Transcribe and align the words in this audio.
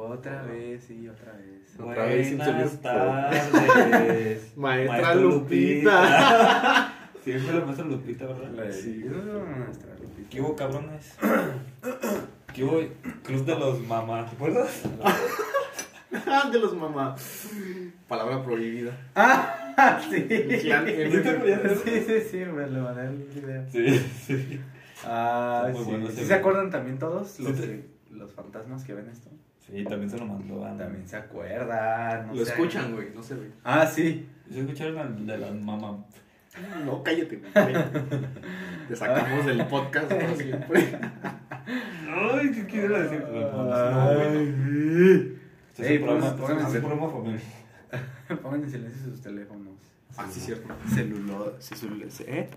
Otra 0.00 0.42
vez, 0.42 0.84
sí, 0.84 1.08
otra 1.08 1.32
vez. 1.32 1.74
Otra 1.76 2.06
vez 2.06 2.28
sin 2.28 2.38
Buenas 2.38 2.80
tardes. 2.80 4.52
Maestra 4.56 5.14
Lupita. 5.16 6.94
Siempre 7.24 7.58
la 7.58 7.64
maestra 7.64 7.84
Lupita, 7.84 8.26
¿verdad? 8.26 8.70
Sí. 8.70 9.04
nuestra 9.04 9.94
Lupita. 9.94 10.30
¿Qué 10.30 10.40
hubo, 10.40 10.54
cabrones? 10.54 11.16
¿Qué 12.54 12.62
hubo? 12.62 12.80
Club 13.24 13.44
de 13.44 13.58
los 13.58 13.80
mamás, 13.80 14.30
¿te 14.30 14.36
acuerdas? 14.36 14.82
De 16.52 16.58
los 16.60 16.76
mamás. 16.76 17.48
Palabra 18.06 18.44
prohibida. 18.44 18.96
Ah, 19.16 20.00
sí. 20.08 20.20
¿Sí 20.20 20.28
te 20.28 21.28
acuerdas? 21.28 21.78
Sí, 21.84 22.04
sí, 22.06 22.20
sí, 22.30 22.36
me 22.38 22.68
lo 22.68 22.82
mandé 22.82 23.08
el 23.08 23.16
video. 23.34 23.64
Sí, 23.68 23.98
sí. 24.24 24.60
Ah, 25.04 25.70
sí. 25.74 25.82
bueno 25.84 26.08
¿Sí 26.08 26.24
se 26.24 26.34
acuerdan 26.34 26.70
también 26.70 26.98
todos 26.98 27.40
los, 27.40 27.56
sí. 27.56 27.84
los 28.10 28.32
fantasmas 28.32 28.84
que 28.84 28.94
ven 28.94 29.08
esto? 29.08 29.28
Sí, 29.70 29.84
también 29.84 30.08
se 30.10 30.18
lo 30.18 30.24
mandó 30.26 30.64
a... 30.64 30.76
También 30.76 31.06
se 31.06 31.16
acuerdan. 31.16 32.28
no 32.28 32.34
Lo 32.34 32.44
sé. 32.44 32.52
escuchan, 32.52 32.94
güey, 32.94 33.08
no 33.14 33.22
se 33.22 33.34
ve. 33.34 33.50
Ah, 33.64 33.86
sí. 33.86 34.26
¿Se 34.50 34.60
escucharon 34.60 34.98
al 34.98 35.26
de 35.26 35.38
las 35.38 35.54
mamás? 35.54 35.96
No, 36.84 37.02
cállate, 37.02 37.36
güey. 37.36 37.52
Te 38.88 38.96
sacamos 38.96 39.44
del 39.46 39.66
podcast 39.66 40.10
por 40.10 40.36
siempre. 40.36 40.98
Ay, 42.10 42.50
¿qué 42.52 42.66
quiero 42.66 42.98
decir? 42.98 43.20
No, 43.30 44.14
güey, 44.14 45.34
Este 45.70 45.88
Ey, 45.88 45.94
este. 45.96 46.00
Pongan 48.42 48.62
en 48.64 48.70
silencio 48.70 49.02
sus 49.04 49.20
teléfonos. 49.20 49.74
Ah, 50.16 50.26
sí, 50.30 50.40
cierto. 50.40 50.74
Celular. 50.94 51.52
Celular. 51.60 52.08
¿Eh? 52.26 52.48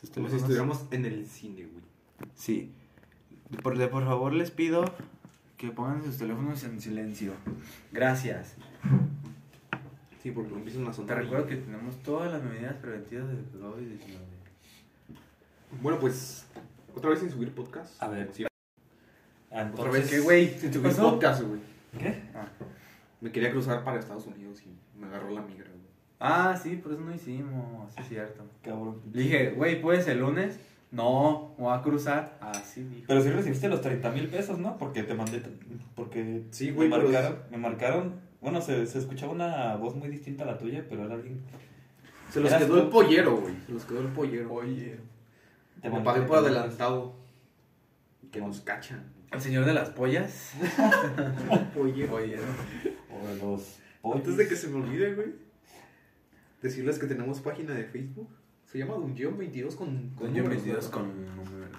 Sus 0.00 0.10
Como 0.10 0.28
si 0.28 0.36
teléfonos. 0.36 0.40
estuviéramos 0.42 0.86
en 0.90 1.04
el 1.06 1.26
cine, 1.26 1.66
güey. 1.66 1.84
Sí. 2.34 2.72
Por, 3.62 3.76
de- 3.78 3.88
por 3.88 4.04
favor, 4.04 4.32
les 4.32 4.50
pido 4.50 4.84
que 5.56 5.70
pongan 5.70 6.02
sus 6.04 6.18
teléfonos 6.18 6.62
en 6.64 6.80
silencio. 6.80 7.32
Gracias. 7.92 8.56
Sí, 10.22 10.30
porque 10.30 10.50
lo 10.50 10.56
empiezan 10.56 10.84
a 10.84 10.90
Te 10.90 10.96
sonar. 10.96 11.18
recuerdo 11.18 11.46
que 11.46 11.56
tenemos 11.56 11.96
todas 12.02 12.32
las 12.32 12.42
medidas 12.42 12.74
preventivas 12.76 13.28
de 13.28 13.36
COVID-19. 13.58 14.18
Bueno, 15.82 15.98
pues, 16.00 16.46
otra 16.94 17.10
vez 17.10 17.20
sin 17.20 17.30
subir 17.30 17.52
podcast. 17.52 18.02
A 18.02 18.08
ver, 18.08 18.30
Sí. 18.32 18.44
Ah, 19.50 19.70
Otra 19.72 19.90
vez, 19.90 20.10
¿qué, 20.10 20.18
güey? 20.20 20.48
Sin 20.58 20.70
¿Qué 20.70 20.78
subir 20.78 20.82
pasó? 20.90 21.10
podcast, 21.12 21.42
güey. 21.42 21.60
¿Qué? 21.98 22.22
Ah. 22.34 22.48
Me 23.22 23.30
quería 23.32 23.50
cruzar 23.50 23.82
para 23.84 23.98
Estados 23.98 24.26
Unidos 24.26 24.62
y 24.66 24.98
me 24.98 25.06
agarró 25.06 25.30
la 25.30 25.40
migra, 25.40 25.70
güey. 25.70 25.86
Ah, 26.20 26.58
sí, 26.62 26.76
por 26.76 26.92
eso 26.92 27.00
no 27.00 27.14
hicimos. 27.14 27.90
Sí, 27.92 28.00
es 28.02 28.08
cierto. 28.08 28.44
Cabrón. 28.62 29.00
Le 29.12 29.22
dije, 29.22 29.50
güey, 29.52 29.80
¿puedes 29.80 30.06
el 30.08 30.18
lunes? 30.20 30.58
No, 30.96 31.54
me 31.58 31.64
voy 31.64 31.76
a 31.76 31.82
cruzar. 31.82 32.38
Ah, 32.40 32.54
sí, 32.54 32.82
dijo. 32.84 33.04
Pero 33.06 33.20
sí 33.20 33.28
recibiste 33.30 33.68
los 33.68 33.82
30 33.82 34.10
mil 34.12 34.28
pesos, 34.28 34.58
¿no? 34.58 34.78
Porque 34.78 35.02
te 35.02 35.12
mandé. 35.12 35.42
Porque 35.94 36.44
Sí, 36.50 36.70
güey, 36.70 36.88
me 36.88 36.96
marcaron. 36.96 37.38
Me 37.50 37.58
marcaron. 37.58 38.14
Bueno, 38.40 38.62
se, 38.62 38.86
se 38.86 38.98
escuchaba 38.98 39.32
una 39.32 39.76
voz 39.76 39.94
muy 39.94 40.08
distinta 40.08 40.44
a 40.44 40.46
la 40.46 40.56
tuya, 40.56 40.86
pero 40.88 41.04
era 41.04 41.14
alguien. 41.14 41.42
Se 42.30 42.40
los 42.40 42.50
quedó 42.52 42.76
tú. 42.76 42.80
el 42.80 42.88
pollero, 42.88 43.36
güey. 43.36 43.54
Se 43.66 43.72
los 43.72 43.84
quedó 43.84 44.00
el 44.00 44.08
pollero. 44.08 44.52
Oye. 44.54 44.98
Te 45.82 45.90
Me 45.90 46.00
pagué 46.00 46.22
por 46.22 46.42
30,000 46.42 46.44
adelantado. 46.46 47.16
Que 48.32 48.40
nos 48.40 48.60
cachan. 48.62 49.04
El 49.32 49.40
señor 49.40 49.66
de 49.66 49.74
las 49.74 49.90
pollas. 49.90 50.52
Pollero. 51.74 52.14
Oye. 52.14 52.36
O 53.12 53.28
de 53.28 53.36
los. 53.36 53.78
Antes 54.02 54.36
de 54.36 54.48
que 54.48 54.56
se 54.56 54.68
me 54.68 54.76
olvide, 54.76 55.14
güey. 55.14 55.34
Decirles 56.62 56.98
que 56.98 57.06
tenemos 57.06 57.40
página 57.40 57.74
de 57.74 57.84
Facebook. 57.84 58.30
Se 58.70 58.78
llama 58.78 58.94
Dungeon 58.94 59.38
22 59.38 59.76
con... 59.76 60.10
Con 60.10 60.26
números, 60.28 60.48
22 60.50 60.84
¿no? 60.86 60.90
con, 60.90 61.12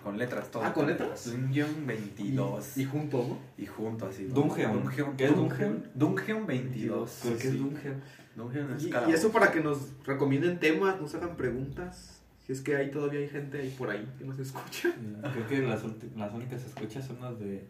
con 0.04 0.18
letras, 0.18 0.50
todo. 0.50 0.64
Ah, 0.64 0.74
¿con 0.74 0.88
letras? 0.88 1.30
Dungeon 1.32 1.86
22. 1.86 2.78
Y, 2.78 2.82
y 2.82 2.86
junto, 2.86 3.18
¿no? 3.28 3.38
Y 3.58 3.66
junto 3.66 4.06
así. 4.08 4.24
Dungeon. 4.26 4.84
Dungeon. 4.84 5.18
¿Qué 5.18 5.26
es 5.26 5.36
Dungeon? 5.36 5.84
Dungeon 5.94 6.48
22. 6.48 7.20
¿Pero 7.24 7.38
qué 7.38 7.48
es 7.48 7.54
Sí. 7.54 7.58
Dungeon? 7.60 8.02
Dungeon 8.38 8.72
es 8.74 8.84
Y, 8.86 8.90
y 9.10 9.12
eso 9.14 9.32
para 9.32 9.52
que 9.52 9.60
nos 9.60 9.80
recomienden 10.06 10.60
temas, 10.60 11.00
nos 11.02 11.14
hagan 11.16 11.36
preguntas. 11.36 12.22
Si 12.45 12.54
es 12.54 12.61
que 12.61 12.78
hay 12.78 12.90
todavía 12.90 13.20
hay 13.20 13.28
gente 13.28 13.58
ahí 13.60 13.76
por 13.78 13.90
ahí 13.90 14.08
que 14.17 14.23
nos 14.23 14.40
escucha. 14.40 14.94
Creo 15.34 15.48
que 15.48 15.60
las, 15.67 15.84
las 16.16 16.34
únicas 16.34 16.64
escuchas 16.64 17.06
son 17.06 17.20
las 17.20 17.38
de. 17.38 17.66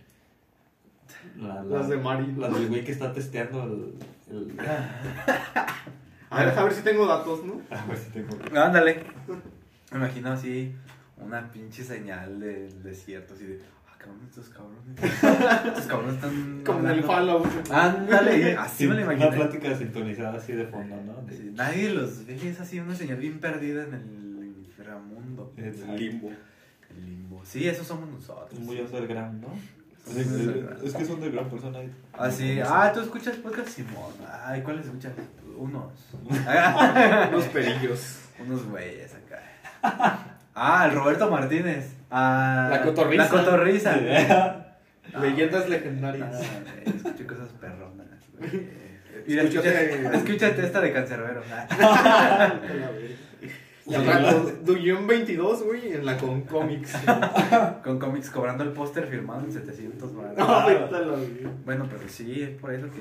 la- 1.37 1.63
la- 1.63 1.79
Las 1.79 1.89
de 1.89 1.97
Mari. 1.97 2.33
Las 2.37 2.53
del 2.53 2.67
güey 2.67 2.85
que 2.85 2.91
está 2.91 3.11
testeando 3.11 3.63
el. 3.63 3.95
el- 4.29 4.57
A 6.37 6.45
ver, 6.45 6.59
a 6.59 6.63
ver 6.63 6.73
si 6.73 6.81
tengo 6.81 7.05
datos, 7.07 7.43
¿no? 7.45 7.61
a 7.69 7.85
ver 7.85 7.97
si 7.97 8.09
tengo. 8.11 8.37
Ándale. 8.59 9.03
Me 9.91 9.97
imagino 9.97 10.31
así 10.31 10.73
una 11.17 11.51
pinche 11.51 11.83
señal 11.83 12.39
del 12.39 12.83
desierto, 12.83 13.33
así 13.33 13.45
de, 13.45 13.59
ah, 13.87 13.95
cabrón, 13.97 14.19
estos 14.29 14.49
cabrones. 14.49 14.83
Estos 15.67 15.85
cabrones 15.85 16.15
están. 16.15 16.61
Como 16.65 16.79
en 16.79 16.85
el 16.87 16.91
hablando". 17.09 17.43
Fallout. 17.43 17.71
Ándale, 17.71 18.55
así 18.57 18.87
me 18.87 18.95
lo 18.95 19.03
Una 19.03 19.13
imaginé. 19.13 19.35
plática 19.37 19.75
sintonizada 19.77 20.37
así 20.37 20.53
de 20.53 20.65
fondo, 20.67 20.95
¿no? 21.05 21.21
De- 21.25 21.33
Así, 21.35 21.51
nadie 21.55 21.89
los 21.91 22.25
ve, 22.25 22.35
es 22.49 22.59
así 22.59 22.79
una 22.79 22.95
señal 22.95 23.17
bien 23.17 23.39
perdida 23.39 23.83
en 23.85 23.93
el 23.93 24.53
inframundo. 24.67 25.53
Exacto. 25.57 25.93
Limbo. 25.95 26.31
El 26.89 27.05
limbo. 27.05 27.41
Sí, 27.45 27.67
esos 27.67 27.87
somos 27.87 28.09
nosotros. 28.09 28.59
Muy 28.59 28.79
underground, 28.79 29.41
¿no? 29.41 29.47
Sí, 30.05 30.19
Es, 30.21 30.27
es- 30.83 30.93
que 30.95 31.03
es 31.03 31.09
underground 31.09 31.49
persona. 31.49 31.79
ahí. 31.79 31.91
Así, 32.13 32.59
ah, 32.63 32.91
tú 32.93 33.01
escuchas 33.01 33.35
podcast 33.37 33.67
Simón. 33.69 34.13
Ay, 34.45 34.61
¿cuáles 34.61 34.85
escuchas? 34.85 35.13
Unos. 35.57 35.93
Unos 37.31 37.45
perillos. 37.53 38.19
Unos 38.39 38.65
güeyes 38.65 39.13
acá. 39.15 40.19
Ah, 40.55 40.87
el 40.89 40.95
Roberto 40.95 41.29
Martínez. 41.29 41.93
Ah, 42.09 42.67
La 42.71 42.81
cotorriza. 42.83 43.23
La 43.23 43.29
cotorriza. 43.29 43.95
Leyendas 45.21 45.67
legendarias. 45.69 46.29
Ah, 46.33 46.81
escuché 46.85 47.25
cosas 47.25 47.49
perronas. 47.59 48.07
güey. 48.37 48.51
Mira, 49.27 49.43
Escúchate- 49.43 49.91
escúchate, 49.91 50.17
escúchate 50.17 50.65
esta 50.65 50.79
de 50.79 50.93
Cancerbero. 50.93 51.41
Rato, 53.89 54.51
Dungeon 54.63 55.07
22, 55.07 55.63
güey, 55.63 55.93
en 55.93 56.05
la 56.05 56.17
con 56.17 56.41
cómics. 56.41 56.93
Con 57.83 57.99
cómics 57.99 58.29
cobrando 58.29 58.63
el 58.63 58.71
póster 58.71 59.07
firmado 59.07 59.41
en 59.41 59.51
700 59.51 60.15
baros. 60.15 60.37
No. 60.37 60.65
Bueno, 61.65 61.87
pero 61.89 62.01
sí, 62.07 62.41
es 62.43 62.49
por 62.51 62.73
eso 62.73 62.87
que, 62.91 62.99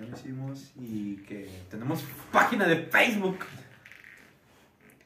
que 0.00 0.06
lo 0.10 0.16
hicimos 0.16 0.72
y 0.80 1.16
que 1.16 1.48
tenemos 1.70 2.04
página 2.32 2.66
de 2.66 2.76
Facebook. 2.76 3.38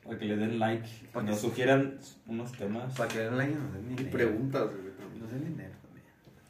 Para 0.04 0.18
que 0.18 0.24
le 0.26 0.36
den 0.36 0.58
like. 0.58 0.88
Para 1.12 1.24
que- 1.24 1.30
nos 1.32 1.40
sugieran 1.40 1.98
unos 2.26 2.52
temas. 2.52 2.94
Para 2.96 3.08
que 3.08 3.18
den 3.20 3.36
like 3.38 3.52
y 3.52 3.56
nos 3.56 3.72
den 3.72 3.84
Y 3.86 3.88
dinero. 3.96 4.10
preguntas, 4.10 4.62
güey. 4.66 5.20
Nos 5.20 5.30
den 5.30 5.44
dinero 5.44 5.72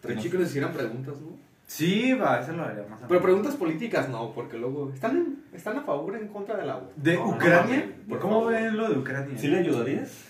también. 0.01 0.19
Chido 0.21 0.33
que 0.33 0.39
nos 0.39 0.49
hicieran 0.49 0.73
preguntas, 0.73 1.15
¿no? 1.21 1.37
Sí, 1.67 2.13
va, 2.15 2.41
eso 2.41 2.53
lo 2.53 2.65
haría 2.65 2.83
más 2.87 3.01
Pero 3.09 3.23
preguntas 3.23 3.55
políticas 3.55 4.09
no, 4.09 4.33
porque 4.35 4.59
luego 4.59 4.91
están, 4.93 5.17
en- 5.17 5.45
están 5.55 5.79
a 5.79 5.83
favor 5.83 6.13
o 6.15 6.17
en 6.17 6.29
contra 6.29 6.57
de 6.57 6.67
la 6.67 6.83
¿De 6.97 7.15
No, 7.15 7.27
no 7.27 7.31
Ucrania? 7.37 7.77
mames, 7.81 8.09
por 8.09 8.19
¿Cómo 8.19 8.35
favor. 8.41 8.53
ven 8.53 8.77
lo 8.77 8.89
de 8.91 8.99
Ucrania? 8.99 9.39
¿Sí 9.39 9.49
le 9.49 9.59
ayudarías? 9.61 10.25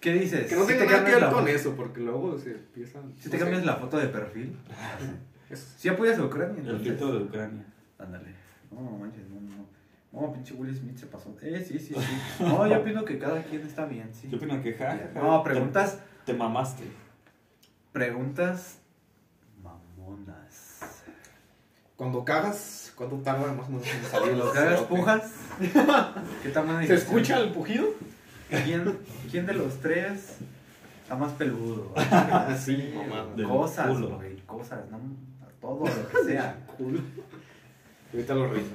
¿Qué 0.00 0.12
dices? 0.12 0.46
Que 0.48 0.56
no 0.56 0.62
¿Sí 0.62 0.68
tenga 0.68 0.80
te 0.80 0.86
nada 0.86 0.98
que 1.04 1.10
cambias 1.12 1.20
ver 1.20 1.22
la 1.22 1.32
con 1.32 1.48
eso, 1.48 1.74
porque 1.76 2.00
luego 2.00 2.38
se 2.38 2.52
empiezan. 2.52 3.14
Si 3.18 3.30
te 3.30 3.38
cambias 3.38 3.64
la 3.64 3.76
foto 3.76 3.96
de 3.98 4.08
perfil. 4.08 4.56
Si 5.54 5.88
apoyas 5.88 6.18
a 6.18 6.24
Ucrania. 6.24 6.54
El 6.54 6.58
entonces- 6.60 6.88
filtro 6.88 7.12
de 7.12 7.24
Ucrania. 7.24 7.64
Ándale. 7.98 8.34
No, 8.70 8.82
no 8.82 8.90
manches, 8.98 9.28
no, 9.28 9.40
no. 9.40 9.68
No, 10.10 10.32
pinche 10.32 10.54
Will 10.54 10.74
Smith 10.74 10.96
se 10.96 11.06
pasó. 11.06 11.34
Eh, 11.42 11.64
sí, 11.66 11.78
sí, 11.78 11.94
sí. 11.94 12.42
No, 12.42 12.66
yo 12.66 12.78
opino 12.78 13.04
que 13.04 13.18
cada 13.18 13.42
quien 13.42 13.62
está 13.62 13.84
bien, 13.86 14.10
sí. 14.14 14.28
Yo 14.30 14.36
opino 14.38 14.60
que 14.62 14.72
ja, 14.74 14.90
ja, 14.92 15.10
ja, 15.14 15.20
No, 15.20 15.42
preguntas, 15.42 15.98
Te, 16.24 16.32
te 16.32 16.38
mamaste. 16.38 16.84
preguntas 17.92 18.78
mamonas. 19.62 20.78
Cuando 21.96 22.24
cagas, 22.24 22.92
¿cuánto 22.96 23.16
tarda 23.16 23.52
más 23.52 23.68
o 23.68 23.72
menos 23.72 23.86
en 23.86 24.04
salir 24.04 24.36
¿Los 24.36 24.48
el 24.48 24.54
cagas 24.54 24.80
pujas? 24.82 25.32
¿Qué 26.42 26.48
tamaño 26.50 26.86
¿Se 26.86 26.94
escucha 26.94 27.38
el 27.40 27.50
pujido? 27.52 27.88
¿Quién, 28.48 28.98
¿Quién 29.30 29.46
de 29.46 29.54
los 29.54 29.78
tres 29.80 30.36
está 31.02 31.16
más 31.16 31.32
peludo? 31.32 31.92
Sí, 32.58 32.94
mamá. 32.94 33.26
Cosas, 33.46 34.00
güey, 34.00 34.36
cosas, 34.46 34.88
¿no? 34.90 34.98
Todo 35.68 35.84
lo 35.86 36.08
que 36.08 36.24
sea. 36.24 36.56
Ahorita 38.12 38.34
lo 38.34 38.48
reviso. 38.48 38.74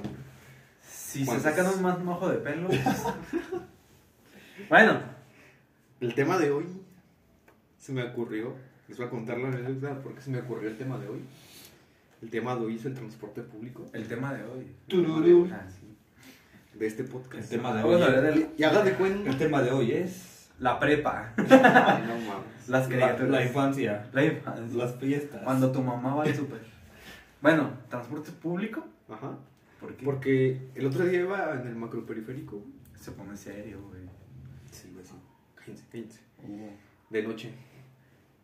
Si 0.88 1.20
se 1.20 1.26
¿Cuántos? 1.26 1.42
sacan 1.52 1.66
un 1.74 1.82
más 1.82 1.98
mojo 2.00 2.28
de 2.28 2.38
pelo. 2.38 2.68
bueno, 4.68 5.00
El 6.00 6.14
tema 6.14 6.38
de 6.38 6.50
hoy 6.50 6.66
se 7.78 7.92
me 7.92 8.02
ocurrió. 8.02 8.54
Les 8.88 8.98
voy 8.98 9.06
a 9.06 9.10
contar 9.10 9.38
la 9.38 9.48
anécdota 9.48 10.00
porque 10.02 10.20
se 10.20 10.30
me 10.30 10.38
ocurrió 10.40 10.68
el 10.68 10.76
tema 10.76 10.98
de 10.98 11.08
hoy. 11.08 11.20
El 12.22 12.30
tema 12.30 12.54
de 12.54 12.62
hoy 12.64 12.76
es 12.76 12.84
el 12.84 12.94
transporte 12.94 13.42
público 13.42 13.86
el 13.92 14.06
tema 14.06 14.32
de 14.34 14.44
hoy. 14.44 14.66
Tururú. 14.88 15.48
Ah, 15.52 15.66
sí. 15.68 15.96
de 16.78 16.86
este 16.86 17.04
podcast. 17.04 17.44
El 17.52 17.58
tema 17.58 17.74
de 17.74 17.82
Vamos 17.82 17.96
hoy. 17.96 18.02
a 18.02 18.06
hablar 18.06 18.22
del- 18.22 18.48
Y 18.56 18.62
haga 18.62 18.82
de 18.82 18.90
El 18.90 18.96
cuenta. 18.96 19.38
tema 19.38 19.62
de 19.62 19.70
hoy 19.72 19.92
es. 19.92 20.48
la 20.58 20.78
prepa, 20.78 21.32
Ay, 21.36 22.04
no 22.06 22.14
mames. 22.16 22.68
las 22.68 22.82
La, 22.82 22.86
criaturas. 22.88 23.30
la 23.30 23.44
infancia. 23.44 24.06
La 24.12 24.24
infancia. 24.24 24.76
Las 24.76 24.94
fiestas. 24.96 25.42
Cuando 25.42 25.72
tu 25.72 25.82
mamá 25.82 26.14
va 26.14 26.22
al 26.24 26.34
súper. 26.34 26.73
Bueno, 27.44 27.70
transporte 27.90 28.32
público. 28.32 28.82
Ajá. 29.06 29.36
¿Por 29.78 29.94
qué? 29.94 30.02
Porque 30.04 30.68
el 30.74 30.86
otro 30.86 31.04
día 31.04 31.20
iba 31.20 31.52
en 31.60 31.66
el 31.66 31.76
macroperiférico. 31.76 32.62
Se 32.98 33.12
pone 33.12 33.36
serio, 33.36 33.82
güey. 33.90 34.00
Sí, 34.70 34.90
güey, 34.94 35.04
sí. 35.04 35.12
Cállense, 35.54 35.84
cállense. 35.92 36.20
De 37.10 37.22
noche. 37.22 37.52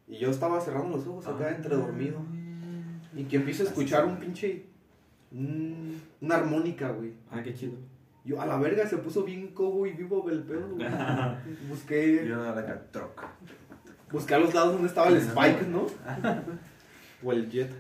Y 0.07 0.19
yo 0.19 0.29
estaba 0.29 0.61
cerrando 0.61 0.99
los 0.99 1.07
ojos 1.07 1.27
acá 1.27 1.51
entre 1.51 1.75
dormido. 1.77 2.21
Y 3.17 3.25
que 3.25 3.37
empiezo 3.37 3.63
a 3.63 3.67
escuchar 3.69 4.05
un 4.05 4.19
pinche. 4.19 4.67
un- 5.33 5.99
una 6.21 6.35
armónica, 6.35 6.91
güey. 6.91 7.15
Ah, 7.31 7.43
qué 7.43 7.55
chido. 7.55 7.73
Yo, 8.27 8.39
a 8.39 8.45
la 8.45 8.59
verga, 8.59 8.87
se 8.87 8.99
puso 8.99 9.23
bien 9.25 9.49
cobo 9.55 9.87
y 9.87 9.93
vivo 9.93 10.29
el 10.29 10.43
pedo, 10.43 10.69
güey. 10.75 10.87
Busqué, 11.71 12.27
Yo 12.29 12.37
no 12.37 12.43
la 12.55 12.83
busqué 14.13 14.35
a 14.35 14.39
los 14.39 14.53
lados 14.53 14.73
donde 14.75 14.89
estaba 14.89 15.09
el 15.09 15.17
Spike, 15.17 15.69
¿no? 15.69 15.87
O 17.25 17.33
el 17.33 17.49
Jet. 17.49 17.73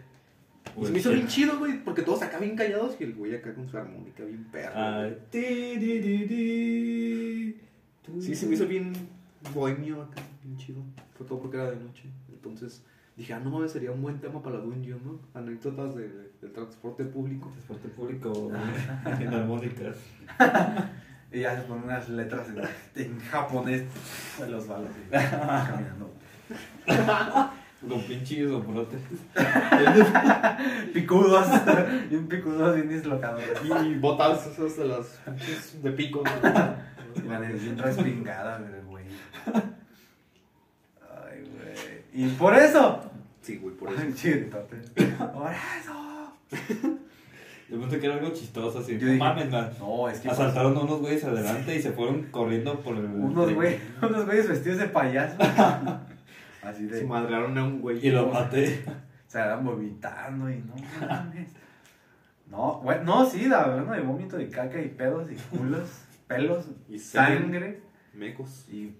Y 0.80 0.84
se 0.86 0.92
me 0.92 0.98
hizo 0.98 1.10
bien 1.12 1.26
chido, 1.26 1.58
güey, 1.58 1.82
porque 1.84 2.02
todos 2.02 2.22
acá 2.22 2.38
bien 2.38 2.56
callados 2.56 2.96
y 3.00 3.04
el 3.04 3.14
güey 3.14 3.34
acá 3.34 3.54
con 3.54 3.68
su 3.68 3.76
armónica 3.76 4.24
bien 4.24 4.44
perro. 4.50 4.72
Ah, 4.74 5.00
güey. 5.02 5.16
ti, 5.30 5.76
di, 5.78 5.98
di, 5.98 6.24
di. 6.26 7.60
Sí, 8.20 8.34
se 8.34 8.46
me 8.46 8.54
hizo 8.54 8.66
bien 8.66 8.92
bohemio 9.54 10.02
acá, 10.02 10.22
bien 10.42 10.56
chido. 10.56 10.82
Fue 11.16 11.26
todo 11.26 11.40
porque 11.40 11.56
era 11.56 11.70
de 11.70 11.76
noche. 11.76 12.04
Entonces 12.32 12.82
dije, 13.16 13.32
ah, 13.34 13.40
no 13.40 13.50
mames, 13.50 13.72
sería 13.72 13.92
un 13.92 14.00
buen 14.02 14.18
tema 14.20 14.42
para 14.42 14.56
la 14.58 14.62
Dungeon, 14.64 15.00
¿no? 15.04 15.20
Anécdotas 15.34 15.94
de, 15.94 16.08
de- 16.08 16.30
del 16.40 16.52
transporte 16.52 17.04
público. 17.04 17.48
Transporte 17.50 17.88
público 17.88 18.50
en 19.20 19.28
armónicas. 19.34 19.96
Y 21.32 21.42
ya 21.42 21.54
se 21.54 21.62
ponen 21.62 21.84
unas 21.84 22.08
letras 22.08 22.48
en, 22.96 23.04
en 23.04 23.20
japonés 23.20 23.84
de 24.40 24.48
los 24.50 24.66
balos. 24.66 24.90
y 25.06 25.10
Caminando. 25.12 26.10
Con 27.88 28.00
pinche 28.02 28.46
soporte. 28.46 28.96
Picudos. 30.92 31.46
Bien 32.10 32.28
picudos, 32.28 32.74
bien 32.74 32.88
dislocados. 32.88 33.42
Y 33.84 33.94
botas 33.94 34.46
esas 34.46 34.76
de 34.76 34.84
las 34.86 35.06
pinches 35.24 35.82
de 35.82 35.90
pico. 35.92 36.22
¿no? 36.24 36.74
Y 37.24 37.26
la 37.28 37.38
nariz 37.40 37.62
bien 37.62 37.78
respingada, 37.78 38.60
güey. 38.86 39.04
Ay, 41.00 41.42
güey. 41.42 42.24
Y 42.26 42.28
por 42.30 42.54
eso. 42.54 43.00
Sí, 43.40 43.56
güey, 43.56 43.74
por 43.74 43.90
eso. 43.92 44.00
Ay, 44.02 44.12
chidote. 44.14 44.76
Por 45.32 45.50
eso. 45.50 46.32
Yo 47.70 47.80
pensé 47.80 47.98
que 48.00 48.06
era 48.06 48.16
algo 48.16 48.30
chistoso, 48.32 48.80
así. 48.80 48.98
Yo 48.98 49.06
No 49.06 49.12
dije- 49.12 49.18
mames, 49.18 49.50
man. 49.50 49.70
No, 49.78 50.08
es 50.08 50.18
que. 50.20 50.28
Asaltaron 50.28 50.76
a 50.76 50.80
unos 50.80 51.00
güeyes 51.00 51.24
adelante 51.24 51.76
y 51.76 51.80
se 51.80 51.92
fueron 51.92 52.24
corriendo 52.30 52.80
por 52.80 52.96
el. 52.96 53.04
Unos 53.06 53.54
güeyes, 53.54 53.80
unos 54.02 54.26
güeyes 54.26 54.48
vestidos 54.48 54.78
de 54.78 54.86
payaso. 54.88 55.36
Así 56.62 56.88
Se 56.88 56.96
de. 56.96 57.04
madrearon 57.04 57.56
a 57.58 57.64
un 57.64 57.80
güey. 57.80 58.06
Y 58.06 58.10
lo 58.10 58.26
maté. 58.28 58.84
Se 59.26 59.40
andan 59.42 59.64
vomitando 59.64 60.50
y 60.50 60.56
no 60.58 60.74
mames. 61.06 61.48
No, 62.50 62.80
güey, 62.80 62.98
no, 63.04 63.24
sí, 63.24 63.46
la 63.46 63.66
verdad, 63.68 63.94
de 63.94 64.00
vómito 64.02 64.36
de 64.36 64.48
caca 64.48 64.80
y 64.80 64.88
pedos 64.88 65.30
y 65.30 65.36
culos, 65.36 65.88
pelos, 66.26 66.66
Y 66.88 66.98
sangre 66.98 67.80
Mecos. 68.12 68.66
y 68.68 68.92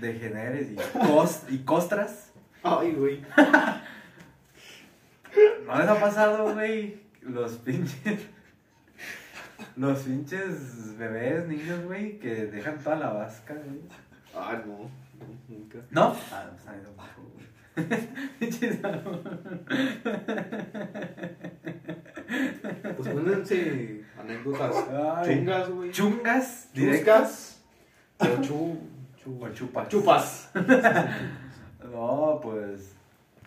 degeneres 0.00 0.70
y, 0.72 0.76
cos, 0.98 1.44
y 1.48 1.58
costras. 1.58 2.32
Ay, 2.62 2.92
güey. 2.92 3.22
¿No 5.66 5.78
les 5.78 5.88
ha 5.88 6.00
pasado, 6.00 6.52
güey? 6.54 7.00
Los 7.22 7.52
pinches. 7.58 8.26
Los 9.76 10.00
pinches 10.00 10.96
bebés, 10.98 11.46
niños, 11.46 11.84
güey, 11.84 12.18
que 12.18 12.46
dejan 12.46 12.78
toda 12.78 12.96
la 12.96 13.10
vasca, 13.10 13.54
güey. 13.54 13.80
Ah, 14.34 14.60
no. 14.66 14.90
No, 15.18 15.26
Nunca. 15.48 15.78
¿No? 15.90 16.16
Ah, 16.32 16.46
pues 16.50 16.96
bajo. 16.96 17.22
Pinches 18.38 18.78
Pues 22.96 23.08
pónganse 23.08 24.04
anécdotas 24.18 24.74
chungas, 25.26 25.70
güey. 25.70 25.90
Chungas, 25.92 26.70
directas. 26.74 27.62
Chuscas. 28.18 28.38
O 28.38 28.42
chu, 28.42 28.78
chu- 29.22 29.44
O 29.44 29.48
chupas. 29.50 29.88
chupas. 29.88 30.50
No, 31.92 32.40
pues. 32.42 32.94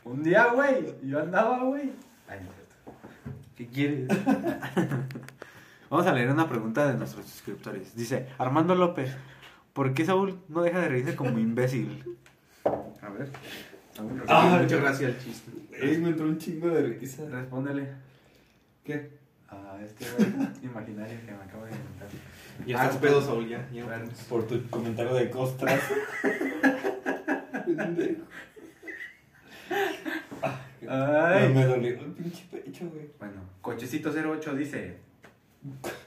Un 0.04 0.24
día, 0.24 0.48
güey. 0.48 0.96
Yo 1.04 1.20
andaba, 1.22 1.64
güey. 1.64 1.92
Ay, 2.28 2.40
no. 2.44 2.52
¿Qué 3.56 3.68
quieres? 3.68 4.08
Vamos 5.90 6.08
a 6.08 6.14
leer 6.14 6.30
una 6.32 6.48
pregunta 6.48 6.88
de 6.90 6.98
nuestros 6.98 7.26
suscriptores. 7.26 7.94
Dice: 7.96 8.28
Armando 8.38 8.74
López, 8.76 9.16
¿por 9.74 9.94
qué 9.94 10.06
Saúl 10.06 10.40
no 10.50 10.62
deja 10.62 10.80
de 10.80 10.90
reírse 10.90 11.16
como 11.16 11.38
imbécil? 11.40 12.18
A 12.66 13.10
ver. 13.10 13.30
Saúl, 13.94 14.22
Ah, 14.28 14.60
muchas 14.62 14.80
gracias 14.82 15.12
al 15.16 15.20
chiste. 15.24 15.52
Ey, 15.80 15.98
me 15.98 16.10
entró 16.10 16.26
un 16.28 16.38
chingo 16.38 16.70
de 16.70 16.82
risa. 16.84 17.24
Respóndele 17.30 17.90
¿Qué? 18.84 19.10
a 19.50 19.78
este 19.84 20.06
imaginario 20.64 21.18
que 21.26 21.32
me 21.32 21.44
acabo 21.44 21.66
de 21.66 21.72
inventar. 21.72 22.08
Ya 22.66 22.80
Ah, 22.82 22.86
estás 22.86 22.98
pedo, 23.02 23.22
Saúl, 23.22 23.48
ya. 23.50 23.68
ya. 23.74 23.84
Bueno. 23.86 24.06
Por 24.30 24.48
tu 24.48 24.70
comentario 24.70 25.14
de 25.16 25.30
costras. 25.30 25.82
Ay. 30.88 31.54
Me 31.54 31.66
dolió 31.66 31.90
el 31.92 32.12
pinche 32.14 32.46
pecho, 32.52 32.90
güey. 32.90 33.10
Bueno, 33.20 33.42
Cochecito08 33.62 34.54
dice: 34.56 34.98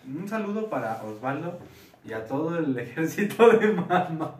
Un 0.07 0.29
saludo 0.29 0.69
para 0.69 1.03
Osvaldo 1.05 1.59
y 2.05 2.13
a 2.13 2.25
todo 2.27 2.59
el 2.59 2.79
ejército 2.79 3.51
de 3.59 3.73
mamá. 3.73 4.37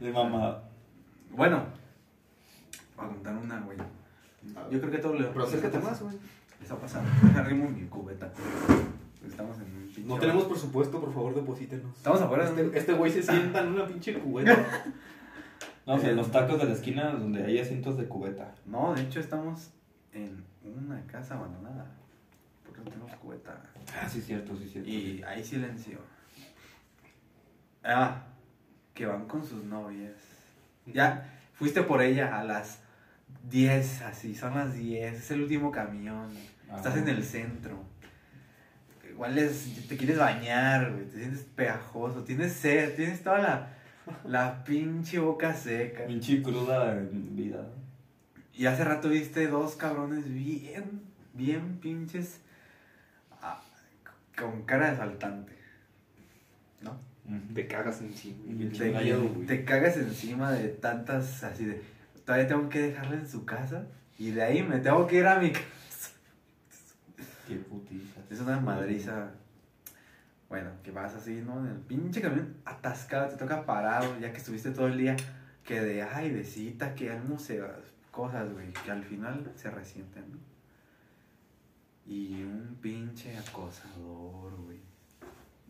De 0.00 0.12
mamá. 0.12 0.58
Bueno, 1.30 1.64
voy 2.96 3.06
a 3.06 3.08
contar 3.08 3.36
una, 3.36 3.60
güey. 3.60 3.78
Yo 4.70 4.80
creo 4.80 4.90
que 4.90 4.98
todo 4.98 5.14
lo. 5.14 5.32
Pero 5.32 5.44
acércate 5.44 5.78
más, 5.78 6.00
güey. 6.00 6.16
Les 6.60 6.70
ha 6.70 6.76
pasado. 6.76 7.04
Arrimo 7.36 7.68
mi 7.68 7.86
cubeta. 7.86 8.32
Estamos 9.26 9.56
en 9.58 9.64
un 9.64 9.82
pinche. 9.82 10.02
No 10.02 10.18
tenemos 10.18 10.44
presupuesto, 10.44 11.00
por 11.00 11.12
favor, 11.12 11.34
deposítenos. 11.34 11.96
Estamos 11.96 12.20
afuera 12.20 12.44
Este, 12.44 12.78
este 12.78 12.92
güey 12.94 13.10
se 13.10 13.22
sienta 13.22 13.60
en 13.60 13.68
una 13.68 13.86
pinche 13.86 14.18
cubeta. 14.18 14.56
No, 15.86 15.94
o 15.94 15.98
sea, 16.00 16.10
en 16.10 16.16
los 16.16 16.32
tacos 16.32 16.58
de 16.58 16.64
la 16.64 16.72
esquina 16.72 17.12
donde 17.12 17.44
hay 17.44 17.60
asientos 17.60 17.96
de 17.96 18.08
cubeta. 18.08 18.56
No, 18.64 18.92
de 18.92 19.02
hecho 19.02 19.20
estamos 19.20 19.70
en 20.12 20.44
una 20.64 21.00
casa 21.06 21.36
abandonada. 21.36 21.86
Porque 22.76 22.90
no 22.98 23.06
tenemos 23.06 23.20
cubeta. 23.20 23.62
Ah, 24.00 24.08
sí, 24.08 24.20
cierto, 24.20 24.56
sí, 24.56 24.68
cierto. 24.68 24.88
Y 24.88 25.22
hay 25.22 25.44
silencio. 25.44 25.98
Ah, 27.82 28.22
que 28.94 29.06
van 29.06 29.26
con 29.26 29.44
sus 29.44 29.64
novias. 29.64 30.14
Ya, 30.86 31.32
fuiste 31.54 31.82
por 31.82 32.02
ella 32.02 32.38
a 32.38 32.44
las 32.44 32.80
10, 33.48 34.02
así, 34.02 34.34
son 34.34 34.54
las 34.54 34.74
10, 34.74 35.14
es 35.14 35.30
el 35.30 35.42
último 35.42 35.70
camión. 35.70 36.28
Ah. 36.70 36.76
Estás 36.76 36.96
en 36.96 37.08
el 37.08 37.24
centro. 37.24 37.84
Igual 39.08 39.38
es, 39.38 39.86
te 39.88 39.96
quieres 39.96 40.18
bañar, 40.18 40.92
güey, 40.92 41.06
te 41.06 41.18
sientes 41.18 41.44
pegajoso, 41.54 42.22
tienes 42.24 42.52
sed, 42.52 42.94
tienes 42.96 43.22
toda 43.22 43.38
la, 43.38 43.68
la 44.24 44.64
pinche 44.64 45.18
boca 45.18 45.54
seca. 45.54 46.06
Pinche 46.06 46.42
cruda 46.42 46.94
vida. 47.12 47.66
Y 48.52 48.66
hace 48.66 48.84
rato 48.84 49.08
viste 49.08 49.46
dos 49.48 49.76
cabrones 49.76 50.32
bien, 50.32 51.02
bien 51.34 51.78
pinches, 51.78 52.40
ah, 52.40 52.45
con 54.36 54.62
cara 54.62 54.90
de 54.90 54.96
saltante. 54.96 55.52
¿No? 56.82 56.98
Te 57.54 57.66
cagas 57.66 58.00
encima. 58.00 59.00
Te, 59.46 59.64
cagas 59.64 59.96
encima 59.96 60.52
de 60.52 60.68
tantas 60.68 61.42
así 61.42 61.64
de, 61.64 61.82
todavía 62.24 62.46
tengo 62.46 62.68
que 62.68 62.82
dejarla 62.82 63.16
en 63.16 63.28
su 63.28 63.44
casa 63.44 63.86
y 64.18 64.30
de 64.30 64.42
ahí 64.42 64.62
me 64.62 64.78
tengo 64.78 65.06
que 65.06 65.16
ir 65.16 65.26
a 65.26 65.38
mi 65.38 65.50
casa. 65.50 65.66
Qué 67.48 67.56
putiza. 67.56 68.20
Es 68.30 68.40
una 68.40 68.60
madriza. 68.60 69.30
Bueno, 70.48 70.70
que 70.84 70.92
vas 70.92 71.14
así, 71.14 71.42
¿no? 71.44 71.58
En 71.60 71.72
el 71.72 71.78
pinche 71.78 72.20
camión 72.20 72.54
atascado, 72.64 73.28
te 73.28 73.36
toca 73.36 73.66
parado, 73.66 74.18
ya 74.20 74.30
que 74.30 74.38
estuviste 74.38 74.70
todo 74.70 74.86
el 74.86 74.96
día, 74.96 75.16
que 75.64 75.80
de, 75.80 76.02
ay, 76.02 76.30
de 76.30 76.44
cita, 76.44 76.94
que 76.94 77.10
al 77.10 77.24
museo, 77.24 77.68
cosas, 78.12 78.52
güey, 78.52 78.72
que 78.72 78.92
al 78.92 79.02
final 79.02 79.50
se 79.56 79.70
resienten, 79.70 80.22
¿no? 80.30 80.55
Y 82.06 82.42
un 82.42 82.76
pinche 82.80 83.36
acosador, 83.36 84.54
güey. 84.64 84.78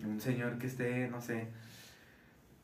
Un 0.04 0.20
señor 0.20 0.58
que 0.58 0.66
esté, 0.66 1.08
no 1.08 1.20
sé, 1.20 1.48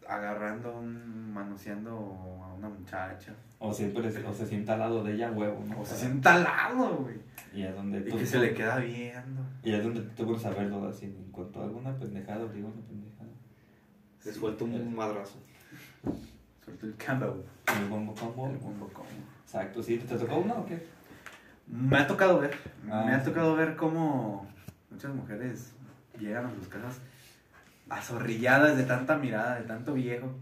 agarrando, 0.07 0.79
un, 0.79 1.33
manoseando 1.33 1.91
a 1.91 2.53
una 2.55 2.69
muchacha. 2.69 3.35
O 3.59 3.73
siempre 3.73 4.11
se, 4.11 4.25
o 4.27 4.33
se 4.35 4.47
sienta 4.47 4.75
al 4.75 4.81
lado 4.81 5.03
de 5.05 5.15
ella, 5.15 5.31
huevo, 5.31 5.65
¿no? 5.67 5.81
O 5.81 5.85
se 5.87 5.97
sienta 5.97 6.35
al 6.35 6.43
lado, 6.45 6.97
güey. 6.99 7.17
Y 7.55 7.63
es 7.63 7.75
donde 7.75 8.01
Y 8.01 8.11
tú- 8.11 8.19
que 8.19 8.27
se 8.27 8.39
le 8.39 8.53
queda 8.55 8.79
viendo. 8.79 9.43
Y 9.63 9.73
es 9.73 9.83
donde 9.83 10.01
tú 10.03 10.27
puedes 10.27 10.43
saberlo 10.43 10.87
así. 10.89 11.07
En 11.07 11.31
cuanto 11.33 11.61
a 11.61 11.65
alguna 11.65 11.97
pendejada, 11.97 12.47
digo 12.53 12.69
una 12.69 12.87
pendejada. 12.87 13.31
Se 14.19 14.33
suelta 14.33 14.65
un 14.65 14.95
madrazo. 14.95 15.39
Suelto 16.65 16.87
el 16.87 16.95
combo. 16.95 17.45
El 17.81 17.89
bombo 17.89 18.15
combo. 18.15 18.51
El 18.51 18.59
combo 18.59 18.87
combo. 18.89 19.09
Exacto, 19.45 19.83
¿sí? 19.83 19.99
¿Te 19.99 20.17
tocó 20.17 20.39
una 20.39 20.55
o 20.55 20.67
qué? 20.67 20.83
Me 21.67 21.99
ha 21.99 22.07
tocado 22.07 22.39
ver, 22.39 22.55
Ah, 22.91 23.05
me 23.07 23.15
ha 23.15 23.21
sí. 23.21 23.27
tocado 23.27 23.55
ver 23.57 23.77
cómo 23.77 24.47
muchas 24.91 25.15
mujeres 25.15 25.73
llegan 26.19 26.47
a 26.47 26.55
sus 26.55 26.69
casas 26.69 27.01
azorrilladas 27.89 28.77
de 28.77 28.85
tanta 28.85 29.17
mirada, 29.17 29.57
de 29.57 29.63
tanto 29.67 29.95
viejo. 29.95 30.33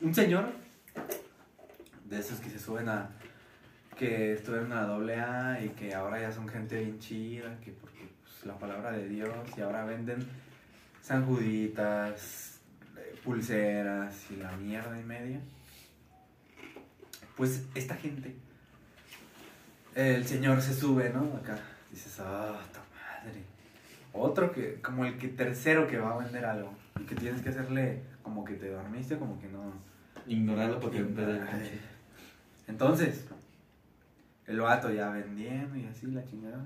Un 0.00 0.14
señor 0.14 0.50
de 2.06 2.18
esos 2.18 2.40
que 2.40 2.50
se 2.50 2.58
suben 2.58 2.88
a 2.88 3.10
que 3.98 4.32
estuvieron 4.32 4.72
a 4.72 4.82
doble 4.86 5.20
A 5.20 5.62
y 5.62 5.68
que 5.70 5.94
ahora 5.94 6.20
ya 6.20 6.32
son 6.32 6.48
gente 6.48 6.78
bien 6.80 6.98
chida, 6.98 7.58
que 7.62 7.72
porque 7.72 8.08
pues, 8.22 8.46
la 8.46 8.58
palabra 8.58 8.92
de 8.92 9.06
Dios 9.08 9.30
y 9.56 9.60
ahora 9.60 9.84
venden 9.84 10.26
sanjuditas, 11.02 12.60
eh, 12.96 13.14
pulseras 13.22 14.30
y 14.30 14.36
la 14.36 14.52
mierda 14.56 14.98
y 14.98 15.04
media. 15.04 15.40
Pues 17.36 17.64
esta 17.74 17.94
gente 17.96 18.34
el 19.94 20.26
señor 20.26 20.60
se 20.62 20.74
sube, 20.74 21.10
¿no? 21.10 21.36
Acá 21.36 21.58
dices, 21.90 22.18
ah, 22.20 22.58
ta 22.72 22.80
madre. 22.94 23.42
Otro 24.12 24.52
que, 24.52 24.80
como 24.80 25.04
el 25.04 25.18
que 25.18 25.28
tercero 25.28 25.86
que 25.86 25.98
va 25.98 26.14
a 26.14 26.18
vender 26.18 26.44
algo. 26.44 26.72
Y 27.00 27.04
que 27.04 27.14
tienes 27.14 27.42
que 27.42 27.48
hacerle 27.50 28.02
como 28.22 28.44
que 28.44 28.54
te 28.54 28.70
dormiste, 28.70 29.16
como 29.18 29.40
que 29.40 29.48
no. 29.48 29.72
Ignorarlo 30.26 30.80
porque. 30.80 31.04
Entonces, 32.66 33.24
el 34.46 34.60
vato 34.60 34.90
ya 34.92 35.10
vendiendo 35.10 35.76
y 35.76 35.86
así 35.86 36.06
la 36.06 36.24
chingada. 36.24 36.64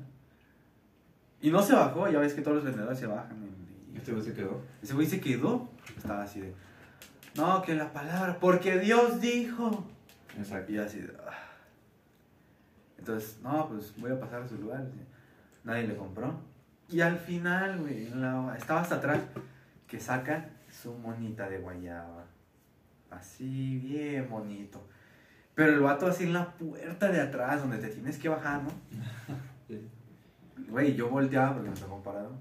Y 1.41 1.51
no 1.51 1.63
se 1.63 1.75
bajó, 1.75 2.09
ya 2.09 2.19
ves 2.19 2.33
que 2.35 2.43
todos 2.43 2.57
los 2.59 2.65
vendedores 2.65 2.99
se 2.99 3.07
bajan. 3.07 3.37
y- 3.93 3.97
Este 3.99 4.13
güey 4.13 4.25
se 4.25 4.33
quedó. 4.35 4.63
ese 4.83 4.95
güey 4.95 5.07
se 5.07 5.21
quedó. 5.21 5.69
Estaba 5.97 6.23
así 6.23 6.41
de. 6.41 6.53
No, 7.37 7.63
que 7.63 7.75
la 7.75 7.93
palabra, 7.93 8.39
porque 8.41 8.79
Dios 8.79 9.21
dijo. 9.21 9.87
Exacto. 10.39 10.73
Y 10.73 10.79
así 10.79 11.01
de. 11.01 11.13
"Ah". 11.29 11.44
Entonces, 13.05 13.39
no, 13.43 13.69
pues 13.69 13.93
voy 13.99 14.13
a 14.13 14.19
pasar 14.19 14.41
a 14.41 14.49
su 14.49 14.57
lugar. 14.57 14.83
Nadie 15.63 15.87
le 15.87 15.95
compró. 15.95 16.41
Y 16.89 17.03
al 17.03 17.19
final, 17.19 17.79
güey, 17.81 18.09
estaba 18.57 18.81
hasta 18.81 18.95
atrás, 18.95 19.21
que 19.87 20.01
saca 20.01 20.49
su 20.71 20.95
monita 20.95 21.47
de 21.51 21.59
guayaba. 21.59 22.25
Así, 23.11 23.79
bien 23.81 24.27
bonito. 24.31 24.83
Pero 25.55 25.75
el 25.75 25.81
vato 25.81 26.07
así 26.07 26.25
en 26.25 26.33
la 26.33 26.51
puerta 26.53 27.13
de 27.13 27.21
atrás, 27.21 27.61
donde 27.61 27.77
te 27.77 27.89
tienes 27.89 28.17
que 28.19 28.31
bajar, 28.31 28.63
¿no? 28.63 28.71
Sí. 29.69 29.87
Güey, 30.69 30.95
yo 30.95 31.11
volteaba 31.11 31.55
porque 31.55 31.69
me 31.69 31.77
tocó 31.77 32.03
parado. 32.03 32.33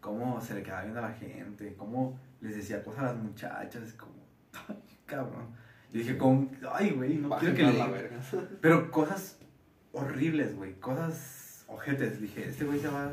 Cómo 0.00 0.40
se 0.40 0.54
le 0.54 0.62
quedaba 0.64 0.82
viendo 0.82 0.98
a 0.98 1.08
la 1.08 1.12
gente, 1.12 1.74
cómo 1.76 2.18
les 2.40 2.56
decía 2.56 2.82
cosas 2.82 3.00
a 3.00 3.06
las 3.06 3.16
muchachas, 3.16 3.92
como, 3.92 4.14
ay, 4.68 4.76
cabrón. 5.06 5.46
Y 5.92 5.98
dije, 5.98 6.18
con, 6.18 6.50
ay, 6.72 6.90
güey, 6.90 7.14
no 7.14 7.30
quiero 7.38 7.54
que 7.54 7.62
le 7.62 7.72
diga. 7.72 8.10
Pero 8.60 8.90
cosas 8.90 9.40
horribles, 9.92 10.54
güey, 10.56 10.74
cosas 10.74 11.64
ojetes. 11.68 12.20
Dije, 12.20 12.48
este 12.48 12.64
güey 12.64 12.78
se 12.80 12.88
va 12.88 13.06
a 13.06 13.12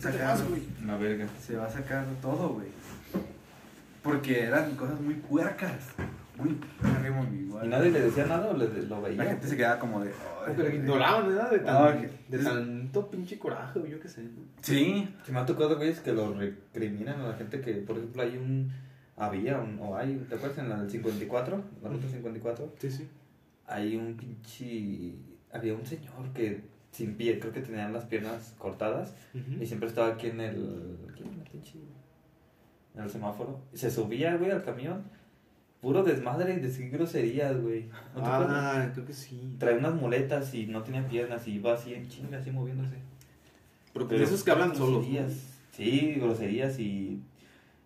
sacar, 0.00 0.36
Una 0.82 0.96
verga. 0.96 1.26
se 1.40 1.56
va 1.56 1.66
a 1.66 1.70
sacar 1.70 2.04
todo, 2.22 2.50
güey. 2.54 2.68
Porque 4.02 4.42
eran 4.44 4.76
cosas 4.76 5.00
muy 5.00 5.14
puercas, 5.14 5.88
muy 6.36 6.50
muy 6.80 7.38
igual. 7.40 7.66
¿Y 7.66 7.68
nadie 7.70 7.90
le 7.90 8.00
decía 8.02 8.26
nada 8.26 8.48
o 8.50 8.56
le, 8.56 8.68
lo 8.82 9.00
La 9.00 9.08
veía? 9.08 9.24
gente 9.24 9.48
se 9.48 9.56
quedaba 9.56 9.78
como 9.80 10.00
de, 10.04 10.12
que 10.46 10.62
le 10.62 10.68
güey. 10.68 10.76
ignoraban, 10.76 11.28
¿verdad? 11.28 11.50
De, 11.50 11.58
tan- 11.60 12.00
que- 12.00 12.10
de 12.36 12.44
tanto 12.44 13.10
pinche 13.10 13.38
coraje, 13.38 13.80
o 13.80 13.86
yo 13.86 13.98
qué 13.98 14.08
sé. 14.08 14.22
¿no? 14.22 14.42
Sí, 14.60 15.08
Se 15.24 15.32
me 15.32 15.40
ha 15.40 15.46
tocado, 15.46 15.76
güey, 15.76 15.92
que 15.94 16.12
lo 16.12 16.34
recriminan 16.34 17.20
a 17.20 17.28
la 17.28 17.34
gente 17.34 17.60
que, 17.60 17.72
por 17.74 17.96
ejemplo, 17.96 18.22
hay 18.22 18.36
un... 18.36 18.70
Había 19.16 19.58
un... 19.58 19.78
O 19.80 19.96
hay... 19.96 20.14
¿Te 20.28 20.34
acuerdas 20.36 20.58
en 20.58 20.68
la 20.68 20.76
del 20.82 20.90
54? 20.90 21.64
La 21.82 21.88
ruta 21.88 22.06
54. 22.08 22.74
Sí, 22.78 22.90
sí. 22.90 23.08
Hay 23.66 23.96
un 23.96 24.14
pinche... 24.16 25.14
Había 25.56 25.74
un 25.74 25.86
señor 25.86 26.32
que 26.34 26.62
sin 26.92 27.16
pie, 27.16 27.38
creo 27.38 27.52
que 27.52 27.60
tenía 27.60 27.88
las 27.88 28.04
piernas 28.04 28.54
cortadas. 28.58 29.14
Y 29.60 29.66
siempre 29.66 29.88
estaba 29.88 30.08
aquí 30.08 30.28
en 30.28 30.40
el. 30.40 30.96
Aquí 31.10 31.24
en 32.94 33.02
el 33.02 33.10
semáforo. 33.10 33.60
Y 33.72 33.76
se 33.76 33.90
subía, 33.90 34.36
güey, 34.36 34.50
al 34.50 34.64
camión. 34.64 35.04
Puro 35.80 36.02
desmadre 36.02 36.54
y 36.54 36.60
decir 36.60 36.90
groserías, 36.90 37.60
güey. 37.60 37.88
¿No 38.14 38.22
te 38.22 38.30
acuerdas? 38.30 38.48
Ah, 38.50 38.90
creo 38.94 39.06
que 39.06 39.12
sí. 39.12 39.54
Traía 39.58 39.78
unas 39.78 39.94
muletas 39.94 40.54
y 40.54 40.66
no 40.66 40.82
tenía 40.82 41.06
piernas 41.06 41.46
y 41.46 41.56
iba 41.56 41.74
así 41.74 41.92
en 41.92 42.08
chinga, 42.08 42.38
así 42.38 42.50
moviéndose. 42.50 42.96
Pero 43.92 44.06
de 44.06 44.22
esos 44.22 44.42
que 44.42 44.50
hablan 44.50 44.74
solos. 44.74 44.90
¿no? 44.90 44.98
groserías. 45.00 45.32
Sí, 45.72 46.14
groserías 46.18 46.78
y. 46.78 47.20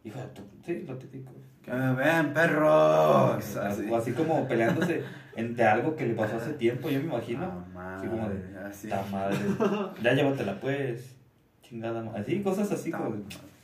Hijo 0.04 0.18
de 0.18 0.26
tu. 0.28 0.42
Sí, 0.64 0.84
lo 0.86 0.96
típico. 0.96 1.32
que 1.62 1.70
me 1.72 1.94
vean, 1.94 2.32
perros. 2.32 3.56
Así. 3.56 3.88
O 3.90 3.96
así 3.96 4.12
como 4.12 4.46
peleándose 4.48 5.04
de 5.36 5.64
algo 5.64 5.94
que 5.96 6.06
le 6.06 6.14
pasó 6.14 6.36
hace 6.36 6.52
tiempo, 6.54 6.88
yo 6.90 6.98
me 7.00 7.06
imagino. 7.06 7.64
Ah, 7.76 7.96
Así 7.98 8.06
como 8.08 8.28
de. 8.28 8.34
madre, 8.34 8.66
así. 8.68 8.88
Madre. 9.12 9.36
Ya 10.02 10.12
llévatela 10.14 10.58
pues. 10.60 11.16
Chingada 11.62 12.02
madre. 12.02 12.20
Así, 12.22 12.42
cosas 12.42 12.70
así 12.72 12.90
como. 12.90 13.14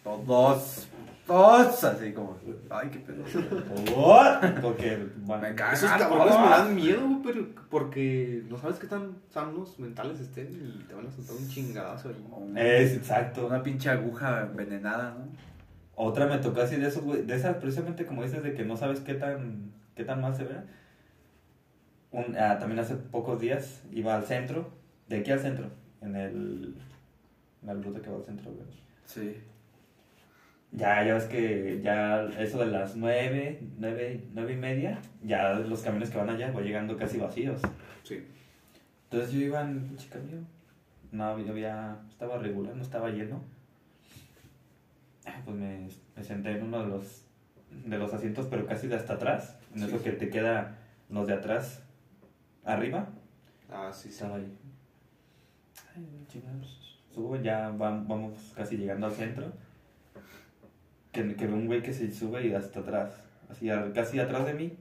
Todos, 0.04 0.86
todos 1.26 1.82
así 1.84 2.12
como, 2.12 2.36
ay, 2.70 2.88
qué 2.90 3.00
pedo. 3.00 3.24
Porque, 4.62 5.04
bueno, 5.16 5.42
Me 5.42 5.54
cagan. 5.54 5.74
Esos 5.74 5.90
cabrones 5.90 6.38
me 6.38 6.48
dan 6.48 6.74
miedo, 6.76 7.00
güey, 7.08 7.22
pero 7.24 7.46
porque 7.68 8.44
no 8.48 8.56
sabes 8.58 8.78
qué 8.78 8.86
tan 8.86 9.16
sanos 9.30 9.78
mentales 9.80 10.20
estén 10.20 10.48
y 10.52 10.84
te 10.84 10.94
van 10.94 11.06
a 11.08 11.10
soltar 11.10 11.36
un 11.36 11.48
chingadazo 11.48 12.10
ahí. 12.10 12.52
Es 12.56 12.94
exacto. 12.94 13.46
Una 13.46 13.62
pinche 13.62 13.90
aguja 13.90 14.42
envenenada, 14.42 15.16
¿no? 15.18 15.26
Otra 15.96 16.26
me 16.26 16.38
tocó 16.38 16.60
así 16.60 16.76
de 16.76 16.86
esos, 16.88 17.02
güey. 17.02 17.22
De 17.22 17.34
esas, 17.34 17.56
precisamente 17.56 18.06
como 18.06 18.22
dices, 18.22 18.42
de 18.42 18.54
que 18.54 18.64
no 18.64 18.76
sabes 18.76 19.00
qué 19.00 19.14
tan, 19.14 19.72
qué 19.94 20.04
tan 20.04 20.20
mal 20.20 20.36
se 20.36 20.44
ve. 20.44 20.54
Un, 22.12 22.36
ah, 22.38 22.58
también 22.58 22.78
hace 22.78 22.94
pocos 22.96 23.40
días 23.40 23.82
iba 23.92 24.14
al 24.14 24.24
centro, 24.24 24.70
de 25.08 25.18
aquí 25.18 25.30
al 25.32 25.40
centro, 25.40 25.70
en 26.02 26.14
el. 26.16 26.74
En 27.62 27.66
la 27.66 27.74
ruta 27.74 28.00
que 28.00 28.10
va 28.10 28.16
al 28.18 28.24
centro, 28.24 28.52
güey. 28.52 28.66
Sí. 29.06 29.36
Ya, 30.72 31.02
ya 31.04 31.14
ves 31.14 31.24
que 31.24 31.80
ya 31.82 32.24
eso 32.38 32.58
de 32.58 32.66
las 32.66 32.96
nueve, 32.96 33.60
nueve, 33.78 34.22
nueve 34.34 34.52
y 34.52 34.56
media, 34.56 35.00
ya 35.22 35.54
los 35.54 35.80
camiones 35.82 36.10
que 36.10 36.18
van 36.18 36.28
allá 36.28 36.52
van 36.52 36.64
llegando 36.64 36.96
casi 36.96 37.18
vacíos. 37.18 37.60
Sí. 38.02 38.22
Entonces 39.04 39.32
yo 39.32 39.40
iba 39.40 39.62
en 39.62 39.70
el 39.70 39.80
pinche 39.80 40.08
camión. 40.10 40.46
No 41.12 41.24
había- 41.24 41.96
estaba 42.08 42.36
regular, 42.38 42.76
no 42.76 42.82
estaba 42.82 43.08
lleno. 43.10 43.42
Ah, 45.26 45.40
Pues 45.45 45.56
me, 45.56 45.88
me 46.16 46.25
senté 46.25 46.52
en 46.52 46.62
uno 46.64 46.80
de 46.83 46.87
los, 46.88 47.25
de 47.85 47.99
los 47.99 48.12
asientos, 48.14 48.47
pero 48.49 48.66
casi 48.66 48.87
de 48.88 48.95
hasta 48.97 49.14
atrás. 49.14 49.56
En 49.75 49.80
Sí, 49.80 49.87
eso 49.87 49.99
sí. 49.99 50.04
que 50.04 50.12
te 50.12 50.30
queda 50.30 50.78
los 51.11 51.26
de 51.26 51.35
atrás 51.35 51.83
arriba. 52.64 53.09
Ah, 53.71 53.90
sí, 53.92 54.04
sí. 54.09 54.14
Estaba 54.14 54.37
ahí. 54.37 54.56
Ay, 55.95 56.06
chingados. 56.28 57.00
Subo, 57.12 57.37
ya 57.37 57.71
vam- 57.71 58.06
vamos 58.06 58.52
casi 58.54 58.76
llegando 58.76 59.06
al 59.06 59.12
centro. 59.12 59.52
Que, 61.12 61.35
que 61.35 61.47
veo 61.47 61.56
un 61.56 61.66
güey 61.66 61.83
que 61.83 61.92
se 61.92 62.12
sube 62.12 62.47
y 62.47 62.52
hasta 62.54 62.80
atrás. 62.80 63.23
Así, 63.49 63.68
casi 63.95 64.21
atrás 64.21 64.45
de 64.47 64.54
mí. 64.54 64.76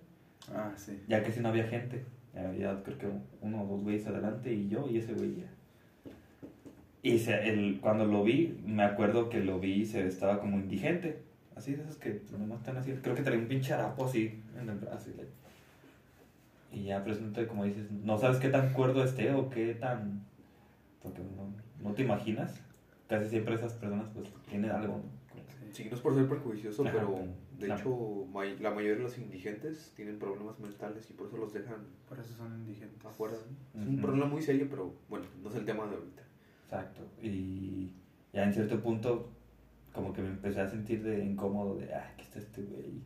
Ah, 0.54 0.72
sí. 0.76 1.02
Ya 1.08 1.24
casi 1.24 1.40
no 1.40 1.50
había 1.50 1.66
gente. 1.68 2.06
Ya 2.34 2.50
había 2.50 2.84
creo 2.84 2.98
que 2.98 3.08
uno 3.42 3.64
o 3.64 3.68
dos 3.68 3.82
güeyes 3.84 4.06
adelante 4.08 4.52
y 4.54 4.68
yo 4.68 4.88
y 4.90 4.98
ese 4.98 5.14
güey 5.14 5.36
ya. 5.38 5.48
Y 7.06 7.20
se, 7.20 7.48
el, 7.50 7.80
cuando 7.82 8.06
lo 8.06 8.24
vi, 8.24 8.58
me 8.66 8.82
acuerdo 8.84 9.30
que 9.30 9.40
lo 9.44 9.60
vi 9.60 9.74
y 9.82 9.86
se 9.86 10.08
estaba 10.08 10.40
como 10.40 10.58
indigente. 10.58 11.22
Así 11.56 11.74
de 11.76 11.84
esos 11.84 11.98
que 11.98 12.20
nomás 12.38 12.60
están 12.62 12.78
así. 12.78 12.94
Creo 12.94 13.14
que 13.14 13.22
traía 13.22 13.40
un 13.40 13.48
pinche 13.48 13.74
harapo 13.74 14.06
así 14.06 14.42
en 14.60 14.68
el 14.70 14.78
brazo. 14.80 15.12
Y, 15.12 15.18
le- 15.18 16.80
y 16.82 16.86
ya 16.86 17.04
presente, 17.04 17.46
como 17.46 17.64
dices, 17.64 17.92
no 17.92 18.18
sabes 18.18 18.38
qué 18.40 18.50
tan 18.50 18.74
cuerdo 18.74 19.04
esté 19.04 19.32
o 19.34 19.52
qué 19.52 19.76
tan... 19.76 20.26
Porque 21.04 21.22
no, 21.22 21.54
no 21.88 21.94
te 21.94 22.02
imaginas. 22.02 22.60
Casi 23.08 23.30
siempre 23.30 23.54
esas 23.54 23.74
personas 23.74 24.08
pues 24.16 24.28
tienen 24.50 24.72
algo, 24.72 24.98
¿no? 24.98 25.04
Sí, 25.74 25.86
no 25.90 25.96
es 25.96 26.02
por 26.02 26.16
ser 26.16 26.28
perjuicioso, 26.28 26.84
Ajá. 26.84 26.92
pero 26.94 27.20
de 27.60 27.66
Claro. 27.68 27.82
hecho 27.82 28.26
may- 28.34 28.58
la 28.60 28.72
mayoría 28.72 28.96
de 28.96 29.04
los 29.04 29.18
indigentes 29.20 29.94
tienen 29.96 30.18
problemas 30.18 30.60
mentales 30.60 31.08
y 31.12 31.14
por 31.14 31.28
eso 31.28 31.38
los 31.38 31.54
dejan 31.54 31.76
Por 32.10 32.18
eso 32.18 32.34
son 32.36 32.52
indigentes. 32.62 33.06
afuera. 33.06 33.36
¿no? 33.76 33.82
Es 33.84 33.88
un 33.90 33.98
problema 34.02 34.26
muy 34.26 34.42
serio, 34.42 34.66
pero 34.70 34.92
bueno, 35.08 35.26
no 35.44 35.50
es 35.50 35.56
el 35.56 35.66
tema 35.66 35.86
de 35.86 35.96
ahorita. 35.98 36.24
Exacto. 36.66 37.02
Y 37.22 37.92
ya 38.34 38.44
en 38.44 38.54
cierto 38.54 38.80
punto, 38.82 39.32
como 39.94 40.12
que 40.14 40.22
me 40.22 40.30
empecé 40.30 40.62
a 40.62 40.70
sentir 40.70 41.04
de 41.04 41.24
incómodo, 41.24 41.76
de, 41.78 41.94
ah, 41.94 42.12
¿qué 42.18 42.24
está 42.24 42.40
este 42.40 42.62
güey? 42.62 43.02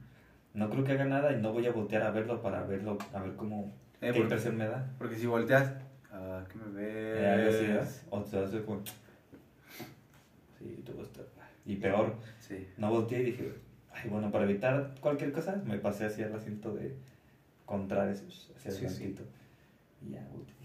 No 0.54 0.70
creo 0.70 0.84
que 0.84 0.94
haga 0.94 1.06
nada 1.06 1.32
y 1.32 1.42
no 1.42 1.54
voy 1.54 1.66
a 1.68 1.72
voltear 1.72 2.02
a 2.04 2.12
verlo 2.12 2.42
para 2.42 2.64
verlo, 2.64 2.98
a 3.14 3.22
ver 3.22 3.36
cómo, 3.36 3.74
Eh, 4.02 4.12
qué 4.14 4.20
impresión 4.20 4.58
me 4.58 4.66
da. 4.68 4.90
porque 4.98 5.16
si 5.16 5.28
volteas, 5.28 5.74
ah, 6.12 6.44
¿qué 6.52 6.58
me 6.58 6.82
Eh, 6.82 7.28
algo 7.30 7.50
así, 7.50 7.68
¿verdad? 7.68 7.82
ves? 7.82 8.06
O 8.10 8.22
te 8.24 8.38
hace 8.40 8.64
como, 8.64 8.82
sí, 10.58 10.84
todo 10.86 11.04
está... 11.04 11.22
Y 11.66 11.76
peor, 11.76 12.16
Sí. 12.40 12.68
no 12.78 12.90
volteé 12.90 13.22
y 13.22 13.26
dije, 13.26 13.54
ay, 13.94 14.10
bueno, 14.10 14.32
para 14.32 14.46
evitar 14.46 14.96
cualquier 15.02 15.32
cosa, 15.32 15.62
me 15.66 15.78
pasé 15.78 16.06
hacia 16.06 16.26
el 16.28 16.34
asiento 16.36 16.74
de 16.74 16.96
contrario, 17.66 18.14
hacia 18.14 18.72
Sí, 18.72 18.86
adelantito. 18.86 19.24
Y 20.02 20.12
ya, 20.14 20.28
volteé. 20.32 20.56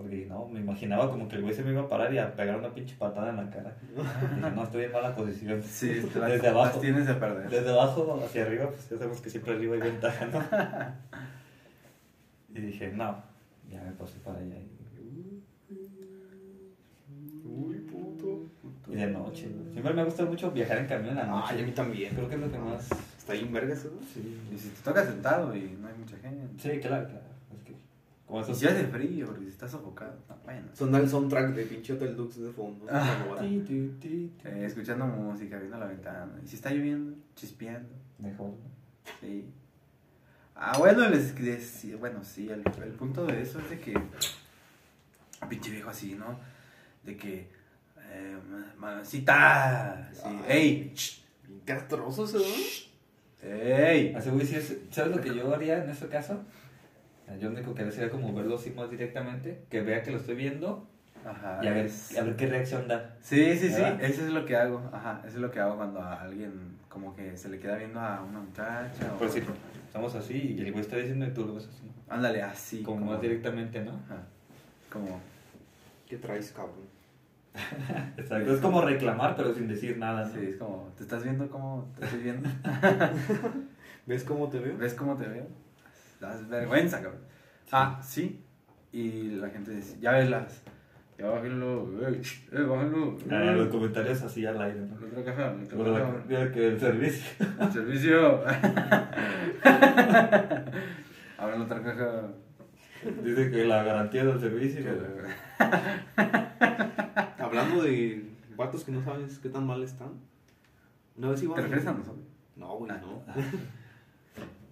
Porque 0.00 0.24
no, 0.24 0.48
me 0.48 0.60
imaginaba 0.60 1.10
como 1.10 1.28
que 1.28 1.36
el 1.36 1.42
güey 1.42 1.54
se 1.54 1.62
me 1.62 1.72
iba 1.72 1.82
a 1.82 1.88
parar 1.88 2.12
y 2.14 2.16
a 2.16 2.34
pegar 2.34 2.58
una 2.58 2.72
pinche 2.72 2.96
patada 2.96 3.28
en 3.28 3.36
la 3.36 3.50
cara. 3.50 3.76
Dije, 3.94 4.50
no, 4.50 4.64
estoy 4.64 4.84
en 4.84 4.92
mala 4.92 5.14
posición. 5.14 5.62
Sí, 5.62 6.00
te 6.12 6.18
las, 6.18 6.32
Desde 6.32 6.48
abajo. 6.48 6.72
las 6.72 6.80
tienes 6.80 7.06
de 7.06 7.14
perder. 7.14 7.50
Desde 7.50 7.70
abajo 7.70 8.18
hacia 8.24 8.42
arriba, 8.44 8.68
pues 8.68 8.88
ya 8.88 8.96
sabemos 8.96 9.20
que 9.20 9.28
siempre 9.28 9.52
arriba 9.52 9.74
hay 9.74 9.80
ventaja, 9.82 10.26
¿no? 10.26 10.40
Y 12.52 12.60
dije, 12.62 12.90
no, 12.92 13.22
ya 13.70 13.82
me 13.82 13.92
pasé 13.92 14.18
para 14.24 14.38
allá. 14.38 14.56
Uy, 17.44 17.74
puto. 17.80 18.46
Y 18.88 18.94
de 18.94 19.06
noche, 19.08 19.48
güey. 19.48 19.70
Siempre 19.72 19.92
me 19.92 20.04
gusta 20.04 20.24
mucho 20.24 20.50
viajar 20.50 20.78
en 20.78 20.86
camión 20.86 21.10
en 21.10 21.16
la 21.16 21.26
noche. 21.26 21.48
Ay, 21.50 21.62
a 21.62 21.66
mí 21.66 21.72
también. 21.72 22.14
Creo 22.14 22.28
que 22.28 22.34
es 22.36 22.40
lo 22.40 22.50
que 22.50 22.58
más... 22.58 22.88
Está 23.18 23.34
ahí 23.34 23.40
en 23.42 23.52
verga 23.52 23.74
eso, 23.74 23.92
¿no? 23.94 24.00
Sí, 24.06 24.40
Y 24.52 24.56
si 24.56 24.70
te 24.70 24.82
toca 24.82 25.04
sentado 25.04 25.54
y 25.54 25.76
no 25.80 25.88
hay 25.88 25.94
mucha 25.98 26.16
gente. 26.16 26.46
sí 26.56 26.80
claro, 26.80 27.06
claro. 27.06 27.29
Es 28.38 28.46
que, 28.46 28.52
como 28.52 28.56
Y 28.56 28.60
si 28.60 28.66
hace 28.66 28.86
frío, 28.86 29.26
porque 29.26 29.42
si 29.44 29.48
estás 29.50 29.70
sofocado. 29.72 30.16
No, 30.28 30.36
bueno. 30.44 30.68
Son 30.72 30.94
el 30.94 31.08
soundtrack 31.08 31.54
de 31.54 31.64
pinche 31.64 31.94
Hotel 31.94 32.14
Dux 32.16 32.40
de 32.40 32.52
fondo. 32.52 32.86
Ah. 32.90 33.24
Eh, 34.44 34.64
escuchando 34.66 35.06
música, 35.06 35.58
viendo 35.58 35.78
la 35.78 35.86
ventana. 35.86 36.32
Y 36.44 36.46
si 36.46 36.56
está 36.56 36.70
lloviendo, 36.70 37.16
chispeando. 37.34 37.88
Mejor. 38.18 38.52
Sí. 39.20 39.46
Ah, 40.54 40.76
bueno, 40.78 41.08
les 41.08 41.34
bueno, 41.98 42.22
sí, 42.22 42.48
el, 42.50 42.62
el 42.84 42.92
punto 42.92 43.24
de 43.26 43.40
eso 43.42 43.58
es 43.60 43.70
de 43.70 43.80
que 43.80 43.94
pinche 45.48 45.70
viejo 45.70 45.90
así, 45.90 46.14
¿no? 46.14 46.38
De 47.02 47.16
que, 47.16 47.48
eh, 48.10 48.36
ma- 48.50 48.74
mamacita, 48.76 50.10
sí, 50.12 50.20
Ay. 50.24 50.44
ey, 50.48 50.94
Bien 51.48 51.60
castroso 51.64 52.26
ese, 52.26 52.38
ey. 53.42 54.14
¿sabes 54.90 55.16
lo 55.16 55.22
que 55.22 55.34
yo 55.34 55.52
haría 55.54 55.82
en 55.82 55.88
ese 55.90 56.08
caso? 56.08 56.40
Yo 57.38 57.48
lo 57.50 57.56
único 57.56 57.74
que 57.74 57.82
haría 57.82 57.92
sería 57.92 58.10
como 58.10 58.32
verlo 58.34 58.56
así 58.56 58.70
más 58.70 58.90
directamente, 58.90 59.62
que 59.70 59.82
vea 59.82 60.02
que 60.02 60.10
lo 60.10 60.18
estoy 60.18 60.34
viendo 60.36 60.86
Ajá. 61.24 61.60
y 61.62 61.66
a 61.66 61.72
ver, 61.72 61.86
es- 61.86 62.16
a 62.16 62.22
ver 62.22 62.36
qué 62.36 62.46
reacción 62.46 62.88
da. 62.88 63.16
Sí, 63.20 63.56
sí, 63.56 63.70
sí, 63.70 63.82
eso 64.00 64.24
es 64.24 64.30
lo 64.32 64.44
que 64.44 64.56
hago, 64.56 64.82
ajá, 64.92 65.20
eso 65.24 65.36
es 65.36 65.42
lo 65.42 65.50
que 65.50 65.60
hago 65.60 65.76
cuando 65.76 66.00
a 66.00 66.20
alguien 66.22 66.78
como 66.88 67.14
que 67.14 67.36
se 67.36 67.48
le 67.48 67.58
queda 67.58 67.76
viendo 67.76 68.00
a 68.00 68.22
una 68.22 68.40
muchacha 68.40 69.12
o... 69.14 69.18
Por 69.18 69.28
decir, 69.28 69.44
estamos 69.86 70.14
así 70.14 70.56
y 70.58 70.60
el 70.60 70.72
güey 70.72 70.82
está 70.84 70.96
diciendo 70.96 71.26
y 71.26 71.30
tú 71.30 71.46
lo 71.46 71.54
ves 71.54 71.68
así. 71.68 71.90
Ándale, 72.08 72.42
así. 72.42 72.82
como, 72.82 73.06
más 73.06 73.20
directamente, 73.20 73.80
¿no? 73.82 73.92
Ajá, 73.92 74.22
como... 74.92 75.20
¿Qué 76.08 76.16
traes, 76.16 76.50
cabrón? 76.50 76.90
Exacto. 78.16 78.52
Es 78.52 78.60
como 78.60 78.80
reclamar, 78.82 79.36
pero 79.36 79.54
sin 79.54 79.68
decir 79.68 79.96
nada, 79.98 80.26
¿no? 80.26 80.32
Sí, 80.34 80.46
es 80.48 80.56
como, 80.56 80.92
¿te 80.96 81.02
estás 81.04 81.22
viendo 81.22 81.48
cómo 81.48 81.88
te 81.98 82.04
estoy 82.04 82.20
viendo? 82.20 82.48
¿Ves 84.06 84.24
cómo 84.24 84.48
te 84.48 84.58
veo? 84.58 84.76
¿Ves 84.76 84.94
cómo 84.94 85.16
te 85.16 85.26
veo? 85.28 85.46
Das 86.20 86.46
vergüenza, 86.48 87.00
cabrón. 87.02 87.22
Ah, 87.72 87.98
sí. 88.02 88.44
Y 88.92 89.30
la 89.36 89.48
gente 89.50 89.70
dice, 89.72 89.98
ya 90.00 90.12
ves 90.12 90.28
las... 90.30 90.62
Ya 91.18 91.26
bájenlo, 91.28 91.86
eh, 92.08 92.20
eh, 92.52 92.60
bájenlo. 92.62 93.18
Ah, 93.30 93.52
los 93.52 93.66
eh. 93.66 93.70
comentarios 93.70 94.22
así 94.22 94.46
al 94.46 94.60
aire, 94.62 94.80
¿no? 94.80 94.98
La 95.00 95.06
otra 95.08 95.24
caja, 95.24 95.52
la 95.52 95.62
otra 95.62 95.76
caja. 96.02 96.12
la- 96.12 96.24
mira 96.26 96.50
que 96.52 96.66
el 96.68 96.80
servicio. 96.80 97.46
Servicio. 97.72 98.42
Ahora 101.38 101.56
la 101.58 101.64
otra 101.64 101.82
caja. 101.82 102.22
Dice 103.22 103.50
que 103.50 103.64
la 103.66 103.82
garantía 103.82 104.24
del 104.24 104.40
servicio. 104.40 104.82
Hablando 107.38 107.82
de 107.82 108.24
vatos 108.56 108.84
que 108.84 108.92
no 108.92 109.02
sabes 109.04 109.38
qué 109.40 109.48
tan 109.50 109.66
mal 109.66 109.82
están. 109.82 110.12
Una 111.16 111.30
vez 111.30 111.42
iba 111.42 111.54
¿Te 111.54 111.62
refieres 111.62 111.86
a 111.86 111.92
nosotros? 111.92 112.24
No, 112.56 112.76
güey, 112.78 112.90
Ah. 112.92 113.00
no. 113.02 113.22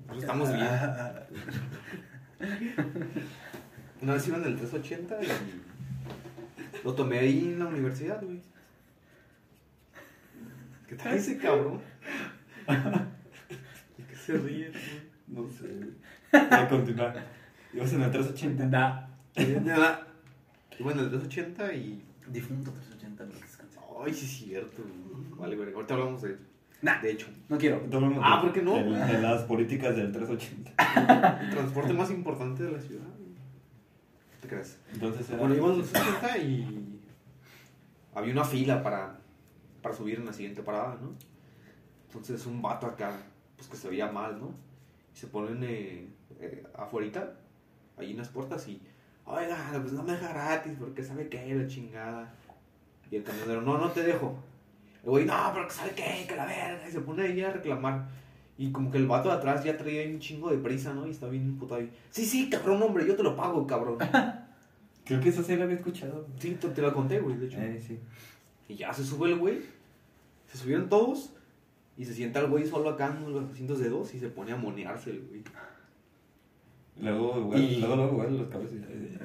Nosotros 0.08 0.22
estamos 0.22 0.52
bien. 0.54 0.68
Una 4.00 4.14
vez 4.14 4.28
iba 4.28 4.36
en 4.38 4.44
el 4.44 4.56
380 4.56 5.18
y 5.22 5.26
lo 6.84 6.94
tomé 6.94 7.18
ahí 7.18 7.40
en 7.40 7.58
la 7.58 7.66
universidad, 7.66 8.22
güey. 8.22 8.40
¿Qué 10.88 10.94
tal 10.94 11.14
ese 11.14 11.36
cabrón? 11.36 11.80
¿De 13.98 14.04
qué 14.04 14.16
se 14.16 14.38
ríe? 14.38 14.72
No 15.26 15.46
sé. 15.50 15.66
Voy 16.32 16.40
a 16.50 16.68
continuar. 16.68 17.26
Ibas 17.74 17.92
en 17.92 18.02
el 18.02 18.10
380. 18.10 18.64
Nah. 18.66 19.06
güey? 19.34 19.60
Nada. 19.60 20.06
Iba 20.78 20.92
en 20.92 20.98
el 21.00 21.10
380 21.10 21.74
y. 21.74 22.02
Difunto 22.28 22.70
380 22.70 23.24
no 23.26 23.32
descansa. 23.34 23.80
Ay, 24.02 24.14
sí, 24.14 24.24
es 24.24 24.30
cierto. 24.30 24.82
güey. 24.82 25.38
Vale, 25.38 25.56
güey. 25.56 25.74
Ahorita 25.74 25.92
hablamos 25.94 26.22
de. 26.22 26.38
Nah. 26.80 27.00
De 27.00 27.10
hecho, 27.10 27.26
No 27.48 27.58
quiero. 27.58 27.82
Hablamos 27.92 28.18
Ah, 28.22 28.40
¿por 28.40 28.52
qué 28.52 28.62
no? 28.62 28.74
De, 28.74 28.82
de 28.84 29.20
las 29.20 29.42
políticas 29.42 29.96
del 29.96 30.12
380. 30.12 30.70
el 31.42 31.50
transporte 31.54 31.92
más 31.92 32.10
importante 32.10 32.62
de 32.62 32.72
la 32.72 32.80
ciudad. 32.80 33.06
¿Te 34.40 34.48
crees? 34.48 34.78
Entonces 34.92 35.28
era. 35.28 35.38
Bueno, 35.38 35.54
iba 35.56 35.66
en 35.66 35.80
el 35.80 35.82
380 35.82 36.38
y. 36.38 37.00
Había 38.14 38.32
una 38.32 38.44
fila 38.44 38.82
para, 38.82 39.18
para 39.82 39.94
subir 39.94 40.18
en 40.18 40.26
la 40.26 40.32
siguiente 40.32 40.62
parada, 40.62 40.98
¿no? 41.00 41.14
Entonces 42.06 42.46
un 42.46 42.62
vato 42.62 42.86
acá, 42.86 43.12
pues 43.56 43.68
que 43.68 43.76
se 43.76 43.88
veía 43.88 44.10
mal, 44.10 44.38
¿no? 44.40 44.54
Y 45.14 45.18
se 45.18 45.26
ponen 45.28 45.62
eh, 45.62 46.08
eh, 46.40 46.64
afuerita, 46.76 47.34
ahí 47.96 48.12
en 48.12 48.16
las 48.18 48.28
puertas 48.28 48.66
y, 48.66 48.80
oiga, 49.24 49.56
pues 49.80 49.92
no 49.92 50.02
me 50.02 50.12
deja 50.12 50.32
gratis 50.32 50.72
porque 50.78 51.04
sabe 51.04 51.28
qué, 51.28 51.54
la 51.54 51.66
chingada. 51.66 52.32
Y 53.10 53.16
el 53.16 53.22
camionero, 53.22 53.62
no, 53.62 53.78
no 53.78 53.90
te 53.90 54.02
dejo. 54.02 54.36
El 55.04 55.10
güey, 55.10 55.24
no, 55.24 55.50
pero 55.52 55.66
que 55.68 55.74
sabe 55.74 55.92
qué, 55.94 56.26
que 56.28 56.36
la 56.36 56.46
verga. 56.46 56.88
Y 56.88 56.92
se 56.92 57.00
pone 57.00 57.22
ahí 57.22 57.40
a 57.42 57.52
reclamar. 57.52 58.08
Y 58.56 58.72
como 58.72 58.90
que 58.90 58.98
el 58.98 59.06
vato 59.06 59.28
de 59.28 59.36
atrás 59.36 59.64
ya 59.64 59.76
traía 59.76 60.08
un 60.08 60.18
chingo 60.18 60.50
de 60.50 60.58
prisa, 60.58 60.92
¿no? 60.92 61.06
Y 61.06 61.10
está 61.10 61.28
bien 61.28 61.44
imputado 61.44 61.80
ahí. 61.80 61.90
Sí, 62.10 62.26
sí, 62.26 62.50
cabrón, 62.50 62.82
hombre, 62.82 63.06
yo 63.06 63.14
te 63.14 63.22
lo 63.22 63.36
pago, 63.36 63.66
cabrón. 63.66 63.98
Creo 65.04 65.20
que 65.20 65.28
eso 65.28 65.42
sí 65.42 65.56
lo 65.56 65.62
había 65.62 65.76
escuchado. 65.76 66.26
Sí, 66.38 66.56
te, 66.60 66.68
te 66.68 66.82
lo 66.82 66.92
conté, 66.92 67.20
güey, 67.20 67.36
de 67.36 67.46
hecho. 67.46 67.58
Eh, 67.60 67.82
sí. 67.86 67.98
Y 68.68 68.76
ya 68.76 68.92
se 68.92 69.04
sube 69.04 69.30
el 69.30 69.38
güey. 69.38 69.60
Se 70.46 70.58
subieron 70.58 70.88
todos. 70.88 71.32
Y 71.96 72.04
se 72.04 72.14
sienta 72.14 72.40
el 72.40 72.48
güey 72.48 72.66
solo 72.66 72.90
acá 72.90 73.16
en 73.16 73.32
los 73.32 73.50
asientos 73.50 73.78
de 73.80 73.88
dos 73.88 74.14
y 74.14 74.20
se 74.20 74.28
pone 74.28 74.52
a 74.52 74.56
monearse 74.56 75.10
el 75.10 75.20
güey. 75.22 75.42
Luego, 77.00 77.38
igual, 77.38 77.60
Y- 77.60 77.76
luego, 77.80 77.96
luego, 77.96 78.12
igual, 78.12 78.38
los 78.38 78.48
cabezas. 78.48 78.78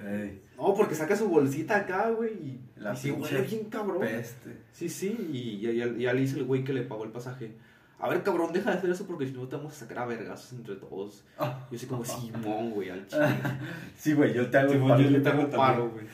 Ey, 0.06 0.42
No, 0.58 0.74
porque 0.76 0.96
saca 0.96 1.16
su 1.16 1.28
bolsita 1.28 1.78
acá, 1.78 2.10
güey. 2.12 2.32
Y, 2.34 2.60
La 2.78 2.94
y 2.94 2.98
sí, 2.98 3.12
huele 3.12 3.42
bien 3.42 3.66
cabrón. 3.70 4.00
peste. 4.02 4.58
Sí, 4.72 4.88
sí. 4.90 5.16
Y 5.34 5.60
ya, 5.60 5.72
ya- 5.72 5.98
ya 5.98 6.14
le 6.14 6.22
dice 6.22 6.38
el 6.38 6.46
güey 6.46 6.64
que 6.64 6.74
le 6.74 6.84
pagó 6.84 7.04
el 7.04 7.12
pasaje. 7.12 7.52
A 8.00 8.10
ver, 8.10 8.22
cabrón, 8.22 8.52
deja 8.54 8.72
de 8.72 8.78
hacer 8.78 8.90
eso 8.90 9.06
porque 9.08 9.26
si 9.28 9.32
no 9.34 9.48
te 9.48 9.56
vamos 9.56 9.72
a 9.74 9.76
sacar 9.76 10.00
a 10.00 10.06
vergazos 10.06 10.52
entre 10.54 10.76
todos. 10.76 11.24
Ah, 11.40 11.66
Yo 11.72 11.78
así 11.78 11.86
como, 11.86 12.04
Simón, 12.06 12.72
güey, 12.72 12.90
al 12.90 13.08
chile. 13.08 13.22
Sí, 13.98 14.14
güey, 14.14 14.34
yo 14.34 14.50
te 14.50 14.58
hago 14.58 14.74
güey, 14.74 14.88
paro. 14.90 15.02
yo 15.10 15.22
te 15.22 15.30
hago 15.30 15.50
paro, 15.50 15.90
güey. 15.90 16.06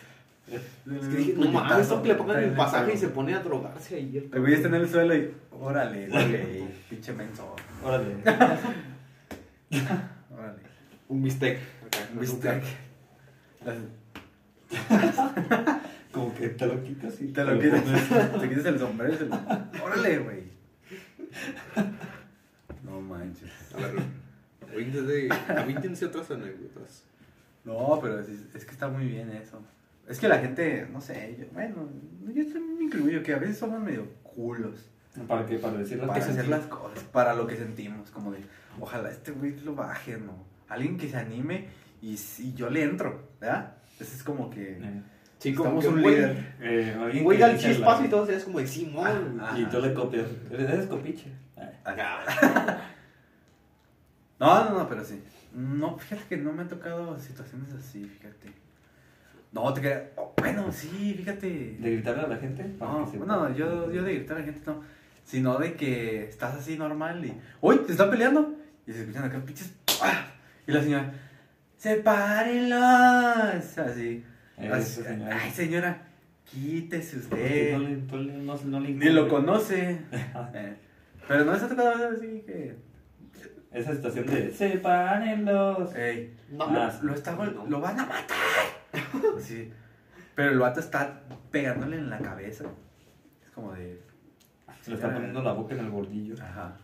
Es 0.51 1.07
que 1.07 1.15
dije, 1.17 1.33
no 1.37 1.51
mames, 1.51 1.79
esto 1.81 2.01
que 2.01 2.07
le 2.09 2.15
pongan 2.15 2.43
el 2.43 2.53
pasaje 2.55 2.93
y 2.93 2.97
se 2.97 3.09
pone 3.09 3.33
a 3.35 3.39
drogarse 3.39 3.95
ahí. 3.97 4.17
El 4.17 4.29
El 4.33 4.39
güey 4.41 4.53
está 4.53 4.67
en 4.67 4.75
el 4.75 4.89
suelo 4.89 5.15
y. 5.15 5.31
Órale, 5.51 6.07
güey. 6.09 6.63
Pinche 6.89 7.13
menso. 7.13 7.55
Órale. 7.83 8.15
Un 11.09 11.21
bistec. 11.21 11.59
acá, 11.85 12.07
Un 12.13 12.19
bistec. 12.19 12.63
Como 16.13 16.33
que 16.35 16.49
te 16.49 16.65
lo 16.65 16.83
quitas 16.83 17.19
y 17.21 17.27
Te 17.27 17.43
lo 17.43 17.59
quitas. 17.59 17.83
Te 18.39 18.49
quitas 18.49 18.65
el 18.65 18.79
sombrero 18.79 19.13
y 19.13 19.17
se 19.17 19.25
lo. 19.25 19.35
Órale, 19.83 20.19
güey. 20.19 20.43
No 22.83 23.01
manches. 23.01 23.49
A 23.75 23.77
ver, 23.77 23.95
aviéntense 25.57 26.05
otras 26.05 26.31
anécdotas. 26.31 27.03
No, 27.65 27.99
pero 28.01 28.19
es, 28.19 28.29
es 28.29 28.65
que 28.65 28.71
está 28.71 28.87
muy 28.87 29.05
bien 29.05 29.29
eso. 29.31 29.61
Es 30.07 30.19
que 30.19 30.27
la 30.27 30.39
gente, 30.39 30.87
no 30.91 31.01
sé, 31.01 31.35
yo, 31.39 31.45
bueno, 31.53 31.87
yo 32.33 32.43
también 32.45 32.77
me 32.77 32.83
incluyo, 32.85 33.21
que 33.21 33.33
a 33.33 33.37
veces 33.37 33.59
somos 33.59 33.79
medio 33.79 34.07
culos 34.23 34.89
¿Para 35.27 35.45
qué? 35.45 35.57
Para 35.57 35.77
decir 35.77 35.97
las 35.97 36.07
para 36.07 36.19
cosas. 36.19 36.37
hacer 36.37 36.47
las 36.49 36.65
cosas, 36.65 37.03
para 37.03 37.33
lo 37.35 37.45
que 37.45 37.57
sentimos, 37.57 38.09
como 38.11 38.31
de, 38.31 38.39
ojalá 38.79 39.09
este 39.11 39.31
güey 39.31 39.59
lo 39.59 39.75
baje, 39.75 40.17
¿no? 40.17 40.33
Alguien 40.69 40.97
que 40.97 41.10
se 41.10 41.17
anime 41.17 41.67
y, 42.01 42.13
y 42.39 42.53
yo 42.55 42.69
le 42.69 42.84
entro, 42.84 43.29
¿verdad? 43.41 43.75
Ese 43.99 44.15
es 44.15 44.23
como 44.23 44.49
que 44.49 44.77
Eh, 44.82 45.01
Sí, 45.39 45.53
como 45.53 45.79
que 45.79 45.88
un 45.88 46.01
líder. 46.01 46.55
eh, 46.60 47.21
güey 47.23 47.38
da 47.38 47.51
el 47.51 47.58
chispazo 47.58 48.03
y 48.03 48.10
todo 48.10 48.29
es 48.29 48.43
como 48.43 48.60
de 48.60 48.67
Simón. 48.67 49.39
Ah. 49.41 49.55
Y 49.58 49.65
tú 49.65 49.79
le 49.82 49.93
copias. 49.93 50.27
Eres 50.51 50.69
eres 50.69 50.86
copiche. 50.88 51.32
Acá. 51.84 52.19
No, 54.39 54.63
no, 54.69 54.79
no, 54.79 54.88
pero 54.88 55.03
sí. 55.03 55.21
No, 55.53 55.97
fíjate 55.97 56.23
que 56.29 56.38
no 56.38 56.53
me 56.53 56.62
han 56.62 56.69
tocado 56.69 57.19
situaciones 57.19 57.73
así, 57.73 58.05
fíjate. 58.05 58.47
No, 59.51 59.73
te 59.73 59.82
queda. 59.82 60.03
oh, 60.15 60.34
bueno, 60.38 60.71
sí, 60.71 61.13
fíjate. 61.17 61.77
De 61.79 61.91
gritarle 61.91 62.23
a 62.23 62.27
la 62.27 62.38
gente. 62.38 62.63
No, 62.79 63.05
se- 63.12 63.17
no, 63.17 63.53
yo, 63.55 63.91
yo 63.91 64.03
de 64.03 64.15
gritar 64.15 64.38
a 64.38 64.39
la 64.39 64.45
gente 64.45 64.62
no. 64.65 64.82
Sino 65.25 65.58
de 65.58 65.73
que 65.75 66.23
estás 66.29 66.55
así 66.55 66.77
normal 66.77 67.25
y. 67.25 67.34
¡Uy! 67.62 67.82
¿Se 67.86 67.91
están 67.91 68.10
peleando? 68.10 68.55
Y 68.88 68.93
se 68.93 69.01
escuchan 69.01 69.25
acá 69.25 69.39
pinches. 69.43 69.73
¡ah! 70.01 70.25
Y 70.69 70.73
la 70.73 70.84
señora. 70.84 71.13
¡Sepárenlos! 71.77 73.77
Así. 73.77 74.23
Así, 74.58 74.58
esa 74.58 74.79
señora. 75.10 75.39
Ay, 75.41 75.51
señora, 75.51 76.01
quítese 76.45 77.17
usted. 77.17 77.73
No 77.73 77.79
le, 77.79 77.97
no 77.97 78.17
le- 78.17 78.34
no, 78.38 78.58
no 78.65 78.79
le 78.79 78.89
Ni 78.91 79.10
lo 79.10 79.27
conoce. 79.27 79.99
Eh, 80.53 80.75
Pero 81.27 81.45
no 81.45 81.58
se 81.58 81.65
ha 81.65 81.69
tocado 81.69 82.10
así 82.10 82.43
que. 82.45 82.75
Esa 83.71 83.93
situación 83.93 84.25
de 84.25 84.51
sepárenlos. 84.51 85.95
Ey, 85.95 86.36
No, 86.51 86.65
Ah, 86.65 86.91
lo, 87.03 87.13
está 87.13 87.34
lo 87.36 87.79
van 87.82 87.99
a 87.99 88.05
matar. 88.05 88.38
Sí. 89.39 89.71
Pero 90.36 90.51
el 90.51 90.60
vato 90.60 90.79
está 90.79 91.21
pegándole 91.51 91.97
en 91.97 92.10
la 92.10 92.17
cabeza. 92.19 92.65
Es 93.43 93.49
como 93.51 93.73
de. 93.73 94.01
Se 94.82 94.91
le 94.91 94.95
está 94.95 95.13
poniendo 95.13 95.41
la 95.43 95.51
boca 95.53 95.73
en 95.75 95.82
el 95.82 95.89
bordillo. 95.89 96.36
Ajá. 96.41 96.75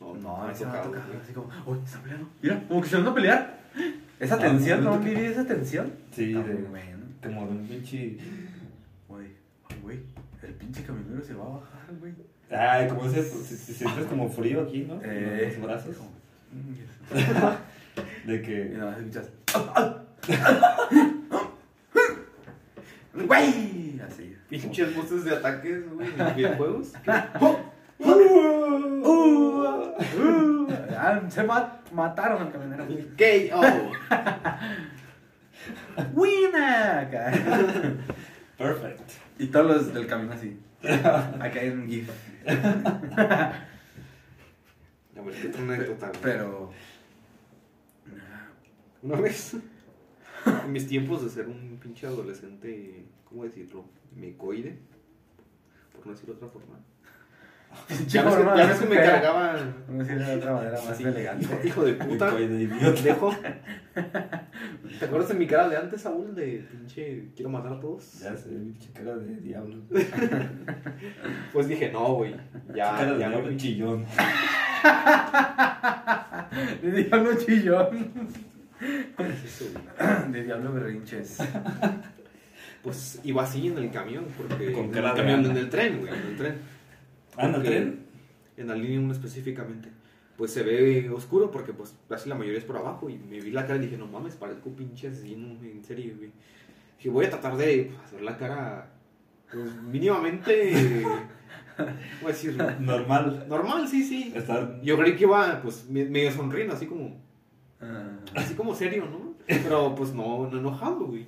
No, 0.00 0.14
No, 0.14 0.54
se 0.54 0.66
me 0.66 0.72
ha 0.72 0.82
tocado, 0.82 1.04
así 1.22 1.32
como, 1.32 1.48
uy, 1.66 1.78
están 1.84 2.02
peleando. 2.02 2.28
Mira, 2.42 2.62
como 2.68 2.80
que 2.82 2.88
se 2.88 2.96
van 2.96 3.06
a 3.06 3.14
pelear. 3.14 3.58
Esa 4.20 4.34
Ah, 4.36 4.38
tensión, 4.38 4.84
no, 4.84 4.90
¿no? 4.90 4.96
no, 4.98 5.02
¿Viví 5.04 5.24
esa 5.24 5.44
tensión? 5.46 5.92
Sí, 6.12 6.34
Está 6.36 6.48
de- 6.48 6.54
bueno. 6.62 6.98
Como 7.22 7.46
de 7.46 7.52
un 7.52 7.66
pinche. 7.66 8.18
Güey, 9.08 9.28
güey, 9.82 10.00
el 10.42 10.52
pinche 10.54 10.82
camionero 10.84 11.22
se 11.24 11.34
va 11.34 11.44
a 11.44 11.48
bajar, 11.48 11.94
güey. 11.98 12.12
Ay, 12.50 12.86
como 12.88 13.06
ese. 13.06 13.22
Si, 13.24 13.56
si 13.56 13.72
sientes 13.72 14.04
como 14.06 14.28
frío 14.28 14.62
aquí, 14.62 14.84
¿no? 14.86 15.00
Eh, 15.02 15.50
En 15.54 15.60
los 15.60 15.68
brazos. 15.70 15.96
mm, 16.52 18.28
De 18.28 18.34
Y 18.36 18.42
que. 18.42 18.64
nada 18.76 18.90
más 18.90 18.98
escuchas, 19.00 19.30
güey, 23.14 24.00
así. 24.00 24.36
Pinches 24.48 24.94
voces 24.96 25.24
de 25.24 25.34
ataques, 25.36 25.90
güey, 25.92 26.08
en 26.18 26.36
videojuegos. 26.36 26.92
Uh, 27.40 27.46
uh, 28.04 29.04
ah, 29.06 29.53
se 31.30 31.42
ma- 31.44 31.80
mataron 31.92 32.42
al 32.42 32.52
camionero. 32.52 32.84
KO. 32.86 33.62
¡Wina! 36.14 37.00
Acá. 37.00 37.32
Perfect. 38.58 39.10
Y 39.38 39.46
todos 39.46 39.66
los 39.66 39.94
del 39.94 40.06
camino 40.06 40.32
así. 40.32 40.58
Acá 40.82 41.60
hay 41.60 41.68
un 41.70 41.86
GIF. 41.88 42.08
A 45.16 45.20
ver, 45.22 45.34
¿qué 45.40 45.48
otra 45.48 45.62
anécdota? 45.62 46.08
güey? 46.08 46.20
Pero. 46.22 46.70
Una 49.02 49.20
vez, 49.20 49.54
en 50.46 50.72
mis 50.72 50.86
tiempos 50.86 51.22
de 51.22 51.30
ser 51.30 51.46
un 51.46 51.78
pinche 51.82 52.06
adolescente, 52.06 53.04
¿cómo 53.24 53.44
decirlo? 53.44 53.84
Mecoide, 54.16 54.78
por 55.94 56.06
no 56.06 56.12
decirlo 56.12 56.34
de 56.34 56.38
otra 56.44 56.48
forma. 56.48 56.78
Ya 58.08 58.22
ves, 58.24 58.34
que- 58.34 58.42
ya 58.58 58.66
ves 58.66 58.78
que 58.78 58.86
me 58.86 58.96
Fea. 58.96 59.12
cargaba, 59.12 59.56
Vamos 59.88 60.08
a 60.08 60.12
decir 60.14 60.26
de 60.26 60.34
otra 60.36 60.52
manera 60.54 60.78
más 60.86 60.96
Sí, 60.96 61.04
elegante. 61.04 61.44
hijo, 61.44 61.58
hijo 61.64 61.84
de 61.84 61.92
puta, 61.94 62.30
pendejo. 62.36 63.36
¿Te 64.98 65.04
acuerdas 65.04 65.28
de 65.28 65.34
mi 65.34 65.46
cara 65.46 65.68
de 65.68 65.76
antes, 65.76 66.00
Saúl? 66.02 66.34
De 66.34 66.66
pinche, 66.70 67.28
quiero 67.34 67.50
matar 67.50 67.74
a 67.74 67.80
todos. 67.80 68.20
Ya 68.20 68.36
sé, 68.36 68.48
pinche 68.50 68.90
cara 68.92 69.16
de 69.16 69.36
diablo. 69.36 69.76
Pues 71.52 71.68
dije, 71.68 71.90
no, 71.92 72.14
güey, 72.14 72.34
ya, 72.74 72.96
cara 72.96 73.12
de 73.14 73.20
ya 73.20 73.28
diablo 73.28 73.48
me 73.50 73.56
chillón. 73.56 74.04
De 76.82 76.90
diablo 77.04 77.30
chillón. 77.36 78.12
De 80.30 80.42
diablo 80.44 80.72
berrinches. 80.72 81.38
Pues 82.82 83.20
iba 83.24 83.42
así 83.44 83.68
en 83.68 83.78
el 83.78 83.90
camión, 83.90 84.26
porque. 84.36 84.72
Con 84.72 84.84
en 84.86 84.96
el 84.96 85.14
camión, 85.14 85.44
en 85.46 85.56
el 85.56 85.70
tren, 85.70 86.00
güey, 86.00 86.12
en 86.12 86.20
el 86.26 86.36
tren. 86.36 86.54
Ah, 87.36 87.42
¿en 87.42 87.48
el 87.48 87.54
Porque 87.54 87.68
tren? 87.70 88.06
En 88.56 88.68
la 88.68 88.74
línea 88.74 89.00
1 89.00 89.12
específicamente. 89.12 89.88
Pues 90.36 90.52
se 90.52 90.62
ve 90.62 91.10
oscuro 91.10 91.50
porque 91.50 91.72
pues 91.72 91.94
casi 92.08 92.28
la 92.28 92.34
mayoría 92.34 92.58
es 92.58 92.64
por 92.64 92.76
abajo 92.76 93.08
y 93.08 93.16
me 93.18 93.40
vi 93.40 93.50
la 93.52 93.66
cara 93.66 93.76
y 93.78 93.82
dije, 93.86 93.96
no 93.96 94.06
mames, 94.06 94.34
parezco 94.34 94.70
pinche 94.70 95.08
asesino, 95.08 95.46
en 95.62 95.84
serio, 95.84 96.14
güey. 96.16 96.30
Dije, 96.98 97.08
voy 97.10 97.26
a 97.26 97.30
tratar 97.30 97.56
de 97.56 97.90
pues, 97.92 98.04
hacer 98.04 98.22
la 98.22 98.36
cara 98.36 98.90
pues, 99.52 99.74
mínimamente, 99.82 100.72
voy 102.22 102.24
a 102.24 102.26
decir, 102.28 102.56
Normal. 102.80 103.46
normal, 103.48 103.86
sí, 103.88 104.02
sí. 104.02 104.32
Estar. 104.34 104.80
Yo 104.82 104.96
creí 104.98 105.14
que 105.16 105.24
iba 105.24 105.60
pues 105.62 105.88
me- 105.88 106.04
medio 106.04 106.32
sonriendo, 106.32 106.74
así 106.74 106.86
como, 106.86 107.22
Ah, 107.80 108.16
así 108.34 108.54
como 108.54 108.74
serio, 108.74 109.04
¿no? 109.06 109.34
Pero 109.46 109.94
pues 109.94 110.12
no, 110.14 110.48
no 110.50 110.58
enojado, 110.58 111.06
güey. 111.06 111.26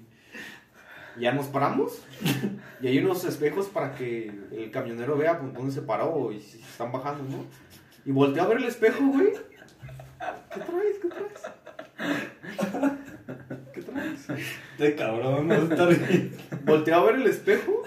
Ya 1.19 1.33
nos 1.33 1.47
paramos 1.47 2.03
y 2.81 2.89
hay 2.89 2.99
unos 2.99 3.25
espejos 3.25 3.67
para 3.67 3.95
que 3.95 4.33
el 4.53 4.71
camionero 4.71 5.17
vea 5.17 5.39
pues, 5.39 5.55
dónde 5.55 5.73
se 5.73 5.83
paró 5.83 6.31
y 6.33 6.41
si 6.41 6.61
están 6.61 6.93
bajando, 6.93 7.25
¿no? 7.25 7.45
Y 8.05 8.13
volteé 8.13 8.43
a 8.43 8.47
ver 8.47 8.59
el 8.59 8.65
espejo, 8.65 9.05
güey. 9.05 9.33
¿Qué 10.53 10.61
traes? 10.61 10.99
¿Qué 11.03 11.09
traes? 11.09 11.43
¿Qué 13.73 13.83
traes? 13.83 14.29
De 14.79 14.95
cabrón, 14.95 15.49
no 15.49 15.55
estar 15.55 15.89
bien. 15.89 16.33
Volteé 16.65 16.95
a 16.95 17.01
ver 17.01 17.17
el 17.17 17.27
espejo 17.27 17.83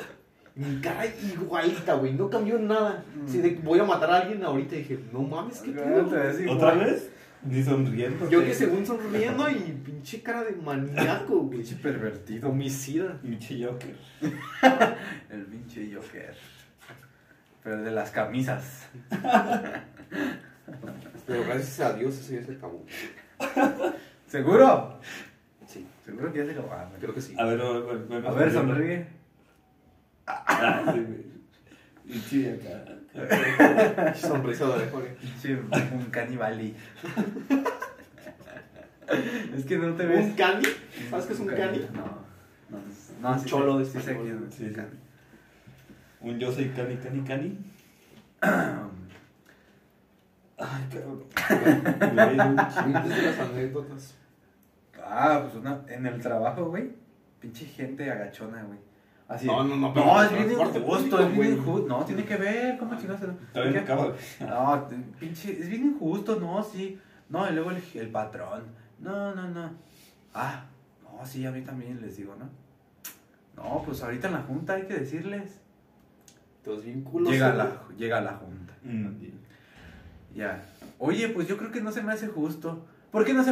y 0.56 0.60
mi 0.60 0.82
cara 0.82 1.06
igualita, 1.06 1.94
güey. 1.94 2.14
No 2.14 2.30
cambió 2.30 2.60
nada. 2.60 3.06
Sí, 3.28 3.38
de 3.38 3.56
que 3.56 3.62
voy 3.62 3.80
a 3.80 3.86
matar 3.86 4.12
a 4.12 4.18
alguien 4.18 4.44
ahorita 4.44 4.76
y 4.76 4.80
dije, 4.80 5.00
no 5.14 5.22
mames, 5.22 5.60
¿qué 5.60 5.72
pedo? 5.72 6.10
¿Otra 6.52 6.74
vez? 6.74 7.10
Ni 7.44 7.64
sonriendo. 7.64 8.30
Yo 8.30 8.44
que 8.44 8.54
según 8.54 8.86
sonriendo 8.86 9.50
y 9.50 9.56
pinche 9.86 10.22
cara 10.22 10.44
de 10.44 10.52
maníaco, 10.52 11.44
güey. 11.44 11.60
Pinche 11.60 11.76
pervertido. 11.76 12.50
Homicida. 12.50 13.20
Pinche 13.22 13.64
Joker. 13.64 13.96
El 15.30 15.46
pinche 15.46 15.90
Joker. 15.94 16.36
Pero 17.64 17.76
el 17.78 17.84
de 17.86 17.92
las 17.92 18.12
camisas. 18.12 18.88
Pero 21.28 21.44
gracias 21.44 21.80
a 21.82 21.94
Dios 21.94 22.18
eso 22.18 22.34
ya 22.34 22.44
se 22.44 22.54
acabó. 22.54 22.86
¿Seguro? 24.28 25.00
Sí, 25.68 25.86
Seguro 26.06 26.32
que 26.32 26.40
ya 26.40 26.46
se 26.46 26.52
acabó. 26.52 26.70
Ah, 26.72 26.90
creo 27.00 27.14
que 27.14 27.22
sí. 27.22 27.36
A 27.38 27.46
ver, 27.46 27.62
a 27.62 27.72
ver, 27.72 27.84
a 27.84 27.94
ver. 27.94 28.28
A 28.28 28.32
ver, 28.32 28.52
sonríe. 28.52 29.08
Ah, 30.26 30.92
sí, 30.94 31.00
güey. 31.00 31.26
Pinche 32.08 32.54
acá. 32.54 32.99
Sonrisa 34.16 34.78
de. 34.78 34.86
Pinche 35.20 35.56
un 35.94 36.06
canibali. 36.12 36.76
es 39.56 39.66
que 39.66 39.78
no 39.78 39.94
te 39.96 40.06
ves. 40.06 40.26
¿Un 40.26 40.34
cani? 40.34 40.64
¿Sabes 41.10 41.26
qué 41.26 41.34
es 41.34 41.40
un 41.40 41.48
cani? 41.48 41.80
No. 41.94 42.30
No, 42.70 42.78
no 43.22 43.32
Un 43.34 43.40
sí 43.40 43.50
cholo 43.50 43.80
de 43.80 43.86
sí 43.86 44.00
Sí, 44.00 44.12
un 44.12 44.52
sí. 44.52 44.72
cani. 44.72 44.90
Un 46.22 46.38
yo 46.38 46.52
soy 46.52 46.70
cani, 46.70 46.98
cani, 46.98 47.22
cani. 47.22 47.58
Ay, 50.58 50.88
cabrón. 50.92 51.24
De 52.00 52.36
las 52.36 52.78
anécdotas. 53.40 54.16
Ah, 55.02 55.40
pues 55.44 55.56
una, 55.56 55.82
en 55.88 56.06
el 56.06 56.22
trabajo, 56.22 56.66
güey. 56.66 56.92
Pinche 57.40 57.66
gente 57.66 58.12
agachona, 58.12 58.62
güey. 58.64 58.78
Así. 59.30 59.46
No, 59.46 59.64
no, 59.64 59.76
no, 59.76 59.94
pero 59.94 60.08
No, 60.08 60.24
es 60.24 60.34
bien 60.34 60.52
injusto, 60.52 61.20
es 61.20 61.38
bien 61.38 61.54
injusto. 61.54 61.88
No, 61.88 62.04
tiene 62.04 62.26
que 62.26 62.36
ver, 62.36 62.78
¿cómo 62.80 62.98
chingados? 62.98 63.22
Todavía 63.54 63.86
no 64.40 64.88
pinche, 65.20 65.52
es 65.52 65.70
bien 65.70 65.86
injusto, 65.86 66.40
no, 66.40 66.64
sí. 66.64 67.00
No, 67.30 67.48
y 67.48 67.54
luego 67.54 67.70
el, 67.70 67.82
el 67.94 68.10
patrón. 68.10 68.64
No, 68.98 69.36
no, 69.36 69.48
no. 69.50 69.72
Ah, 70.34 70.66
no, 71.04 71.24
sí, 71.28 71.46
a 71.46 71.52
mí 71.52 71.62
también 71.62 72.02
les 72.02 72.18
digo, 72.18 72.36
¿no? 72.36 72.50
No, 73.56 73.84
pues 73.86 74.02
ahorita 74.02 74.28
en 74.30 74.34
la 74.34 74.42
junta 74.42 74.74
hay 74.74 74.88
que 74.88 74.96
decirles. 74.96 75.62
Todos 76.64 76.84
bien 76.84 77.04
culos. 77.04 77.32
Llega 77.32 77.54
la, 77.54 77.84
llega 77.98 78.22
la 78.22 78.34
junta. 78.34 78.74
Mm, 78.84 79.10
Ya. 80.34 80.64
Oye, 80.98 81.30
pues 81.30 81.48
yo 81.48 81.56
creo 81.58 81.72
que 81.72 81.82
no 81.82 81.92
se 81.92 82.02
me 82.02 82.14
hace 82.14 82.28
justo. 82.28 82.86
¿Por 83.12 83.26
qué 83.26 83.34
no 83.34 83.44
se 83.44 83.52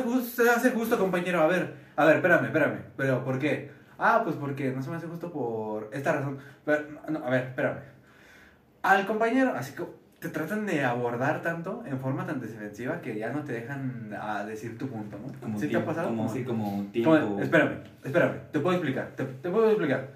hace 0.50 0.72
justo, 0.72 0.98
compañero? 0.98 1.42
A 1.42 1.48
ver, 1.48 1.76
a 1.96 2.06
ver, 2.06 2.18
espérame, 2.18 2.46
espérame. 2.46 2.80
¿Pero 2.96 3.24
por 3.24 3.38
qué? 3.38 3.72
Ah, 4.00 4.22
pues 4.24 4.36
porque 4.36 4.72
no 4.72 4.82
se 4.82 4.90
me 4.90 4.96
hace 4.98 5.08
justo 5.08 5.32
por 5.32 5.90
esta 5.92 6.14
razón. 6.14 6.38
Pero, 6.66 6.84
no, 7.10 7.20
a 7.26 7.30
ver, 7.30 7.46
espérame. 7.48 7.80
Al 8.84 9.06
compañero, 9.06 9.54
así 9.56 9.74
que 9.74 9.84
te 10.20 10.30
tratan 10.30 10.66
de 10.66 10.84
abordar 10.84 11.42
tanto 11.42 11.84
en 11.86 12.00
forma 12.00 12.26
tan 12.26 12.40
defensiva 12.40 13.02
que 13.02 13.18
ya 13.18 13.32
no 13.32 13.44
te 13.44 13.54
dejan 13.54 14.16
a 14.20 14.44
decir 14.46 14.78
tu 14.78 14.88
punto, 14.88 15.18
¿no? 15.20 15.32
Como 15.40 15.56
¿Sí 15.60 15.62
te 15.62 15.68
ha 15.68 15.70
tiempo, 15.70 15.88
pasado? 15.88 16.08
Como, 16.10 16.24
Como- 16.24 16.34
sí, 16.34 16.44
como 16.44 16.66
como- 16.72 16.84
tiempo. 16.92 17.40
espérame, 17.42 17.78
espérame, 18.04 18.36
te 18.52 18.60
puedo 18.60 18.76
explicar, 18.78 19.12
te, 19.16 19.26
te 19.26 19.50
puedo 19.50 19.68
explicar. 19.70 20.10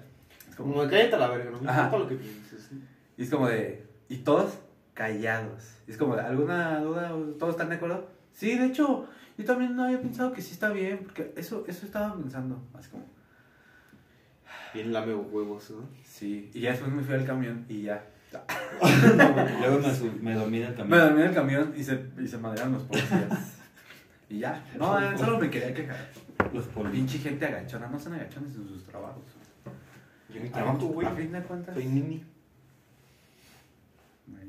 Es 0.48 0.56
como- 0.56 0.74
Como 0.74 0.88
cállate 0.88 1.14
a 1.14 1.18
la 1.18 1.28
verga, 1.28 1.50
no 1.50 1.60
me 1.60 1.70
importa 1.72 1.98
lo 1.98 2.08
que 2.08 2.14
pienses. 2.16 2.70
Y 3.16 3.22
es 3.22 3.30
como 3.30 3.46
de. 3.48 3.86
Y 4.08 4.18
todos 4.18 4.58
callados. 4.94 5.76
Y 5.86 5.92
es 5.92 5.96
como 5.98 6.16
de, 6.16 6.22
¿alguna 6.22 6.80
duda? 6.80 7.10
¿Todos 7.38 7.52
están 7.54 7.68
de 7.68 7.76
acuerdo? 7.76 8.08
Sí, 8.32 8.56
de 8.58 8.66
hecho, 8.66 9.06
yo 9.38 9.44
también 9.44 9.78
había 9.78 10.00
pensado 10.00 10.32
que 10.32 10.42
sí 10.42 10.52
está 10.52 10.70
bien, 10.70 11.00
porque 11.04 11.32
eso, 11.36 11.64
eso 11.68 11.86
estaba 11.86 12.14
pensando. 12.16 12.60
Así 12.74 12.90
como, 12.90 13.04
Bien 14.74 14.92
lame 14.92 15.14
huevos, 15.14 15.70
¿no? 15.70 15.88
sí. 16.04 16.50
Y 16.54 16.60
ya 16.60 16.70
después 16.70 16.90
me 16.92 17.02
fui 17.02 17.14
al 17.14 17.24
camión 17.26 17.64
y 17.68 17.82
ya. 17.82 18.04
Luego 19.60 19.80
me, 19.86 19.94
su- 19.94 20.12
me 20.22 20.34
dormí 20.34 20.58
en 20.58 20.62
el 20.64 20.70
Me 20.70 20.76
camino. 20.76 20.96
dormí 20.98 21.20
en 21.22 21.28
el 21.28 21.34
camión 21.34 21.74
y 21.76 21.84
se, 21.84 22.06
y 22.18 22.26
se 22.26 22.38
madrearon 22.38 22.72
los 22.74 22.82
policías. 22.84 23.58
y 24.30 24.38
ya. 24.38 24.64
No, 24.78 25.18
solo 25.18 25.38
me 25.38 25.50
quería 25.50 25.74
quejar. 25.74 26.08
Los 26.54 26.64
polvos. 26.66 26.92
pinche 26.92 27.18
gente 27.18 27.44
agachona, 27.46 27.88
no 27.88 27.98
son 27.98 28.14
agachones 28.14 28.54
en 28.56 28.66
sus 28.68 28.84
trabajos. 28.84 29.22
Yo 30.30 30.50
trabajo, 30.50 30.86
güey. 30.86 31.06
A 31.06 31.10
fin 31.10 31.30
de 31.32 31.42
cuentas. 31.42 31.74
Soy 31.74 31.84
nini. 31.86 32.24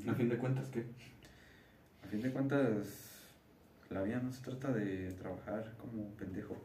A 0.08 0.14
fin 0.14 0.28
de 0.28 0.36
cuentas, 0.38 0.68
¿qué? 0.68 0.86
A 2.04 2.08
fin 2.08 2.20
de 2.22 2.30
cuentas, 2.30 3.20
la 3.90 4.02
vida 4.02 4.18
no 4.22 4.32
se 4.32 4.42
trata 4.42 4.72
de 4.72 5.12
trabajar 5.12 5.74
como 5.78 6.08
pendejo. 6.16 6.56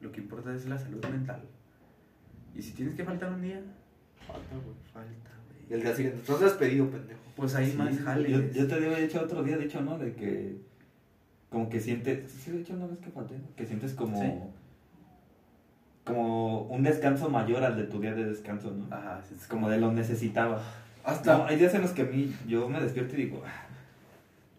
Lo 0.00 0.12
que 0.12 0.20
importa 0.20 0.54
es 0.54 0.66
la 0.66 0.78
salud 0.78 1.04
mental. 1.06 1.42
Y 2.54 2.62
si 2.62 2.72
tienes 2.72 2.94
que 2.94 3.04
faltar 3.04 3.32
un 3.32 3.42
día, 3.42 3.60
Falta, 4.26 4.54
güey. 4.54 4.76
falta, 4.92 5.10
Y 5.62 5.66
güey. 5.68 5.80
el 5.80 5.82
día 5.82 5.94
siguiente, 5.94 6.20
estás 6.20 6.40
despedido, 6.40 6.88
pendejo. 6.90 7.20
Pues 7.36 7.52
Sí, 7.52 7.74
más 7.76 7.98
jales. 7.98 8.30
Yo, 8.30 8.60
yo 8.60 8.66
te 8.66 8.74
había 8.74 8.96
dicho 8.98 9.20
otro 9.20 9.42
día, 9.42 9.56
de 9.56 9.64
hecho, 9.64 9.80
¿no? 9.80 9.98
De 9.98 10.12
que. 10.14 10.56
Como 11.48 11.68
que 11.70 11.80
sientes. 11.80 12.30
Sí, 12.30 12.50
de 12.52 12.60
hecho, 12.60 12.74
una 12.74 12.86
vez 12.86 12.98
que 12.98 13.10
falté, 13.10 13.38
¿no? 13.38 13.44
Que 13.56 13.64
sientes 13.66 13.94
como. 13.94 14.20
Sí. 14.20 14.32
Como 16.04 16.62
un 16.62 16.82
descanso 16.82 17.28
mayor 17.28 17.62
al 17.62 17.76
de 17.76 17.84
tu 17.84 18.00
día 18.00 18.14
de 18.14 18.24
descanso, 18.24 18.70
¿no? 18.72 18.94
Ajá, 18.94 19.22
Es 19.34 19.46
como 19.46 19.68
de 19.68 19.78
lo 19.78 19.92
necesitaba. 19.92 20.62
Hasta. 21.04 21.38
No, 21.38 21.44
hay 21.46 21.56
días 21.56 21.74
en 21.74 21.82
los 21.82 21.92
que 21.92 22.02
a 22.02 22.06
mí, 22.06 22.34
yo 22.46 22.68
me 22.68 22.80
despierto 22.80 23.14
y 23.14 23.24
digo, 23.24 23.42
"Ah, 23.46 23.66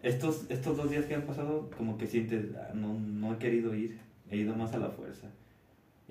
estos, 0.02 0.46
estos 0.48 0.76
dos 0.76 0.90
días 0.90 1.04
que 1.04 1.14
han 1.14 1.22
pasado, 1.22 1.70
como 1.76 1.98
que 1.98 2.06
sientes, 2.06 2.46
"Ah, 2.56 2.70
no, 2.74 2.94
no 2.98 3.34
he 3.34 3.38
querido 3.38 3.74
ir, 3.74 3.98
he 4.30 4.36
ido 4.38 4.54
más 4.56 4.72
a 4.74 4.78
la 4.78 4.88
fuerza. 4.90 5.28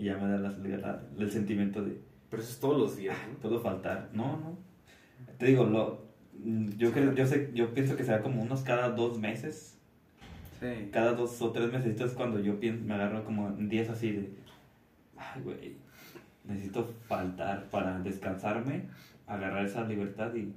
Y 0.02 0.06
ya 0.06 0.18
me 0.18 0.28
da 0.28 0.38
la, 0.40 0.50
la- 0.50 1.04
el 1.20 1.32
sentimiento 1.32 1.84
de, 1.84 2.02
Pero 2.32 2.42
eso 2.42 2.52
es 2.54 2.60
todos 2.60 2.80
los 2.80 2.98
días, 2.98 3.16
¿no? 3.32 3.38
puedo 3.38 3.60
faltar. 3.62 4.10
No, 4.14 4.38
no. 4.38 4.58
Te 5.38 5.46
digo, 5.46 5.66
lo, 5.66 6.06
yo, 6.78 6.92
creo, 6.92 7.14
yo, 7.14 7.28
sé, 7.28 7.52
yo 7.54 7.72
pienso 7.76 7.96
que 7.96 8.04
será 8.04 8.24
como 8.24 8.42
unos 8.42 8.62
cada 8.64 8.90
dos 8.90 9.20
meses, 9.20 9.78
Sí. 10.60 10.90
cada 10.92 11.14
dos 11.14 11.40
o 11.42 11.52
tres 11.52 11.72
meses, 11.72 12.00
es 12.02 12.14
cuando 12.14 12.40
yo 12.40 12.60
pienso, 12.60 12.84
me 12.84 12.96
agarro 12.96 13.24
como 13.26 13.48
en 13.50 13.70
días 13.70 13.90
así 13.90 14.12
de, 14.12 14.30
ay, 15.18 15.42
güey, 15.44 15.76
necesito 16.46 16.92
faltar 17.08 17.66
para 17.70 18.00
descansarme, 18.00 18.86
agarrar 19.28 19.64
esa 19.66 19.84
libertad 19.86 20.34
y... 20.34 20.52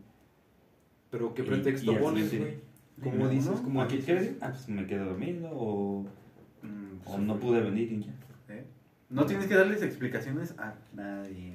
Pero 1.11 1.35
¿qué 1.35 1.43
Y- 1.43 1.47
pretexto 1.47 1.93
y 1.93 1.97
pones, 1.97 2.31
sí. 2.31 2.39
güey? 2.39 2.55
¿Cómo 3.03 3.29
dices? 3.29 3.61
¿Cómo 3.63 3.83
¿Aquí 3.83 3.97
dices? 3.97 4.07
qué 4.07 4.15
decir? 4.21 4.39
Ah, 4.41 4.49
pues 4.53 4.69
me 4.71 4.87
quedé 4.87 5.05
dormido 5.05 5.51
o, 5.53 6.07
Mm, 6.63 6.97
o 7.07 7.19
no 7.19 7.39
pude 7.39 7.61
venir 7.61 7.93
y 7.93 8.01
ya. 8.05 8.13
No 9.11 9.27
tienes 9.27 9.47
que 9.47 9.55
darles 9.55 9.83
explicaciones 9.83 10.55
a 10.59 10.75
nadie. 10.95 11.55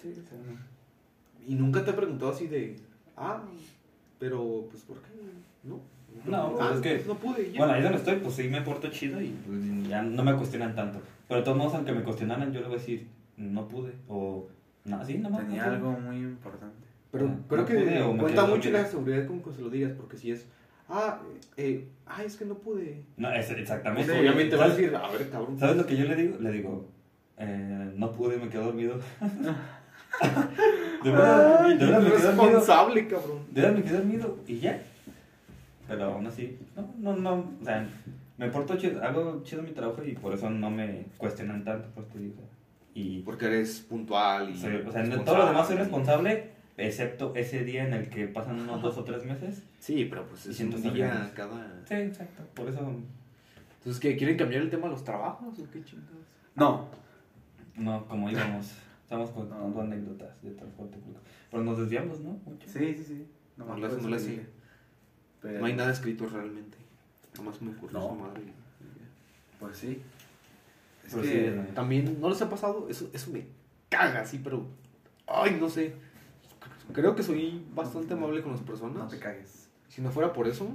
Sí, 0.00 0.10
o 0.10 0.14
sea, 0.14 0.38
Y 1.46 1.54
nunca 1.54 1.84
te 1.84 1.90
he 1.90 1.94
preguntado 1.94 2.32
así 2.32 2.46
de, 2.48 2.76
ah, 3.16 3.42
pero, 4.18 4.66
pues, 4.70 4.82
¿por 4.82 4.98
qué? 4.98 5.08
No. 5.64 5.80
No, 6.24 6.56
ah, 6.60 6.72
es 6.74 6.80
que- 6.80 6.94
pues, 6.96 7.06
no 7.06 7.14
pude. 7.14 7.52
ya. 7.52 7.58
Bueno, 7.58 7.72
ahí 7.74 7.82
donde 7.82 7.98
estoy, 7.98 8.16
pues 8.16 8.34
sí 8.34 8.48
me 8.48 8.62
porto 8.62 8.88
chido 8.90 9.20
y 9.20 9.34
pues, 9.46 9.88
ya 9.88 10.02
no 10.02 10.22
me 10.24 10.34
cuestionan 10.34 10.74
tanto. 10.74 11.00
Pero 11.28 11.40
de 11.40 11.44
todos 11.44 11.58
modos, 11.58 11.74
aunque 11.74 11.92
me 11.92 12.02
cuestionaran, 12.02 12.52
yo 12.52 12.60
le 12.60 12.66
voy 12.66 12.76
a 12.76 12.78
decir, 12.78 13.06
no 13.36 13.68
pude. 13.68 13.92
O, 14.08 14.46
no, 14.84 15.04
sí, 15.04 15.18
no, 15.18 15.36
Tenía 15.36 15.64
algo 15.64 15.92
muy 15.92 16.16
importante. 16.16 16.86
Pero 17.10 17.26
Ah, 17.28 17.36
creo 17.48 17.60
no 17.62 17.66
que 17.66 17.74
pude 17.74 18.02
o 18.02 18.12
me 18.12 18.20
cuenta 18.20 18.46
mucho 18.46 18.70
la 18.70 18.84
seguridad 18.86 19.26
con 19.26 19.42
que 19.42 19.52
se 19.52 19.62
lo 19.62 19.70
digas, 19.70 19.92
porque 19.96 20.16
si 20.16 20.30
es, 20.32 20.46
ah, 20.88 21.20
eh, 21.56 21.88
ah, 22.06 22.22
es 22.24 22.36
que 22.36 22.44
no 22.44 22.54
pude. 22.54 23.02
No, 23.16 23.30
es, 23.32 23.46
Pues, 23.46 23.58
exactamente. 23.60 24.12
obviamente 24.18 24.56
va 24.56 24.64
a 24.64 24.68
¿Sabes- 24.68 24.80
decir, 24.82 24.96
a 24.96 25.08
ver, 25.10 25.30
cabrón. 25.30 25.58
¿Sabes 25.58 25.76
lo 25.76 25.86
que 25.86 25.96
yo 25.96 26.04
le 26.06 26.16
digo? 26.16 26.36
Le 26.40 26.52
digo, 26.52 26.88
eh, 27.38 27.92
no 27.96 28.12
pude, 28.12 28.36
me 28.38 28.48
quedé 28.48 28.62
dormido. 28.62 28.98
de 31.04 31.10
verdad, 31.10 31.58
Ay, 31.64 31.76
de 31.78 31.84
verdad 31.86 32.00
me 32.00 32.10
quedé 32.10 32.22
dormido. 32.22 32.46
responsable, 32.46 33.06
cabrón. 33.08 33.38
De 33.50 33.60
verdad 33.60 33.76
me 33.76 33.82
quedé 33.84 33.96
dormido 33.98 34.38
y 34.46 34.58
ya. 34.58 34.82
Pero 35.88 36.04
aún 36.04 36.26
así, 36.26 36.58
no, 36.74 36.88
no, 36.98 37.16
no. 37.16 37.34
O 37.60 37.64
sea, 37.64 37.86
me 38.38 38.48
porto 38.50 38.76
chido, 38.76 39.02
hago 39.04 39.42
chido 39.44 39.62
mi 39.62 39.70
trabajo 39.70 40.02
y 40.04 40.12
por 40.14 40.34
eso 40.34 40.50
no 40.50 40.70
me 40.70 41.06
cuestionan 41.16 41.64
tanto, 41.64 41.88
pues 41.94 42.08
te 42.08 42.18
digo. 42.18 42.34
Y, 42.94 43.20
Porque 43.20 43.46
eres 43.46 43.80
puntual 43.80 44.50
y. 44.50 44.56
soy- 44.56 44.76
o 44.86 44.90
sea, 44.90 45.04
en 45.04 45.24
todo 45.24 45.36
lo 45.36 45.46
demás 45.46 45.66
soy 45.68 45.76
responsable, 45.76 46.50
excepto 46.76 47.34
ese 47.34 47.64
día 47.64 47.86
en 47.86 47.94
el 47.94 48.08
que 48.08 48.26
pasan 48.28 48.60
unos 48.60 48.82
dos 48.82 48.96
o 48.98 49.04
tres 49.04 49.24
meses. 49.24 49.62
Sí, 49.78 50.04
pero 50.06 50.26
pues 50.26 50.46
es 50.46 50.60
un 50.60 50.70
día 50.92 51.32
cada. 51.34 51.84
Sí, 51.86 51.94
exacto. 51.94 52.42
Por 52.54 52.68
eso, 52.68 52.80
Entonces, 53.78 54.00
¿qué? 54.00 54.16
¿Quieren 54.16 54.36
cambiar 54.36 54.62
el 54.62 54.70
tema 54.70 54.84
de 54.84 54.90
los 54.90 55.04
trabajos 55.04 55.58
o 55.58 55.70
qué 55.70 55.82
chingados? 55.84 56.26
No. 56.54 56.88
no, 57.76 58.06
como 58.08 58.30
íbamos, 58.30 58.72
estamos 59.02 59.30
contando 59.30 59.68
No. 59.68 59.80
anécdotas 59.80 60.42
de 60.42 60.50
transporte 60.52 60.96
público. 60.98 61.20
Pero 61.50 61.62
nos 61.62 61.78
desviamos, 61.78 62.20
¿no? 62.20 62.30
Mucho. 62.44 62.66
Sí, 62.68 62.94
sí, 62.94 63.04
sí. 63.04 63.26
No, 63.56 63.64
no 63.76 64.08
le 64.08 64.18
si 64.18 64.26
sigue. 64.30 64.46
Pero- 65.40 65.60
No 65.60 65.66
hay 65.66 65.74
nada 65.74 65.92
escrito 65.92 66.26
realmente. 66.26 66.78
Nomás 67.36 67.60
me 67.62 67.70
ocurrió 67.72 67.98
No. 67.98 68.08
su 68.08 68.14
madre. 68.16 68.42
Pues 69.60 69.76
sí. 69.78 70.02
Es 71.06 71.12
Pero 71.12 71.22
que. 71.22 71.64
sí, 71.68 71.72
También, 71.74 72.20
¿no 72.20 72.28
les 72.28 72.42
ha 72.42 72.50
pasado? 72.50 72.88
Eso, 72.90 73.08
eso 73.12 73.30
me 73.30 73.46
caga, 73.88 74.24
sí, 74.24 74.40
pero. 74.42 74.66
Ay, 75.26 75.56
no 75.60 75.68
sé. 75.68 75.94
Creo 76.92 77.14
que 77.14 77.22
soy 77.22 77.64
bastante 77.74 78.14
amable 78.14 78.42
con 78.42 78.52
las 78.52 78.60
personas. 78.62 78.96
No 78.96 79.08
te 79.08 79.18
cagues. 79.18 79.68
Si 79.88 80.00
no 80.02 80.10
fuera 80.10 80.32
por 80.32 80.46
eso, 80.46 80.68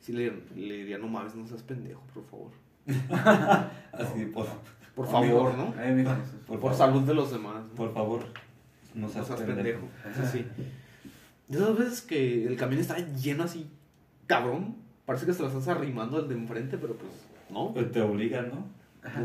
sí 0.00 0.12
le, 0.12 0.32
le 0.56 0.76
diría, 0.78 0.98
no 0.98 1.08
mames, 1.08 1.34
no 1.34 1.46
seas 1.46 1.62
pendejo, 1.62 2.02
por 2.14 2.24
favor. 2.24 2.50
Así, 3.92 4.26
por, 4.26 4.46
Por 4.94 5.06
Amigo, 5.14 5.50
favor, 5.50 5.54
¿no? 5.56 5.94
Mijo, 5.94 6.10
Por 6.46 6.60
Por, 6.60 6.72
favor. 6.72 6.74
salud 6.76 7.02
de 7.06 7.14
los 7.14 7.30
demás. 7.30 7.62
¿no? 7.68 7.74
por 7.74 7.92
favor, 7.94 8.20
no 8.94 9.02
no 9.06 9.08
seas, 9.12 9.26
seas 9.26 9.40
pendejo. 9.42 9.86
pendejo. 10.02 10.26
Sí. 10.32 10.46
De 11.48 11.58
esas 11.58 11.76
veces 11.76 12.02
que 12.02 12.46
el 12.46 12.56
camión 12.56 12.80
está 12.80 12.96
lleno 12.98 13.42
así, 13.42 13.68
cabrón. 14.28 14.76
Parece 15.04 15.26
que 15.26 15.32
se 15.32 15.42
lo 15.42 15.48
estás 15.48 15.66
arrimando 15.66 16.16
al 16.18 16.28
de 16.28 16.36
enfrente, 16.36 16.78
pero 16.78 16.94
pues 16.94 17.10
no. 17.50 17.74
Te 17.90 18.00
obliga, 18.00 18.42
¿no? 18.42 18.68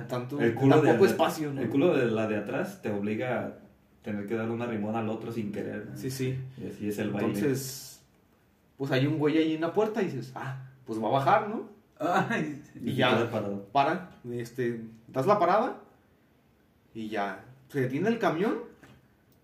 Tanto. 0.08 0.40
El 0.42 0.56
culo, 0.56 0.82
tampoco 0.82 1.04
de, 1.06 1.12
espacio, 1.12 1.54
¿no? 1.54 1.62
el 1.62 1.70
culo 1.70 1.96
de 1.96 2.08
la 2.08 2.28
de 2.28 2.38
atrás 2.38 2.82
te 2.82 2.90
obliga 2.92 3.60
tener 4.06 4.28
que 4.28 4.36
darle 4.36 4.54
una 4.54 4.68
rimón 4.68 4.96
al 4.96 5.10
otro 5.10 5.32
sin 5.32 5.52
querer. 5.52 5.88
¿no? 5.90 5.98
Sí, 5.98 6.12
sí. 6.12 6.40
Y 6.62 6.68
así 6.68 6.88
es 6.88 7.00
el 7.00 7.10
baile. 7.10 7.30
Entonces, 7.30 8.00
pues 8.78 8.92
hay 8.92 9.08
un 9.08 9.18
güey 9.18 9.38
ahí 9.40 9.56
en 9.56 9.62
la 9.62 9.74
puerta 9.74 10.02
y 10.02 10.06
dices, 10.06 10.32
ah, 10.36 10.64
pues 10.86 11.02
va 11.02 11.08
a 11.08 11.12
bajar, 11.12 11.50
¿no? 11.50 11.68
Ay, 12.00 12.62
y 12.80 12.92
y 12.92 12.96
ya. 12.96 13.30
Para, 13.72 14.12
este, 14.32 14.82
das 15.08 15.26
la 15.26 15.40
parada 15.40 15.82
y 16.94 17.10
ya. 17.10 17.44
Se 17.70 17.82
detiene 17.82 18.10
el 18.10 18.20
camión 18.20 18.60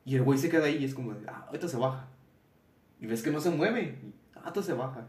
y 0.06 0.16
el 0.16 0.22
güey 0.22 0.38
se 0.38 0.50
queda 0.50 0.66
ahí 0.66 0.78
y 0.78 0.86
es 0.86 0.94
como, 0.94 1.14
ah, 1.28 1.46
ahorita 1.48 1.68
se 1.68 1.78
baja. 1.78 2.08
Y 3.00 3.08
ves 3.08 3.24
que 3.24 3.32
no 3.32 3.42
se 3.42 3.50
mueve. 3.50 3.98
Y, 4.04 4.14
ah, 4.36 4.42
ahorita 4.44 4.62
se 4.62 4.74
baja. 4.74 5.08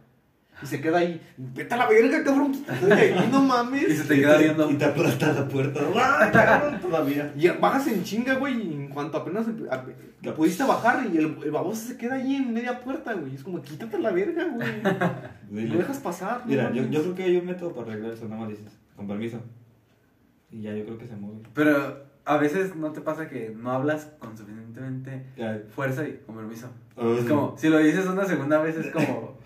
Y 0.62 0.66
se 0.66 0.80
queda 0.80 0.98
ahí, 0.98 1.20
vete 1.36 1.74
a 1.74 1.76
la 1.76 1.88
verga, 1.88 2.22
cabrón, 2.22 2.52
ahí, 2.90 3.28
no 3.32 3.42
Y 3.42 3.46
mames. 3.46 3.98
se 3.98 4.04
te 4.04 4.20
queda 4.20 4.38
viendo. 4.38 4.70
Y 4.70 4.74
te 4.74 4.84
aplasta 4.84 5.32
la 5.32 5.48
puerta. 5.48 5.80
¡Ah, 5.96 6.30
cabrón! 6.32 6.80
Todavía. 6.80 7.32
Y 7.36 7.48
bajas 7.48 7.86
en 7.88 8.04
chinga, 8.04 8.34
güey, 8.36 8.60
y 8.60 8.72
en 8.74 8.88
cuanto 8.88 9.18
apenas 9.18 9.46
a- 9.70 9.74
a- 9.74 10.34
pudiste 10.34 10.62
bajar 10.64 11.04
y 11.12 11.16
el, 11.18 11.36
el 11.44 11.50
baboso 11.50 11.88
se 11.88 11.96
queda 11.96 12.14
ahí 12.14 12.36
en 12.36 12.52
media 12.54 12.80
puerta, 12.80 13.12
güey. 13.14 13.34
Es 13.34 13.42
como, 13.42 13.60
quítate 13.60 13.96
a 13.96 13.98
la 14.00 14.10
verga, 14.12 14.44
güey. 14.54 15.68
Lo 15.68 15.78
dejas 15.78 15.98
pasar. 15.98 16.40
no 16.40 16.46
Mira, 16.46 16.72
yo, 16.72 16.84
yo 16.88 17.02
creo 17.02 17.14
que 17.16 17.22
hay 17.24 17.36
un 17.36 17.46
método 17.46 17.74
para 17.74 17.90
arreglar 17.92 18.12
eso. 18.12 18.26
Nada 18.28 18.42
más 18.42 18.50
dices, 18.50 18.72
con 18.94 19.08
permiso. 19.08 19.40
Y 20.50 20.62
ya 20.62 20.74
yo 20.74 20.84
creo 20.84 20.98
que 20.98 21.06
se 21.06 21.16
mueve. 21.16 21.40
Pero 21.54 22.04
a 22.24 22.36
veces 22.36 22.76
no 22.76 22.92
te 22.92 23.00
pasa 23.00 23.28
que 23.28 23.52
no 23.56 23.72
hablas 23.72 24.12
con 24.20 24.36
suficientemente 24.38 25.24
fuerza 25.74 26.06
y 26.06 26.20
con 26.26 26.36
permiso. 26.36 26.68
Es 27.18 27.24
como, 27.24 27.56
si 27.58 27.68
lo 27.68 27.78
dices 27.78 28.06
una 28.06 28.24
segunda 28.26 28.60
vez, 28.60 28.76
es 28.76 28.92
como. 28.92 29.38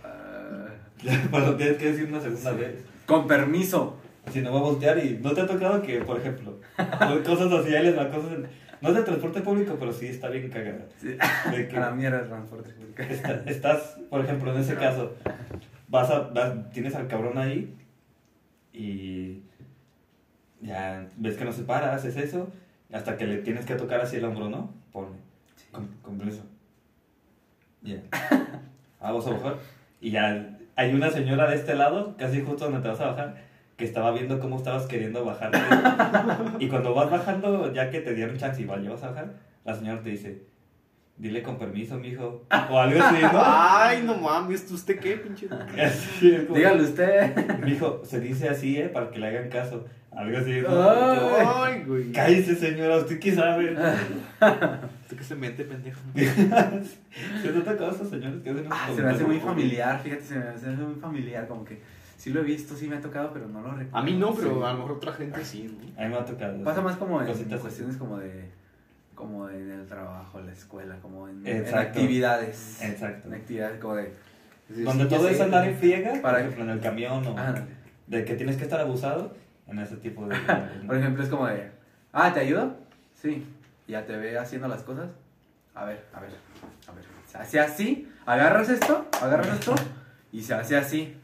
Pero 1.31 1.57
tienes 1.57 1.77
que 1.79 1.93
decir 1.93 2.09
una 2.09 2.21
segunda 2.21 2.53
vez. 2.53 2.85
con 3.07 3.27
permiso. 3.27 3.97
Si 4.33 4.41
no 4.41 4.53
va 4.53 4.59
a 4.59 4.63
voltear 4.63 4.99
y 5.05 5.19
no 5.23 5.33
te 5.33 5.43
ha 5.43 5.47
tocado 5.47 5.81
que, 5.83 6.01
por 6.01 6.19
ejemplo, 6.19 6.59
cosas 7.25 7.49
sociales 7.51 7.95
cosas. 7.95 8.33
en- 8.33 8.67
no 8.83 8.91
es 8.91 8.95
de 8.97 9.03
transporte 9.05 9.41
público, 9.41 9.77
pero 9.79 9.93
sí 9.93 10.07
está 10.07 10.29
bien 10.29 10.51
cagada. 10.51 10.87
Sí. 11.01 11.17
De 11.51 11.69
que 11.69 11.77
A 11.77 11.81
la 11.81 11.91
mierda 11.93 12.21
el 12.21 12.29
transporte 12.29 12.71
público. 12.73 13.03
está- 13.03 13.43
estás, 13.47 13.99
por 14.11 14.21
ejemplo, 14.25 14.53
en 14.53 14.61
ese 14.61 14.75
caso, 14.75 15.13
vas 15.89 16.11
a, 16.11 16.21
vas- 16.29 16.71
tienes 16.73 16.95
al 16.95 17.07
cabrón 17.09 17.39
ahí 17.39 17.75
y 18.73 19.43
ya 20.61 21.07
ves 21.17 21.37
que 21.37 21.45
no 21.45 21.53
se 21.53 21.63
para, 21.63 21.95
haces 21.95 22.17
eso, 22.17 22.51
hasta 22.93 23.17
que 23.17 23.27
le 23.27 23.39
tienes 23.39 23.65
que 23.65 23.75
tocar 23.77 24.01
así 24.01 24.17
el 24.17 24.25
hombro, 24.25 24.51
¿no? 24.51 24.75
Ponle, 24.93 25.17
con, 25.73 25.87
con 26.03 26.19
permiso. 26.19 26.43
Ya. 27.83 28.03
Ah, 29.01 29.13
vas 29.13 29.27
a 29.27 29.31
bajar. 29.31 29.57
Y 30.01 30.11
ya 30.11 30.56
hay 30.77 30.95
una 30.95 31.11
señora 31.11 31.49
de 31.49 31.57
este 31.57 31.75
lado, 31.75 32.15
casi 32.19 32.43
justo 32.43 32.67
donde 32.67 32.81
te 32.81 32.89
vas 32.89 33.01
a 33.01 33.07
bajar, 33.07 33.35
que 33.77 33.85
estaba 33.85 34.13
viendo 34.13 34.39
cómo 34.39 34.57
estabas 34.57 34.87
queriendo 34.87 35.25
bajarte. 35.25 35.59
y 36.59 36.69
cuando 36.69 36.95
vas 36.95 37.11
bajando, 37.11 37.73
ya 37.73 37.91
que 37.91 38.01
te 38.01 38.15
dieron 38.15 38.37
chance 38.37 38.63
y 38.63 38.67
vas, 38.67 38.83
ya 38.83 38.91
vas 38.91 39.03
a 39.03 39.09
bajar, 39.09 39.33
la 39.65 39.75
señora 39.75 40.03
te 40.03 40.11
dice, 40.11 40.43
dile 41.19 41.43
con 41.43 41.59
permiso, 41.59 41.99
mijo. 41.99 42.45
O 42.71 42.79
algo 42.79 43.03
así, 43.03 43.23
¿no? 43.23 43.31
Ay, 43.45 44.03
no 44.05 44.15
mames, 44.17 44.71
¿usted 44.71 44.99
qué, 45.01 45.17
pinche? 45.17 45.49
Así 45.83 46.37
como- 46.47 46.57
Dígale 46.57 46.83
usted. 46.83 47.59
Mijo, 47.61 48.03
se 48.05 48.21
dice 48.21 48.49
así, 48.49 48.77
¿eh? 48.79 48.89
Para 48.89 49.11
que 49.11 49.19
le 49.19 49.27
hagan 49.29 49.49
caso. 49.49 49.85
Algo 50.13 50.39
así, 50.39 50.63
¿no? 50.63 50.69
Ay. 50.91 51.47
Ay, 51.47 51.85
güey. 51.87 52.11
Cállese, 52.13 52.57
señora, 52.57 52.97
¿usted 52.97 53.19
qué 53.21 53.35
sabe? 53.35 53.73
¿Usted 55.03 55.17
qué 55.19 55.23
se 55.25 55.35
mete, 55.35 55.65
pendejo? 55.65 56.01
¿Se 56.15 57.49
te 57.49 57.59
ha 57.59 57.65
tocado 57.65 57.91
a 57.91 57.95
esos 57.95 58.09
señores 58.09 58.43
que 58.43 58.49
hacen 58.51 58.67
Ah, 58.71 58.89
se 58.95 59.03
me 59.03 59.11
hace 59.11 59.25
muy 59.25 59.39
familiar, 59.41 60.01
fíjate, 60.03 60.23
se 60.23 60.39
me 60.39 60.45
hace 60.49 60.69
muy 60.71 60.95
familiar. 60.95 61.47
Como 61.47 61.65
que 61.67 61.81
sí 62.17 62.31
lo 62.31 62.41
he 62.41 62.45
visto, 62.45 62.75
sí 62.75 62.89
me 62.89 62.97
ha 62.97 63.01
tocado, 63.03 63.31
pero 63.33 63.47
no 63.47 63.61
lo 63.61 63.73
recuerdo. 63.73 63.95
A 63.97 64.03
mí 64.03 64.15
no, 64.15 64.35
pero 64.35 64.55
Sí. 64.55 64.61
a 64.65 64.73
lo 64.73 64.79
mejor 64.79 64.93
otra 64.93 65.13
gente 65.13 65.45
sí, 65.45 65.65
¿no? 65.71 66.03
A 66.03 66.07
mí 66.07 66.11
me 66.15 66.17
ha 66.17 66.25
tocado. 66.25 66.65
Pasa 66.65 66.81
más 66.81 66.97
como 66.97 67.21
en 67.21 67.27
Cositas 67.27 67.53
así. 67.53 67.61
cuestiones 67.63 67.97
como 67.99 68.17
de. 68.19 68.49
Como 69.17 69.49
en 69.49 69.71
el 69.73 69.87
trabajo, 69.87 70.41
la 70.41 70.53
escuela, 70.53 70.97
como 71.03 71.29
en, 71.29 71.45
en 71.45 71.75
actividades. 71.75 72.81
Exacto. 72.83 73.27
En 73.27 73.35
actividades 73.35 73.81
como 73.81 73.97
de. 73.97 74.13
Donde 74.69 75.05
Sí, 75.05 75.11
todo 75.11 75.29
es 75.29 75.41
andar 75.41 75.67
en 75.67 75.77
friega, 75.77 76.13
por 76.13 76.21
Para- 76.23 76.41
ejemplo, 76.41 76.63
en 76.65 76.71
el 76.71 76.81
camión 76.81 77.27
o 77.27 77.31
Ándale. 77.39 77.67
de 78.07 78.25
que 78.25 78.35
tienes 78.37 78.57
que 78.57 78.65
estar 78.65 78.79
abusado, 78.81 79.35
en 79.69 79.79
ese 79.79 79.97
tipo 79.97 80.27
de... 80.29 80.37
Por 80.87 80.97
ejemplo, 80.97 81.23
es 81.25 81.29
como 81.29 81.47
de. 81.47 81.71
Ah, 82.13 82.33
¿te 82.33 82.41
ayudo? 82.41 82.77
Sí. 83.15 83.45
Ya 83.89 84.05
te 84.07 84.17
ve 84.17 84.37
haciendo 84.39 84.69
las 84.69 84.83
cosas. 84.83 85.09
A 85.75 85.85
ver, 85.85 86.05
a 86.13 86.21
ver, 86.21 86.31
a 86.89 86.93
ver. 86.93 87.05
Se 87.27 87.39
hace 87.39 87.59
así. 87.61 88.09
Agarras 88.27 88.69
esto, 88.69 89.07
agarras 89.23 89.49
esto. 89.49 89.75
Y 90.33 90.43
se 90.43 90.55
hace 90.55 90.77
así. 90.77 91.15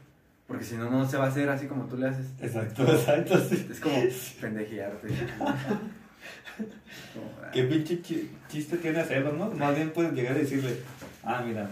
Porque 0.47 0.63
si 0.63 0.75
no, 0.75 0.89
no 0.89 1.05
se 1.07 1.17
va 1.17 1.25
a 1.25 1.27
hacer 1.27 1.49
así 1.49 1.67
como 1.67 1.85
tú 1.85 1.97
le 1.97 2.07
haces. 2.07 2.27
Exacto, 2.41 2.83
exacto, 2.87 3.37
sí. 3.39 3.67
Es 3.71 3.79
como 3.79 3.95
pendejearte. 4.41 5.07
Qué 7.51 7.63
pinche 7.63 8.01
chi- 8.01 8.29
chiste 8.49 8.77
tiene 8.77 8.99
hacerlo, 8.99 9.33
¿no? 9.33 9.49
Más 9.51 9.75
bien 9.75 9.91
puedes 9.91 10.13
llegar 10.13 10.35
y 10.37 10.41
decirle, 10.41 10.77
ah, 11.23 11.43
mira, 11.45 11.69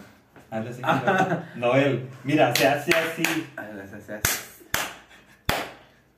hazle 0.49 0.69
así. 0.69 0.81
mira. 0.83 1.51
no 1.55 1.75
él, 1.75 2.07
mira, 2.23 2.55
se 2.55 2.67
hace 2.67 2.91
así. 2.95 3.23
se 3.89 3.95
hace 3.95 4.13
así. 4.13 4.37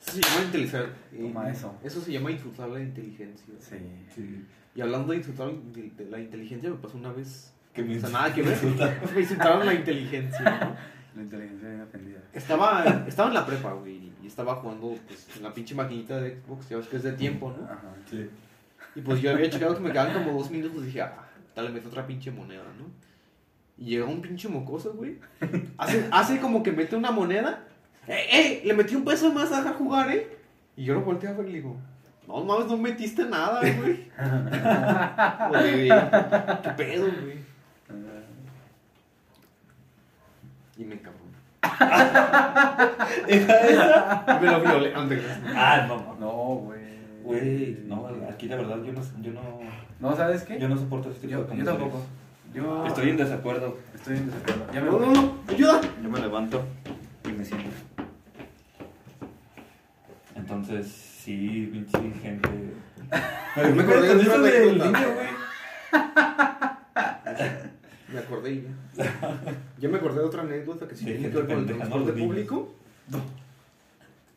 Eso 0.01 0.11
se 0.11 0.21
llama 0.21 0.41
inteligencia. 0.45 0.89
Toma 1.17 1.49
eso. 1.49 1.79
Eso 1.83 2.01
se 2.01 2.11
llama 2.11 2.31
insultar 2.31 2.69
la 2.69 2.79
inteligencia. 2.81 3.53
Sí. 3.59 3.77
Sí, 4.13 4.45
Y 4.75 4.81
hablando 4.81 5.11
de 5.13 5.17
insultar 5.19 5.51
de, 5.51 6.05
la 6.09 6.19
inteligencia, 6.19 6.69
me 6.69 6.75
pasó 6.77 6.97
una 6.97 7.11
vez. 7.13 7.53
que 7.73 7.83
me 7.83 7.97
O 7.97 7.99
sea, 8.01 8.09
nada 8.09 8.33
que 8.33 8.41
ver. 8.41 8.57
Me 9.15 9.21
insultaron 9.21 9.65
la 9.65 9.73
inteligencia. 9.73 10.41
¿no? 10.41 10.92
La 11.15 11.21
inteligencia 11.21 11.69
bien 11.69 11.81
ofendida. 11.81 12.19
Estaba, 12.33 13.05
estaba 13.07 13.27
en 13.29 13.35
la 13.35 13.45
prepa, 13.45 13.73
güey. 13.73 14.11
Y 14.21 14.27
estaba 14.27 14.55
jugando 14.55 14.95
pues, 15.07 15.27
en 15.37 15.43
la 15.43 15.53
pinche 15.53 15.75
maquinita 15.75 16.19
de 16.19 16.41
Xbox. 16.41 16.69
Ya 16.69 16.77
ves 16.77 16.87
que 16.87 16.97
es 16.97 17.03
de 17.03 17.13
tiempo, 17.13 17.53
¿no? 17.55 17.65
Ajá. 17.65 17.93
Sí. 18.09 18.29
Y 18.95 19.01
pues 19.01 19.21
yo 19.21 19.31
había 19.31 19.49
checado 19.49 19.75
que 19.75 19.81
me 19.81 19.91
quedaban 19.91 20.13
como 20.13 20.37
dos 20.37 20.49
minutos. 20.49 20.81
Y 20.83 20.87
dije, 20.87 21.01
ah, 21.01 21.23
tal, 21.53 21.71
meto 21.71 21.89
otra 21.89 22.07
pinche 22.07 22.31
moneda, 22.31 22.63
¿no? 22.79 22.85
Y 23.77 23.91
llega 23.91 24.05
un 24.05 24.21
pinche 24.21 24.47
mocoso, 24.49 24.93
güey. 24.93 25.19
Hace, 25.77 26.07
hace 26.11 26.39
como 26.39 26.63
que 26.63 26.71
mete 26.71 26.95
una 26.95 27.11
moneda. 27.11 27.63
¡Eh, 28.07 28.27
eh! 28.31 28.61
Le 28.65 28.73
metí 28.73 28.95
un 28.95 29.05
peso 29.05 29.31
más 29.31 29.51
a 29.51 29.73
jugar, 29.73 30.11
¿eh? 30.11 30.37
Y 30.75 30.85
yo 30.85 30.95
lo 30.95 31.01
volteé 31.01 31.29
a 31.29 31.33
ver 31.33 31.47
y 31.47 31.51
le 31.51 31.57
digo, 31.57 31.77
No 32.27 32.43
mames, 32.43 32.67
no 32.67 32.77
metiste 32.77 33.25
nada, 33.25 33.61
güey. 33.61 34.09
Güey, 35.49 35.89
¿Qué 36.61 36.69
pedo, 36.75 37.05
güey? 37.05 37.52
Y 40.77 40.83
me 40.85 40.95
encabronó. 40.95 41.33
Y 43.27 43.35
me 44.41 44.51
lo 44.51 44.61
violé 44.61 44.93
antes. 44.93 45.23
Ah, 45.55 45.85
no, 45.87 45.97
no. 45.97 46.15
No, 46.19 46.33
güey. 46.65 46.83
Güey, 47.23 47.77
no, 47.85 48.09
aquí 48.29 48.47
la 48.47 48.57
verdad 48.57 48.77
yo 48.83 48.91
no, 48.91 49.01
yo 49.21 49.31
no, 49.31 49.41
No, 49.99 50.15
¿sabes 50.15 50.43
qué? 50.43 50.59
yo 50.59 50.67
no 50.67 50.75
soporto 50.77 51.09
este 51.09 51.27
tipo 51.27 51.31
Yo, 51.31 51.37
de 51.37 51.43
yo 51.43 51.49
comentarios. 51.49 51.81
tampoco. 51.83 52.05
Yo 52.53 52.85
Estoy 52.85 53.09
en 53.11 53.17
desacuerdo. 53.17 53.77
estoy 53.95 54.17
en 54.17 54.25
desacuerdo. 54.27 54.65
Ya 54.73 54.81
me 54.81 54.85
No, 54.87 54.97
voy. 54.97 55.07
no, 55.07 55.13
no, 55.21 55.33
ayuda. 55.47 55.81
Yo 56.03 56.09
me 56.09 56.19
levanto 56.19 56.63
y 57.25 57.31
me 57.31 57.45
siento. 57.45 57.69
Entonces, 60.35 60.87
sí, 60.91 61.69
pinche 61.71 61.97
gente. 62.21 62.49
Pero 63.55 63.75
Me 63.75 63.83
acordé 63.83 64.15
de 64.15 64.21
eso 64.21 64.41
del 64.41 64.77
niño, 64.77 64.91
güey. 64.91 65.27
Me 68.13 68.19
acordé 68.19 68.51
y 68.53 68.63
ya. 68.63 69.59
Ya 69.79 69.89
me 69.89 69.97
acordé 69.97 70.19
de 70.19 70.25
otra 70.25 70.43
anécdota 70.43 70.87
que 70.87 70.95
sí 70.95 71.05
tiene 71.05 71.29
que 71.29 71.35
ver 71.35 71.47
con 71.47 71.57
el 71.59 71.65
transporte 71.65 72.13
público. 72.13 72.73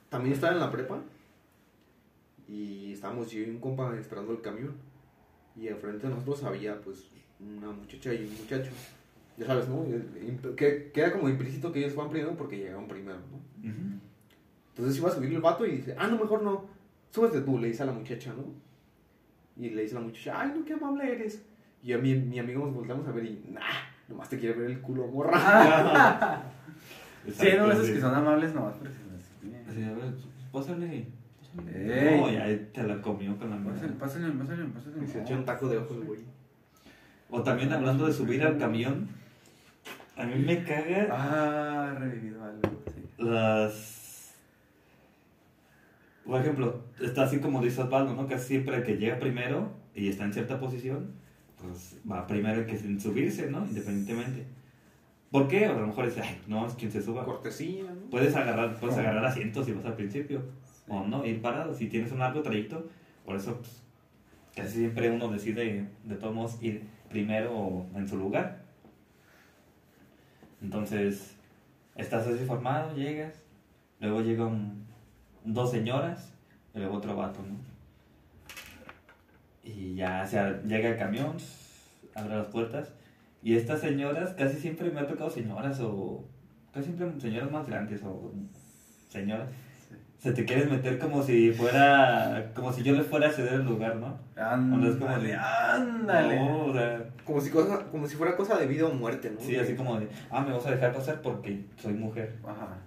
También 0.08 0.34
estaba 0.34 0.54
en 0.54 0.60
la 0.60 0.70
prepa 0.70 1.00
y 2.48 2.92
estábamos 2.92 3.30
yo 3.30 3.40
y 3.40 3.50
un 3.50 3.60
compa 3.60 3.94
esperando 3.98 4.32
el 4.32 4.40
camión. 4.40 4.74
Y 5.54 5.68
enfrente 5.68 6.06
de 6.06 6.14
nosotros 6.14 6.42
había 6.44 6.80
pues 6.80 7.06
una 7.40 7.70
muchacha 7.70 8.12
y 8.14 8.24
un 8.24 8.36
muchacho. 8.36 8.70
Ya 9.36 9.46
sabes, 9.46 9.68
¿no? 9.68 9.84
Que 10.56 10.90
queda 10.92 11.12
como 11.12 11.28
implícito 11.28 11.70
que 11.72 11.80
ellos 11.80 11.94
van 11.94 12.08
primero 12.08 12.36
porque 12.36 12.56
llegaron 12.56 12.88
primero, 12.88 13.18
¿no? 13.18 13.70
Entonces 14.70 14.98
iba 14.98 15.08
a 15.08 15.14
subir 15.14 15.32
el 15.32 15.40
vato 15.40 15.66
y 15.66 15.72
dice, 15.72 15.94
ah, 15.98 16.06
no, 16.06 16.18
mejor 16.18 16.42
no, 16.42 16.66
súbete 17.10 17.40
tú, 17.40 17.58
le 17.58 17.68
dice 17.68 17.82
a 17.82 17.86
la 17.86 17.92
muchacha, 17.92 18.34
¿no? 18.34 18.44
Y 19.56 19.70
le 19.70 19.82
dice 19.82 19.96
a 19.96 20.00
la 20.00 20.06
muchacha, 20.06 20.40
ay, 20.40 20.52
no, 20.54 20.64
qué 20.64 20.74
amable 20.74 21.10
eres. 21.10 21.42
Y 21.86 21.92
a 21.92 21.98
mi, 21.98 22.16
mi 22.16 22.40
amigo 22.40 22.66
nos 22.66 22.74
volteamos 22.74 23.06
a 23.06 23.12
ver 23.12 23.24
y, 23.26 23.44
nah, 23.52 23.60
nomás 24.08 24.28
te 24.28 24.36
quiere 24.40 24.58
ver 24.58 24.70
el 24.72 24.80
culo, 24.80 25.06
morra. 25.06 26.42
Sí, 27.32 27.48
no, 27.56 27.70
esos 27.72 27.86
sí. 27.86 27.92
que 27.94 28.00
son 28.00 28.14
amables 28.14 28.54
nomás 28.54 28.74
porque 28.74 28.92
se 28.92 29.50
les 29.52 29.68
Así, 29.68 29.82
a 29.84 29.92
ver, 29.94 30.12
pásale. 30.52 31.06
Ey. 31.74 32.20
No, 32.20 32.30
ya 32.30 32.72
te 32.72 32.82
la 32.84 33.00
comió 33.00 33.36
con 33.38 33.50
la 33.50 33.56
mano. 33.56 33.70
pásale, 33.98 34.32
pásale, 34.32 34.64
pásale. 34.66 35.06
Se 35.06 35.22
echó 35.22 35.34
un 35.34 35.44
taco 35.44 35.68
de 35.68 35.78
ojos, 35.78 36.04
güey. 36.04 36.20
O 37.30 37.42
también 37.42 37.72
hablando 37.72 38.06
de 38.06 38.12
subir 38.12 38.42
al 38.44 38.58
camión, 38.58 39.08
a 40.16 40.24
mí 40.24 40.40
me 40.44 40.62
caga 40.64 41.08
Ah, 41.10 41.94
revivido 41.98 42.44
algo, 42.44 42.82
sí. 42.94 43.02
las... 43.18 44.34
Por 46.24 46.40
ejemplo, 46.40 46.80
está 47.00 47.22
así 47.24 47.38
como 47.40 47.60
dice 47.62 47.80
Osvaldo, 47.82 48.14
¿no? 48.14 48.26
Casi 48.28 48.46
siempre 48.48 48.76
el 48.76 48.82
que 48.84 48.96
llega 48.98 49.18
primero 49.20 49.70
y 49.94 50.08
está 50.08 50.24
en 50.24 50.32
cierta 50.32 50.58
posición, 50.60 51.10
pues 51.66 51.98
va 52.10 52.26
primero 52.26 52.64
que 52.66 52.72
en 52.72 53.00
subirse, 53.00 53.50
¿no? 53.50 53.66
Independientemente. 53.66 54.46
¿Por 55.30 55.48
qué? 55.48 55.66
A 55.66 55.72
lo 55.72 55.86
mejor 55.86 56.06
dice, 56.06 56.22
ay, 56.22 56.40
no, 56.46 56.66
es 56.66 56.74
quien 56.74 56.90
se 56.90 57.02
suba. 57.02 57.24
Cortesía, 57.24 57.84
¿no? 57.84 58.10
Puedes 58.10 58.34
agarrar, 58.34 58.78
puedes 58.78 58.96
agarrar 58.96 59.24
asientos 59.24 59.66
si 59.66 59.72
vas 59.72 59.84
al 59.84 59.94
principio. 59.94 60.42
O 60.88 61.04
no, 61.04 61.26
ir 61.26 61.42
parado. 61.42 61.74
Si 61.74 61.88
tienes 61.88 62.12
un 62.12 62.20
largo 62.20 62.42
trayecto, 62.42 62.88
por 63.24 63.36
eso 63.36 63.56
pues, 63.56 63.82
casi 64.54 64.78
siempre 64.78 65.10
uno 65.10 65.28
decide 65.28 65.88
de 66.04 66.14
todos 66.14 66.34
modos 66.34 66.58
ir 66.62 66.82
primero 67.10 67.86
en 67.94 68.08
su 68.08 68.16
lugar. 68.16 68.64
Entonces, 70.62 71.36
estás 71.96 72.26
así 72.26 72.44
formado, 72.44 72.94
llegas, 72.94 73.42
luego 74.00 74.20
llegan 74.22 74.86
dos 75.44 75.70
señoras 75.70 76.32
y 76.74 76.78
luego 76.78 76.96
otro 76.96 77.16
vato, 77.16 77.40
¿no? 77.42 77.75
Y 79.66 79.94
ya, 79.96 80.22
o 80.24 80.28
sea, 80.28 80.62
llega 80.62 80.90
el 80.90 80.96
camión, 80.96 81.36
abre 82.14 82.36
las 82.36 82.46
puertas 82.46 82.92
y 83.42 83.56
estas 83.56 83.80
señoras, 83.80 84.30
casi 84.38 84.56
siempre 84.58 84.90
me 84.90 85.00
ha 85.00 85.06
tocado 85.06 85.28
señoras 85.28 85.80
o 85.80 86.24
casi 86.72 86.92
siempre 86.92 87.20
señoras 87.20 87.50
más 87.50 87.66
grandes 87.66 88.00
o 88.04 88.32
señoras. 89.08 89.48
Se 90.18 90.32
te 90.32 90.44
quieres 90.44 90.70
meter 90.70 90.98
como 90.98 91.22
si 91.22 91.52
fuera, 91.52 92.50
como 92.54 92.72
si 92.72 92.82
yo 92.82 92.94
les 92.94 93.06
fuera 93.06 93.28
a 93.28 93.32
ceder 93.32 93.54
el 93.54 93.64
lugar, 93.64 93.96
¿no? 93.96 94.18
Es 94.34 94.96
como 94.96 95.10
Ándale, 95.10 95.28
de- 95.28 95.34
ándale. 95.36 96.36
No, 96.36 96.64
o 96.66 96.72
sea, 96.72 97.04
Como 97.24 97.40
si, 97.40 97.50
cosa, 97.50 97.84
como 97.90 98.06
si 98.08 98.16
fuera 98.16 98.34
cosa 98.36 98.58
de 98.58 98.66
vida 98.66 98.86
o 98.86 98.94
muerte, 98.94 99.30
¿no? 99.30 99.40
sí, 99.40 99.56
así 99.56 99.74
como 99.74 100.00
de, 100.00 100.08
ah, 100.30 100.40
me 100.42 100.52
vas 100.52 100.66
a 100.66 100.70
dejar 100.70 100.92
pasar 100.92 101.20
porque 101.22 101.64
soy 101.76 101.92
mujer. 101.94 102.36
Ajá. 102.44 102.78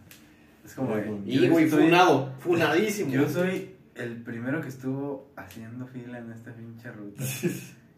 Es 0.65 0.73
como 0.73 0.95
de, 0.95 1.19
Y, 1.25 1.39
yo 1.39 1.51
güey, 1.51 1.67
funado, 1.67 2.31
funadísimo. 2.39 3.11
Yo 3.11 3.29
soy 3.29 3.75
el 3.99 4.21
primero 4.23 4.61
que 4.61 4.69
estuvo 4.69 5.31
haciendo 5.35 5.85
fila 5.87 6.17
en 6.19 6.31
esta 6.31 6.53
pinche 6.53 6.91
ruta. 6.91 7.23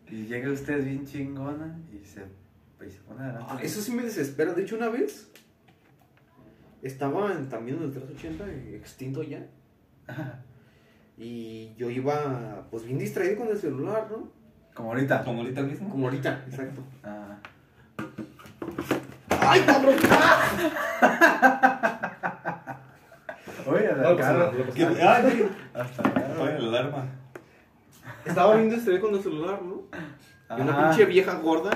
Y 0.09 0.25
llega 0.25 0.51
usted 0.51 0.83
bien 0.83 1.05
chingona 1.05 1.79
y 1.93 2.03
se, 2.05 2.25
y 2.85 2.89
se 2.91 2.99
pone 2.99 3.23
adelante. 3.23 3.47
Ah, 3.49 3.59
eso 3.61 3.81
sí 3.81 3.91
me 3.93 4.03
desespera. 4.03 4.53
De 4.53 4.63
hecho, 4.63 4.75
una 4.75 4.89
vez 4.89 5.31
estaba 6.81 7.31
en- 7.33 7.47
también 7.49 7.77
en 7.77 7.83
el 7.83 7.91
380, 7.91 8.49
eh, 8.49 8.75
extinto 8.75 9.23
ya. 9.23 9.45
Y 11.17 11.73
yo 11.75 11.89
iba, 11.89 12.67
pues 12.71 12.83
bien 12.83 12.97
distraído 12.97 13.37
con 13.37 13.49
el 13.49 13.57
celular, 13.57 14.07
¿no? 14.11 14.29
Como 14.73 14.89
ahorita. 14.89 15.23
Como 15.23 15.41
ahorita 15.41 15.61
mismo. 15.61 15.89
Como 15.89 16.05
ahorita, 16.07 16.43
exacto. 16.47 16.83
Ah. 17.03 17.37
¡Ay, 19.29 19.61
cabrón! 19.61 19.95
Pues, 24.03 24.25
carro. 24.25 24.51
pues. 24.51 24.69
Hasta 25.73 26.01
el 26.01 26.13
carro. 26.13 26.33
Apaga 26.43 26.59
la 26.59 26.67
alarma. 26.69 27.05
Estaba 28.25 28.55
bien 28.55 28.69
distraído 28.69 29.01
con 29.01 29.15
el 29.15 29.23
celular, 29.23 29.59
¿no? 29.61 29.81
Y 30.57 30.61
una 30.61 30.89
pinche 30.89 31.05
vieja 31.05 31.33
gorda. 31.35 31.71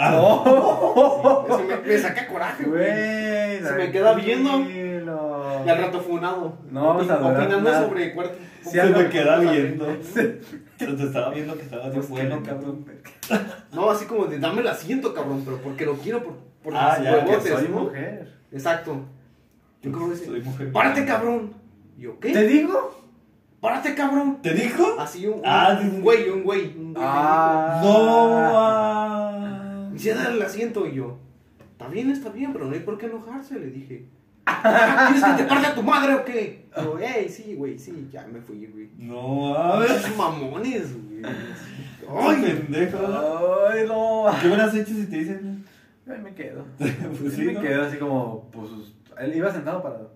Ah, 0.00 1.48
me, 1.66 1.76
me 1.88 1.98
saca 1.98 2.26
coraje, 2.28 2.64
güey. 2.64 3.60
Se 3.62 3.72
me 3.76 3.90
queda 3.90 4.14
viendo. 4.14 4.60
Y 4.60 5.68
al 5.68 5.78
rato 5.78 6.00
funado. 6.00 6.58
No 6.70 6.86
vamos 6.86 7.10
a 7.10 7.16
Opin- 7.16 7.18
durar 7.20 7.42
Opinando 7.42 7.70
nada. 7.70 7.88
sobre 7.88 8.14
cuarto. 8.14 8.34
Sí, 8.62 8.70
Se 8.70 8.84
me 8.84 9.08
queda 9.08 9.38
viendo. 9.40 9.86
Te 9.86 11.02
estaba 11.04 11.30
viendo 11.30 11.56
que 11.56 11.62
estabas 11.62 11.90
Pues 11.92 12.08
bueno, 12.08 12.40
cabrón. 12.44 12.86
No, 13.72 13.90
así 13.90 14.04
como 14.06 14.26
de 14.26 14.38
dame 14.38 14.60
el 14.60 14.68
asiento, 14.68 15.12
cabrón, 15.14 15.42
pero 15.44 15.58
porque 15.58 15.84
lo 15.84 15.94
quiero 15.94 16.22
por, 16.22 16.34
por 16.62 16.76
Ah, 16.76 16.98
ya, 17.02 17.12
huevotes, 17.14 17.52
soy 17.52 17.68
¿no? 17.68 17.80
mujer. 17.80 18.32
Exacto. 18.52 19.00
Yo 19.82 19.92
como 19.92 20.10
dice, 20.10 20.26
Soy 20.26 20.40
mujer. 20.42 20.72
párate, 20.72 21.04
cabrón. 21.04 21.52
Y 21.98 22.02
yo, 22.02 22.18
¿qué? 22.20 22.32
¿Te 22.32 22.46
digo? 22.46 22.96
Párate, 23.60 23.94
cabrón. 23.94 24.38
¿Te 24.40 24.54
dijo? 24.54 24.96
Así 25.00 25.26
un, 25.26 25.42
Ah, 25.44 25.78
un, 25.82 26.00
güey, 26.00 26.28
un 26.30 26.44
güey. 26.44 26.66
Un 26.78 26.94
güey 26.94 27.04
Ah. 27.06 27.80
No. 27.82 28.48
ah. 28.56 29.88
me 29.90 29.94
dijo, 29.94 29.96
"Y 29.96 29.98
cédale 29.98 30.36
el 30.36 30.42
asiento. 30.42 30.86
Y 30.86 30.94
yo, 30.94 31.18
está 31.72 31.88
bien, 31.88 32.10
está 32.10 32.28
bien, 32.30 32.52
pero 32.52 32.66
no 32.66 32.72
hay 32.74 32.80
por 32.80 32.96
qué 32.98 33.06
enojarse, 33.06 33.58
le 33.58 33.66
dije. 33.66 34.06
"Ah, 34.46 35.08
¿Quieres 35.12 35.24
que 35.24 35.42
te 35.42 35.48
parte 35.48 35.66
a 35.66 35.74
tu 35.74 35.82
madre 35.82 36.14
o 36.14 36.24
qué? 36.24 36.66
Yo, 36.76 36.96
hey, 37.00 37.28
sí, 37.28 37.54
güey, 37.56 37.76
sí, 37.78 38.08
ya 38.12 38.24
me 38.28 38.40
fui, 38.40 38.64
güey. 38.66 38.90
No, 38.96 39.54
a 39.56 39.80
ver. 39.80 39.90
Esos 39.90 40.16
mamones, 40.16 40.94
güey. 40.94 41.22
Ay, 41.24 42.42
Ay, 42.46 42.52
pendejo. 42.54 42.98
Ay, 43.68 43.84
no. 43.88 44.26
¿Qué 44.40 44.46
hubieras 44.46 44.72
hecho 44.74 44.94
si 44.94 45.06
te 45.06 45.16
dicen? 45.18 45.64
Ay, 46.08 46.20
me 46.22 46.32
quedo. 46.32 46.64
Pues 46.78 47.34
Sí, 47.34 47.40
sí, 47.40 47.42
me 47.42 47.52
¿no? 47.54 47.60
quedo 47.60 47.82
así 47.82 47.96
como, 47.98 48.48
pues, 48.52 48.70
él 49.20 49.34
iba 49.36 49.52
sentado 49.52 49.82
parado. 49.82 50.12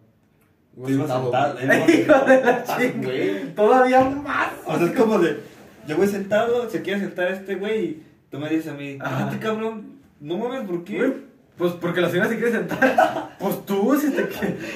Te 0.86 0.92
ibas 0.92 1.10
a 1.10 1.20
sentado, 1.22 1.58
sentar. 1.58 1.78
güey. 1.86 1.90
eh, 1.90 2.00
Hijo 2.06 2.24
de 2.24 2.44
la 2.44 2.64
chingada. 2.64 3.54
Todavía 3.54 4.00
más. 4.10 4.48
O 4.66 4.76
sea, 4.78 4.86
es 4.86 4.92
como 4.92 5.18
de, 5.18 5.40
yo 5.86 5.96
voy 5.96 6.06
sentado, 6.06 6.68
se 6.70 6.82
quiere 6.82 7.00
sentar 7.00 7.28
este 7.32 7.56
güey 7.56 7.84
y 7.84 8.02
tú 8.30 8.38
me 8.38 8.48
dices 8.48 8.68
a 8.68 8.74
mí, 8.74 8.98
ah, 9.00 9.30
cabrón, 9.40 9.98
no 10.20 10.38
mames, 10.38 10.66
¿por 10.68 10.82
qué? 10.84 10.98
Güey, 10.98 11.12
Pues 11.58 11.72
porque 11.74 12.00
la 12.00 12.08
señora 12.08 12.28
se 12.28 12.36
quiere 12.36 12.52
sentar. 12.52 13.32
Pues 13.42 13.66
tú, 13.66 13.96
si, 14.00 14.12
te, 14.12 14.28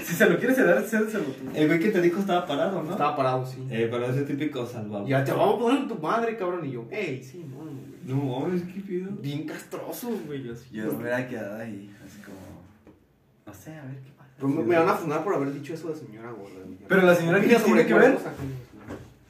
si 0.04 0.12
se 0.12 0.28
lo 0.28 0.36
quieres 0.40 0.56
dar, 0.56 0.82
cédeselo 0.82 1.22
tú. 1.26 1.50
El 1.54 1.68
güey 1.68 1.78
que 1.78 1.90
te 1.90 2.00
dijo 2.02 2.18
estaba 2.18 2.44
parado, 2.46 2.82
¿no? 2.82 2.90
Estaba 2.90 3.14
parado, 3.16 3.46
sí. 3.46 3.64
Eh, 3.70 3.86
pero 3.88 4.06
ese 4.10 4.22
típico 4.22 4.66
salvador. 4.66 5.06
Ya 5.06 5.22
te 5.22 5.30
vamos 5.30 5.54
a 5.54 5.58
poner 5.60 5.86
tu 5.86 5.94
madre, 5.94 6.36
cabrón. 6.36 6.66
Y 6.66 6.72
yo, 6.72 6.84
hey, 6.90 7.22
sí, 7.22 7.46
no, 7.48 7.58
güey. 7.62 7.76
No 8.04 8.40
mames, 8.40 8.62
qué 8.62 8.80
pido. 8.80 9.10
Bien 9.22 9.46
castroso, 9.46 10.10
güey. 10.26 10.50
Así. 10.50 10.64
Yo 10.72 10.86
me 10.86 10.98
hubiera 10.98 11.28
quedado 11.28 11.60
ahí, 11.60 11.94
así 12.04 12.18
como. 12.22 12.36
No 13.46 13.54
sé, 13.54 13.70
a 13.70 13.84
ver 13.84 13.98
qué. 14.04 14.10
Pero 14.36 14.48
me, 14.48 14.62
me 14.62 14.76
van 14.76 14.88
a 14.88 14.94
funar 14.94 15.24
por 15.24 15.34
haber 15.34 15.52
dicho 15.52 15.72
eso 15.74 15.88
de 15.88 15.94
señora 15.96 16.30
gorda. 16.30 16.56
Pero 16.88 17.02
la 17.02 17.14
señora, 17.14 17.40
¿qué 17.40 17.56
tiene 17.56 17.86
que 17.86 17.94
ver? 17.94 18.18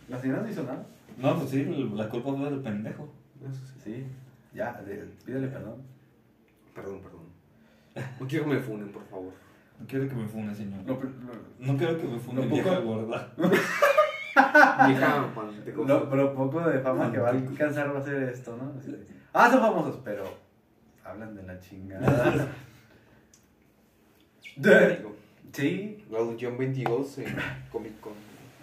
La 0.09 0.21
señora 0.21 0.43
no 0.43 0.49
hizo 0.51 0.63
nada. 0.63 0.85
No, 1.19 1.39
pues 1.39 1.51
sí, 1.51 1.65
la 1.95 2.09
culpa 2.09 2.31
fue 2.35 2.51
del 2.51 2.61
pendejo. 2.61 3.09
Eso 3.43 3.61
sí. 3.67 3.81
Sí, 3.85 4.07
ya, 4.53 4.73
de- 4.83 5.09
pídele 5.25 5.49
perdón. 5.49 5.77
Perdón, 6.75 7.01
perdón. 7.01 8.07
No 8.21 8.27
quiero 8.29 8.45
que 8.47 8.51
me 8.55 8.61
funen, 8.61 8.89
por 8.93 9.05
favor. 9.07 9.33
No 9.81 9.87
quiero 9.87 10.09
que 10.09 10.15
me 10.15 10.27
fune, 10.27 10.55
señor. 10.55 10.81
Lo, 10.87 10.95
lo- 10.95 11.11
No 11.61 11.77
quiero 11.79 11.99
que 12.01 12.07
me 12.07 12.19
fune 12.19 12.43
Lo 12.43 12.49
vieja 12.51 12.71
poco- 12.81 12.83
gorda. 12.87 13.33
Vieja 14.87 15.27
lo- 15.87 16.11
pero 16.11 16.35
poco 16.35 16.61
de 16.61 16.79
fama 16.81 17.11
que 17.11 17.19
va 17.19 17.29
a 17.29 17.31
alcanzar 17.33 17.95
va 17.95 18.01
a 18.01 18.05
ser 18.05 18.23
esto, 18.25 18.57
¿no? 18.57 18.79
Así 18.79 18.91
de, 18.91 19.07
ah, 19.33 19.51
son 19.51 19.61
famosos, 19.61 20.01
pero 20.05 20.25
hablan 21.05 21.35
de 21.35 21.43
la 21.45 21.59
chingada. 21.61 22.49
sí, 25.53 26.05
La 26.11 26.19
audición 26.19 26.59
22 26.59 27.19
en 27.19 27.37
Comic 27.71 28.01
Con. 28.01 28.13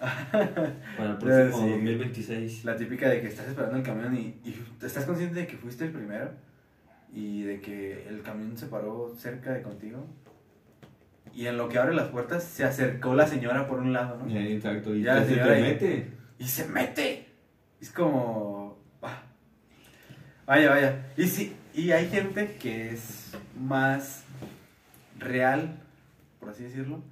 Para 0.00 1.10
el 1.10 1.12
Eh, 1.12 1.16
próximo 1.20 1.66
sí. 1.66 1.70
2026. 1.70 2.64
La 2.64 2.76
típica 2.76 3.08
de 3.08 3.20
que 3.20 3.28
estás 3.28 3.48
esperando 3.48 3.76
el 3.76 3.82
camión 3.82 4.14
y, 4.16 4.36
y 4.44 4.54
estás 4.84 5.04
consciente 5.04 5.40
de 5.40 5.46
que 5.46 5.56
fuiste 5.56 5.84
el 5.84 5.92
primero 5.92 6.30
y 7.12 7.42
de 7.42 7.60
que 7.60 8.06
el 8.08 8.22
camión 8.22 8.56
se 8.58 8.66
paró 8.66 9.14
cerca 9.16 9.52
de 9.52 9.62
contigo. 9.62 10.04
Y 11.32 11.46
en 11.46 11.56
lo 11.56 11.68
que 11.68 11.78
abre 11.78 11.94
las 11.94 12.08
puertas 12.08 12.44
se 12.44 12.64
acercó 12.64 13.14
la 13.14 13.26
señora 13.26 13.66
por 13.66 13.80
un 13.80 13.92
lado, 13.92 14.18
¿no? 14.18 14.28
Ya, 14.28 14.40
exacto, 14.40 14.94
y 14.94 15.02
Ya, 15.02 15.24
te- 15.24 15.34
se 15.34 15.40
y- 15.58 15.62
mete. 15.62 16.08
Y 16.38 16.44
se 16.44 16.66
mete. 16.68 17.26
Es 17.80 17.90
como... 17.90 18.78
ah. 19.02 19.22
Vaya, 20.46 20.70
vaya. 20.70 21.06
Y 21.16 21.26
sí, 21.26 21.56
y 21.72 21.90
hay 21.92 22.08
gente 22.08 22.56
que 22.60 22.90
es 22.90 23.32
más 23.58 24.24
real, 25.18 25.78
por 26.44 26.52
así 26.52 26.64
decirlo. 26.64 27.02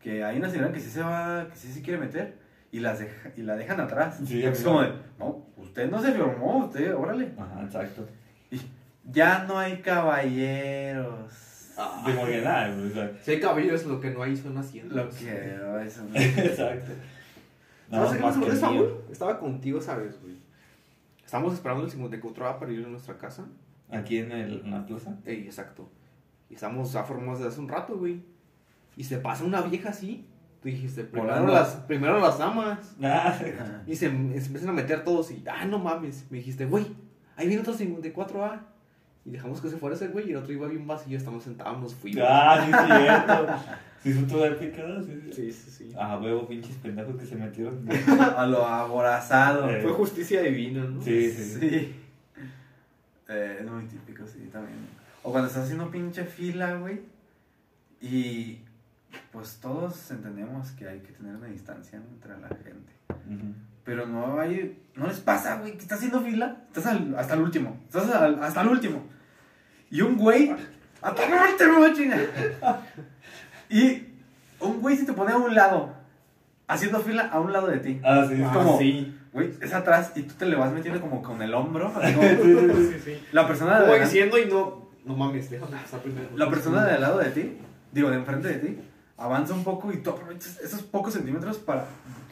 Que 0.00 0.22
hay 0.22 0.38
una 0.38 0.48
señora 0.48 0.72
que 0.72 0.78
sí 0.78 0.88
se 0.90 1.02
va, 1.02 1.48
que 1.50 1.56
sí 1.56 1.72
se 1.72 1.82
quiere 1.82 1.98
meter 1.98 2.38
y, 2.70 2.78
las 2.78 3.00
deja- 3.00 3.32
y 3.36 3.42
la 3.42 3.56
dejan 3.56 3.80
atrás. 3.80 4.20
Sí, 4.24 4.40
es 4.44 4.62
como 4.62 4.82
de, 4.82 4.92
no, 5.18 5.44
usted 5.56 5.90
no 5.90 6.00
se 6.00 6.12
formó, 6.12 6.58
usted, 6.66 6.94
órale. 6.94 7.32
Ajá, 7.36 7.62
exacto. 7.64 8.06
Y 8.50 8.60
ya 9.04 9.44
no 9.48 9.58
hay 9.58 9.78
caballeros. 9.78 11.74
De 12.06 12.12
muy 12.12 12.30
bien, 12.30 12.44
ah, 12.46 12.70
o 12.90 12.90
sea, 12.94 13.12
Si 13.22 13.30
hay 13.32 13.40
caballeros, 13.40 13.84
lo 13.86 14.00
que 14.00 14.10
no 14.10 14.22
hay 14.22 14.36
son 14.36 14.56
haciendas. 14.56 14.96
Lo 14.96 15.10
que... 15.10 15.58
oh, 15.64 15.78
eso 15.80 16.02
no- 16.04 16.14
Exacto. 16.16 16.92
¿Sabes 17.90 18.20
No, 18.20 18.44
qué. 18.46 18.56
Saúl? 18.56 19.00
Estaba 19.10 19.38
contigo, 19.40 19.80
¿sabes, 19.80 20.20
güey? 20.22 20.36
Estábamos 21.24 21.54
esperando 21.54 21.84
el 21.84 21.90
54A 21.90 22.58
para 22.58 22.70
ir 22.72 22.84
a 22.84 22.88
nuestra 22.88 23.18
casa. 23.18 23.46
Aquí 23.90 24.18
en, 24.18 24.30
el, 24.32 24.60
en 24.64 24.70
la 24.70 24.86
plaza. 24.86 25.16
Ey, 25.24 25.44
exacto. 25.46 25.90
Y 26.50 26.54
estamos 26.54 26.92
ya 26.92 27.02
formados 27.02 27.38
desde 27.40 27.50
hace 27.52 27.60
un 27.60 27.68
rato, 27.68 27.96
güey. 27.98 28.22
Y 28.98 29.04
se 29.04 29.18
pasa 29.18 29.44
una 29.44 29.62
vieja 29.62 29.90
así. 29.90 30.26
Tú 30.60 30.68
dijiste, 30.68 31.04
primero 31.04 31.28
Volando. 31.32 31.52
las, 31.54 31.68
primero 31.86 32.18
las 32.18 32.36
damas. 32.36 32.96
Ah. 33.00 33.32
Y 33.86 33.94
se, 33.94 34.08
se 34.08 34.10
empiezan 34.10 34.70
a 34.70 34.72
meter 34.72 35.04
todos 35.04 35.30
y, 35.30 35.44
ah, 35.48 35.64
no 35.66 35.78
mames. 35.78 36.26
Me 36.30 36.38
dijiste, 36.38 36.66
güey, 36.66 36.84
ahí 37.36 37.46
viene 37.46 37.62
otro 37.62 37.74
54A. 37.74 38.60
Y 39.24 39.30
dejamos 39.30 39.60
que 39.60 39.68
se 39.70 39.76
fuera 39.76 39.94
ese 39.94 40.08
güey 40.08 40.26
y 40.26 40.30
el 40.32 40.38
otro 40.38 40.52
iba 40.52 40.66
bien 40.66 40.84
vacío. 40.84 41.16
Estamos 41.16 41.44
sentados, 41.44 41.80
nos 41.80 41.94
fuimos. 41.94 42.24
ah, 42.28 42.60
sí, 42.64 42.72
es 42.72 43.02
cierto. 43.02 43.54
Sí, 44.02 44.14
son 44.14 44.26
todas 44.28 44.54
picadas. 44.54 45.04
Sí, 45.06 45.12
sí. 45.24 45.32
Sí, 45.32 45.52
sí, 45.52 45.70
sí. 45.70 45.92
Ah, 45.98 46.20
huevo, 46.22 46.46
pinches 46.46 46.76
pendejos 46.76 47.16
que 47.16 47.26
se 47.26 47.34
metieron. 47.34 47.84
A 48.36 48.46
lo 48.46 48.64
aborazado. 48.64 49.68
Eh, 49.68 49.80
Fue 49.82 49.92
justicia 49.92 50.40
divina, 50.42 50.84
¿no? 50.84 51.02
Sí, 51.02 51.30
sí, 51.32 51.44
sí. 51.44 51.68
Sí. 51.68 51.94
Eh, 53.28 53.58
es 53.60 53.70
muy 53.70 53.84
típico, 53.86 54.24
sí, 54.26 54.48
también. 54.52 54.78
O 55.24 55.30
cuando 55.32 55.48
estás 55.48 55.64
haciendo 55.64 55.90
pinche 55.90 56.24
fila, 56.24 56.76
güey. 56.76 57.00
Y 58.00 58.60
pues 59.32 59.58
todos 59.60 60.10
entendemos 60.10 60.70
que 60.72 60.88
hay 60.88 61.00
que 61.00 61.12
tener 61.12 61.36
una 61.36 61.46
distancia 61.46 61.98
entre 61.98 62.38
la 62.38 62.48
gente. 62.48 62.92
Ujú. 63.10 63.54
Pero 63.84 64.06
no 64.06 64.38
hay. 64.40 64.82
No 64.94 65.06
les 65.06 65.20
pasa, 65.20 65.56
güey, 65.56 65.72
que 65.72 65.78
estás 65.82 65.98
haciendo 65.98 66.20
fila. 66.20 66.56
Estás 66.68 66.86
al- 66.86 67.14
hasta 67.18 67.34
el 67.34 67.40
último. 67.40 67.78
Estás 67.86 68.10
al- 68.10 68.42
hasta 68.42 68.60
el 68.62 68.68
último. 68.68 69.02
Y 69.90 70.00
un 70.02 70.16
güey. 70.16 70.54
¡Hasta 71.00 71.24
el 71.24 71.32
último, 71.32 71.94
chinga! 71.94 72.18
Y 73.70 74.06
un 74.60 74.80
güey 74.80 74.96
se 74.96 75.04
te 75.06 75.12
pone 75.12 75.32
a 75.32 75.36
un 75.36 75.54
lado. 75.54 75.94
Haciendo 76.66 77.00
fila 77.00 77.28
a 77.32 77.40
un 77.40 77.52
lado 77.52 77.68
de 77.68 77.78
ti. 77.78 78.00
Ah, 78.04 78.26
sí, 78.28 78.34
Es 78.34 78.42
ah, 78.46 78.52
como- 78.52 78.78
sí. 78.78 79.14
Güey, 79.32 79.50
es 79.60 79.72
atrás 79.74 80.12
y 80.16 80.22
tú 80.22 80.34
te 80.34 80.46
le 80.46 80.56
vas 80.56 80.72
metiendo 80.72 81.00
como 81.00 81.22
con 81.22 81.40
el 81.42 81.54
hombro. 81.54 81.92
así 81.96 82.14
como- 82.14 82.28
Sí, 82.74 82.96
sí. 83.04 83.22
la 83.32 83.46
persona 83.46 83.80
de 83.80 83.86
Como 83.86 84.00
diciendo 84.04 84.38
y 84.38 84.46
no, 84.46 84.88
no 85.04 85.14
mames, 85.16 85.48
déjame 85.50 85.76
pasar 85.76 86.00
primero. 86.00 86.28
la 86.34 86.48
persona 86.50 86.84
de 86.84 86.92
al 86.94 87.00
lado 87.00 87.18
de 87.18 87.30
ti, 87.30 87.56
digo, 87.92 88.10
de 88.10 88.16
enfrente 88.16 88.48
de 88.48 88.54
ti, 88.58 88.78
avanza 89.18 89.52
un 89.54 89.64
poco 89.64 89.92
y 89.92 89.98
tú 89.98 90.10
aprovechas 90.10 90.58
esos 90.60 90.82
pocos 90.82 91.12
centímetros 91.14 91.58
para 91.58 91.86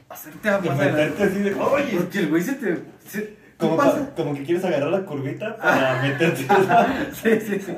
hacerte 0.09 0.49
a 0.49 0.61
Y 0.63 0.69
más 0.69 0.79
adelante. 0.79 1.03
meterte 1.03 1.23
así 1.25 1.39
de, 1.41 1.55
oye. 1.55 1.97
Porque 1.99 2.19
el 2.21 2.29
güey 2.31 2.43
se 2.43 2.53
te. 2.55 2.83
Se, 3.07 3.23
¿tú 3.59 3.67
Como, 3.67 3.77
pasa? 3.77 4.07
pa- 4.07 4.15
como 4.15 4.35
que 4.35 4.45
quieres 4.45 4.65
agarrar 4.65 4.91
la 4.91 5.05
curvita 5.05 5.57
para 5.57 6.03
meterte. 6.03 6.47
Sí, 7.13 7.41
sí, 7.41 7.61
sí. 7.61 7.75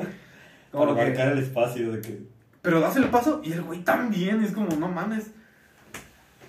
Como 0.71 0.95
para 0.95 1.05
que- 1.07 1.11
marcar 1.11 1.33
el 1.33 1.39
espacio 1.39 1.91
de 1.93 2.01
que. 2.03 2.23
pero 2.63 2.81
das 2.81 2.97
el 2.97 3.07
paso 3.09 3.41
y 3.43 3.53
el 3.53 3.63
güey 3.63 3.81
también. 3.83 4.43
Es 4.45 4.53
como, 4.53 4.69
no 4.77 4.89
mames. 4.89 5.29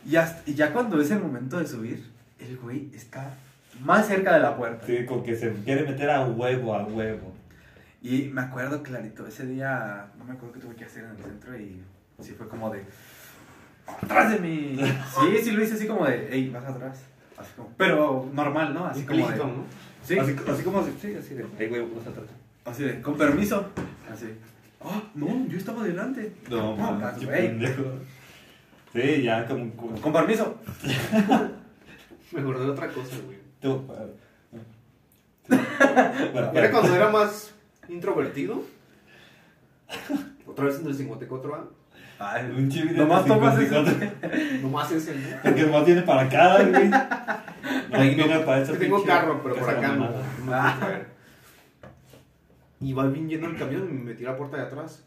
Y, 0.05 0.15
hasta- 0.15 0.41
y 0.49 0.53
ya 0.55 0.73
cuando 0.73 0.99
es 1.01 1.11
el 1.11 1.19
momento 1.19 1.59
de 1.59 1.67
subir, 1.67 2.05
el 2.39 2.57
güey 2.57 2.89
está 2.93 3.33
más 3.83 4.07
cerca 4.07 4.33
de 4.33 4.39
la 4.41 4.57
puerta. 4.57 4.85
Sí, 4.85 5.05
como 5.05 5.23
que 5.23 5.35
se 5.35 5.51
quiere 5.63 5.83
meter 5.83 6.09
a 6.09 6.25
huevo, 6.25 6.73
a 6.75 6.83
huevo. 6.85 7.33
Y 8.01 8.23
me 8.33 8.41
acuerdo 8.41 8.81
clarito, 8.81 9.27
ese 9.27 9.45
día, 9.45 10.07
no 10.17 10.23
me 10.25 10.33
acuerdo 10.33 10.53
qué 10.53 10.59
tuve 10.61 10.75
que 10.75 10.85
hacer 10.85 11.03
en 11.03 11.11
el 11.11 11.17
centro 11.23 11.57
y 11.59 11.81
sí 12.21 12.33
fue 12.33 12.47
como 12.47 12.69
de, 12.69 12.83
atrás 14.01 14.31
de 14.31 14.39
mí. 14.39 14.77
Sí, 15.19 15.37
sí 15.43 15.51
lo 15.51 15.63
hice 15.63 15.75
así 15.75 15.87
como 15.87 16.05
de, 16.05 16.27
hey, 16.31 16.49
vas 16.53 16.65
atrás. 16.65 17.01
Así 17.37 17.51
como, 17.55 17.69
pero 17.77 18.29
normal, 18.33 18.73
¿no? 18.73 18.85
Así 18.85 19.03
como 19.03 19.27
de, 19.29 19.37
¿no? 19.37 19.63
sí, 20.03 20.17
Así, 20.19 20.35
así 20.47 20.63
como 20.63 20.83
si. 20.85 20.91
Sí, 21.01 21.15
así 21.15 21.33
de. 21.35 21.45
Ay, 21.57 21.67
güey, 21.67 21.81
vamos 21.81 22.05
a 22.07 22.11
tratar. 22.11 22.35
así 22.65 22.83
de, 22.83 23.01
con 23.01 23.17
permiso. 23.17 23.65
Así. 24.11 24.27
Ah, 24.81 25.01
no, 25.15 25.47
yo 25.47 25.57
estaba 25.57 25.81
adelante. 25.81 26.33
No, 26.49 26.57
No, 26.57 26.75
man, 26.77 27.01
vas, 27.01 27.17
qué 27.17 27.25
güey. 27.25 27.47
pendejo. 27.47 27.83
Sí, 28.93 29.23
ya 29.23 29.45
como. 29.45 29.71
como 29.75 30.01
Con 30.01 30.13
permiso. 30.13 30.57
Me 32.31 32.41
acordé 32.41 32.65
de 32.65 32.71
otra 32.71 32.87
cosa, 32.89 33.15
güey. 33.25 33.37
tú. 33.61 33.83
Bueno, 35.47 36.51
Era 36.53 36.71
cuando 36.71 36.95
era 36.95 37.09
más 37.09 37.53
introvertido. 37.87 38.61
Otra 40.45 40.65
vez 40.65 40.79
en 40.79 40.87
el 40.87 40.97
54A. 40.97 41.63
Ay, 42.19 42.51
Un 42.55 42.69
de 42.69 42.83
Nomás 42.93 43.25
tomas. 43.25 43.57
54. 43.57 44.61
Nomás 44.61 44.91
ese, 44.91 45.15
¿no? 45.15 45.37
Porque 45.41 45.63
nomás 45.63 45.85
tiene 45.85 46.01
para 46.01 46.27
cada, 46.27 46.63
güey. 46.63 46.89
No 47.89 48.27
no, 48.27 48.45
para 48.45 48.61
esa 48.61 48.73
tengo 48.77 49.03
carro, 49.03 49.41
pero 49.43 49.55
por 49.55 49.69
acá 49.69 49.95
no. 49.95 50.09
traer. 50.45 51.07
Y 52.79 52.93
va 52.93 53.07
bien 53.07 53.27
lleno 53.27 53.47
el 53.47 53.57
camión 53.57 53.87
y 53.89 53.93
me 53.93 54.03
metí 54.03 54.25
a 54.25 54.31
la 54.31 54.37
puerta 54.37 54.57
de 54.57 54.63
atrás. 54.63 55.05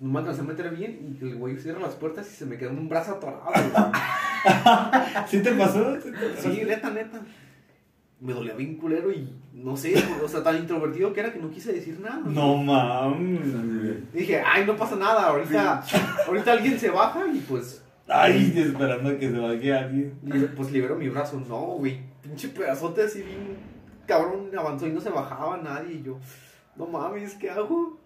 No 0.00 0.10
me 0.12 0.18
alcancé 0.18 0.40
a 0.40 0.44
meter 0.44 0.70
bien 0.70 1.16
y 1.20 1.24
el 1.24 1.36
güey 1.36 1.56
cierra 1.56 1.80
las 1.80 1.94
puertas 1.94 2.26
y 2.30 2.34
se 2.34 2.46
me 2.46 2.58
quedó 2.58 2.70
un 2.70 2.88
brazo 2.88 3.12
atorado. 3.12 3.42
güey. 3.44 3.64
¿Sí 5.28 5.42
te 5.42 5.52
pasó? 5.52 6.00
¿Sí 6.00 6.10
te 6.10 6.28
pasó? 6.28 6.42
Sí, 6.42 6.62
neta, 6.66 6.90
neta. 6.90 7.20
Me 8.20 8.32
dolía 8.32 8.54
bien 8.54 8.76
culero 8.76 9.12
y 9.12 9.32
no 9.52 9.76
sé, 9.76 9.94
o 10.22 10.28
sea, 10.28 10.42
tan 10.42 10.56
introvertido 10.56 11.12
que 11.12 11.20
era 11.20 11.32
que 11.32 11.38
no 11.38 11.50
quise 11.50 11.72
decir 11.72 11.98
nada. 12.00 12.22
No 12.24 12.56
mames. 12.56 14.12
Dije, 14.12 14.40
ay, 14.40 14.64
no 14.66 14.76
pasa 14.76 14.96
nada, 14.96 15.28
ahorita, 15.28 15.84
ahorita 16.26 16.52
alguien 16.52 16.78
se 16.78 16.90
baja 16.90 17.26
y 17.32 17.38
pues, 17.40 17.82
Ay, 18.06 18.52
esperando 18.56 19.10
a 19.10 19.18
que 19.18 19.30
se 19.30 19.38
vaya 19.38 19.80
alguien. 19.80 20.18
pues 20.56 20.70
libero 20.70 20.96
mi 20.96 21.08
brazo. 21.08 21.40
No, 21.48 21.60
güey, 21.78 22.00
pinche 22.22 22.48
pedazote 22.48 23.02
así 23.02 23.22
bien 23.22 23.74
cabrón 24.06 24.50
avanzó 24.56 24.86
y 24.86 24.92
no 24.92 25.00
se 25.00 25.10
bajaba 25.10 25.56
nadie 25.58 25.94
y 25.94 26.02
yo, 26.02 26.18
no 26.76 26.86
mames, 26.86 27.34
¿qué 27.34 27.50
hago? 27.50 27.98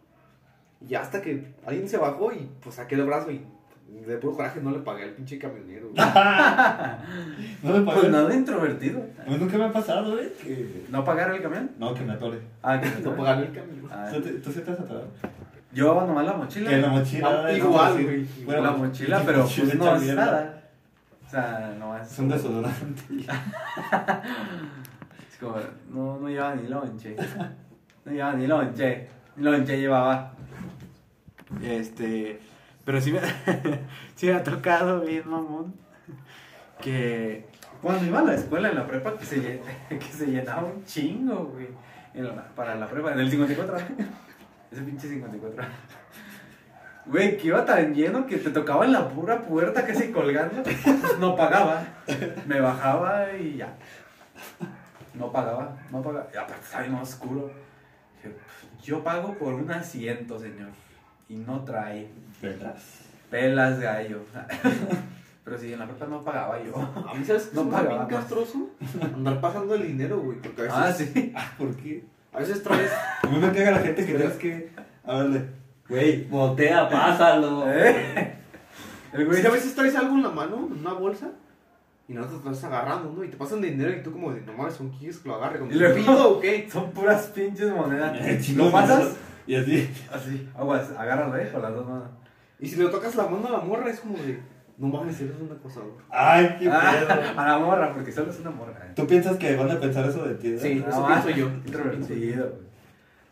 Y 0.88 0.94
hasta 0.94 1.20
que 1.20 1.54
alguien 1.66 1.88
se 1.88 1.96
bajó 1.96 2.32
y 2.32 2.48
pues 2.62 2.76
saqué 2.76 2.94
el 2.94 3.04
brazo 3.04 3.30
y 3.32 3.44
de 3.88 4.16
puro 4.18 4.34
coraje 4.36 4.60
no 4.60 4.70
le 4.70 4.78
pagué 4.78 5.04
al 5.04 5.10
pinche 5.10 5.38
camionero. 5.38 5.88
güey. 5.90 6.06
No 7.62 7.72
me 7.72 7.80
pues 7.82 7.96
pasó. 7.96 8.08
nada 8.10 8.34
introvertido. 8.34 9.04
A 9.26 9.30
mí 9.30 9.36
nunca 9.38 9.58
me 9.58 9.64
ha 9.64 9.72
pasado, 9.72 10.18
¿eh? 10.20 10.32
Que... 10.42 10.84
¿No 10.90 11.04
pagar 11.04 11.30
el 11.34 11.42
camión? 11.42 11.70
No, 11.78 11.92
que 11.94 12.02
me 12.02 12.12
atore. 12.12 12.38
Ah, 12.62 12.80
que 12.80 12.88
No 13.02 13.16
pagarle 13.16 13.46
el 13.46 13.52
camión. 13.52 13.88
Ah, 13.90 14.08
¿Tú, 14.12 14.20
te- 14.22 14.32
tú 14.34 14.52
sí 14.52 14.60
te 14.60 14.70
has 14.70 14.80
atorado? 14.80 15.08
Yo 15.72 15.94
nomás 16.06 16.24
la 16.24 16.32
mochila. 16.34 16.70
Que 16.70 16.76
la 16.78 16.88
mochila. 16.88 17.44
Ah, 17.46 17.52
igual, 17.52 17.92
güey. 18.04 18.24
Bueno, 18.44 18.62
la 18.62 18.70
mochila, 18.72 19.22
pero 19.26 19.42
mochila 19.42 19.66
pues 19.66 19.78
no 19.78 19.96
es 19.96 20.02
mierda. 20.02 20.24
nada. 20.24 20.62
O 21.26 21.30
sea, 21.30 21.76
no 21.78 21.96
es. 21.98 22.10
Es 22.12 22.18
un 22.18 22.28
desodorante. 22.28 23.02
Es 25.30 25.36
como, 25.38 25.56
no, 25.90 26.18
no 26.18 26.28
llevaba 26.28 26.54
ni 26.56 26.68
lonche. 26.68 27.14
No 28.04 28.12
llevaba 28.12 28.34
ni 28.34 28.46
lonche. 28.46 29.08
Ni 29.36 29.44
lonche 29.44 29.78
llevaba. 29.78 30.32
Este. 31.62 32.40
Pero 32.88 33.02
sí 33.02 33.12
me, 33.12 33.20
sí 34.16 34.28
me 34.28 34.32
ha 34.32 34.42
tocado 34.42 35.02
bien, 35.02 35.28
mamón. 35.28 35.74
Que 36.80 37.44
cuando 37.82 38.06
iba 38.06 38.20
a 38.20 38.22
la 38.22 38.34
escuela 38.34 38.70
en 38.70 38.76
la 38.76 38.86
prepa, 38.86 39.14
que 39.18 39.26
se, 39.26 39.60
llenaba 40.26 40.64
un 40.64 40.82
chingo, 40.86 41.52
güey. 41.52 41.68
para 42.56 42.76
la 42.76 42.88
prepa, 42.88 43.12
en 43.12 43.20
el 43.20 43.30
54. 43.30 43.76
Ese 44.72 44.80
pinche 44.80 45.06
54. 45.06 45.64
Güey, 47.04 47.36
que 47.36 47.48
iba 47.48 47.62
tan 47.66 47.92
lleno 47.94 48.24
que 48.26 48.38
te 48.38 48.48
tocaba 48.48 48.86
en 48.86 48.92
la 48.92 49.06
pura 49.10 49.42
puerta 49.42 49.84
casi 49.84 50.10
colgando. 50.10 50.62
Pues 50.62 51.18
no 51.18 51.36
pagaba. 51.36 51.84
Me 52.46 52.58
bajaba 52.58 53.34
y 53.34 53.58
ya. 53.58 53.76
No 55.12 55.30
pagaba, 55.30 55.76
no 55.90 56.00
pagaba. 56.00 56.26
Y 56.32 56.38
aparte 56.38 56.64
estaba 56.64 56.84
bien 56.84 56.94
oscuro. 56.94 57.52
"Pues, 58.22 58.34
Yo 58.82 59.04
pago 59.04 59.34
por 59.34 59.52
un 59.52 59.70
asiento, 59.70 60.38
señor. 60.38 60.70
Y 61.28 61.36
no 61.36 61.62
trae. 61.64 62.08
Verás. 62.42 63.00
Pelas 63.30 63.78
gallo. 63.80 64.20
Pero 65.44 65.58
si 65.58 65.72
en 65.72 65.78
la 65.78 65.86
prepa 65.86 66.06
no 66.06 66.22
pagaba 66.22 66.62
yo. 66.62 66.76
A 66.76 67.14
mí, 67.14 67.24
¿sabes 67.24 67.46
qué 67.46 67.56
No 67.56 67.70
pagaba 67.70 68.04
bien 68.06 68.18
castroso? 68.18 68.70
Andar 69.14 69.40
pasando 69.40 69.74
el 69.74 69.86
dinero, 69.86 70.20
güey, 70.20 70.38
porque 70.42 70.62
a 70.62 70.64
veces, 70.64 70.78
Ah, 70.78 70.92
sí. 70.92 71.32
¿Por 71.58 71.74
qué? 71.76 72.04
a 72.32 72.38
veces 72.40 72.62
traes... 72.62 72.90
A 73.22 73.26
mí 73.26 73.38
me 73.38 73.50
caga 73.52 73.70
la 73.72 73.78
gente 73.78 74.04
que 74.06 74.14
tienes 74.14 74.36
que. 74.36 74.70
Háblale. 75.04 75.46
Güey, 75.88 76.24
voltea, 76.24 76.88
pásalo. 76.88 77.64
¿Eh? 77.72 78.34
El 79.14 79.24
güey 79.26 79.44
a 79.44 79.50
veces 79.50 79.74
traes 79.74 79.96
algo 79.96 80.14
en 80.16 80.22
la 80.22 80.28
mano, 80.30 80.68
en 80.70 80.80
una 80.80 80.92
bolsa, 80.92 81.30
Y 82.06 82.12
no 82.12 82.26
te 82.26 82.36
estás 82.36 82.62
agarrando, 82.64 83.10
¿no? 83.10 83.24
Y 83.24 83.28
te 83.28 83.38
pasan 83.38 83.62
dinero 83.62 83.90
y 83.90 84.02
tú 84.02 84.12
como 84.12 84.32
de, 84.34 84.42
no 84.42 84.52
mames, 84.52 84.74
¿son 84.74 84.90
quieres 84.90 85.16
que 85.18 85.28
lo 85.30 85.36
agarre? 85.36 85.58
¿Con 85.60 85.70
Y 85.70 85.74
luego- 85.74 85.94
pido 85.94 86.30
o 86.36 86.40
qué? 86.40 86.68
Son 86.70 86.90
puras 86.92 87.26
pinches 87.28 87.70
monedas. 87.72 88.18
Chingo 88.44 88.66
¿Lo 88.66 88.70
pasas? 88.72 89.16
Y 89.46 89.54
así. 89.54 89.90
Así, 90.12 90.46
aguas, 90.54 90.90
agárralo, 90.96 91.34
eh, 91.38 91.48
con 91.50 91.62
las 91.62 91.72
dos 91.74 91.86
manos. 91.88 92.08
Y 92.60 92.68
si 92.68 92.76
le 92.76 92.88
tocas 92.88 93.14
la 93.16 93.26
mano 93.28 93.46
a 93.48 93.52
la 93.52 93.58
morra 93.60 93.90
es 93.90 94.00
como 94.00 94.16
de, 94.18 94.40
no 94.78 94.88
mames, 94.88 95.20
eres 95.20 95.36
un 95.40 95.50
acosador. 95.52 95.94
Ay, 96.10 96.56
qué 96.58 96.68
Ah, 96.70 96.94
pedo. 97.06 97.22
a 97.40 97.46
la 97.48 97.58
morra, 97.58 97.92
porque 97.94 98.10
solo 98.12 98.30
es 98.30 98.40
una 98.40 98.50
morra. 98.50 98.72
eh. 98.86 98.92
¿Tú 98.96 99.06
piensas 99.06 99.36
que 99.36 99.54
van 99.56 99.70
a 99.70 99.78
pensar 99.80 100.04
eso 100.08 100.26
de 100.26 100.34
ti? 100.34 100.48
eh? 100.48 100.58
Sí. 100.58 100.84
Eso 100.86 101.00
más. 101.02 101.24
pienso 101.24 101.40
yo. 101.40 101.46
Introvertido, 101.66 102.48
güey. 102.50 102.68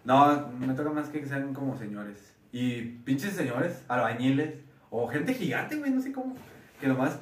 No, 0.05 0.49
me 0.61 0.73
toca 0.75 0.91
más 0.91 1.09
que 1.09 1.25
sean 1.27 1.53
como 1.53 1.77
señores. 1.77 2.35
Y 2.53 2.83
pinches 3.05 3.33
señores, 3.35 3.83
albañiles, 3.89 4.55
o 4.91 5.09
gente 5.09 5.35
gigante, 5.35 5.77
güey, 5.77 5.91
no 5.91 6.01
sé 6.01 6.13
cómo. 6.13 6.37
Que 6.81 6.87
nomás, 6.87 7.19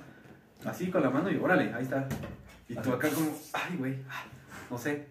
así 0.66 0.90
con 0.90 1.02
la 1.02 1.08
mano 1.10 1.30
y 1.30 1.36
órale, 1.38 1.72
ahí 1.72 1.82
está. 1.82 2.06
Y 2.68 2.74
tú 2.74 2.92
acá 2.92 3.08
como, 3.08 3.30
ay, 3.54 3.76
güey, 3.78 3.96
ah, 4.10 4.24
no 4.70 4.76
sé. 4.78 5.06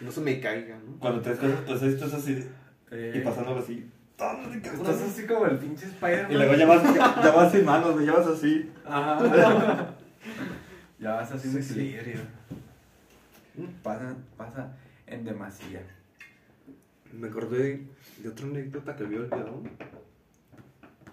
No 0.00 0.10
se 0.12 0.20
me 0.20 0.38
caiga, 0.40 0.76
¿no? 0.76 0.98
Cuando 1.00 1.20
te 1.20 1.30
das 1.30 1.38
cuenta, 1.40 1.60
pues 1.66 1.82
estás 1.82 2.14
así 2.14 2.46
Eh, 2.90 3.14
y 3.16 3.20
pasándolo 3.24 3.58
así. 3.60 3.90
Estás 4.18 5.02
así 5.02 5.26
como 5.26 5.44
el 5.46 5.58
pinche 5.58 5.84
Spider-Man. 5.86 6.32
Y 6.32 6.34
luego 6.36 6.54
ya 6.54 6.66
vas, 6.66 6.94
ya, 6.94 7.22
ya 7.22 7.32
vas 7.32 7.52
sin 7.52 7.64
manos, 7.66 7.96
lo 7.96 8.00
llevas 8.00 8.26
así. 8.26 8.70
Ajá. 8.86 9.94
ya 10.98 11.12
vas 11.16 11.30
haciendo 11.32 11.60
Sí, 11.60 11.64
sí. 11.74 11.80
equilibrio. 11.80 12.20
Pasa, 13.82 14.16
pasa 14.38 14.74
en 15.06 15.24
demasía. 15.24 15.82
Me 17.12 17.28
acordé 17.28 17.86
de 18.22 18.28
otra 18.28 18.46
anécdota 18.46 18.96
que 18.96 19.04
había 19.04 19.18
olvidado. 19.20 19.62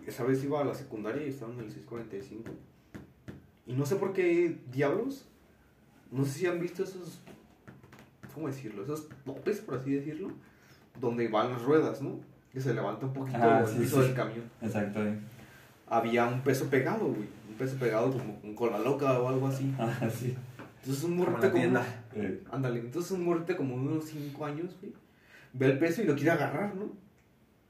Esa 0.08 0.24
vez 0.24 0.42
iba 0.44 0.62
a 0.62 0.66
la 0.66 0.74
secundaria 0.74 1.26
y 1.26 1.30
estaba 1.30 1.54
en 1.54 1.60
el 1.60 1.72
645. 1.72 2.52
Y 3.68 3.74
no 3.74 3.86
sé 3.86 3.98
por 3.98 4.14
qué 4.14 4.60
diablos. 4.72 5.26
No 6.10 6.24
sé 6.24 6.32
si 6.40 6.46
han 6.48 6.60
visto 6.62 6.84
esos. 6.84 7.22
¿Cómo 8.34 8.48
decirlo? 8.48 8.84
Esos 8.84 9.10
topes, 9.26 9.60
por 9.60 9.76
así 9.76 9.94
decirlo. 9.94 10.32
Donde 11.02 11.28
van 11.28 11.52
las 11.52 11.62
ruedas, 11.64 12.02
¿no? 12.02 12.20
Que 12.54 12.62
se 12.62 12.74
levanta 12.74 13.06
un 13.08 13.14
poquito 13.14 13.40
Ah, 13.42 13.62
el 13.62 13.68
sí, 13.68 13.80
piso 13.80 14.02
sí. 14.02 14.08
del 14.08 14.16
camión. 14.16 14.44
Exacto. 14.62 15.04
eh. 15.06 15.18
Había 15.88 16.26
un 16.26 16.42
peso 16.42 16.66
pegado, 16.70 17.08
güey. 17.08 17.28
Un 17.50 17.56
peso 17.58 17.76
pegado 17.78 18.12
como 18.12 18.56
con 18.56 18.72
la 18.72 18.80
loca 18.80 19.20
o 19.20 19.28
algo 19.28 19.48
así. 19.48 19.74
Ah, 19.80 19.92
sí. 20.10 20.36
Entonces 20.82 21.04
un 21.06 21.12
Como 21.18 21.32
morrito 21.32 21.50
como. 21.50 21.62
tienda. 21.62 21.84
Eh, 22.14 22.44
Ándale, 22.52 22.80
entonces 22.82 23.12
un 23.12 23.24
morrito 23.26 23.56
como 23.58 23.76
de 23.78 23.82
unos 23.94 24.06
5 24.06 24.46
años, 24.46 24.76
güey, 24.82 24.94
ve 25.54 25.66
el 25.68 25.80
peso 25.80 26.02
y 26.02 26.06
lo 26.06 26.14
quiere 26.16 26.32
agarrar, 26.32 26.76
¿no? 26.76 26.90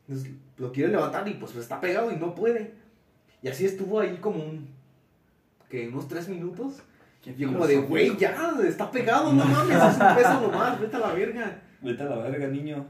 Entonces 0.07 0.33
lo 0.57 0.71
quiere 0.71 0.91
levantar 0.91 1.27
y 1.27 1.35
pues 1.35 1.55
está 1.55 1.79
pegado 1.79 2.11
y 2.11 2.15
no 2.17 2.33
puede. 2.35 2.73
Y 3.41 3.47
así 3.49 3.65
estuvo 3.65 3.99
ahí 3.99 4.17
como 4.17 4.43
un. 4.43 4.67
que 5.69 5.87
unos 5.87 6.07
3 6.07 6.27
minutos. 6.29 6.81
Y 7.25 7.33
yo 7.35 7.53
como 7.53 7.65
de, 7.67 7.77
güey, 7.77 8.17
ya, 8.17 8.53
está 8.67 8.91
pegado, 8.91 9.31
no 9.31 9.45
mames, 9.45 9.77
es 9.77 9.93
un 10.01 10.15
peso 10.15 10.41
nomás, 10.41 10.79
vete 10.81 10.95
a 10.97 10.99
la 10.99 11.13
verga. 11.13 11.61
Vete 11.83 12.03
a 12.03 12.05
la 12.05 12.15
verga, 12.17 12.47
niño. 12.47 12.85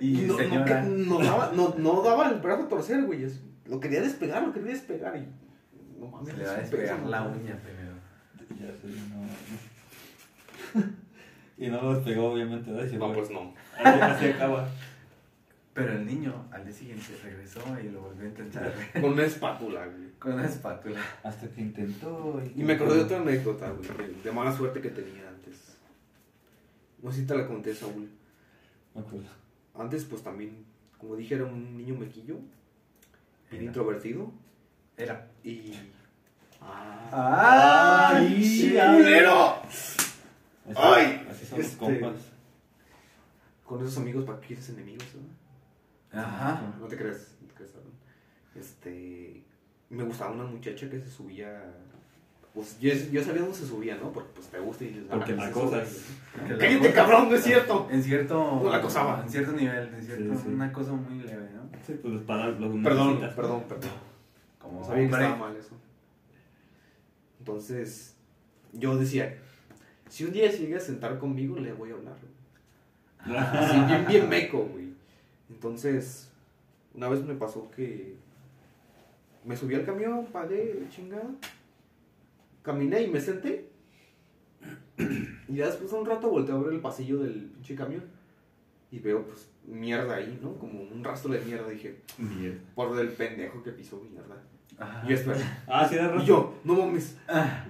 Y, 0.00 0.20
Y 0.24 0.26
no, 0.26 0.32
no, 0.34 0.38
señora. 0.38 0.82
que- 0.82 0.88
no 0.88 1.18
daba, 1.20 1.52
no, 1.54 1.74
no 1.78 2.02
daba 2.02 2.28
el 2.30 2.40
brazo 2.40 2.64
a 2.64 2.68
torcer, 2.68 3.02
güey. 3.04 3.24
es- 3.24 3.40
Lo 3.66 3.80
quería 3.80 4.00
despegar, 4.02 4.42
lo 4.42 4.52
quería 4.52 4.72
despegar 4.72 5.16
y. 5.16 5.26
No 5.98 6.06
mames, 6.08 6.28
se 6.28 6.36
le 6.36 6.44
va 6.44 6.50
a 6.52 6.54
es 6.54 6.64
un 6.64 6.70
peso, 6.70 6.76
despegar 6.82 7.06
la 7.08 7.22
uña 7.22 7.56
primero. 7.56 7.94
Ya 8.50 8.72
sé, 8.80 8.88
no. 10.74 10.82
y 11.58 11.68
no 11.68 11.82
lo 11.82 11.94
despegó, 11.94 12.32
obviamente, 12.32 12.70
¿verdad? 12.70 12.92
Y 12.92 12.96
No, 12.96 13.12
pues 13.12 13.30
no. 13.30 13.54
Así, 13.82 14.26
acaba. 14.26 14.68
Pero 15.74 15.92
el 15.92 16.06
niño 16.06 16.44
al 16.50 16.64
día 16.64 16.72
siguiente 16.72 17.04
regresó 17.22 17.60
y 17.80 17.88
lo 17.90 18.00
volvió 18.02 18.24
a 18.24 18.28
intentar 18.28 18.72
Con 19.00 19.12
una 19.12 19.24
espátula, 19.24 19.86
güey. 19.86 20.08
con 20.18 20.32
una 20.34 20.46
espátula. 20.46 20.98
Hasta 21.22 21.46
que 21.48 21.60
intentó. 21.60 22.42
Y 22.56 22.62
me 22.64 22.72
acordé 22.74 22.96
de 22.96 23.02
otra 23.04 23.18
anécdota, 23.18 23.70
güey, 23.70 23.88
de 24.24 24.32
mala 24.32 24.52
suerte 24.52 24.80
que 24.80 24.88
tenía 24.90 25.28
antes. 25.28 25.67
No 27.02 27.12
sé 27.12 27.20
si 27.20 27.26
te 27.26 27.36
la 27.36 27.46
conté, 27.46 27.74
Saúl. 27.74 28.08
Me 28.94 29.00
acuerdo. 29.00 29.28
Antes, 29.74 30.04
pues 30.04 30.22
también, 30.22 30.64
como 30.98 31.14
dije, 31.16 31.34
era 31.36 31.44
un 31.44 31.76
niño 31.76 31.94
mequillo, 31.94 32.36
bien 33.50 33.64
introvertido. 33.64 34.32
Era. 34.96 35.30
Y. 35.44 35.72
¡Ay! 37.12 38.44
sí, 38.44 38.70
culero! 38.72 39.62
Así, 39.62 40.74
Ay, 40.76 41.26
Así 41.30 41.46
son 41.46 41.58
los 41.58 41.66
este- 41.68 41.78
compas. 41.78 42.16
Con 43.64 43.80
esos 43.82 43.98
amigos, 43.98 44.24
¿para 44.24 44.40
qué 44.40 44.48
quieres 44.48 44.68
enemigos? 44.70 45.06
no? 45.14 46.20
Ajá. 46.20 46.74
No 46.80 46.86
te 46.86 46.96
creas, 46.96 47.36
no 47.40 47.48
te 47.48 47.54
creas. 47.54 47.72
Este. 48.54 49.44
Me 49.90 50.02
gustaba 50.04 50.32
una 50.32 50.44
muchacha 50.44 50.90
que 50.90 50.98
se 51.00 51.10
subía. 51.10 51.62
Pues 52.58 52.76
yo, 52.80 52.92
yo 53.12 53.22
sabía 53.22 53.42
dónde 53.42 53.56
se 53.56 53.68
subía, 53.68 53.96
¿no? 53.98 54.10
Porque 54.12 54.30
pues 54.34 54.48
te 54.48 54.58
gusta 54.58 54.82
y 54.82 54.88
dices, 54.88 55.04
Porque 55.08 55.32
ah, 55.32 55.36
la 55.36 55.46
la 55.46 55.52
¡Cállate, 56.58 56.78
cosa- 56.78 56.92
cabrón! 56.92 57.28
No 57.28 57.36
es 57.36 57.44
cierto. 57.44 57.88
En 57.88 58.02
cierto. 58.02 58.60
No 58.64 58.68
la 58.68 58.78
acosaba. 58.78 59.22
En 59.22 59.28
cierto 59.30 59.52
nivel, 59.52 59.94
en 59.94 60.04
cierto. 60.04 60.34
Sí, 60.34 60.40
sí. 60.42 60.48
Una 60.52 60.72
cosa 60.72 60.92
muy 60.94 61.22
leve, 61.22 61.48
¿no? 61.54 61.70
Sí, 61.86 61.92
pues 62.02 62.20
para 62.22 62.48
los 62.48 62.82
Perdón, 62.82 63.06
necesitas. 63.10 63.34
perdón, 63.36 63.62
perdón. 63.68 63.90
Como 64.58 64.84
sabía 64.84 65.08
que 65.08 65.14
estaba 65.14 65.36
mal 65.36 65.54
eso. 65.56 65.76
Entonces, 67.38 68.16
yo 68.72 68.96
decía, 68.96 69.38
si 70.08 70.24
un 70.24 70.32
día 70.32 70.50
se 70.50 70.58
llega 70.58 70.78
a 70.78 70.80
sentar 70.80 71.16
conmigo, 71.20 71.60
le 71.60 71.72
voy 71.72 71.92
a 71.92 71.94
hablar. 71.94 72.16
Así, 73.54 73.78
bien, 73.86 74.04
bien 74.08 74.28
meco, 74.28 74.64
güey. 74.64 74.88
Entonces, 75.48 76.28
una 76.92 77.08
vez 77.08 77.22
me 77.22 77.34
pasó 77.34 77.70
que 77.70 78.16
me 79.44 79.56
subí 79.56 79.76
al 79.76 79.84
camión, 79.84 80.26
pagué, 80.26 80.86
chingada. 80.90 81.30
Caminé 82.68 83.00
y 83.00 83.08
me 83.08 83.18
senté. 83.18 83.66
Y 85.48 85.56
ya 85.56 85.64
después 85.68 85.90
de 85.90 85.96
un 85.96 86.04
rato 86.04 86.28
volteé 86.28 86.54
a 86.54 86.58
ver 86.58 86.74
el 86.74 86.80
pasillo 86.80 87.20
del 87.20 87.46
pinche 87.46 87.74
camión. 87.74 88.04
Y 88.90 88.98
veo, 88.98 89.24
pues, 89.24 89.48
mierda 89.64 90.16
ahí, 90.16 90.38
¿no? 90.42 90.52
Como 90.58 90.82
un 90.82 91.02
rastro 91.02 91.32
de 91.32 91.40
mierda. 91.40 91.66
Dije, 91.70 92.02
Bien. 92.18 92.60
por 92.74 92.98
el 93.00 93.08
pendejo 93.08 93.62
que 93.62 93.70
pisó 93.70 93.98
mierda. 94.02 94.36
Ajá. 94.78 95.02
Y 95.08 95.14
espera. 95.14 95.38
Ah, 95.66 95.88
sí, 95.88 95.94
de 95.94 96.22
Y 96.22 96.26
yo, 96.26 96.54
no 96.64 96.74
mames, 96.74 97.16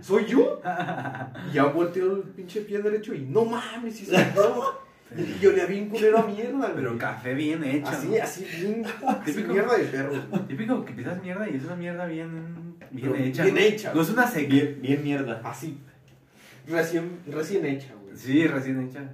¿soy 0.01 0.27
yo? 0.27 0.61
Y 1.49 1.55
ya 1.55 1.67
volteo 1.67 2.17
el 2.17 2.23
pinche 2.23 2.63
pie 2.63 2.83
derecho 2.83 3.15
y 3.15 3.21
no 3.21 3.45
mames, 3.45 4.01
soy 4.01 4.17
yo. 4.35 4.81
Y 5.17 5.39
yo 5.43 5.53
le 5.53 5.63
había 5.63 5.83
un 5.83 5.89
culero 5.89 6.19
a 6.19 6.27
mierda, 6.27 6.53
güey. 6.59 6.75
Pero 6.75 6.99
café 6.99 7.35
bien 7.35 7.65
hecho. 7.65 7.89
Así, 7.89 8.09
¿no? 8.09 8.23
así, 8.23 8.45
bien, 8.61 8.85
Típico. 9.25 9.53
mierda 9.53 9.77
de 9.79 9.85
perro. 9.85 10.13
güey. 10.31 10.43
Típico 10.49 10.85
que 10.85 10.93
pisas 10.93 11.23
mierda 11.23 11.49
y 11.49 11.57
es 11.57 11.65
una 11.65 11.77
mierda 11.77 12.07
bien, 12.07 12.77
bien 12.91 13.11
Pero 13.13 13.15
hecha. 13.25 13.43
bien 13.45 13.55
¿no? 13.55 13.61
hecha. 13.61 13.95
No 13.95 14.03
es 14.03 14.11
una 14.11 14.27
sequía. 14.27 14.65
Bien, 14.65 14.79
bien 14.83 15.03
mierda. 15.05 15.41
Así, 15.45 15.79
recién, 16.67 17.21
recién 17.27 17.65
hecha, 17.65 17.95
güey. 18.03 18.17
Sí, 18.17 18.47
recién 18.47 18.81
hecha. 18.87 19.11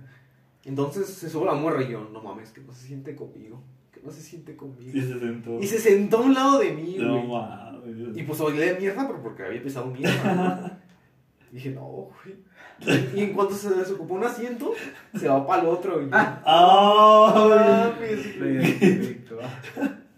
Entonces 0.64 1.06
se 1.08 1.28
sube 1.30 1.46
la 1.46 1.54
morra 1.54 1.82
y 1.82 1.90
yo, 1.92 2.08
no 2.12 2.22
mames, 2.22 2.50
que 2.50 2.60
no 2.62 2.72
se 2.72 2.86
siente 2.86 3.14
conmigo. 3.14 3.62
Que 3.92 4.00
no 4.02 4.10
se 4.10 4.20
siente 4.22 4.56
conmigo. 4.56 4.90
Sí, 4.92 5.00
se 5.00 5.18
sentó. 5.20 5.60
Y 5.60 5.66
se 5.66 5.78
sentó 5.78 6.18
a 6.18 6.22
un 6.22 6.34
lado 6.34 6.58
de 6.58 6.72
mí, 6.72 6.96
No 6.98 7.12
güey. 7.18 7.28
mames. 7.28 8.16
Y 8.16 8.22
pues 8.22 8.40
olé 8.40 8.74
mierda, 8.80 9.06
pero 9.06 9.22
porque 9.22 9.42
había 9.44 9.62
pisado 9.62 9.86
mierda. 9.86 10.34
¿no? 10.34 10.84
Dije, 11.52 11.70
no, 11.70 11.82
güey. 11.82 12.34
Y 13.14 13.20
en 13.20 13.32
cuanto 13.34 13.54
se 13.54 13.70
desocupó 13.70 14.14
un 14.14 14.24
asiento, 14.24 14.72
se 15.14 15.28
va 15.28 15.46
para 15.46 15.62
el 15.62 15.68
otro. 15.68 16.02
Y 16.02 16.08
¡Ah! 16.12 17.94
identifico. 18.40 19.36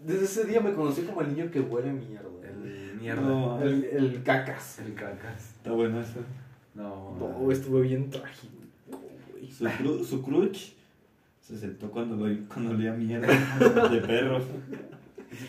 Desde 0.05 0.25
ese 0.25 0.43
día 0.45 0.59
me 0.61 0.73
conocí 0.73 1.01
como 1.03 1.21
el 1.21 1.35
niño 1.35 1.51
que 1.51 1.59
huele 1.59 1.91
mierda. 1.91 2.27
El 2.43 2.97
mierda. 2.99 3.21
No. 3.21 3.61
El, 3.61 3.83
el 3.85 4.23
cacas. 4.23 4.79
El 4.79 4.93
cacas. 4.93 5.51
Está 5.57 5.71
bueno 5.71 6.01
eso. 6.01 6.19
No. 6.75 7.15
No, 7.19 7.51
estuvo 7.51 7.79
bien 7.81 8.09
trágico, 8.09 8.53
güey. 9.31 9.51
Su, 9.51 9.65
cru- 9.65 10.03
su 10.03 10.21
crutch 10.21 10.73
se 11.41 11.57
sentó 11.57 11.89
cuando, 11.89 12.15
lo, 12.15 12.35
cuando 12.47 12.71
olía 12.71 12.93
mierda 12.93 13.27
de 13.89 14.01
perros. 14.01 14.43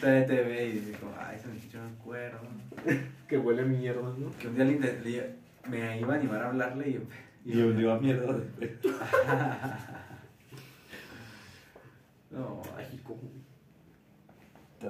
Todavía 0.01 0.27
te 0.27 0.43
ve 0.43 0.69
y 0.69 0.73
dice 0.73 0.93
como, 0.99 1.13
ay, 1.19 1.37
ese 1.37 1.49
muchacho 1.49 1.79
me 1.79 1.91
acuerdo. 2.01 2.39
Que 3.29 3.39
huele 3.39 3.65
mierda, 3.65 4.03
¿no? 4.19 4.31
Que 4.39 4.49
un 4.49 4.55
día 4.57 4.65
le, 4.65 4.79
le- 4.79 5.35
me 5.71 6.01
iba 6.01 6.15
a 6.15 6.17
animar 6.17 6.43
a 6.43 6.49
hablarle 6.49 6.89
y... 6.91 7.09
Y 7.51 7.63
olió 7.63 7.93
a 7.95 7.99
mierda 8.01 8.33
de 8.33 8.41
perro. 8.67 8.95
No, 12.31 12.63
ay, 12.77 13.01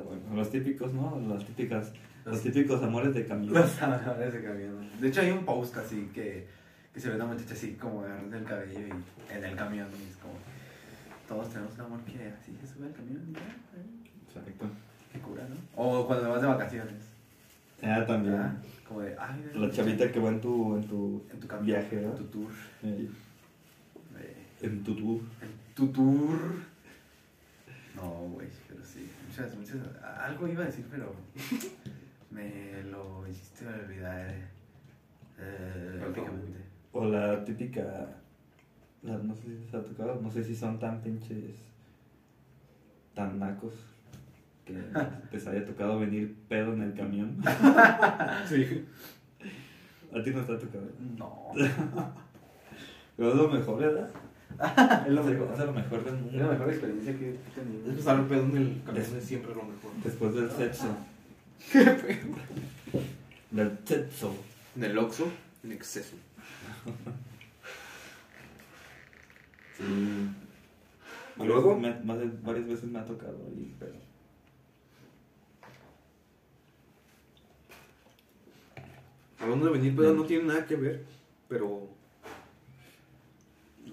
bueno. 0.00 0.34
Los 0.34 0.50
típicos, 0.50 0.92
¿no? 0.92 1.18
Las 1.28 1.44
típicas. 1.46 1.92
Los 2.24 2.34
Los- 2.34 2.42
típicos 2.42 2.82
amores 2.82 3.14
de 3.14 3.26
camión. 3.26 3.54
Los 3.54 3.70
sabores 3.70 4.32
de 4.32 4.42
camión. 4.42 4.90
De 5.00 5.08
hecho, 5.08 5.20
hay 5.20 5.30
un 5.30 5.44
post 5.44 5.76
así 5.76 6.10
que, 6.12 6.46
que 6.92 7.00
se 7.00 7.08
ve 7.08 7.14
una 7.14 7.26
muchacha 7.26 7.54
así 7.54 7.74
como 7.74 8.02
agarrando 8.02 8.36
el 8.36 8.44
cabello 8.44 8.80
y 8.80 9.32
en 9.34 9.44
el 9.44 9.56
camión. 9.56 9.88
Y 9.98 10.10
es 10.10 10.16
como, 10.16 10.34
todos 11.28 11.48
tenemos 11.50 11.74
un 11.74 11.80
amor 11.82 12.00
que 12.04 12.28
así 12.28 12.56
se 12.60 12.66
sube 12.66 12.86
al 12.86 12.92
camión 12.92 13.24
y 13.30 13.32
ya, 13.34 13.40
eh, 13.40 13.86
Exacto. 14.26 14.66
qué 15.12 15.20
cura, 15.20 15.46
¿no? 15.48 15.56
O 15.76 16.06
cuando 16.06 16.28
vas 16.30 16.40
de 16.42 16.48
vacaciones. 16.48 16.94
Ah, 17.82 18.04
también. 18.06 18.34
¿verdad? 18.34 18.52
Como 18.86 19.00
de, 19.00 19.14
ay, 19.18 19.50
La 19.54 19.70
chavita 19.70 20.10
que 20.10 20.18
va 20.18 20.30
en 20.30 20.40
tu, 20.40 20.74
en 20.76 20.82
tu 20.84 21.22
en 21.30 21.38
tu 21.40 21.46
viaje, 21.60 21.96
en 21.96 22.02
¿verdad? 22.02 22.16
tu 22.16 22.24
tour. 22.24 22.50
Eh, 22.82 23.08
eh, 24.18 24.46
En 24.62 24.82
tu 24.82 24.94
tour. 24.94 25.20
en 25.42 25.74
tu 25.74 25.86
tour. 25.88 26.38
No, 27.94 28.08
güey, 28.32 28.48
pero 28.68 28.84
sí. 28.84 29.08
Muchas, 29.28 29.54
muchas. 29.56 29.76
Algo 30.18 30.48
iba 30.48 30.62
a 30.62 30.66
decir, 30.66 30.86
pero 30.90 31.12
me 32.30 32.82
lo 32.84 33.26
hiciste 33.28 33.66
olvidar. 33.66 34.30
Eh, 35.38 35.96
Prácticamente. 36.00 36.58
O 36.92 37.04
la 37.06 37.44
típica. 37.44 37.82
la- 39.02 39.18
no 39.18 39.34
sé 39.34 39.42
si 39.42 39.48
les 39.64 39.74
ha 39.74 39.84
tocado, 39.84 40.20
no 40.20 40.30
sé 40.30 40.42
si 40.42 40.54
son 40.56 40.78
tan 40.78 41.00
pinches. 41.00 41.54
tan 43.14 43.38
nacos. 43.38 43.74
Que 45.30 45.36
les 45.36 45.46
haya 45.46 45.64
tocado 45.64 45.98
venir 45.98 46.36
pedo 46.48 46.72
en 46.74 46.82
el 46.82 46.94
camión. 46.94 47.36
Sí. 48.48 48.84
A 50.14 50.22
ti 50.22 50.30
no 50.30 50.42
te 50.42 50.52
ha 50.54 50.58
tocado. 50.58 50.88
No. 51.18 51.52
Pero 53.16 53.28
es 53.30 53.34
lo 53.36 53.48
mejor, 53.48 53.78
¿verdad? 53.80 54.10
es 55.06 55.12
lo 55.12 55.20
Es 55.20 55.26
mejor. 55.26 55.58
lo 55.66 55.72
mejor 55.72 56.04
del 56.04 56.14
mundo. 56.14 56.30
Es 56.32 56.40
la 56.40 56.48
mejor 56.52 56.68
experiencia 56.70 57.18
que 57.18 57.28
he 57.30 57.34
Es 57.34 57.54
tenido. 57.54 57.92
estar 57.92 58.26
pedo 58.28 58.44
en 58.44 58.56
el 58.56 58.82
camión 58.84 59.04
es 59.16 59.24
siempre 59.24 59.54
lo 59.54 59.62
mejor. 59.64 59.90
Después 60.02 60.34
del 60.34 60.50
sexo. 60.50 60.86
Del 63.50 63.78
sexo. 63.84 64.34
En 64.76 64.84
el 64.84 64.98
Oxxo, 64.98 65.26
en 65.64 65.72
exceso. 65.72 66.16
Sí. 69.76 69.84
¿Y 71.40 71.44
luego? 71.44 71.78
Me- 71.78 72.00
más 72.04 72.18
de- 72.18 72.30
varias 72.42 72.66
veces 72.66 72.84
me 72.90 72.98
ha 72.98 73.04
tocado 73.04 73.38
ahí, 73.48 73.74
pero. 73.78 73.92
Hablando 79.40 79.66
de 79.66 79.72
venir 79.72 79.94
pedo 79.96 80.14
no 80.14 80.24
tiene 80.24 80.44
nada 80.44 80.66
que 80.66 80.76
ver, 80.76 81.04
pero 81.48 81.88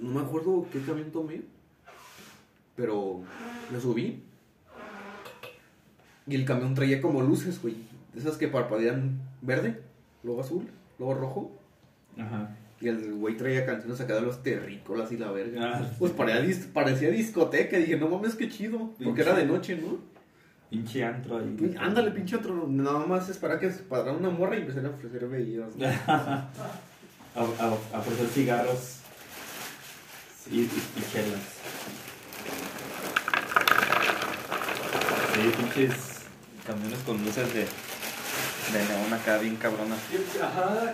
no 0.02 0.10
me 0.12 0.22
acuerdo 0.22 0.66
qué 0.72 0.82
camión 0.82 1.12
tomé, 1.12 1.42
pero 2.76 3.22
me 3.72 3.80
subí 3.80 4.24
y 6.28 6.36
el 6.36 6.46
camión 6.46 6.74
traía 6.74 7.02
como 7.02 7.22
luces, 7.22 7.62
güey, 7.62 7.76
de 8.14 8.20
esas 8.20 8.38
que 8.38 8.48
parpadean 8.48 9.20
verde, 9.42 9.82
luego 10.24 10.42
azul, 10.42 10.66
luego 10.98 11.14
rojo. 11.14 11.52
Ajá. 12.18 12.56
Y 12.82 12.88
el 12.88 13.14
güey 13.14 13.38
traía 13.38 13.66
canciones 13.66 14.02
acá 14.02 14.16
de 14.16 14.22
los 14.22 14.42
terrícolas 14.44 15.12
y 15.12 15.18
la 15.18 15.32
verga. 15.32 15.78
Ah, 15.80 15.92
Pues 15.98 16.12
parecía, 16.12 16.66
parecía 16.74 17.10
discoteca. 17.10 17.78
Y 17.78 17.82
dije, 17.84 17.98
no 17.98 18.10
mames, 18.10 18.36
qué 18.36 18.50
chido. 18.50 18.92
Porque 19.04 19.22
era 19.22 19.34
de 19.34 19.46
noche, 19.46 19.78
¿no? 19.78 19.98
Pinche 20.76 21.06
antro 21.06 21.38
ahí. 21.38 21.76
Ándale, 21.80 22.12
pinche 22.12 22.36
otro. 22.36 22.66
Nada 22.68 23.06
más 23.06 23.30
es 23.30 23.38
para 23.38 23.58
que 23.58 23.70
para 23.70 24.12
una 24.12 24.30
morra 24.30 24.58
y 24.58 24.62
empezar 24.62 24.86
a 24.86 24.90
ofrecer 24.90 25.26
bebidas. 25.26 25.74
¿no? 25.74 25.86
a, 26.08 26.50
a, 27.36 27.66
a 27.94 28.00
ofrecer 28.00 28.28
cigarros 28.28 28.98
y, 30.52 30.60
y, 30.60 30.64
y 30.64 31.12
chelas. 31.14 31.40
Sí, 35.34 35.52
pinches 35.58 36.26
camiones 36.68 37.00
con 37.06 37.24
luces 37.24 37.54
de, 37.54 37.62
de 37.62 38.86
neón 38.90 39.14
acá 39.14 39.38
bien 39.38 39.56
cabronas. 39.56 40.00
Ajá, 40.42 40.94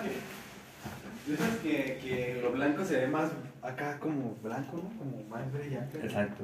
de 1.26 1.34
Esas 1.34 1.58
que, 1.58 2.00
que 2.04 2.40
lo 2.40 2.52
blanco 2.52 2.86
se 2.86 2.98
ve 2.98 3.08
más 3.08 3.32
acá 3.64 3.98
como 4.00 4.36
blanco, 4.44 4.78
¿no? 4.78 4.98
Como 5.00 5.24
más 5.28 5.52
brillante. 5.52 5.98
Exacto. 6.04 6.44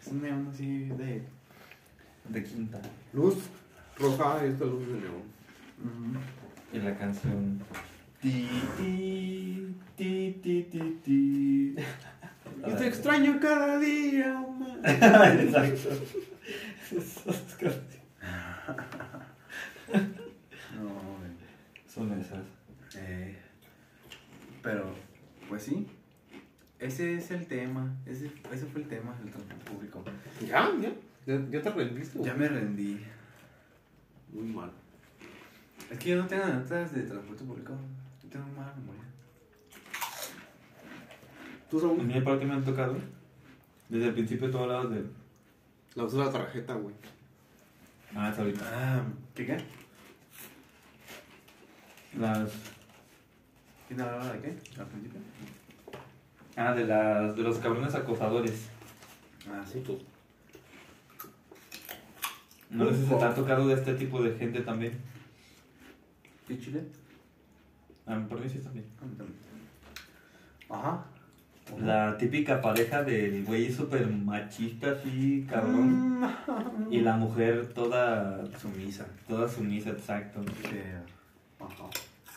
Es 0.00 0.06
un 0.08 0.22
neón 0.22 0.48
así 0.50 0.86
de. 0.88 1.39
De 2.28 2.44
quinta. 2.44 2.80
Luz 3.12 3.36
roja, 3.98 4.44
esta 4.44 4.64
luz 4.64 4.86
de 4.86 4.94
neón. 4.94 6.18
Y 6.72 6.78
la 6.78 6.96
canción. 6.96 7.60
Ti, 8.20 8.48
ti, 8.76 9.74
ti, 9.96 10.40
ti, 10.42 10.62
ti, 10.70 11.00
ti. 11.04 11.76
Y 12.66 12.72
te 12.74 12.88
extraño 12.88 13.38
cada 13.40 13.78
día 13.78 14.34
más. 14.58 14.78
Exacto. 14.84 15.88
No, 20.76 20.88
güey. 20.88 21.30
Son 21.86 22.12
esas. 22.20 22.44
Eh, 22.96 23.38
pero, 24.62 24.92
pues 25.48 25.62
sí. 25.62 25.86
Ese 26.78 27.14
es 27.14 27.30
el 27.30 27.46
tema. 27.46 27.94
Ese, 28.04 28.30
ese 28.52 28.66
fue 28.66 28.82
el 28.82 28.88
tema 28.88 29.16
del 29.22 29.30
transporte 29.30 29.70
público. 29.70 30.04
¿Ya? 30.46 30.70
¿Ya? 30.80 30.92
¿Ya, 31.30 31.40
ya 31.48 31.62
te 31.62 31.70
rendiste? 31.70 32.18
güey? 32.18 32.28
Ya 32.28 32.36
me 32.36 32.48
rendí. 32.48 33.00
Muy 34.32 34.48
mal. 34.48 34.72
Es 35.88 35.96
que 35.96 36.10
yo 36.10 36.16
no 36.16 36.26
tengo 36.26 36.44
notas 36.44 36.92
de 36.92 37.02
transporte 37.02 37.44
público. 37.44 37.72
Yo 38.24 38.28
tengo 38.30 38.46
mala 38.48 38.74
memoria. 38.74 39.02
¿Tú, 41.70 41.78
A 41.78 41.80
Saúl? 41.82 42.02
mí, 42.04 42.20
¿para 42.20 42.36
qué 42.40 42.46
me 42.46 42.54
han 42.54 42.64
tocado? 42.64 42.96
Desde 43.88 44.08
el 44.08 44.14
principio 44.14 44.50
tú 44.50 44.58
hablabas 44.58 44.90
de. 44.90 45.04
La 45.94 46.02
usas 46.02 46.18
la 46.26 46.32
tarjeta, 46.32 46.74
güey. 46.74 46.96
Ah, 48.12 48.26
hasta 48.26 48.42
ahorita. 48.42 48.64
Ah, 48.72 49.04
¿qué 49.36 49.46
qué? 49.46 49.56
Las. 52.18 52.50
¿Quién 53.86 54.00
hablaba 54.00 54.32
de 54.32 54.40
qué? 54.40 54.80
Al 54.80 54.86
principio. 54.86 55.20
Ah, 56.56 56.74
de 56.74 56.86
las. 56.86 57.36
de 57.36 57.42
los 57.44 57.58
cabrones 57.58 57.94
acosadores. 57.94 58.68
Ah, 59.48 59.64
sí. 59.64 59.78
Putos. 59.78 60.09
No 62.70 62.88
sé 62.88 62.96
si 62.96 63.06
se 63.06 63.14
te 63.16 63.24
ha 63.24 63.34
tocado 63.34 63.66
de 63.68 63.74
este 63.74 63.94
tipo 63.94 64.22
de 64.22 64.32
gente 64.36 64.60
también. 64.60 64.92
¿Qué 66.46 66.58
chile? 66.58 66.84
Ah, 68.06 68.20
por 68.28 68.40
mí 68.40 68.48
sí 68.48 68.58
también. 68.58 68.84
Ajá. 70.68 71.04
La 71.80 72.16
típica 72.18 72.60
pareja 72.60 73.02
del 73.04 73.44
güey 73.44 73.72
súper 73.72 74.06
machista, 74.08 74.90
así, 74.92 75.46
cabrón. 75.48 76.20
Mm. 76.20 76.92
Y 76.92 77.00
la 77.00 77.16
mujer 77.16 77.72
toda. 77.74 78.44
Sumisa. 78.58 79.06
toda 79.28 79.48
sumisa, 79.48 79.90
exacto. 79.90 80.40
Que, 80.62 80.94
Ajá. 81.62 81.84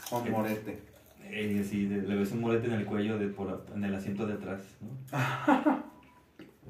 Con 0.10 0.30
morete. 0.32 0.80
Eh, 1.24 1.66
sí, 1.68 1.86
de- 1.88 2.04
le 2.04 2.16
ves 2.16 2.32
un 2.32 2.42
morete 2.42 2.68
en 2.68 2.74
el 2.74 2.86
cuello 2.86 3.18
de 3.18 3.28
por, 3.28 3.66
en 3.74 3.84
el 3.84 3.96
asiento 3.96 4.28
de 4.28 4.34
atrás, 4.34 4.62
¿no? 4.82 5.18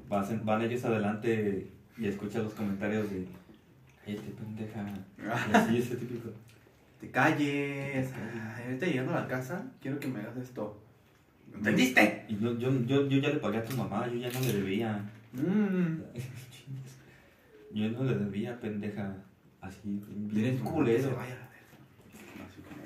Vas- 0.07 0.45
van 0.45 0.61
ellos 0.61 0.85
adelante 0.85 1.67
y 1.97 2.05
escuchas 2.07 2.43
los 2.43 2.53
comentarios 2.53 3.09
de. 3.09 3.27
Cállate, 4.05 4.29
pendeja. 4.31 4.85
Y 5.51 5.55
así, 5.55 5.77
ese 5.77 5.95
típico. 5.95 6.29
Te 6.99 7.09
calles. 7.11 8.11
Ay, 8.13 8.63
ahorita 8.65 8.85
llegando 8.85 9.13
a 9.15 9.21
la 9.21 9.27
casa, 9.27 9.65
quiero 9.81 9.99
que 9.99 10.07
me 10.07 10.19
hagas 10.19 10.37
esto. 10.37 10.81
¿Entendiste? 11.53 12.25
Y 12.27 12.37
yo, 12.37 12.57
yo, 12.57 12.71
yo, 12.85 13.07
yo 13.07 13.19
ya 13.19 13.29
le 13.29 13.35
pagué 13.37 13.57
a 13.59 13.65
tu 13.65 13.75
mamá, 13.77 14.07
yo 14.07 14.15
ya 14.15 14.31
no 14.31 14.39
le 14.39 14.53
debía. 14.53 15.03
Mmm. 15.33 15.97
Yo 17.73 17.89
no 17.89 18.03
le 18.03 18.15
debía, 18.15 18.59
pendeja. 18.59 19.15
Así, 19.61 19.79
bien 19.83 20.57
culero. 20.59 21.15
vaya 21.15 21.37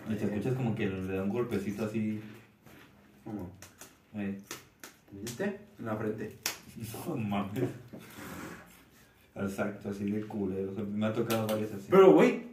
Y 0.09 0.15
te 0.15 0.25
escuchas 0.25 0.53
como 0.55 0.75
que 0.75 0.87
le 0.87 1.13
da 1.15 1.23
un 1.23 1.29
golpecito 1.29 1.85
así. 1.85 2.21
como, 3.23 3.51
Eh, 4.13 4.39
¿Entendiste? 5.09 5.59
En 5.79 5.85
la 5.85 5.95
frente. 5.97 6.37
no 7.07 7.15
mames. 7.17 7.63
Exacto, 9.39 9.89
así 9.89 10.09
de 10.11 10.21
culero. 10.21 10.71
O 10.71 10.75
sea, 10.75 10.83
me 10.83 11.05
ha 11.05 11.13
tocado 11.13 11.45
varias 11.47 11.71
así. 11.73 11.87
Pero, 11.89 12.13
güey, 12.13 12.43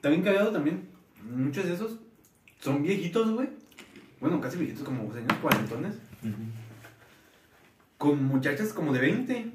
también 0.00 0.22
cagado 0.22 0.50
también. 0.52 0.88
Muchos 1.34 1.64
de 1.66 1.74
esos 1.74 1.98
son 2.60 2.82
viejitos, 2.82 3.30
güey. 3.32 3.48
Bueno, 4.20 4.40
casi 4.40 4.56
viejitos, 4.58 4.84
como 4.84 5.12
señores 5.12 5.38
cuarentones. 5.38 5.94
Con 7.96 8.24
muchachas 8.24 8.72
como 8.72 8.92
de 8.92 9.00
20. 9.00 9.52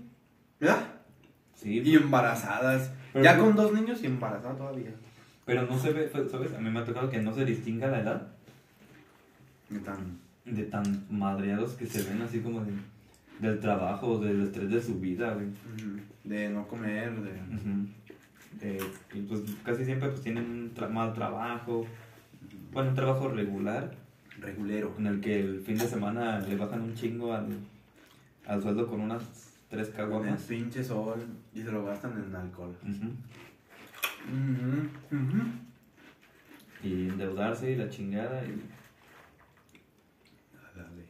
¿Verdad? 0.59 0.87
Sí, 1.55 1.81
Y 1.81 1.95
embarazadas. 1.95 2.91
Pero 3.13 3.23
ya 3.25 3.37
con 3.37 3.55
dos 3.55 3.71
niños 3.73 4.01
y 4.03 4.07
embarazada 4.07 4.55
todavía. 4.55 4.91
pero 5.45 5.63
no 5.65 5.77
se 5.77 5.91
ve, 5.93 6.09
¿sabes? 6.29 6.53
A 6.53 6.59
mí 6.59 6.69
me 6.69 6.79
ha 6.79 6.85
tocado 6.85 7.09
que 7.09 7.19
no 7.21 7.33
se 7.33 7.45
distinga 7.45 7.87
la 7.87 8.01
edad 8.01 8.27
Y 9.69 9.75
tan. 9.79 10.17
de 10.45 10.63
tan 10.63 11.05
madreados 11.09 11.73
que 11.73 11.85
se 11.85 12.01
ven 12.03 12.21
así 12.21 12.39
como 12.39 12.61
de, 12.65 12.71
del 13.43 13.59
trabajo, 13.59 14.19
del 14.19 14.43
estrés 14.43 14.69
de 14.69 14.81
su 14.81 14.99
vida, 14.99 15.33
güey. 15.33 15.47
De 16.23 16.49
no 16.49 16.67
comer, 16.67 17.11
de. 17.21 17.31
Eh, 18.61 18.79
y 19.13 19.21
pues 19.21 19.41
casi 19.65 19.83
siempre 19.83 20.09
pues 20.09 20.21
tienen 20.21 20.45
un 20.45 20.73
tra- 20.73 20.89
mal 20.89 21.13
trabajo, 21.13 21.85
bueno, 22.71 22.89
un 22.89 22.95
trabajo 22.95 23.27
regular, 23.29 23.91
Regulero. 24.39 24.95
en 24.97 25.07
el 25.07 25.19
que 25.21 25.39
el 25.39 25.61
fin 25.61 25.77
de 25.77 25.87
semana 25.87 26.39
le 26.39 26.55
bajan 26.55 26.81
un 26.81 26.93
chingo 26.95 27.33
al, 27.33 27.47
al 28.47 28.61
sueldo 28.61 28.87
con 28.87 29.01
unas 29.01 29.23
tres 29.69 29.89
Con 29.89 29.99
el 30.01 30.07
caguamas. 30.09 30.41
pinche 30.43 30.83
sol 30.83 31.19
y 31.53 31.61
se 31.63 31.71
lo 31.71 31.83
gastan 31.83 32.23
en 32.25 32.35
alcohol. 32.35 32.75
Ujú, 32.83 33.07
ujú. 35.17 35.41
Y 36.83 37.09
endeudarse 37.09 37.71
y 37.71 37.75
la 37.75 37.89
chingada. 37.89 38.43
Y 38.45 38.61
A 40.55 40.77
la 40.77 40.83
verga. 40.83 41.03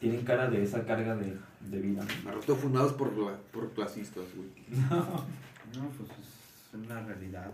Tienen 0.00 0.24
cara 0.24 0.48
de 0.48 0.62
esa 0.62 0.84
carga 0.84 1.14
de, 1.16 1.36
de 1.60 1.78
vida. 1.80 2.02
Me 2.24 2.32
rato 2.32 2.56
fundados 2.56 2.92
por, 2.94 3.16
la- 3.16 3.36
por 3.52 3.70
clasistas, 3.72 4.24
güey. 4.34 4.48
No, 4.80 5.88
pues 5.96 6.10
es 6.10 6.74
una 6.74 7.00
realidad. 7.02 7.50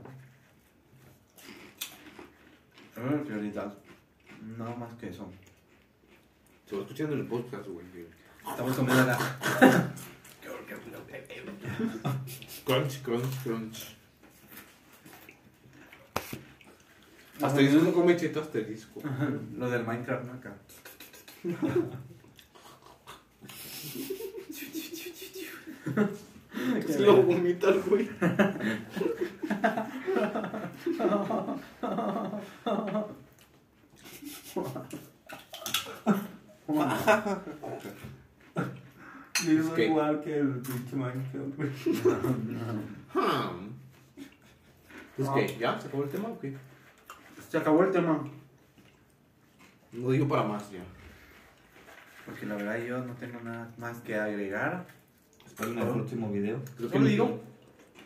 Es 2.92 2.99
una 3.03 3.22
realidad. 3.24 3.74
Nada 4.57 4.74
más 4.76 4.94
que 4.94 5.09
eso. 5.09 5.30
Se 6.68 6.74
lo 6.76 6.82
escuchan 6.82 7.12
en 7.12 7.20
el 7.20 7.26
podcast, 7.26 7.66
güey. 7.66 7.84
Estamos 8.49 8.74
comiendo 8.76 9.05
la. 9.07 9.18
Crunch, 12.64 13.03
crunch, 13.03 13.42
crunch. 13.42 13.97
Asterisco 17.42 17.92
come 17.92 18.16
cheto 18.16 18.40
asterisco. 18.40 19.03
Lo 19.57 19.68
del 19.70 19.84
Minecraft, 19.84 20.24
¿no? 20.26 20.32
Acá. 20.32 20.55
Se 26.87 27.01
lo 27.01 27.22
vomita 27.22 27.68
el 27.68 27.80
güey. 27.82 28.09
Digo 39.45 39.74
que- 39.74 39.87
igual 39.87 40.20
que 40.22 40.39
el 40.39 40.49
pinche 40.61 40.97
Minecraft, 40.97 41.57
güey. 41.57 41.68
Hmm. 43.14 43.70
Pues 45.16 45.28
qué, 45.30 45.57
¿ya? 45.59 45.78
¿Se 45.78 45.89
acabó 45.89 46.05
el 46.05 46.11
tema 46.11 46.28
o 46.28 46.39
qué? 46.39 46.57
Se 47.49 47.59
acabó 47.59 47.82
el 47.84 47.91
tema. 47.91 48.26
No 49.93 50.11
digo 50.11 50.26
para 50.28 50.43
más 50.45 50.70
ya. 50.70 50.80
Porque 52.27 52.45
la 52.47 52.57
verdad 52.57 52.79
yo 52.85 53.05
no 53.05 53.14
tengo 53.14 53.41
nada 53.41 53.72
más 53.79 53.99
que 54.01 54.14
agregar. 54.16 54.87
Esperen 55.47 55.79
el 55.79 55.89
próximo 55.89 56.31
video. 56.31 56.61
Creo 56.77 56.91
Solo 56.91 57.07
digo 57.07 57.41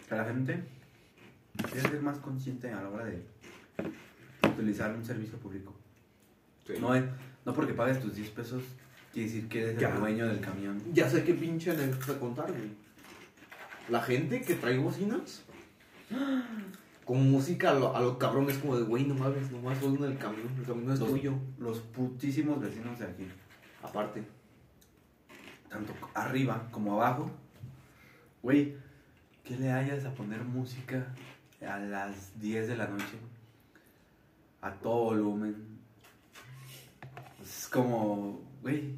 que 0.08 0.14
la 0.14 0.24
gente 0.24 0.62
debe 1.74 1.80
ser 1.88 2.02
más 2.02 2.18
consciente 2.18 2.70
a 2.70 2.82
la 2.82 2.88
hora 2.90 3.04
de 3.06 3.22
utilizar 4.48 4.94
un 4.94 5.04
servicio 5.04 5.38
público. 5.38 5.74
Sí. 6.66 6.74
No, 6.80 6.94
es, 6.94 7.04
no 7.44 7.54
porque 7.54 7.72
pagues 7.72 8.00
tus 8.00 8.14
10 8.14 8.28
pesos 8.30 8.62
quiere 9.12 9.28
decir 9.28 9.48
que 9.48 9.62
eres 9.62 9.78
Ya. 9.78 9.88
el 9.94 10.00
dueño 10.00 10.28
del 10.28 10.40
camión. 10.40 10.80
Ya 10.92 11.08
sé 11.08 11.24
qué 11.24 11.34
pinche 11.34 11.70
anécdota 11.72 12.18
contar, 12.20 12.50
güey. 12.52 12.70
La 13.88 14.00
gente 14.02 14.42
que 14.42 14.54
trae 14.54 14.78
bocinas 14.78 15.42
con 17.04 17.28
música 17.30 17.70
a 17.70 17.74
lo, 17.74 17.96
a 17.96 18.00
lo 18.00 18.18
cabrón 18.18 18.48
es 18.50 18.58
como 18.58 18.76
de, 18.76 18.84
güey, 18.84 19.04
no 19.04 19.14
mames, 19.14 19.50
nomás 19.50 19.78
soy 19.78 19.96
en 19.96 20.04
el 20.04 20.18
camión, 20.18 20.48
el 20.58 20.64
camión 20.64 20.92
es 20.92 21.00
Los- 21.00 21.08
tuyo. 21.10 21.34
Los 21.58 21.78
putísimos 21.80 22.60
vecinos 22.60 22.98
de 23.00 23.06
aquí, 23.06 23.26
Aparte. 23.82 24.24
tanto 25.68 25.94
arriba 26.14 26.66
como 26.70 26.94
abajo, 26.94 27.30
güey, 28.42 28.76
que 29.44 29.56
le 29.56 29.70
hayas 29.70 30.04
a 30.04 30.12
poner 30.14 30.42
música 30.42 31.06
a 31.66 31.78
las 31.78 32.40
10 32.40 32.68
de 32.68 32.76
la 32.76 32.88
noche 32.88 33.18
a 34.62 34.72
todo 34.72 35.04
volumen. 35.04 35.56
Es 37.42 37.68
como, 37.72 38.40
güey, 38.62 38.94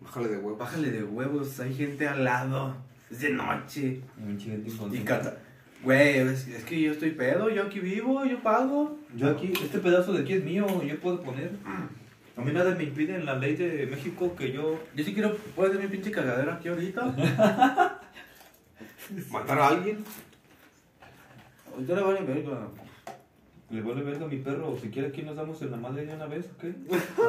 Bájale 0.00 0.28
de 0.28 0.36
huevo. 0.36 0.56
bájale 0.56 0.90
de 0.90 1.04
huevos, 1.04 1.60
hay 1.60 1.74
gente 1.74 2.06
al 2.06 2.24
lado, 2.24 2.76
es 3.10 3.20
de 3.20 3.30
noche. 3.30 4.00
Y 4.18 4.22
un 4.22 4.94
Y 4.94 4.98
canta, 5.00 5.38
güey, 5.82 6.18
es, 6.18 6.46
es 6.48 6.64
que 6.64 6.80
yo 6.80 6.92
estoy 6.92 7.10
pedo, 7.12 7.48
yo 7.50 7.64
aquí 7.64 7.80
vivo, 7.80 8.24
yo 8.24 8.42
pago. 8.42 8.98
Yo 9.16 9.28
aquí, 9.28 9.52
este 9.62 9.78
pedazo 9.78 10.12
de 10.12 10.22
aquí 10.22 10.34
es 10.34 10.44
mío, 10.44 10.66
yo 10.82 11.00
puedo 11.00 11.20
poner. 11.22 11.52
A 12.36 12.40
mí 12.40 12.52
nada 12.52 12.74
me 12.74 12.82
impide 12.84 13.14
en 13.14 13.26
la 13.26 13.36
ley 13.36 13.54
de 13.54 13.86
México 13.86 14.34
que 14.36 14.50
yo. 14.52 14.80
Yo 14.94 15.04
sí 15.04 15.14
quiero, 15.14 15.36
puedo 15.54 15.70
hacer 15.70 15.80
mi 15.82 15.88
pinche 15.88 16.10
cagadero 16.10 16.52
aquí 16.52 16.68
ahorita. 16.68 17.04
Matar 19.30 19.58
a 19.58 19.68
alguien. 19.68 20.02
Ahorita 21.72 21.94
le 21.94 22.02
vale 22.02 22.20
verga. 22.22 22.68
Le 23.70 23.80
vale 23.82 24.02
verga 24.02 24.24
a 24.26 24.28
mi 24.28 24.36
perro, 24.38 24.72
o 24.72 24.78
si 24.78 24.88
quiere 24.90 25.08
aquí 25.08 25.22
nos 25.22 25.36
damos 25.36 25.60
en 25.62 25.70
la 25.70 25.76
madre 25.76 26.06
de 26.06 26.14
una 26.14 26.26
vez, 26.26 26.46
¿ok? 26.56 26.64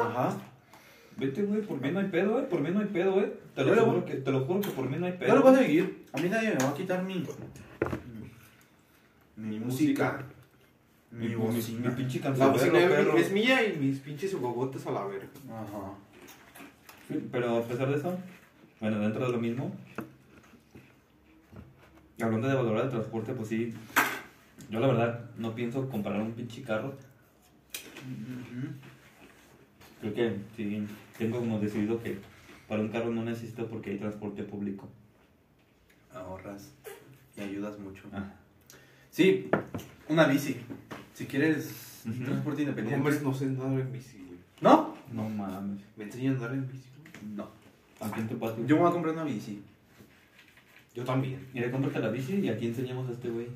Ajá. 0.06 0.36
Vete, 1.16 1.42
güey, 1.44 1.62
por 1.62 1.80
mí 1.80 1.90
no 1.90 2.00
hay 2.00 2.06
pedo, 2.06 2.38
eh, 2.40 2.42
por 2.42 2.60
mí 2.60 2.70
no 2.70 2.80
hay 2.80 2.86
pedo, 2.86 3.20
eh. 3.20 3.32
Te 3.54 3.64
lo, 3.64 3.74
Yo 3.74 3.84
juro 3.84 4.00
voy- 4.02 4.04
que, 4.10 4.14
te 4.18 4.30
lo 4.32 4.44
juro 4.44 4.60
que 4.60 4.68
por 4.70 4.88
mí 4.90 4.96
no 4.98 5.06
hay 5.06 5.12
Yo 5.12 5.18
pedo. 5.18 5.34
lo 5.36 5.42
voy 5.42 5.54
a 5.54 5.58
seguir. 5.58 6.04
A 6.12 6.18
mí 6.20 6.28
nadie 6.28 6.50
me 6.50 6.56
va 6.56 6.68
a 6.70 6.74
quitar 6.74 7.02
mi. 7.04 7.24
Mi 9.36 9.58
música. 9.60 10.24
Mi, 11.10 11.28
mi, 11.28 11.34
bocina. 11.34 11.90
mi 11.90 11.96
pinche 11.96 12.20
La 12.20 12.30
bocina 12.48 12.78
es, 12.78 12.90
perro. 12.90 13.16
es 13.16 13.32
mía 13.32 13.64
y 13.66 13.76
mis 13.78 14.00
pinches 14.00 14.34
huevotes 14.34 14.86
a 14.86 14.90
la 14.90 15.04
verga. 15.04 15.28
Ajá. 15.50 15.94
Sí, 17.08 17.28
Pero 17.30 17.56
a 17.58 17.62
pesar 17.62 17.88
de 17.90 17.96
eso, 17.96 18.18
bueno, 18.80 18.98
dentro 18.98 19.24
de 19.26 19.32
lo 19.32 19.38
mismo, 19.38 19.72
hablando 22.20 22.48
de 22.48 22.54
valorar 22.54 22.84
el 22.86 22.90
transporte, 22.90 23.32
pues 23.34 23.48
sí, 23.48 23.72
yo 24.70 24.80
la 24.80 24.88
verdad 24.88 25.30
no 25.36 25.54
pienso 25.54 25.88
comprar 25.88 26.20
un 26.20 26.32
pinche 26.32 26.62
carro. 26.62 26.94
Creo 30.00 30.14
que 30.14 30.36
sí, 30.56 30.86
tengo 31.18 31.38
como 31.38 31.58
decidido 31.58 32.02
que 32.02 32.18
para 32.68 32.80
un 32.82 32.88
carro 32.88 33.10
no 33.10 33.24
necesito 33.24 33.66
porque 33.68 33.90
hay 33.90 33.98
transporte 33.98 34.42
público. 34.42 34.88
Ahorras 36.12 36.72
y 37.36 37.40
ayudas 37.42 37.78
mucho. 37.78 38.02
Ah, 38.12 38.32
Sí, 39.10 39.48
una 40.08 40.26
bici. 40.26 40.56
Si 41.16 41.24
quieres 41.24 42.02
Ujú. 42.06 42.24
transporte 42.24 42.60
independiente. 42.60 43.00
Hombres 43.00 43.22
no 43.22 43.32
sé 43.32 43.46
andar 43.46 43.68
en 43.80 43.90
bici, 43.90 44.18
güey. 44.18 44.38
¿No? 44.60 44.94
no 45.12 45.28
mames. 45.30 45.80
Me 45.96 46.04
enseñan 46.04 46.34
a 46.34 46.36
andar 46.36 46.52
en 46.52 46.68
bici. 46.70 46.88
No. 47.34 47.48
Aquí 48.00 48.20
en 48.20 48.28
tu 48.28 48.38
patio. 48.38 48.66
Yo 48.66 48.76
me 48.76 48.82
voy 48.82 48.90
a 48.90 48.92
comprar 48.92 49.14
una 49.14 49.24
bici. 49.24 49.62
Yo 50.94 51.04
también. 51.04 51.40
Mira, 51.54 51.70
cómprate 51.70 52.00
la 52.00 52.10
bici 52.10 52.34
y 52.34 52.50
aquí 52.50 52.66
enseñamos 52.66 53.08
a 53.08 53.12
este 53.12 53.30
güey 53.30 53.46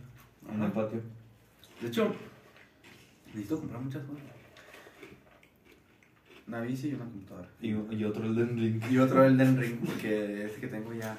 en 0.50 0.62
el 0.62 0.72
patio. 0.72 1.02
De 1.82 1.88
hecho, 1.88 2.14
necesito 3.26 3.58
comprar 3.58 3.82
muchas 3.82 4.04
cosas. 4.04 4.24
Una 6.48 6.62
bici 6.62 6.88
y 6.88 6.94
una 6.94 7.04
computadora. 7.04 7.48
Y, 7.60 7.68
y 7.94 8.04
otro 8.04 8.24
el 8.24 8.34
Den 8.36 8.56
Ring. 8.58 8.82
Y 8.90 8.96
otro 8.98 9.22
Elden 9.22 9.60
Ring, 9.60 9.76
porque 9.84 10.46
ese 10.46 10.60
que 10.60 10.66
tengo 10.68 10.94
ya, 10.94 11.14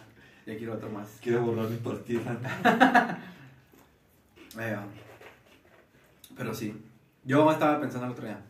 ya 0.47 0.57
quiero 0.57 0.73
otro 0.73 0.89
más. 0.89 1.19
Quiero 1.21 1.43
borrar 1.45 1.69
mi 1.69 1.77
partida. 1.77 3.27
Eh, 4.59 4.75
pero 6.35 6.53
sí, 6.53 6.73
yo 7.25 7.51
estaba 7.51 7.79
pensando 7.79 8.05
el 8.07 8.11
otro 8.13 8.25
día, 8.25 8.41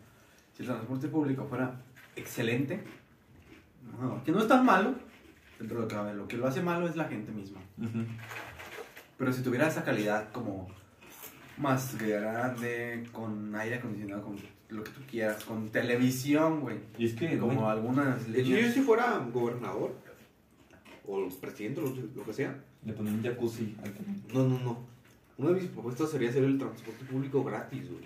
si 0.53 0.63
el 0.63 0.69
transporte 0.69 1.07
público 1.07 1.45
fuera 1.45 1.81
excelente, 2.15 2.83
no, 3.99 4.23
que 4.23 4.31
no 4.31 4.39
es 4.39 4.47
tan 4.47 4.65
malo, 4.65 4.93
dentro 5.59 5.77
de 5.77 5.81
lo 5.83 5.87
que 5.87 5.95
cabe, 5.95 6.13
lo 6.13 6.27
que 6.27 6.37
lo 6.37 6.47
hace 6.47 6.61
malo 6.61 6.87
es 6.87 6.95
la 6.95 7.05
gente 7.05 7.31
misma. 7.31 7.59
Pero 9.17 9.33
si 9.33 9.43
tuviera 9.43 9.67
esa 9.67 9.83
calidad 9.83 10.31
como 10.31 10.67
más 11.57 11.97
grande, 11.97 13.07
con 13.11 13.53
aire 13.55 13.75
acondicionado, 13.75 14.23
con 14.23 14.35
lo 14.69 14.83
que 14.83 14.91
tú 14.91 15.01
quieras, 15.09 15.43
con 15.43 15.69
televisión, 15.69 16.61
güey, 16.61 16.77
Y 16.97 17.05
es 17.05 17.13
que, 17.13 17.37
como 17.37 17.61
güey, 17.61 17.65
algunas 17.71 18.31
De 18.31 18.39
hecho, 18.41 18.49
yo 18.51 18.55
líneas. 18.55 18.73
si 18.73 18.81
fuera 18.81 19.17
gobernador 19.31 19.93
o 21.05 21.29
presidente, 21.41 21.81
lo, 21.81 21.89
lo 21.89 22.23
que 22.25 22.33
sea. 22.33 22.55
le 22.85 22.93
ponen 22.93 23.15
un 23.15 23.23
jacuzzi 23.23 23.75
al. 23.83 23.93
No, 24.33 24.47
no, 24.47 24.59
no. 24.59 24.90
Una 25.41 25.49
de 25.55 25.61
mis 25.61 25.69
propuestas 25.71 26.09
sería 26.11 26.29
hacer 26.29 26.43
el 26.43 26.57
transporte 26.57 27.03
público 27.05 27.43
gratis, 27.43 27.89
güey. 27.89 28.03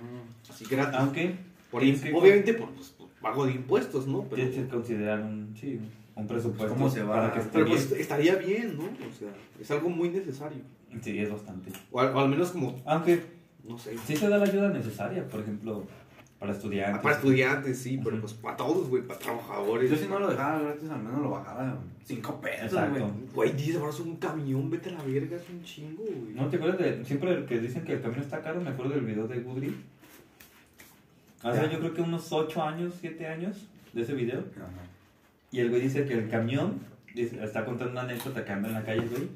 Mm. 0.00 0.50
Así 0.50 0.64
gratis. 0.66 0.94
Aunque 0.98 1.36
Por 1.70 1.82
tienes 1.82 2.00
im- 2.00 2.04
que- 2.10 2.14
obviamente 2.14 2.54
por, 2.54 2.70
pues, 2.70 2.88
por 2.90 3.08
pago 3.20 3.46
de 3.46 3.52
impuestos, 3.52 4.06
¿no? 4.06 4.22
Pero, 4.24 4.36
tienes 4.36 4.54
que 4.54 4.68
considerar 4.68 5.20
un, 5.20 5.54
sí, 5.58 5.80
un 6.14 6.26
presupuesto 6.26 6.74
¿Cómo 6.74 6.90
se 6.90 7.02
va? 7.02 7.14
para 7.14 7.32
que 7.32 7.38
esté 7.40 7.50
pero 7.52 7.64
bien. 7.66 7.78
pues 7.78 7.92
estaría 8.00 8.34
bien, 8.36 8.76
¿no? 8.76 8.84
O 8.84 9.12
sea, 9.18 9.28
es 9.60 9.70
algo 9.70 9.88
muy 9.88 10.10
necesario. 10.10 10.58
Sí, 11.00 11.18
es 11.18 11.30
bastante. 11.32 11.72
O 11.90 12.00
al, 12.00 12.14
o 12.14 12.20
al 12.20 12.28
menos 12.28 12.50
como, 12.52 12.80
Aunque 12.84 13.22
no 13.66 13.76
sé. 13.78 13.96
sí 14.06 14.14
se 14.16 14.28
da 14.28 14.38
la 14.38 14.44
ayuda 14.44 14.68
necesaria, 14.68 15.26
por 15.26 15.40
ejemplo, 15.40 15.84
para 16.38 16.52
estudiantes. 16.52 17.02
Para 17.02 17.14
estudiantes, 17.16 17.78
sí, 17.78 18.00
pero 18.04 18.20
pues 18.20 18.34
para 18.34 18.56
todos, 18.56 18.88
güey, 18.88 19.02
para 19.02 19.18
trabajadores. 19.18 19.90
Yo 19.90 19.96
si 19.96 20.06
no 20.08 20.18
lo 20.18 20.28
dejara 20.28 20.58
gratis, 20.60 20.90
al 20.90 21.02
menos 21.02 21.22
lo 21.22 21.30
bajara 21.30 21.76
5 22.04 22.40
pesos, 22.40 22.90
güey. 22.90 23.02
Güey, 23.34 23.52
10 23.52 23.76
horas 23.76 24.00
un 24.00 24.16
camión, 24.16 24.68
vete 24.68 24.90
a 24.90 24.92
la 24.92 25.02
verga, 25.04 25.36
es 25.36 25.48
un 25.48 25.62
chingo, 25.64 26.02
güey. 26.04 26.34
¿No 26.34 26.48
te 26.48 26.56
acuerdas 26.56 26.78
de 26.78 27.04
siempre 27.04 27.46
que 27.46 27.58
dicen 27.60 27.84
que 27.84 27.94
el 27.94 28.02
camión 28.02 28.20
está 28.20 28.42
caro? 28.42 28.60
Me 28.60 28.70
acuerdo 28.70 28.92
del 28.94 29.04
video 29.04 29.26
de 29.26 29.40
Goodry. 29.40 29.74
Hace 31.42 31.62
Ya. 31.62 31.72
yo 31.72 31.78
creo 31.78 31.94
que 31.94 32.02
unos 32.02 32.32
8 32.32 32.62
años, 32.62 32.94
7 33.00 33.26
años 33.26 33.66
de 33.92 34.02
ese 34.02 34.14
video. 34.14 34.40
Ajá. 34.56 34.68
Y 35.50 35.60
el 35.60 35.70
güey 35.70 35.82
dice 35.82 36.04
que 36.06 36.14
el 36.14 36.28
camión, 36.28 36.80
dice- 37.14 37.42
está 37.44 37.64
contando 37.64 37.92
una 37.92 38.02
anécdota 38.02 38.44
que 38.44 38.52
anda 38.52 38.68
en 38.68 38.74
la 38.74 38.84
calle, 38.84 39.06
güey. 39.06 39.28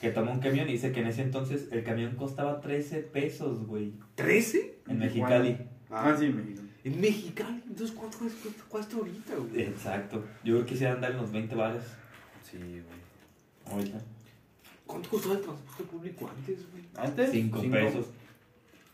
Que 0.00 0.10
tomó 0.10 0.32
un 0.32 0.40
camión 0.40 0.66
y 0.68 0.72
dice 0.72 0.92
que 0.92 1.00
en 1.00 1.06
ese 1.08 1.22
entonces 1.22 1.68
el 1.72 1.84
camión 1.84 2.16
costaba 2.16 2.60
13 2.60 3.00
pesos, 3.00 3.66
güey. 3.66 3.92
¿13? 4.16 4.72
En 4.88 4.98
Mexicali. 4.98 5.58
Ah, 5.90 6.16
sí, 6.18 6.28
México. 6.28 6.62
En 6.84 7.00
Mexicali, 7.00 7.62
entonces 7.68 7.94
¿cuánto 7.96 8.18
cuesta, 8.68 8.96
ahorita, 8.96 9.34
güey? 9.36 9.62
Exacto. 9.62 10.24
Yo 10.44 10.54
creo 10.54 10.66
que 10.66 10.76
se 10.76 10.88
andar 10.88 11.10
en 11.12 11.18
los 11.18 11.30
20 11.30 11.54
bares 11.54 11.82
Sí, 12.48 12.56
güey. 12.58 12.82
ahorita. 13.76 14.00
¿Cuánto 14.86 15.08
costaba 15.10 15.34
el 15.34 15.40
transporte 15.42 15.82
público 15.84 16.30
antes, 16.36 16.58
güey? 16.72 16.84
Antes, 16.96 17.30
5 17.30 17.60
cinco. 17.60 17.72
pesos. 17.74 18.06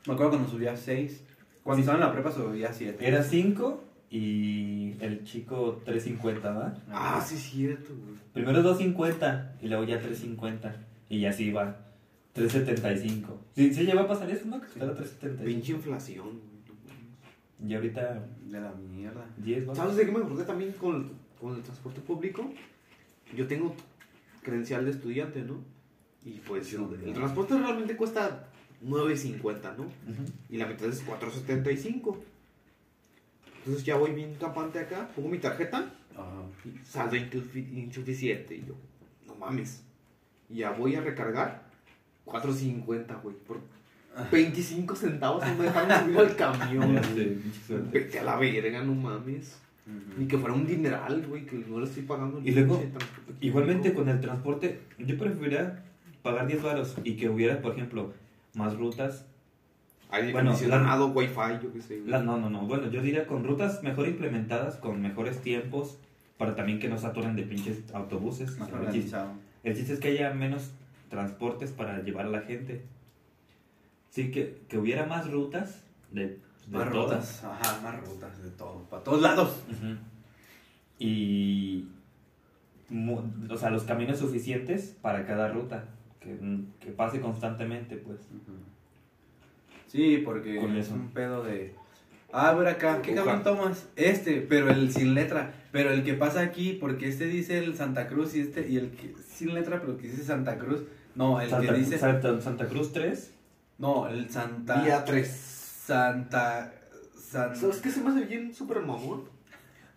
Me 0.07 0.13
acuerdo 0.15 0.33
cuando 0.33 0.51
subía 0.51 0.77
6. 0.77 1.23
Cuando 1.63 1.77
Sí. 1.79 1.81
estaba 1.89 1.99
en 1.99 2.05
la 2.09 2.13
prepa 2.13 2.33
subía 2.33 2.73
7. 2.73 3.07
Era 3.07 3.23
5 3.23 3.85
y 4.11 4.95
el 5.01 5.25
chico 5.25 5.81
3.50, 5.87 6.43
¿verdad? 6.43 6.79
Ah, 6.91 7.25
sí, 7.27 7.35
es 7.37 7.43
cierto, 7.43 7.95
güey. 7.95 8.17
Primero 8.33 8.63
2.50 8.63 9.53
y 9.63 9.69
luego 9.69 9.85
ya 9.85 10.01
3.50. 10.01 10.75
Y 11.09 11.25
así 11.27 11.51
va. 11.53 11.77
3.75. 12.35 13.27
Sí, 13.55 13.73
sí 13.73 13.85
llegó 13.85 14.01
a 14.01 14.09
pasar 14.09 14.29
eso, 14.31 14.45
¿no? 14.47 14.61
Que 14.61 14.67
costara 14.67 14.95
3.75. 14.95 15.45
Pinche 15.45 15.73
inflación, 15.73 16.27
güey. 16.41 16.56
Y 17.65 17.75
ahorita 17.75 18.27
De 18.45 18.61
la 18.61 18.73
mierda. 18.73 19.25
10 19.39 19.69
va. 19.69 19.75
¿Sabes 19.75 19.97
de 19.97 20.05
qué 20.07 20.13
me 20.13 20.19
acordé 20.19 20.45
también 20.45 20.73
con, 20.73 21.11
con 21.41 21.55
el 21.57 21.63
transporte 21.63 22.01
público? 22.01 22.51
Yo 23.35 23.47
tengo 23.47 23.75
credencial 24.43 24.85
de 24.85 24.91
estudiante, 24.93 25.43
¿no? 25.43 25.59
Y 26.25 26.41
pues 26.47 26.73
el, 26.75 26.83
el 27.05 27.13
transporte 27.15 27.57
realmente 27.59 27.97
cuesta 27.97 28.49
9.50, 28.85 29.77
¿no? 29.77 29.85
Ujú. 29.85 30.25
Y 30.51 30.57
la 30.59 30.67
mitad 30.67 30.89
es 30.89 31.05
4.75. 31.07 32.17
Entonces 33.59 33.85
ya 33.85 33.97
voy 33.97 34.13
bien 34.13 34.35
campante 34.35 34.79
acá, 34.79 35.09
pongo 35.17 35.29
mi 35.29 35.39
tarjeta, 35.39 35.93
Ajá. 36.15 36.43
y 36.65 36.79
saldo 36.85 37.17
insufi- 37.17 37.73
insuficiente. 37.75 38.55
Y 38.57 38.65
yo, 38.67 38.75
no 39.27 39.35
mames. 39.35 39.83
Y 40.49 40.57
ya 40.59 40.71
voy 40.71 40.95
a 40.95 41.01
recargar 41.01 41.63
4.50, 42.27 43.23
güey. 43.23 43.35
Por 43.37 43.61
25 44.31 44.95
centavos 44.97 45.47
no 45.47 45.55
me 45.57 45.65
dejaron 45.65 46.05
subir 46.05 46.19
al 46.19 46.37
camión. 46.37 47.01
Vete 47.93 48.19
a 48.19 48.25
la 48.25 48.37
verga, 48.37 48.83
no 48.83 48.95
mames. 48.95 49.59
Ni 50.19 50.27
que 50.27 50.37
fuera 50.39 50.55
un 50.55 50.67
dineral, 50.67 51.25
güey, 51.29 51.47
que 51.47 51.57
no 51.57 51.79
le 51.79 51.87
estoy 51.87 52.03
pagando. 52.03 52.41
Y 52.43 52.51
luego, 52.51 52.83
Igualmente 53.41 53.95
con 53.95 54.09
el 54.09 54.21
transporte, 54.21 54.81
yo 54.99 55.17
preferiría 55.19 55.85
pagar 56.23 56.47
10 56.47 56.63
baros 56.63 56.97
y 57.05 57.15
que 57.17 57.29
hubiera, 57.29 57.61
por 57.61 57.73
ejemplo, 57.73 58.13
más 58.55 58.77
rutas. 58.77 59.27
Aire 60.11 60.33
bueno, 60.33 60.51
acondicionado, 60.51 61.09
wifi, 61.09 61.63
yo 61.63 61.73
qué 61.73 61.81
sé. 61.81 62.03
La- 62.07 62.23
no, 62.23 62.39
no, 62.39 62.49
no. 62.51 62.63
Bueno, 62.67 62.91
yo 62.91 63.03
diría 63.03 63.27
con 63.27 63.45
rutas 63.45 63.83
mejor 63.83 64.09
implementadas, 64.09 64.77
con 64.77 65.01
mejores 65.03 65.41
tiempos, 65.41 65.99
para 66.39 66.55
también 66.55 66.79
que 66.79 66.89
no 66.89 66.99
saturen 66.99 67.37
de 67.37 67.43
pinches 67.43 67.83
autobuses. 67.93 68.59
Más 68.59 68.69
El 68.71 68.93
chiste, 68.93 69.17
el 69.65 69.77
chiste 69.77 69.93
es 69.95 70.01
que 70.01 70.09
haya 70.09 70.33
menos 70.33 70.73
transportes 71.11 71.71
para 71.73 72.03
llevar 72.03 72.27
a 72.27 72.31
la 72.31 72.41
gente. 72.41 72.83
Sí, 74.17 74.31
que, 74.31 74.63
que 74.67 74.79
hubiera 74.79 75.05
más 75.05 75.31
rutas 75.31 75.83
de, 76.11 76.29
de 76.29 76.39
Más 76.71 76.91
todas. 76.91 77.43
rutas. 77.43 77.45
Ajá, 77.45 77.81
más 77.83 78.01
rutas 78.01 78.43
de 78.43 78.49
todo. 78.53 78.83
Para 78.89 79.03
todos 79.05 79.21
lados. 79.21 79.63
Y. 80.99 81.85
o 83.51 83.57
sea, 83.59 83.69
los 83.69 83.83
caminos 83.85 84.19
suficientes 84.19 84.97
para 85.03 85.27
cada 85.27 85.49
ruta. 85.49 85.85
Que, 86.21 86.35
que 86.81 86.93
pase 86.93 87.21
constantemente, 87.21 87.97
pues. 87.97 88.21
Sí, 89.87 90.23
porque 90.25 90.57
Con 90.61 90.75
es 90.79 90.87
eso. 90.87 90.95
un 90.95 91.09
pedo 91.11 91.45
de. 91.45 91.75
Ah, 92.33 92.55
ver 92.55 92.69
acá, 92.69 93.03
¿qué 93.03 93.15
camión 93.15 93.43
tomas? 93.43 93.87
Este, 93.97 94.41
pero 94.41 94.71
el 94.71 94.91
sin 94.95 95.13
letra. 95.13 95.53
Pero 95.73 95.91
el 95.93 96.05
que 96.05 96.15
pasa 96.15 96.41
aquí, 96.41 96.73
porque 96.73 97.09
este 97.09 97.27
dice 97.27 97.59
el 97.59 97.77
Santa 97.77 98.07
Cruz 98.09 98.35
y 98.35 98.41
este, 98.41 98.67
y 98.67 98.79
el 98.79 98.93
que 98.93 99.13
sin 99.29 99.53
letra, 99.53 99.79
pero 99.83 99.99
que 99.99 100.09
dice 100.09 100.25
Santa 100.25 100.57
Cruz. 100.57 100.85
No, 101.15 101.39
el 101.39 101.51
Santa, 101.51 101.75
que 101.75 101.79
dice. 101.81 101.99
Santa, 101.99 102.41
Santa 102.41 102.67
Cruz 102.67 102.95
3. 102.95 103.35
No, 103.79 104.09
el 104.09 104.29
Santa. 104.31 104.83
Día 104.83 105.05
3. 105.05 105.29
Santa. 105.29 106.73
San- 107.19 107.55
¿Sabes 107.57 107.77
qué 107.79 107.91
se 107.91 108.01
me 108.03 108.11
hace 108.11 108.25
bien 108.25 108.55
súper 108.55 108.81
mamón? 108.81 109.25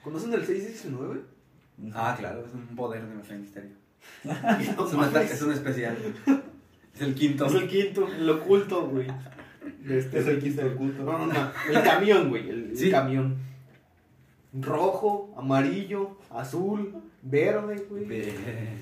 ¿Conocen 0.03 0.33
el 0.33 0.45
619? 0.45 1.21
Ah, 1.93 2.15
claro, 2.17 2.45
es 2.45 2.53
un 2.53 2.75
poder 2.75 3.05
de 3.07 3.13
nuestro 3.15 3.35
ministerio. 3.35 3.71
No 4.23 4.31
Es, 4.87 4.93
un 4.93 4.99
ata- 5.03 5.11
mames. 5.13 5.31
es 5.31 5.41
un 5.41 5.53
especial. 5.53 5.97
Es 6.95 7.01
el 7.01 7.15
quinto. 7.15 7.45
Es 7.45 7.53
el 7.53 7.67
quinto, 7.67 8.07
el 8.07 8.29
oculto, 8.29 8.87
güey. 8.89 9.07
Este 9.87 10.19
Es 10.19 10.27
el 10.27 10.39
quinto 10.41 10.65
oculto. 10.65 11.03
No, 11.03 11.17
no, 11.19 11.27
no. 11.27 11.51
El 11.69 11.83
camión, 11.83 12.29
güey. 12.29 12.49
El, 12.49 12.73
el 12.77 12.91
camión. 12.91 13.37
Rojo, 14.53 15.33
amarillo, 15.37 16.17
azul, 16.31 16.95
verde, 17.21 17.85
güey. 17.89 18.05
Verde. 18.05 18.77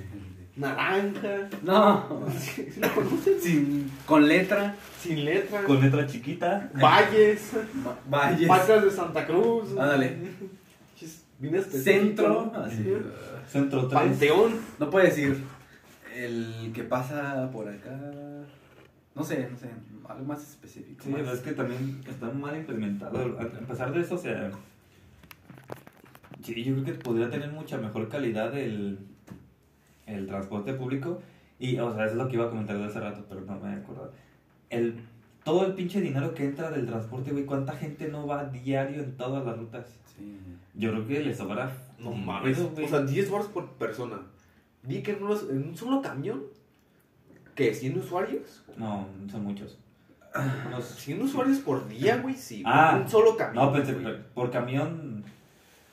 Naranja. 0.57 1.49
No. 1.63 2.25
¿Sí 2.37 2.67
¿Lo 2.79 2.93
conocen? 2.93 3.39
Sin, 3.39 3.91
con 4.05 4.27
letra. 4.27 4.75
Sin 5.01 5.23
letra. 5.23 5.63
Con 5.63 5.79
letra 5.81 6.05
chiquita. 6.07 6.69
Valles. 6.73 7.51
Va- 7.85 7.97
Valles. 8.09 8.47
Vacas 8.47 8.83
de 8.83 8.91
Santa 8.91 9.25
Cruz. 9.25 9.69
Ándale. 9.71 10.17
Centro. 11.69 12.51
¿no? 12.53 12.59
Así. 12.59 12.85
Centro 13.47 13.87
3. 13.87 13.93
Panteón. 14.01 14.53
No 14.79 14.89
puede 14.89 15.07
decir 15.07 15.43
el 16.15 16.71
que 16.73 16.83
pasa 16.83 17.49
por 17.51 17.67
acá. 17.69 17.95
No 19.15 19.23
sé, 19.23 19.47
no 19.51 19.57
sé. 19.57 19.69
Algo 20.09 20.25
más 20.25 20.41
específico. 20.41 21.03
Sí, 21.03 21.09
más- 21.09 21.19
la 21.19 21.25
verdad 21.25 21.35
es 21.35 21.41
que 21.41 21.51
también 21.53 22.01
está 22.09 22.29
mal 22.31 22.55
implementado. 22.57 23.37
A 23.39 23.43
a 23.43 23.67
pesar 23.67 23.93
de 23.93 24.01
eso, 24.01 24.15
o 24.15 24.17
sea. 24.17 24.49
Sí, 26.43 26.63
yo 26.63 26.73
creo 26.73 26.85
que 26.85 26.93
podría 26.93 27.29
tener 27.29 27.51
mucha 27.51 27.77
mejor 27.77 28.07
calidad 28.09 28.55
el, 28.57 28.99
el 30.07 30.25
transporte 30.25 30.73
público. 30.73 31.21
Y, 31.59 31.77
o 31.79 31.93
sea, 31.93 32.05
eso 32.05 32.13
es 32.13 32.17
lo 32.17 32.27
que 32.27 32.35
iba 32.35 32.45
a 32.45 32.49
comentar 32.49 32.77
de 32.77 32.85
hace 32.85 32.99
rato, 32.99 33.25
pero 33.29 33.41
no 33.41 33.59
me 33.59 33.73
acuerdo. 33.73 34.11
El, 34.69 34.99
todo 35.43 35.65
el 35.65 35.73
pinche 35.73 36.01
dinero 36.01 36.33
que 36.33 36.45
entra 36.45 36.69
del 36.71 36.85
transporte, 36.85 37.31
güey, 37.31 37.45
¿cuánta 37.45 37.73
gente 37.73 38.07
no 38.09 38.27
va 38.27 38.45
diario 38.45 39.01
en 39.03 39.15
todas 39.17 39.45
las 39.45 39.57
rutas? 39.57 39.85
Sí. 40.15 40.39
Yo 40.73 40.91
creo 40.91 41.07
que 41.07 41.19
le 41.21 41.33
sobra. 41.35 41.71
No 41.99 42.11
mames. 42.11 42.59
güey. 42.71 42.85
O 42.85 42.89
sea, 42.89 43.01
10 43.01 43.31
baros 43.31 43.47
por 43.47 43.69
persona. 43.73 44.19
Vi 44.83 45.01
que 45.01 45.11
en, 45.13 45.23
unos- 45.23 45.49
en 45.49 45.69
un 45.69 45.75
solo 45.77 46.01
camión. 46.01 46.43
¿Qué? 47.55 47.73
¿100 47.73 47.97
usuarios? 47.97 48.63
No, 48.77 49.07
son 49.31 49.43
muchos. 49.43 49.79
Unos- 50.67 50.85
100 50.85 51.21
usuarios 51.23 51.57
por 51.59 51.87
día, 51.87 52.17
güey, 52.17 52.35
sí. 52.35 52.61
Ah. 52.65 52.99
un 53.01 53.09
solo 53.09 53.35
camión. 53.35 53.65
no, 53.65 53.73
pensé, 53.73 53.93
güey. 53.95 54.15
por 54.35 54.51
camión 54.51 55.23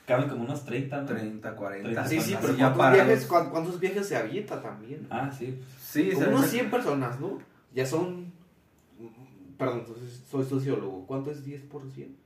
caben 0.06 0.28
como 0.28 0.44
unos 0.44 0.64
30, 0.64 1.00
¿no? 1.02 1.06
30, 1.06 1.56
40. 1.56 1.82
Treinta. 1.84 2.06
Sí, 2.08 2.20
sí, 2.20 2.36
pero 2.40 2.54
ya 2.56 2.72
¿cuántos 2.72 3.04
viajes, 3.06 3.26
cuán- 3.26 3.50
¿cuántos 3.50 3.80
viajes 3.80 4.06
se 4.06 4.16
avienta 4.16 4.60
también? 4.62 5.06
Ah, 5.10 5.30
sí. 5.36 5.58
Sí, 5.80 6.10
Como 6.12 6.28
unos 6.28 6.42
ve- 6.42 6.48
100 6.48 6.70
personas, 6.70 7.20
¿no? 7.20 7.38
Ya 7.74 7.86
son... 7.86 8.32
Perdón, 9.58 9.80
entonces 9.80 10.22
soy 10.28 10.44
sociólogo. 10.44 11.06
¿Cuánto 11.06 11.30
es 11.30 11.44
10 11.44 11.62
por 11.62 11.88
100? 11.90 12.16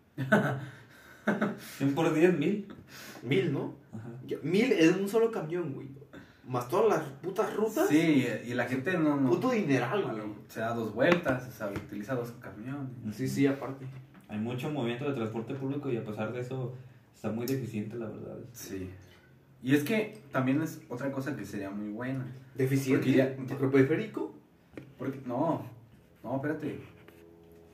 100 1.79 1.95
por 1.95 2.13
10 2.13 2.39
mil. 2.39 2.67
Mil, 3.23 3.53
¿no? 3.53 3.75
Ajá. 3.93 4.09
Mil 4.43 4.73
en 4.73 4.95
un 5.03 5.09
solo 5.09 5.31
camión, 5.31 5.73
güey. 5.75 5.89
Más 6.47 6.69
todas 6.69 6.89
las 6.99 7.09
putas 7.21 7.55
rutas. 7.55 7.89
Sí, 7.89 8.27
y 8.47 8.55
la 8.55 8.65
gente 8.65 8.97
no. 8.97 9.17
no 9.21 9.29
Puto 9.29 9.51
dineral, 9.51 10.03
güey. 10.05 10.23
se 10.49 10.61
da 10.61 10.73
dos 10.73 10.95
vueltas, 10.95 11.47
o 11.47 11.51
sea, 11.53 11.67
utiliza 11.69 12.15
dos 12.15 12.31
camiones. 12.41 12.89
Sí, 13.15 13.29
sí, 13.29 13.47
aparte. 13.47 13.87
Hay 14.29 14.39
mucho 14.39 14.71
movimiento 14.71 15.05
de 15.07 15.13
transporte 15.15 15.55
público 15.55 15.91
y 15.91 15.99
a 15.99 16.05
pesar 16.05 16.33
de 16.33 16.41
eso 16.41 16.75
está 17.19 17.33
muy 17.33 17.47
deficiente, 17.47 17.97
la 17.97 18.07
verdad. 18.07 18.37
Sí. 18.53 18.89
Y 19.61 19.75
es 19.75 19.83
que 19.83 20.21
también 20.31 20.63
es 20.63 20.81
otra 20.89 21.11
cosa 21.11 21.35
que 21.35 21.45
sería 21.45 21.69
muy 21.69 21.89
buena. 21.89 22.25
Deficiente. 22.55 23.05
Porque 23.05 23.17
ya- 23.19 23.57
Porque 23.59 23.67
periférico. 23.77 24.33
Porque, 24.97 25.21
no, 25.27 25.67
no, 26.23 26.37
espérate. 26.37 26.79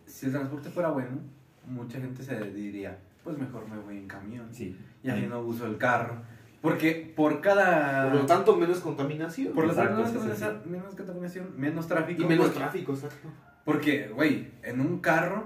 Si 0.06 0.26
el 0.26 0.32
transporte 0.32 0.70
fuera 0.70 0.88
bueno, 0.90 1.18
mucha 1.66 2.00
gente 2.00 2.22
se 2.22 2.40
diría, 2.52 2.98
pues 3.22 3.36
mejor 3.36 3.68
me 3.68 3.78
voy 3.78 3.98
en 3.98 4.08
camión. 4.08 4.48
Sí. 4.50 4.74
Y 5.02 5.10
así 5.10 5.26
no 5.26 5.40
uso 5.42 5.66
el 5.66 5.76
carro. 5.76 6.22
Porque 6.62 7.12
por 7.14 7.42
cada... 7.42 8.10
Por 8.10 8.20
lo 8.20 8.26
tanto, 8.26 8.56
menos 8.56 8.80
contaminación. 8.80 9.52
por 9.52 9.66
lo 9.66 9.74
tanto, 9.74 9.96
menos, 9.96 10.10
sí, 10.10 10.18
sí. 10.42 10.70
menos 10.70 10.94
contaminación, 10.94 11.52
menos 11.58 11.86
tráfico. 11.86 12.22
y 12.22 12.26
menos 12.26 12.46
porque- 12.46 12.60
tráfico, 12.60 12.92
exacto. 12.94 13.28
Porque, 13.66 14.08
güey, 14.08 14.48
en 14.62 14.80
un 14.80 15.00
carro 15.00 15.44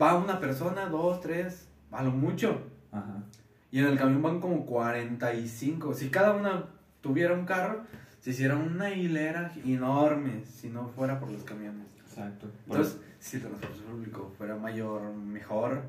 va 0.00 0.18
una 0.18 0.38
persona, 0.38 0.86
dos, 0.90 1.22
tres, 1.22 1.66
a 1.90 2.02
lo 2.02 2.10
mucho. 2.10 2.60
Ajá. 2.92 3.24
Y 3.70 3.80
en 3.80 3.86
el 3.86 3.98
camión 3.98 4.22
van 4.22 4.40
como 4.40 4.64
45. 4.64 5.94
Si 5.94 6.10
cada 6.10 6.32
una 6.32 6.66
tuviera 7.00 7.34
un 7.34 7.44
carro, 7.44 7.82
se 8.20 8.30
hiciera 8.30 8.56
una 8.56 8.90
hilera 8.90 9.52
enorme 9.64 10.44
si 10.44 10.68
no 10.68 10.88
fuera 10.88 11.20
por 11.20 11.30
los 11.30 11.42
camiones. 11.44 11.86
Exacto. 11.98 12.50
Entonces, 12.66 13.00
si 13.18 13.36
el 13.36 13.42
transporte 13.42 13.80
público 13.82 14.32
fuera 14.36 14.56
mayor, 14.56 15.12
mejor, 15.14 15.82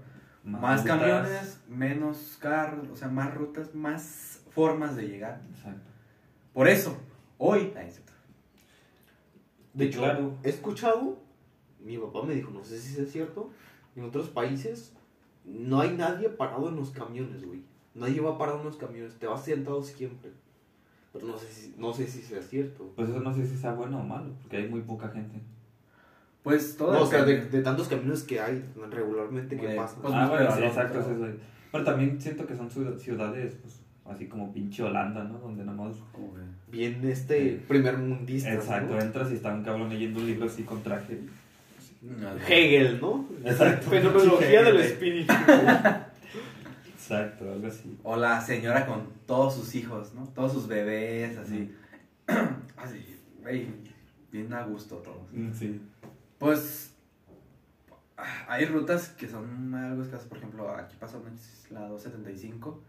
Más 0.44 0.84
camiones, 0.84 1.60
menos 1.68 2.38
carros, 2.40 2.88
o 2.90 2.96
sea, 2.96 3.10
más 3.10 3.34
rutas, 3.34 3.76
más 3.76 4.42
formas 4.52 4.96
de 4.96 5.08
llegar. 5.08 5.42
Exacto. 5.54 5.92
Por 6.54 6.68
eso, 6.68 6.98
hoy... 7.38 7.74
De 9.74 9.86
hecho, 9.86 10.00
Claro. 10.00 10.38
he 10.44 10.50
escuchado, 10.50 11.20
mi 11.80 11.98
papá 11.98 12.24
me 12.24 12.34
dijo, 12.34 12.52
no 12.52 12.64
sé 12.64 12.80
si 12.80 13.00
es 13.00 13.12
cierto, 13.12 13.52
en 13.96 14.04
otros 14.06 14.30
países 14.30 14.94
no 15.46 15.82
hay 15.82 15.96
nadie 15.96 16.30
parado 16.30 16.70
en 16.70 16.76
los 16.78 16.92
camiones, 16.92 17.44
güey. 17.46 17.62
Nadie 17.96 18.22
va 18.22 18.38
parado 18.38 18.60
en 18.60 18.66
los 18.66 18.78
camiones, 18.78 19.14
te 19.16 19.28
vas 19.28 19.44
sentado 19.44 19.84
siempre. 19.84 20.30
Pero 21.12 21.26
no 21.26 21.38
sé 21.38 21.48
si, 21.52 21.74
no 21.78 21.92
sé 21.94 22.08
si 22.08 22.22
sea 22.22 22.42
cierto. 22.42 22.92
Pues 22.96 23.10
eso 23.10 23.20
no 23.20 23.34
sé 23.34 23.46
si 23.48 23.58
sea 23.58 23.74
bueno 23.74 24.00
o 24.00 24.04
malo, 24.04 24.32
porque 24.42 24.58
hay 24.58 24.68
muy 24.70 24.82
poca 24.82 25.10
gente. 25.10 25.40
Pues 26.44 26.78
todo 26.78 26.94
No, 26.94 27.02
o 27.02 27.06
sea, 27.08 27.26
de, 27.26 27.46
de 27.48 27.62
tantos 27.62 27.88
camiones 27.88 28.24
que 28.24 28.40
hay 28.40 28.64
regularmente 28.92 29.58
que 29.58 29.64
Güey, 29.66 29.76
pasan. 29.76 30.02
pues, 30.02 30.14
ah, 30.16 30.28
bueno, 30.30 30.38
pero 30.46 30.56
sí, 30.56 30.60
no, 30.62 30.68
exacto. 30.68 31.04
pero- 31.06 31.26
eso 31.28 31.38
Pero 31.72 31.84
también 31.84 32.22
siento 32.22 32.46
que 32.48 32.56
son 32.56 32.70
ciud- 32.70 32.98
ciudades, 32.98 33.56
pues, 33.62 33.82
así 34.06 34.28
como 34.28 34.54
pinche 34.54 34.84
Holanda, 34.84 35.24
¿no? 35.24 35.40
Donde 35.40 35.64
nomás... 35.66 35.96
Bien 36.72 37.04
este 37.10 37.60
primer 37.68 37.98
mundista. 37.98 38.54
Exacto, 38.54 39.00
entras 39.00 39.32
y 39.32 39.36
está 39.36 39.52
un 39.54 39.64
cabrón 39.64 39.90
leyendo 39.90 40.20
un 40.20 40.28
libro 40.28 40.46
así 40.46 40.62
con 40.64 40.82
traje. 40.84 41.20
Hegel, 42.48 43.02
¿no? 43.02 43.28
Exacto. 43.44 43.90
Fenomenología 43.90 44.64
del 44.64 44.80
espíritu. 44.80 45.34
Exacto, 47.10 47.52
algo 47.52 47.68
así. 47.68 48.00
O 48.04 48.16
la 48.16 48.40
señora 48.40 48.86
con 48.86 49.12
todos 49.26 49.56
sus 49.56 49.74
hijos, 49.74 50.14
¿no? 50.14 50.28
Todos 50.28 50.54
sus 50.54 50.68
bebés, 50.68 51.36
así. 51.38 51.76
así, 52.78 53.20
güey, 53.42 53.68
bien 54.32 54.54
a 54.54 54.64
gusto 54.64 54.98
todos. 54.98 55.28
Mm, 55.32 55.52
Sí. 55.52 55.82
Pues 56.38 56.94
hay 58.48 58.66
rutas 58.66 59.10
que 59.10 59.28
son 59.28 59.74
algo 59.74 60.04
escasas. 60.04 60.28
Por 60.28 60.38
ejemplo, 60.38 60.70
aquí 60.70 60.96
es 61.36 61.72
la 61.72 61.88
275. 61.88 62.82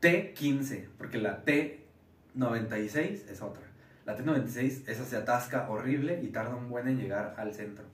T15, 0.00 0.86
porque 0.96 1.18
la 1.18 1.44
T96 1.44 3.28
es 3.28 3.42
otra. 3.42 3.64
La 4.06 4.16
T96, 4.16 4.88
esa 4.88 5.04
se 5.04 5.16
atasca 5.16 5.68
horrible 5.68 6.22
y 6.22 6.28
tarda 6.28 6.54
un 6.54 6.68
buen 6.70 6.86
en 6.86 6.98
llegar 6.98 7.34
al 7.36 7.52
centro. 7.52 7.84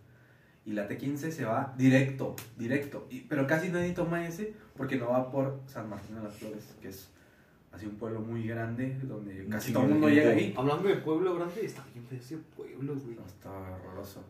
Y 0.66 0.72
la 0.72 0.88
T15 0.88 1.30
se 1.30 1.44
va 1.44 1.74
directo, 1.76 2.34
directo. 2.58 3.06
Y- 3.10 3.20
pero 3.22 3.46
casi 3.46 3.68
nadie 3.68 3.92
toma 3.92 4.26
ese 4.26 4.54
porque 4.76 4.96
no 4.96 5.10
va 5.10 5.30
por 5.30 5.60
San 5.66 5.88
Martín 5.88 6.16
de 6.16 6.22
las 6.22 6.34
Flores, 6.34 6.74
que 6.80 6.88
es 6.88 7.10
así 7.72 7.86
un 7.86 7.96
pueblo 7.96 8.20
muy 8.20 8.46
grande 8.46 8.96
donde 9.02 9.46
casi 9.48 9.72
todo 9.72 9.84
el 9.84 9.90
mundo 9.90 10.08
llega 10.08 10.30
ahí. 10.30 10.54
Hablando 10.56 10.88
de 10.88 10.96
pueblo 10.96 11.34
grande, 11.34 11.64
está 11.64 11.84
bien 11.92 12.06
feo 12.06 12.18
ese 12.18 12.36
pueblo, 12.56 12.94
güey. 12.94 13.16
No, 13.16 13.26
está 13.26 13.50
horroroso. 13.50 14.24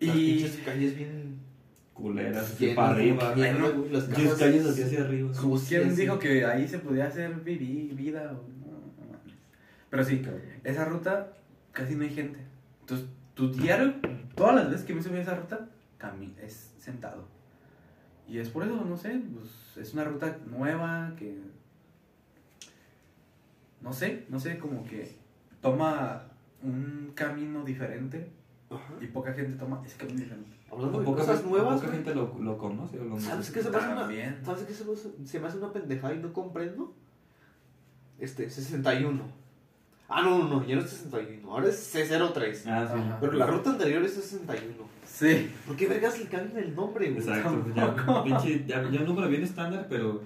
Las 0.00 0.16
Y 0.16 0.34
pinches 0.34 0.60
calles 0.64 0.96
bien 0.96 1.38
Culeras, 1.94 2.44
así 2.52 2.66
llenas, 2.66 2.76
para 2.76 2.90
arriba. 2.94 3.34
mierda, 3.34 3.68
güey, 3.70 3.90
Las 3.90 4.04
casas 4.04 4.34
calles 4.38 4.66
hacia 4.66 4.84
hacia 4.84 5.00
arriba. 5.04 5.30
¿quién 5.66 5.96
dijo 5.96 6.18
que 6.18 6.44
ahí 6.44 6.68
se 6.68 6.78
podía 6.80 7.06
hacer 7.06 7.34
vivir 7.36 7.94
vida? 7.94 8.32
o 8.32 8.34
No, 8.34 8.72
no. 8.76 9.20
Pero 9.88 10.04
sí, 10.04 10.22
esa 10.62 10.84
ruta 10.84 11.32
casi 11.72 11.94
no 11.94 12.02
hay 12.02 12.10
gente. 12.10 12.38
Entonces, 12.80 13.06
tu 13.32 13.50
diario, 13.50 13.94
todas 14.36 14.54
las 14.54 14.70
veces 14.70 14.86
que 14.86 14.94
me 14.94 15.02
subí 15.02 15.16
a 15.18 15.22
esa 15.22 15.34
ruta, 15.34 15.68
cami 15.98 16.34
es 16.40 16.74
sentado. 16.78 17.24
Y 18.28 18.38
es 18.38 18.48
por 18.50 18.64
eso, 18.64 18.84
no 18.84 18.96
sé, 18.96 19.20
pues 19.34 19.76
es 19.76 19.94
una 19.94 20.04
ruta 20.04 20.38
nueva 20.46 21.12
que. 21.16 21.40
No 23.80 23.92
sé, 23.92 24.26
no 24.28 24.40
sé, 24.40 24.58
como 24.58 24.82
que 24.84 25.16
toma 25.60 26.24
un 26.62 27.12
camino 27.14 27.62
diferente 27.64 28.30
Ajá. 28.70 28.94
y 29.00 29.06
poca 29.06 29.32
gente 29.32 29.56
toma 29.58 29.82
ese 29.84 29.96
camino 29.96 30.18
diferente. 30.20 30.56
Hablando 30.70 30.98
de 30.98 31.04
poca, 31.04 31.20
cosas 31.20 31.36
gente- 31.36 31.50
nuevas, 31.50 31.80
poca 31.80 31.92
gente 31.92 32.14
lo, 32.14 32.38
lo 32.40 32.58
conoce 32.58 32.98
o 32.98 33.04
lo 33.04 33.20
¿Sabes 33.20 33.50
qué 33.50 33.62
se 33.62 33.70
me 33.70 33.76
hace 33.76 33.92
una. 33.92 34.44
¿sabes 34.44 34.64
qué 34.64 34.74
se 34.74 34.84
me 34.84 34.92
hace, 34.92 35.10
se 35.26 35.40
me 35.40 35.46
hace 35.46 35.58
una 35.58 35.72
pendejada 35.72 36.14
y 36.14 36.18
no 36.18 36.32
comprendo? 36.32 36.94
Este, 38.18 38.50
61. 38.50 39.22
Ah, 40.08 40.22
no, 40.22 40.38
no, 40.38 40.48
no, 40.48 40.66
ya 40.66 40.76
no 40.76 40.82
es 40.82 40.90
61, 40.90 41.50
ahora 41.50 41.68
es 41.68 41.94
C03. 41.94 42.62
Ah, 42.66 42.88
sí. 42.92 42.98
Ajá. 42.98 43.18
Pero 43.20 43.32
la 43.32 43.46
ruta 43.46 43.70
anterior 43.70 44.02
es 44.04 44.14
61. 44.14 44.84
Sí. 45.04 45.50
¿Por 45.66 45.76
qué 45.76 45.88
vergas 45.88 46.18
le 46.18 46.26
cambian 46.26 46.64
el 46.64 46.74
nombre, 46.76 47.10
güey? 47.10 47.18
Exacto. 47.18 47.64
Ya, 47.74 48.22
pinche, 48.22 48.64
ya, 48.66 48.88
ya 48.90 49.00
un 49.00 49.06
número 49.06 49.28
bien 49.28 49.42
estándar, 49.42 49.86
pero 49.88 50.22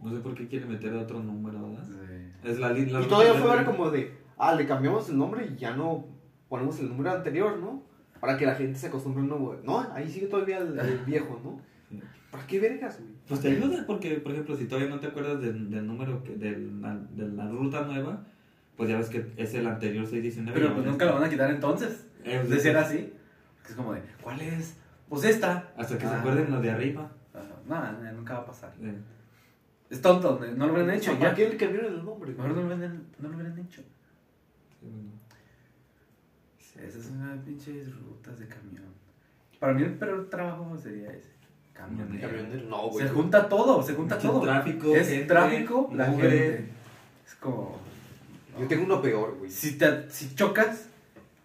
no 0.00 0.10
sé 0.10 0.18
por 0.20 0.34
qué 0.34 0.46
quiere 0.46 0.66
meter 0.66 0.94
otro 0.94 1.20
número, 1.20 1.70
¿verdad? 1.70 1.84
Sí. 1.84 2.48
Es 2.48 2.58
la, 2.58 2.70
la 2.70 2.78
Y 2.78 3.08
todavía 3.08 3.34
fue 3.34 3.56
ver 3.56 3.64
como 3.64 3.90
de, 3.90 4.16
ah, 4.36 4.54
le 4.54 4.66
cambiamos 4.66 5.08
el 5.08 5.18
nombre 5.18 5.46
y 5.46 5.58
ya 5.58 5.74
no 5.74 6.06
ponemos 6.48 6.78
el 6.78 6.88
número 6.88 7.10
anterior, 7.10 7.58
¿no? 7.58 7.82
Para 8.20 8.36
que 8.36 8.46
la 8.46 8.54
gente 8.54 8.78
se 8.78 8.86
acostumbre 8.86 9.22
al 9.22 9.28
nuevo. 9.28 9.56
No, 9.64 9.80
ahí 9.94 10.08
sigue 10.08 10.26
todavía 10.26 10.58
el, 10.58 10.78
el 10.78 10.98
viejo, 11.06 11.40
¿no? 11.42 11.60
Sí. 11.88 12.00
¿Para 12.30 12.46
qué 12.46 12.60
vergas, 12.60 13.00
güey? 13.00 13.14
Pues 13.26 13.40
te 13.40 13.48
ayuda 13.48 13.84
porque, 13.86 14.16
por 14.16 14.32
ejemplo, 14.32 14.56
si 14.56 14.66
todavía 14.66 14.90
no 14.90 15.00
te 15.00 15.08
acuerdas 15.08 15.40
del, 15.40 15.70
del 15.70 15.86
número 15.86 16.22
que, 16.22 16.36
de, 16.36 16.58
la, 16.80 16.96
de 16.96 17.28
la 17.28 17.48
ruta 17.48 17.82
nueva, 17.82 18.26
pues 18.76 18.88
ya 18.90 18.96
ves 18.98 19.08
que 19.08 19.32
es 19.36 19.54
el 19.54 19.66
anterior 19.66 20.06
619. 20.06 20.58
Pero 20.60 20.74
pues 20.74 20.86
nunca 20.86 21.04
lo 21.06 21.14
van 21.14 21.24
a 21.24 21.28
quitar 21.30 21.50
entonces. 21.50 22.04
De 22.24 22.58
ser 22.60 22.76
así. 22.76 23.12
Es 23.68 23.74
como 23.74 23.92
de, 23.94 24.02
¿cuál 24.22 24.40
es? 24.40 24.76
Pues 25.08 25.24
esta. 25.24 25.72
Hasta 25.76 25.96
que 25.98 26.06
se 26.06 26.14
Ah. 26.14 26.18
acuerden 26.20 26.50
los 26.50 26.62
de 26.62 26.70
arriba. 26.70 27.10
Ajá. 27.32 27.92
No, 28.02 28.12
nunca 28.12 28.34
va 28.34 28.40
a 28.40 28.46
pasar. 28.46 28.72
Eh, 28.80 28.94
Es 29.90 30.00
tonto, 30.00 30.40
no 30.56 30.66
lo 30.66 30.72
hubieran 30.72 30.94
hecho. 30.96 31.12
¿Para 31.18 31.30
Ya. 31.30 31.34
qué 31.36 31.48
le 31.50 31.56
cambiaron 31.56 31.92
el 31.94 32.04
nombre? 32.04 32.30
Mejor 32.32 32.48
no 32.50 32.54
lo 32.62 32.74
hubieran, 32.74 33.04
no 33.18 33.28
lo 33.28 33.34
hubieran 33.36 33.58
hecho. 33.58 33.82
sí, 33.82 34.86
bueno. 34.90 35.10
Esas 36.88 37.04
son 37.06 37.20
unas 37.22 37.38
pinches 37.44 37.94
rutas 38.00 38.38
de 38.38 38.48
camión. 38.48 38.84
Para 39.60 39.74
mí 39.74 39.82
el 39.82 39.94
peor 39.94 40.28
trabajo 40.28 40.76
sería 40.76 41.10
ese. 41.12 41.30
Camionero. 41.72 42.28
Camionero, 42.28 42.68
no, 42.68 42.88
güey. 42.90 43.06
Se 43.06 43.12
junta 43.12 43.48
todo, 43.48 43.82
se 43.82 43.94
junta 43.94 44.16
Mucho 44.16 44.30
todo. 44.30 44.40
tráfico, 44.42 44.94
es 44.96 45.08
gente, 45.08 45.26
tráfico, 45.26 45.90
la 45.94 46.06
gente. 46.06 46.68
Es 47.26 47.34
como. 47.36 47.78
Yo 48.58 48.66
tengo 48.68 48.84
uno 48.84 49.02
peor, 49.02 49.36
güey. 49.38 49.50
Si, 49.50 49.76
te, 49.78 50.10
si 50.10 50.34
chocas, 50.34 50.86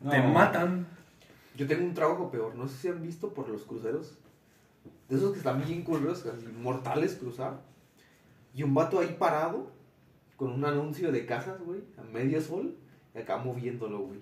te 0.10 0.22
matan. 0.22 0.88
Yo 1.55 1.68
tengo 1.68 1.84
un 1.86 1.93
trabajo 1.93 2.30
peor. 2.32 2.55
No 2.55 2.68
sé 2.68 2.78
si 2.78 2.88
han 2.88 3.01
visto 3.01 3.34
por 3.34 3.49
los 3.49 3.64
cruceros. 3.64 4.14
De 5.10 5.16
esos 5.18 5.32
que 5.32 5.39
están 5.39 5.64
bien 5.66 5.82
culeros, 5.84 6.26
así, 6.26 6.45
mortales 6.62 7.16
cruzar. 7.16 7.60
Y 8.53 8.64
un 8.64 8.74
vato 8.74 8.99
ahí 8.99 9.16
parado, 9.20 9.72
con 10.38 10.51
un 10.51 10.64
anuncio 10.66 11.12
de 11.12 11.26
casas, 11.26 11.60
güey, 11.62 11.82
a 11.97 12.03
medio 12.03 12.39
sol, 12.41 12.76
y 13.16 13.18
acá 13.20 13.38
moviéndolo, 13.38 13.99
güey. 13.99 14.20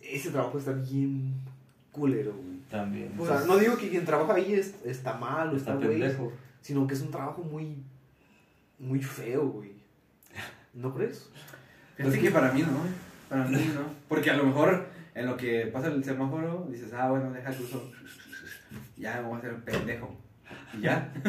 Ese 0.00 0.30
trabajo 0.30 0.58
está 0.58 0.72
bien 0.72 1.32
culero, 1.92 2.32
güey. 2.32 2.58
También. 2.70 3.14
O 3.18 3.24
sea, 3.26 3.40
no 3.46 3.56
digo 3.56 3.76
que 3.76 3.88
quien 3.88 4.04
trabaja 4.04 4.34
ahí 4.34 4.52
es- 4.54 4.74
está 4.84 5.14
mal 5.16 5.50
o 5.52 5.56
está 5.56 5.74
está 5.74 5.86
güey, 5.86 6.00
sino 6.60 6.86
que 6.86 6.94
es 6.94 7.00
un 7.00 7.10
trabajo 7.10 7.42
muy, 7.42 7.76
muy 8.78 9.00
feo, 9.02 9.46
güey. 9.48 9.72
¿No 10.74 10.92
crees? 10.94 11.30
Fíjate 11.98 12.18
que 12.20 12.30
para 12.30 12.52
mí 12.52 12.62
no, 12.62 12.68
para 13.28 13.44
mí 13.44 13.56
no. 13.74 13.80
Porque 14.08 14.30
a 14.30 14.36
lo 14.36 14.44
mejor 14.44 14.86
en 15.14 15.26
lo 15.26 15.36
que 15.36 15.66
pasa 15.72 15.88
el 15.88 16.02
semáforo 16.04 16.66
dices, 16.70 16.92
ah, 16.94 17.10
bueno, 17.10 17.30
deja 17.32 17.50
el 17.50 17.60
uso. 17.60 17.90
Ya 18.96 19.16
me 19.20 19.28
voy 19.28 19.34
a 19.36 19.38
hacer 19.38 19.56
pendejo. 19.64 20.16
Y 20.76 20.80
ya. 20.82 21.12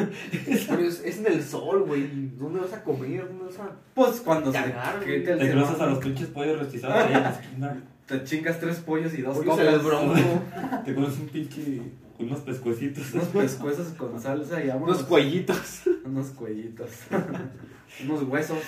Pero 0.68 0.82
es, 0.82 1.00
es 1.04 1.18
en 1.18 1.26
el 1.26 1.42
sol, 1.42 1.84
güey. 1.86 2.08
¿Dónde 2.38 2.60
vas 2.60 2.72
a 2.72 2.82
comer? 2.82 3.26
¿Dónde 3.28 3.44
vas 3.46 3.58
a...? 3.58 3.70
Pues 3.94 4.20
cuando 4.20 4.52
se 4.52 4.58
Cagar, 4.58 5.02
el 5.04 5.24
Te 5.24 5.50
cruzas 5.50 5.80
a 5.80 5.86
los 5.86 5.98
pinches 5.98 6.28
pollos 6.28 6.58
rostizados 6.58 6.96
ahí 6.96 7.14
en 7.14 7.22
la 7.22 7.30
esquina. 7.30 7.76
te 8.06 8.24
chingas 8.24 8.60
tres 8.60 8.76
pollos 8.78 9.12
y 9.14 9.22
dos 9.22 9.38
Pollos 9.38 9.84
bronco, 9.84 10.14
Te 10.84 10.94
comes 10.94 11.18
un 11.18 11.28
pinche. 11.28 11.82
unos 12.18 12.40
pescuecitos. 12.40 13.12
Unos 13.14 13.28
pescuezos 13.28 13.88
con 13.94 14.20
salsa 14.20 14.62
y 14.62 14.68
vámonos. 14.68 14.96
unos 14.96 15.08
cuellitos, 15.08 15.82
Unos 16.04 16.26
cuellitos. 16.28 16.90
unos 18.04 18.22
huesos. 18.24 18.58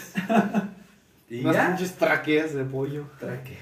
Y 1.33 1.41
unas 1.41 1.55
ya. 1.57 1.67
pinches 1.69 1.95
traqueas 1.97 2.55
de 2.55 2.65
pollo. 2.65 3.05
Traque. 3.19 3.57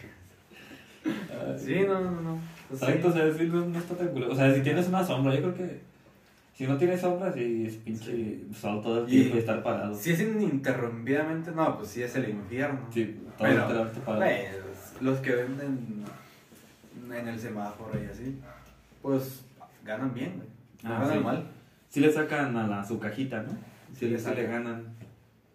Sí, 1.59 1.81
no, 1.87 2.01
no, 2.01 2.11
no. 2.21 2.39
Pues 2.69 2.81
sí. 2.81 2.87
Sea, 2.87 3.33
sí, 3.35 3.45
no, 3.47 3.65
no 3.67 3.79
está 3.79 3.95
tan 3.95 4.09
culero. 4.09 4.33
O 4.33 4.35
sea, 4.35 4.53
si 4.55 4.61
tienes 4.61 4.89
una 4.89 5.05
sombra, 5.05 5.35
yo 5.35 5.41
creo 5.43 5.55
que. 5.55 5.81
Si 6.55 6.67
no 6.67 6.77
tienes 6.77 7.01
sombra, 7.01 7.33
sí 7.33 7.65
es 7.67 7.77
pinche 7.77 8.41
sol 8.55 8.83
todo 8.83 9.01
el 9.01 9.07
tiempo 9.07 9.37
y 9.37 9.39
estar 9.39 9.63
parado. 9.63 9.95
Si 9.95 10.11
es 10.13 10.21
ininterrumpidamente, 10.21 11.53
no, 11.53 11.77
pues 11.79 11.89
sí 11.91 12.03
es 12.03 12.15
el 12.17 12.29
infierno. 12.29 12.81
Sí, 12.93 13.19
todo 13.39 13.49
Pero, 13.49 13.63
el 13.85 13.91
tiempo 13.93 14.01
parado. 14.01 14.19
Pues, 14.21 15.01
los 15.03 15.19
que 15.21 15.35
venden 15.37 16.05
en 17.11 17.29
el 17.29 17.39
semáforo 17.41 17.99
y 18.03 18.07
así, 18.07 18.39
pues 19.01 19.43
ganan 19.85 20.13
bien, 20.13 20.35
güey. 20.37 20.49
No 20.83 20.91
Ah, 20.97 21.01
ganan 21.01 21.19
sí. 21.19 21.25
mal. 21.25 21.45
Sí 21.89 22.01
le 22.01 22.13
sacan 22.13 22.57
a 22.57 22.67
la, 22.67 22.85
su 22.85 22.99
cajita, 22.99 23.43
¿no? 23.43 23.51
Sí, 23.95 24.01
Sí 24.01 24.09
le 24.09 24.19
sí 24.19 24.31
ganan. 24.43 24.85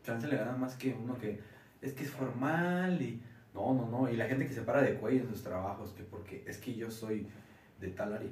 Chance 0.03 0.27
le 0.27 0.37
ganan 0.37 0.59
más 0.59 0.75
que 0.75 0.95
uno 0.99 1.15
que 1.19 1.39
es 1.85 1.93
que 1.93 2.03
es 2.03 2.11
formal 2.11 3.01
y. 3.01 3.21
No, 3.53 3.73
no, 3.73 3.87
no. 3.89 4.09
Y 4.11 4.17
la 4.17 4.25
gente 4.27 4.45
que 4.47 4.53
se 4.53 4.61
para 4.61 4.81
de 4.81 4.95
cuello 4.95 5.21
en 5.21 5.29
sus 5.29 5.41
trabajos, 5.43 5.91
que 5.91 6.03
porque 6.03 6.43
es 6.45 6.57
que 6.57 6.75
yo 6.75 6.91
soy 6.91 7.27
de 7.79 7.87
tal 7.89 8.13
área. 8.13 8.29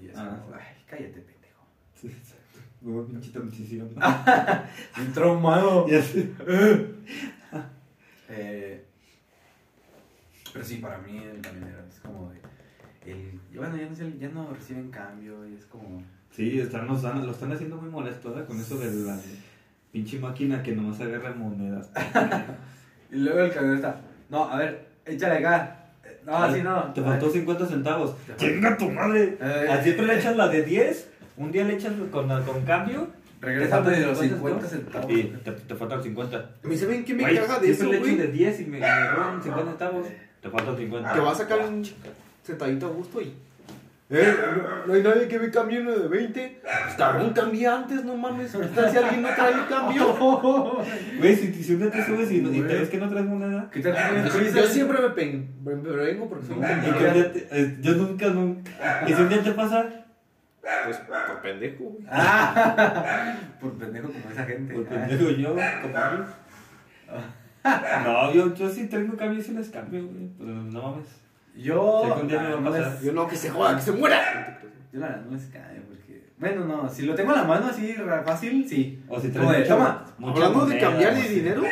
Y 0.00 0.08
es 0.08 0.16
Ah. 0.16 0.38
como, 0.42 0.54
ay, 0.56 0.62
cállate, 0.88 1.20
pendejo. 1.20 1.64
Sí, 1.94 2.06
exacto. 2.08 2.58
Como 2.82 3.06
pinche 3.06 3.30
transición. 3.30 3.90
Bien 4.96 5.12
traumado. 5.12 5.86
Ya 5.88 6.02
sé. 6.02 6.30
Eh, 8.34 8.82
pero 10.52 10.64
sí, 10.64 10.76
para 10.76 10.96
mí 10.98 11.18
el 11.18 11.40
camionero 11.42 11.84
es 11.86 12.00
como 12.00 12.30
de. 12.30 12.40
El, 13.04 13.38
bueno, 13.54 13.76
ya 13.76 13.86
no, 13.90 14.08
ya 14.18 14.28
no 14.30 14.54
reciben 14.54 14.90
cambio 14.90 15.46
y 15.46 15.54
es 15.54 15.66
como. 15.66 16.02
Sí, 16.30 16.58
están, 16.60 16.86
lo 16.86 17.30
están 17.30 17.52
haciendo 17.52 17.76
muy 17.76 17.90
molesto, 17.90 18.30
¿verdad? 18.30 18.46
Con 18.46 18.58
eso 18.58 18.78
de 18.78 18.90
la 19.04 19.18
pinche 19.90 20.18
máquina 20.18 20.62
que 20.62 20.74
nomás 20.74 20.98
agarra 21.00 21.34
monedas. 21.34 21.90
Y 23.12 23.16
luego 23.18 23.40
el 23.40 23.50
camionero 23.52 23.76
está. 23.76 24.00
No, 24.30 24.44
a 24.50 24.56
ver, 24.56 24.86
échale 25.04 25.34
acá. 25.38 25.76
Eh, 26.04 26.20
No, 26.24 26.36
así 26.36 26.62
no. 26.62 26.92
Te 26.94 27.02
faltó 27.02 27.30
50 27.30 27.66
centavos. 27.66 28.16
¡Chinga 28.36 28.76
tu 28.76 28.90
madre! 28.90 29.36
Eh. 29.40 29.68
A 29.70 29.82
siempre 29.82 30.06
le 30.06 30.18
echas 30.18 30.34
la 30.36 30.48
de 30.48 30.62
10, 30.62 31.08
un 31.36 31.52
día 31.52 31.64
le 31.64 31.74
echas 31.74 31.92
con, 32.10 32.28
con 32.44 32.64
cambio. 32.64 33.08
Regresando 33.40 33.90
te 33.90 33.96
de 34.00 34.06
los 34.06 34.18
faltan 34.18 34.36
50 34.38 34.60
dos, 34.62 34.70
centavos. 34.70 35.10
Y 35.12 35.22
te, 35.24 35.50
te 35.52 35.74
faltan 35.74 36.02
50. 36.02 36.36
A 36.36 36.66
mí, 36.68 36.76
¿saben 36.76 37.04
qué 37.04 37.14
me 37.14 37.22
Güey, 37.24 37.36
caga 37.36 37.58
de 37.58 37.70
eso, 37.70 37.80
siempre 37.80 37.98
le 38.00 38.04
echo 38.06 38.16
güey? 38.16 38.26
de 38.26 38.32
10 38.32 38.60
y 38.60 38.64
me, 38.66 38.78
me 38.78 39.10
roban 39.10 39.42
50 39.42 39.70
centavos. 39.70 40.06
Te 40.40 40.48
faltan 40.48 40.76
50. 40.76 41.12
Que 41.12 41.20
va 41.20 41.32
a 41.32 41.34
sacar 41.34 41.58
un 41.68 41.84
sentadito 42.42 42.86
a 42.86 42.90
gusto 42.90 43.20
y... 43.20 43.34
Eh, 44.14 44.36
no, 44.56 44.86
no 44.86 44.92
hay 44.92 45.02
nadie 45.02 45.26
que 45.26 45.38
me 45.38 45.50
cambie 45.50 45.80
uno 45.80 45.92
de 45.92 46.06
20. 46.06 46.60
Pues 46.62 46.94
cabrón, 46.96 47.32
cambia 47.32 47.76
antes, 47.76 48.04
no 48.04 48.14
mames. 48.14 48.52
¿Qué 48.52 48.66
tal 48.66 48.90
si 48.90 48.98
alguien 48.98 49.22
no 49.22 49.28
trae 49.30 49.54
el 49.54 49.66
cambio? 49.66 50.14
Güey, 51.18 51.34
si, 51.34 51.64
si 51.64 51.72
un 51.72 51.80
día 51.80 51.90
te 51.90 52.04
subes 52.04 52.30
y, 52.30 52.36
y 52.36 52.60
te 52.60 52.74
ves 52.74 52.90
que 52.90 52.98
no 52.98 53.08
traes 53.08 53.24
moneda. 53.24 53.70
¿Qué 53.72 53.80
tal 53.80 53.94
Yo, 53.94 54.42
yo 54.42 54.66
siempre 54.66 54.98
me, 55.00 55.08
vengo 55.08 56.28
porque 56.28 56.46
soy 56.46 56.56
un 56.58 56.64
un 56.64 56.68
pendejo. 56.68 56.98
eh, 57.52 57.78
yo 57.80 57.94
nunca, 57.94 58.26
nunca. 58.28 58.70
Y 59.06 59.14
si 59.14 59.22
un 59.22 59.28
día 59.30 59.42
te 59.42 59.52
pasa, 59.52 59.88
Pues 60.84 60.98
por 60.98 61.40
pendejo, 61.40 61.84
güey. 61.84 62.04
Ah, 62.10 63.34
por 63.62 63.72
pendejo 63.78 64.08
como 64.08 64.30
esa 64.30 64.44
gente. 64.44 64.74
Ah. 64.76 64.90
pendejo 64.90 65.30
yo, 65.30 65.48
como 65.48 65.94
yo. 65.94 66.24
No, 68.04 68.34
yo, 68.34 68.54
yo 68.54 68.68
sí 68.68 68.88
tengo 68.88 69.16
cambio 69.16 69.38
y 69.38 69.42
sí 69.42 69.52
les 69.52 69.70
cambio, 69.70 70.04
güey. 70.04 70.28
Pues 70.36 70.48
no 70.48 70.82
mames. 70.82 71.21
Yo. 71.54 72.02
Sé 72.08 72.14
que 72.14 72.20
un 72.22 72.28
día 72.28 72.40
me 72.40 72.48
va 72.48 72.58
a 72.58 72.60
no 72.60 72.70
pasar. 72.70 72.92
les- 72.92 73.02
Yo 73.02 73.12
no, 73.12 73.26
que 73.28 73.36
se 73.36 73.50
joda, 73.50 73.76
que 73.76 73.82
se 73.82 73.92
muera. 73.92 74.60
Yo 74.92 75.00
la 75.00 75.08
verdad 75.08 75.24
no 75.26 75.32
les 75.36 75.46
cae 75.46 75.80
porque. 75.88 76.28
Bueno, 76.38 76.64
no, 76.64 76.88
si 76.88 77.02
lo 77.02 77.14
tengo 77.14 77.32
en 77.32 77.38
la 77.38 77.44
mano 77.44 77.66
así 77.66 77.92
ra- 77.94 78.22
fácil, 78.22 78.68
sí. 78.68 79.02
O 79.08 79.20
si 79.20 79.28
traes 79.30 79.48
mucho- 79.60 79.68
toma. 79.74 80.04
mucha 80.18 80.32
Hablando 80.34 80.58
de 80.60 80.64
moneda, 80.74 80.80
cambiar 80.90 81.14
de 81.14 81.20
o 81.20 81.28
dinero, 81.28 81.62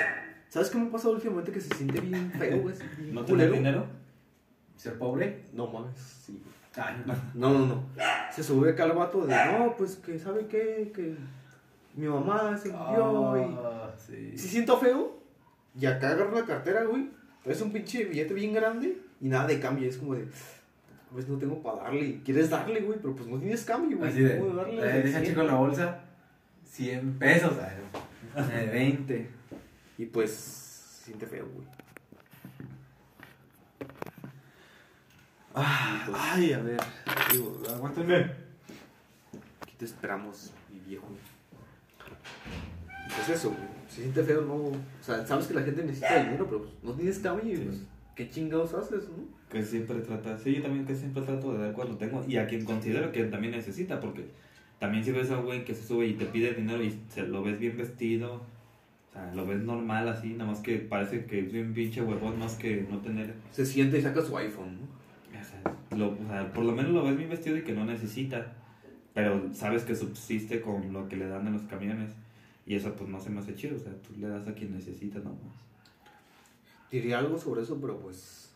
¿sabes 0.48 0.70
qué 0.70 0.78
me 0.78 0.86
ha 0.88 0.90
pasado 0.90 1.14
últimamente 1.14 1.50
que 1.52 1.60
se 1.60 1.74
siente 1.74 2.00
bien 2.00 2.30
feo, 2.32 2.60
güey? 2.60 2.74
así, 2.74 2.84
bien 2.98 3.14
¿No 3.14 3.24
culero? 3.24 3.50
tener 3.50 3.52
dinero? 3.52 3.86
Ser 4.76 4.98
pobre. 4.98 5.44
No 5.52 5.66
mames, 5.66 5.96
sí. 5.98 6.42
Ay, 6.76 7.02
no. 7.04 7.14
No, 7.34 7.58
no, 7.58 7.66
no. 7.66 7.82
Se 8.32 8.42
sube 8.42 8.70
acá 8.70 8.84
al 8.84 8.92
vato 8.92 9.26
de, 9.26 9.34
no, 9.34 9.74
pues 9.76 9.96
que, 9.96 10.18
¿sabe 10.18 10.46
qué? 10.46 10.92
Que 10.94 11.16
mi 11.96 12.06
mamá 12.06 12.56
se 12.56 12.68
murió 12.70 13.36
y... 13.36 13.56
Ah, 13.62 13.90
sí. 13.98 14.38
Si 14.38 14.48
siento 14.48 14.78
feo, 14.78 15.18
y 15.78 15.86
acá 15.86 16.10
agarro 16.10 16.32
la 16.38 16.46
cartera, 16.46 16.84
güey. 16.84 17.10
Traes 17.42 17.60
un 17.60 17.72
pinche 17.72 18.04
billete 18.04 18.32
bien 18.34 18.52
grande 18.54 18.98
y 19.20 19.28
nada 19.28 19.46
de 19.46 19.60
cambio. 19.60 19.88
Es 19.88 19.96
como 19.98 20.14
de, 20.14 20.26
pues 21.12 21.28
no 21.28 21.38
tengo 21.38 21.62
para 21.62 21.84
darle. 21.84 22.20
Quieres 22.24 22.50
darle, 22.50 22.80
güey, 22.80 22.98
pero 23.00 23.14
pues 23.14 23.28
no 23.28 23.38
tienes 23.38 23.64
cambio, 23.64 23.98
güey. 23.98 24.10
Así 24.10 24.20
de, 24.22 24.38
¿Cómo 24.38 24.54
darle? 24.54 24.82
eh, 24.82 25.02
deja 25.02 25.22
chico 25.22 25.42
la 25.42 25.54
bolsa 25.54 26.00
100 26.64 27.18
pesos, 27.18 27.52
ay, 27.60 28.46
de 28.48 28.66
20. 28.66 29.30
Y 29.98 30.06
pues, 30.06 30.30
se 30.30 31.04
siente 31.06 31.26
feo, 31.26 31.46
güey. 31.52 31.66
Ah, 35.54 36.06
ay, 36.14 36.52
a 36.52 36.60
ver, 36.60 36.80
digo, 37.32 37.60
aguántame. 37.74 38.16
Aquí 39.60 39.74
te 39.76 39.84
esperamos, 39.84 40.52
mi 40.72 40.78
viejo. 40.80 41.08
Pues 43.16 43.28
eso, 43.30 43.50
güey. 43.50 43.62
Se 43.88 44.02
siente 44.02 44.22
feo, 44.22 44.42
no. 44.42 44.54
O 44.54 44.72
sea, 45.02 45.26
sabes 45.26 45.48
que 45.48 45.54
la 45.54 45.62
gente 45.62 45.82
necesita 45.82 46.22
dinero, 46.22 46.46
pero 46.46 46.62
pues, 46.62 46.72
no 46.82 46.92
tienes 46.92 47.18
cambio 47.18 47.56
Sí. 47.56 47.64
pues, 47.64 47.80
¿qué 48.20 48.28
chingados 48.30 48.74
haces, 48.74 49.08
no? 49.08 49.24
Que 49.48 49.64
siempre 49.64 49.98
trata, 50.00 50.36
sí, 50.38 50.54
yo 50.54 50.62
también 50.62 50.84
que 50.84 50.94
siempre 50.94 51.22
trato 51.22 51.54
de 51.54 51.58
dar 51.64 51.72
cuando 51.72 51.96
tengo 51.96 52.22
y 52.28 52.36
a 52.36 52.46
quien 52.46 52.64
considero 52.66 53.10
que 53.12 53.24
también 53.24 53.52
necesita, 53.52 53.98
porque 53.98 54.26
también 54.78 55.02
si 55.04 55.10
ves 55.12 55.30
a 55.30 55.38
un 55.38 55.46
güey 55.46 55.64
que 55.64 55.74
se 55.74 55.86
sube 55.86 56.06
y 56.06 56.12
te 56.14 56.26
pide 56.26 56.52
dinero 56.54 56.82
y 56.84 56.94
se 57.08 57.22
lo 57.26 57.42
ves 57.42 57.58
bien 57.58 57.76
vestido, 57.78 58.34
o 58.34 59.12
sea, 59.12 59.32
lo 59.34 59.46
ves 59.46 59.62
normal 59.62 60.06
así, 60.08 60.34
nada 60.34 60.50
más 60.50 60.60
que 60.60 60.76
parece 60.76 61.24
que 61.24 61.40
es 61.40 61.50
bien 61.52 61.72
pinche 61.72 62.02
huevón 62.02 62.38
más 62.38 62.56
que 62.56 62.86
no 62.90 62.98
tener, 62.98 63.34
Se 63.52 63.64
siente 63.64 63.98
y 63.98 64.02
saca 64.02 64.20
su 64.22 64.36
iPhone, 64.36 64.78
¿no? 64.80 65.40
o 65.40 65.44
sea, 65.44 65.98
lo- 65.98 66.12
o 66.12 66.26
sea, 66.28 66.52
por 66.52 66.64
lo 66.64 66.72
menos 66.72 66.92
lo 66.92 67.02
ves 67.04 67.16
bien 67.16 67.30
vestido 67.30 67.56
y 67.56 67.62
que 67.62 67.72
no 67.72 67.86
necesita, 67.86 68.52
pero 69.14 69.48
sabes 69.54 69.82
que 69.84 69.96
subsiste 69.96 70.60
con 70.60 70.92
lo 70.92 71.08
que 71.08 71.16
le 71.16 71.26
dan 71.26 71.46
en 71.46 71.54
los 71.54 71.62
camiones 71.62 72.10
y 72.66 72.74
eso 72.74 72.94
pues 72.94 73.08
no 73.08 73.18
se 73.18 73.30
me 73.30 73.40
hace 73.40 73.54
chido, 73.54 73.76
o 73.76 73.80
sea, 73.80 73.92
tú 74.06 74.14
le 74.20 74.28
das 74.28 74.46
a 74.46 74.54
quien 74.54 74.74
necesita 74.74 75.18
nomás. 75.20 75.69
Diría 76.90 77.18
algo 77.18 77.38
sobre 77.38 77.62
eso, 77.62 77.78
pero 77.80 77.98
pues. 78.00 78.50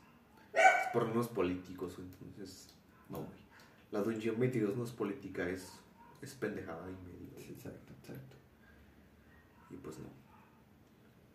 Es 0.53 0.93
por 0.93 1.05
unos 1.05 1.28
políticos, 1.28 1.97
entonces. 1.99 2.68
No, 3.09 3.18
güey. 3.18 3.45
La 3.91 4.03
Dungeon 4.03 4.39
22 4.39 4.76
no 4.76 4.85
es 4.85 4.91
política, 4.91 5.49
es. 5.49 5.72
Es 6.20 6.35
pendejada 6.35 6.87
y 6.89 6.95
medio. 7.07 7.39
Sí, 7.39 7.53
exacto, 7.53 7.93
exacto. 8.01 8.37
Y 9.70 9.76
pues 9.76 9.99
no. 9.99 10.07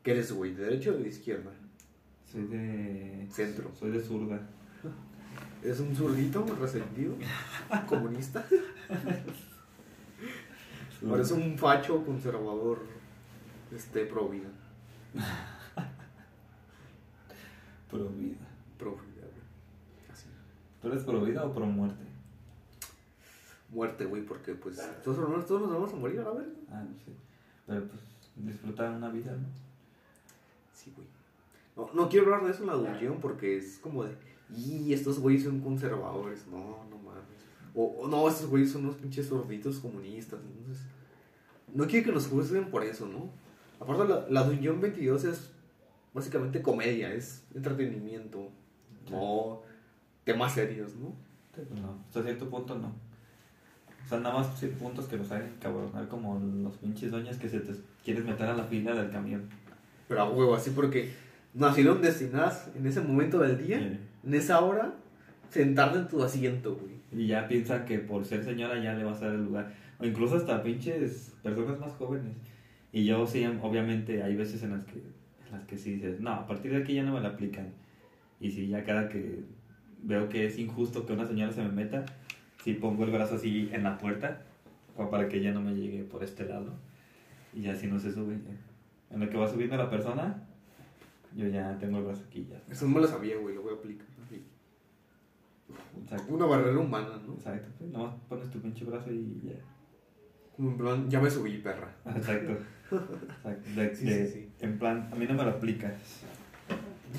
¿Qué 0.04 0.12
eres, 0.12 0.32
güey? 0.32 0.54
¿De 0.54 0.64
derecha 0.64 0.92
o 0.92 0.94
de 0.94 1.08
izquierda? 1.08 1.52
Soy 2.32 2.44
de... 2.46 3.28
Centro. 3.32 3.72
Soy 3.76 3.92
de 3.92 4.02
zurda. 4.02 4.40
¿Eres 5.64 5.80
un 5.80 5.96
zurdito 5.96 6.46
resentido? 6.60 7.16
¿Comunista? 7.88 8.46
¿O 11.08 11.16
eres 11.16 11.32
un 11.32 11.58
facho 11.58 12.06
conservador? 12.06 12.80
Este, 13.76 14.06
pro 14.06 14.30
vida. 14.30 14.50
Pro 17.90 18.08
vida. 18.10 18.48
Pro 18.78 18.92
vida, 18.92 19.26
güey. 19.26 20.12
Así. 20.12 20.28
¿Tú 20.82 20.88
eres 20.90 21.04
pro 21.04 21.22
vida 21.22 21.44
o 21.44 21.54
pro 21.54 21.66
muerte? 21.66 22.04
Muerte, 23.70 24.06
güey, 24.06 24.24
porque 24.24 24.54
pues. 24.54 24.78
Todos, 25.04 25.46
todos 25.46 25.62
nos 25.62 25.72
vamos 25.72 25.94
a 25.94 25.96
morir 25.96 26.20
a 26.20 26.24
la 26.24 26.32
verga. 26.32 26.52
Ah, 26.70 26.84
no 26.84 26.96
sé. 27.00 27.12
Pero 27.66 27.86
pues 27.88 28.02
disfrutar 28.36 28.92
una 28.92 29.10
vida, 29.10 29.32
¿no? 29.32 29.48
Sí, 30.74 30.94
güey. 30.96 31.08
No, 31.76 31.94
no 31.94 32.10
quiero 32.10 32.26
hablar 32.26 32.46
de 32.46 32.52
eso 32.52 32.64
en 32.64 32.68
la 32.68 32.76
dungeon 32.76 33.20
porque 33.20 33.58
es 33.58 33.80
como 33.80 34.04
de. 34.04 34.12
Y 34.56 34.94
estos 34.94 35.20
güeyes 35.20 35.44
son 35.44 35.60
conservadores. 35.60 36.48
No, 36.48 36.84
no 36.90 36.98
mames. 36.98 37.24
O, 37.76 37.84
o 37.84 38.08
no, 38.08 38.28
estos 38.28 38.48
güeyes 38.48 38.72
son 38.72 38.86
unos 38.86 38.96
pinches 38.96 39.28
sorditos 39.28 39.80
comunistas. 39.80 40.40
Entonces. 40.40 40.86
No 41.74 41.86
quiero 41.88 42.08
que 42.08 42.12
nos 42.14 42.28
juzguen 42.28 42.72
por 42.72 42.84
eso, 42.84 43.08
¿no? 43.08 43.30
Aparte, 43.80 44.08
la, 44.08 44.28
la 44.30 44.44
Dungeon 44.44 44.82
22 44.82 45.24
es 45.26 45.52
básicamente 46.14 46.62
comedia, 46.62 47.14
es 47.14 47.44
entretenimiento. 47.54 48.50
No 49.12 49.62
temas 50.24 50.54
serios, 50.54 50.96
¿no? 50.96 51.14
Pues 51.56 51.70
no. 51.72 51.96
Hasta 52.08 52.24
cierto 52.24 52.50
punto 52.50 52.76
no. 52.78 52.88
O 54.06 54.10
sea, 54.10 54.20
nada 54.20 54.40
más 54.40 54.60
sí, 54.60 54.68
puntos 54.68 55.06
que 55.08 55.18
los 55.18 55.32
hagan 55.32 55.52
cabronar 55.62 56.08
como 56.08 56.40
los 56.40 56.76
pinches 56.78 57.12
doñas 57.12 57.38
que 57.38 57.50
se 57.50 57.60
te 57.60 57.74
quieres 58.04 58.26
meter 58.26 58.48
a 58.48 58.56
la 58.56 58.64
fila 58.64 58.94
del 58.96 59.12
camión. 59.12 59.50
Pero 60.08 60.22
a 60.22 60.30
huevo, 60.30 60.56
así 60.56 60.72
porque 60.72 61.12
nacieron 61.54 62.02
destinadas 62.02 62.70
en 62.76 62.86
ese 62.88 63.02
momento 63.02 63.40
del 63.40 63.58
día, 63.66 63.78
Sí. 63.80 64.00
en 64.26 64.34
esa 64.34 64.62
hora, 64.62 64.94
sentarte 65.50 66.00
en 66.00 66.08
tu 66.08 66.24
asiento, 66.24 66.76
güey. 66.76 67.00
Y 67.12 67.28
ya 67.28 67.48
piensan 67.48 67.86
que 67.86 68.00
por 68.00 68.26
ser 68.26 68.44
señora 68.44 68.82
ya 68.82 68.94
le 68.94 69.04
vas 69.04 69.22
a 69.22 69.26
dar 69.28 69.36
el 69.36 69.46
lugar. 69.46 69.74
O 70.00 70.06
incluso 70.06 70.38
hasta 70.38 70.64
pinches 70.64 71.34
personas 71.44 71.80
más 71.80 71.92
jóvenes. 71.94 72.36
Y 72.92 73.06
yo 73.06 73.28
sí, 73.28 73.46
obviamente, 73.62 74.24
hay 74.24 74.36
veces 74.36 74.64
en 74.64 74.72
las 74.72 74.86
que, 74.86 75.04
las 75.52 75.64
que 75.66 75.78
sí 75.78 75.94
dices, 75.96 76.20
no, 76.20 76.32
a 76.32 76.48
partir 76.48 76.72
de 76.72 76.78
aquí 76.78 76.94
ya 76.94 77.04
no 77.04 77.14
me 77.14 77.22
la 77.22 77.30
aplican. 77.30 77.74
Y 78.40 78.52
sí, 78.52 78.68
ya 78.68 78.84
cada 78.84 79.10
que 79.10 79.44
veo 80.04 80.30
que 80.30 80.46
es 80.46 80.58
injusto 80.58 81.06
que 81.06 81.14
una 81.14 81.26
señora 81.26 81.52
se 81.52 81.62
me 81.64 81.70
meta, 81.70 82.06
sí 82.64 82.74
pongo 82.74 83.04
el 83.04 83.12
brazo 83.12 83.36
así 83.36 83.70
en 83.72 83.84
la 83.84 83.98
puerta, 83.98 84.42
para 85.08 85.30
que 85.30 85.38
ella 85.38 85.54
no 85.54 85.62
me 85.62 85.74
llegue 85.74 86.04
por 86.04 86.24
este 86.24 86.46
lado. 86.46 86.74
Y 87.54 87.62
ya 87.62 87.76
si 87.76 87.88
no 87.88 88.00
se 88.00 88.12
sube, 88.12 88.38
ya. 88.46 89.16
En 89.16 89.20
lo 89.20 89.30
que 89.30 89.38
va 89.38 89.48
subiendo 89.48 89.78
la 89.78 89.90
persona, 89.90 90.44
yo 91.36 91.48
ya 91.48 91.78
tengo 91.78 91.98
el 92.00 92.04
brazo 92.04 92.24
aquí 92.28 92.48
ya. 92.50 92.62
Eso 92.70 92.86
no 92.86 92.96
me 92.96 93.02
lo 93.02 93.08
sabía, 93.08 93.38
güey, 93.38 93.56
lo 93.56 93.62
voy 93.64 93.74
a 93.74 93.78
aplicar. 93.78 94.08
así. 94.26 94.44
Exacto. 96.02 96.34
Una 96.34 96.46
barrera 96.46 96.78
humana, 96.78 97.20
¿no? 97.26 97.34
Exacto. 97.34 97.70
pues, 97.78 97.92
Nomás 97.92 98.14
pones 98.28 98.50
tu 98.50 98.60
pinche 98.60 98.86
brazo 98.86 99.12
y 99.12 99.42
ya. 99.44 99.56
Como 100.56 100.72
en 100.72 100.78
plan, 100.78 101.10
ya 101.10 101.20
me 101.20 101.30
subí, 101.30 101.58
perra. 101.60 101.96
Exacto. 102.16 102.58
Exacto. 102.92 103.70
De- 103.76 103.96
Sí, 103.96 104.06
de- 104.06 104.28
sí, 104.28 104.34
sí. 104.34 104.50
En 104.62 104.78
plan, 104.80 105.10
a 105.12 105.16
mí 105.16 105.26
no 105.28 105.34
me 105.36 105.44
lo 105.44 105.50
aplicas. 105.52 105.94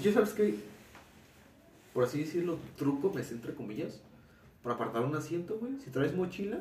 Yo 0.03 0.13
sabes 0.13 0.31
que, 0.31 0.55
por 1.93 2.05
así 2.05 2.21
decirlo, 2.21 2.59
truco, 2.77 3.13
me 3.15 3.21
entre 3.23 3.55
comillas, 3.55 4.01
para 4.63 4.75
apartar 4.77 5.03
un 5.03 5.15
asiento, 5.17 5.59
güey. 5.59 5.73
Si 5.83 5.91
traes 5.91 6.15
mochila, 6.15 6.59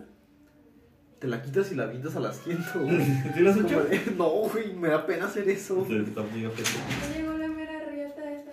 te 1.19 1.27
la 1.27 1.41
quitas 1.41 1.71
y 1.71 1.75
la 1.75 1.83
avientas 1.83 2.15
al 2.15 2.25
asiento, 2.27 2.79
güey. 2.81 3.03
¿Sí 3.35 3.39
lo 3.41 3.49
has 3.51 3.57
Es 3.57 3.63
como 3.63 3.79
hecho? 3.81 3.83
de, 3.85 4.11
No, 4.17 4.29
güey, 4.29 4.73
me 4.73 4.87
da 4.89 5.05
pena 5.05 5.25
hacer 5.25 5.47
eso. 5.49 5.85
Sí, 5.87 5.95
Está 5.97 6.21
muy 6.23 6.45
ojete. 6.45 6.69
Ya 7.01 7.17
llegó 7.17 7.33
la 7.37 7.47
mera 7.49 7.85
rieta 7.89 8.31
esta 8.31 8.51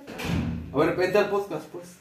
A 0.72 0.76
ver, 0.78 0.96
vente 0.96 1.18
al 1.18 1.30
podcast, 1.30 1.66
pues. 1.68 1.96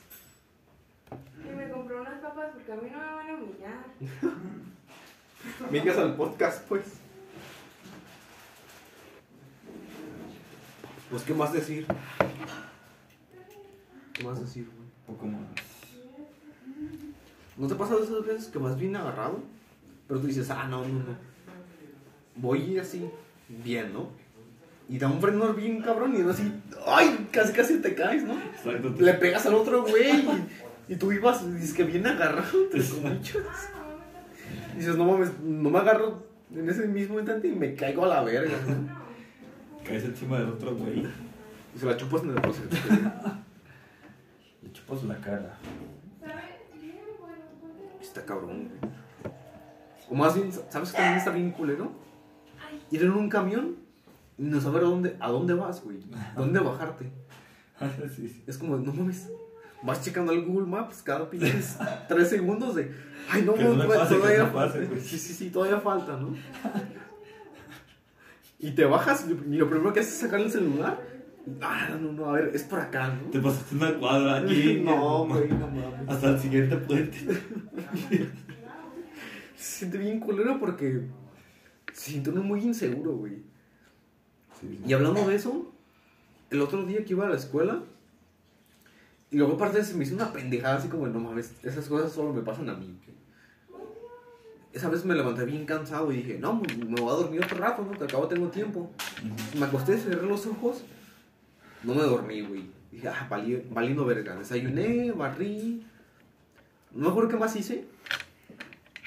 y 1.43 1.55
me 1.55 1.69
compró 1.69 2.01
unas 2.01 2.19
papas 2.19 2.49
porque 2.53 2.71
a 2.71 2.75
mí 2.75 2.89
no 2.91 2.97
me 2.97 3.05
van 3.13 3.29
a 3.29 3.33
humillar. 3.35 3.85
Vengas 5.71 5.97
al 5.97 6.15
podcast, 6.15 6.67
pues. 6.67 6.83
Pues, 11.09 11.23
¿qué 11.23 11.33
más 11.33 11.53
decir? 11.53 11.85
¿Qué 14.13 14.23
más 14.23 14.39
decir, 14.39 14.65
güey? 14.65 14.89
Poco 15.05 15.27
más. 15.27 15.41
¿No 17.57 17.67
te 17.67 17.73
ha 17.73 17.77
pasado 17.77 18.03
esas 18.03 18.25
veces 18.25 18.47
que 18.47 18.57
vas 18.57 18.77
bien 18.77 18.95
agarrado? 18.95 19.39
Pero 20.07 20.19
tú 20.19 20.27
dices, 20.27 20.49
ah, 20.49 20.67
no, 20.67 20.81
no, 20.81 20.99
no. 20.99 21.17
Voy 22.35 22.77
así, 22.79 23.09
bien, 23.47 23.93
¿no? 23.93 24.09
Y 24.89 24.97
da 24.97 25.07
un 25.07 25.21
freno 25.21 25.53
bien 25.53 25.81
cabrón 25.81 26.15
y 26.15 26.19
es 26.19 26.27
así, 26.27 26.51
ay, 26.85 27.27
casi 27.31 27.53
casi 27.53 27.77
te 27.79 27.95
caes, 27.95 28.23
¿no? 28.23 28.37
Exacto. 28.39 28.93
Le 28.99 29.13
pegas 29.13 29.45
al 29.45 29.55
otro 29.55 29.83
güey 29.83 30.19
y, 30.87 30.93
y 30.93 30.95
tú 30.95 31.11
ibas, 31.11 31.51
dices 31.55 31.73
que 31.73 31.83
bien 31.83 32.05
agarrado, 32.05 32.65
te 32.71 32.83
comillas. 32.83 33.37
Dices, 34.75 34.95
no 34.95 35.05
mames, 35.05 35.39
no 35.39 35.69
me 35.69 35.79
agarro 35.79 36.23
en 36.53 36.69
ese 36.69 36.87
mismo 36.87 37.19
instante 37.19 37.47
y 37.47 37.55
me 37.55 37.73
caigo 37.73 38.05
a 38.05 38.09
la 38.09 38.21
verga, 38.21 38.57
¿no? 38.67 39.05
Caes 39.85 40.03
encima 40.03 40.39
del 40.39 40.49
otro 40.49 40.75
güey 40.75 41.05
Y 41.75 41.79
se 41.79 41.85
la 41.85 41.95
chupas 41.95 42.23
en 42.23 42.29
el 42.31 42.41
proceso. 42.41 42.75
y 44.63 44.71
chupas 44.71 45.03
la 45.03 45.17
cara. 45.17 45.57
Está 48.01 48.25
cabrón, 48.25 48.69
güey. 48.69 48.91
O 50.09 50.15
más 50.15 50.35
bien, 50.35 50.51
¿sabes 50.69 50.91
que 50.91 50.97
también 50.97 51.17
está 51.17 51.31
bien 51.31 51.51
culero? 51.51 51.91
Ir 52.91 53.03
en 53.03 53.11
un 53.11 53.29
camión 53.29 53.75
y 54.37 54.43
no 54.43 54.59
saber 54.61 54.83
a 54.83 54.87
dónde, 54.87 55.17
a 55.19 55.29
dónde 55.29 55.53
vas, 55.53 55.83
güey. 55.83 55.99
¿Dónde 56.35 56.59
bajarte? 56.59 57.11
sí, 58.15 58.27
sí. 58.29 58.43
Es 58.47 58.57
como, 58.57 58.77
no 58.77 58.93
mames. 58.93 59.29
Vas 59.83 60.01
checando 60.01 60.31
el 60.31 60.43
Google 60.45 60.65
Maps 60.65 61.03
cada 61.03 61.29
pinches 61.29 61.77
tres 62.07 62.29
segundos 62.29 62.75
de. 62.75 62.91
Ay, 63.29 63.43
no, 63.43 63.55
no 63.55 63.87
pase, 63.87 64.15
todavía 64.15 64.43
no 64.43 64.53
pase, 64.53 64.85
güey. 64.85 64.99
Sí, 64.99 65.17
sí, 65.17 65.33
sí, 65.33 65.49
todavía 65.49 65.79
falta, 65.79 66.17
¿no? 66.17 66.35
Y 68.59 68.71
te 68.71 68.85
bajas 68.85 69.25
y 69.27 69.55
lo 69.55 69.69
primero 69.69 69.93
que 69.93 69.99
haces 69.99 70.13
es 70.13 70.19
sacar 70.19 70.39
el 70.39 70.51
celular. 70.51 70.99
Ah, 71.61 71.89
no, 72.01 72.11
no, 72.11 72.25
a 72.29 72.33
ver, 72.33 72.51
es 72.55 72.63
por 72.63 72.79
acá, 72.79 73.09
¿no? 73.09 73.29
Te 73.29 73.39
pasaste 73.39 73.75
una 73.75 73.93
cuadra 73.99 74.37
aquí. 74.37 74.79
No, 74.83 75.27
güey, 75.27 75.49
no 75.49 75.67
mames. 75.67 76.09
Hasta 76.09 76.29
el 76.31 76.39
siguiente 76.39 76.75
puente. 76.77 77.17
Se 79.55 79.79
siente 79.79 79.97
bien 79.97 80.19
culero 80.19 80.59
porque 80.59 81.01
se 81.93 82.11
siente 82.11 82.29
uno 82.29 82.43
muy 82.43 82.61
inseguro, 82.61 83.15
güey. 83.15 83.43
Sí, 84.59 84.79
Y 84.85 84.93
hablando 84.93 85.27
de 85.27 85.35
eso, 85.35 85.73
el 86.49 86.61
otro 86.61 86.83
día 86.85 87.03
que 87.03 87.13
iba 87.13 87.25
a 87.25 87.29
la 87.29 87.37
escuela, 87.37 87.83
Y 89.31 89.37
luego 89.37 89.53
aparte 89.53 89.83
se 89.83 89.95
me 89.95 90.03
hizo 90.03 90.15
una 90.15 90.31
pendejada 90.31 90.75
así 90.77 90.87
como, 90.87 91.07
no 91.07 91.19
mames, 91.19 91.53
esas 91.63 91.87
cosas 91.87 92.11
solo 92.11 92.33
me 92.33 92.41
pasan 92.41 92.69
a 92.69 92.75
mí. 92.75 92.97
Esa 94.75 94.89
vez 94.89 95.05
me 95.05 95.15
levanté 95.15 95.45
bien 95.45 95.65
cansado 95.65 96.11
y 96.11 96.17
dije, 96.17 96.37
no, 96.37 96.59
pues, 96.59 96.77
me 96.77 96.99
voy 96.99 97.09
a 97.09 97.15
dormir 97.15 97.41
otro 97.41 97.57
rato, 97.57 97.81
¿no? 97.81 97.97
Que 97.97 98.03
acabo 98.03 98.27
tengo 98.27 98.49
tiempo. 98.49 98.91
Me 99.57 99.65
acosté, 99.65 99.97
cerré 99.97 100.27
los 100.27 100.45
ojos. 100.47 100.83
No 101.81 101.95
me 101.95 102.03
dormí, 102.03 102.41
güey. 102.41 102.69
Dije, 102.91 103.07
ah, 103.07 103.25
valí, 103.29 103.65
valiendo 103.71 104.03
verga. 104.03 104.35
Desayuné, 104.35 105.13
barrí. 105.13 105.81
No 106.93 107.05
me 107.05 107.09
acuerdo 107.09 107.29
qué 107.29 107.37
más 107.37 107.55
hice. 107.55 107.85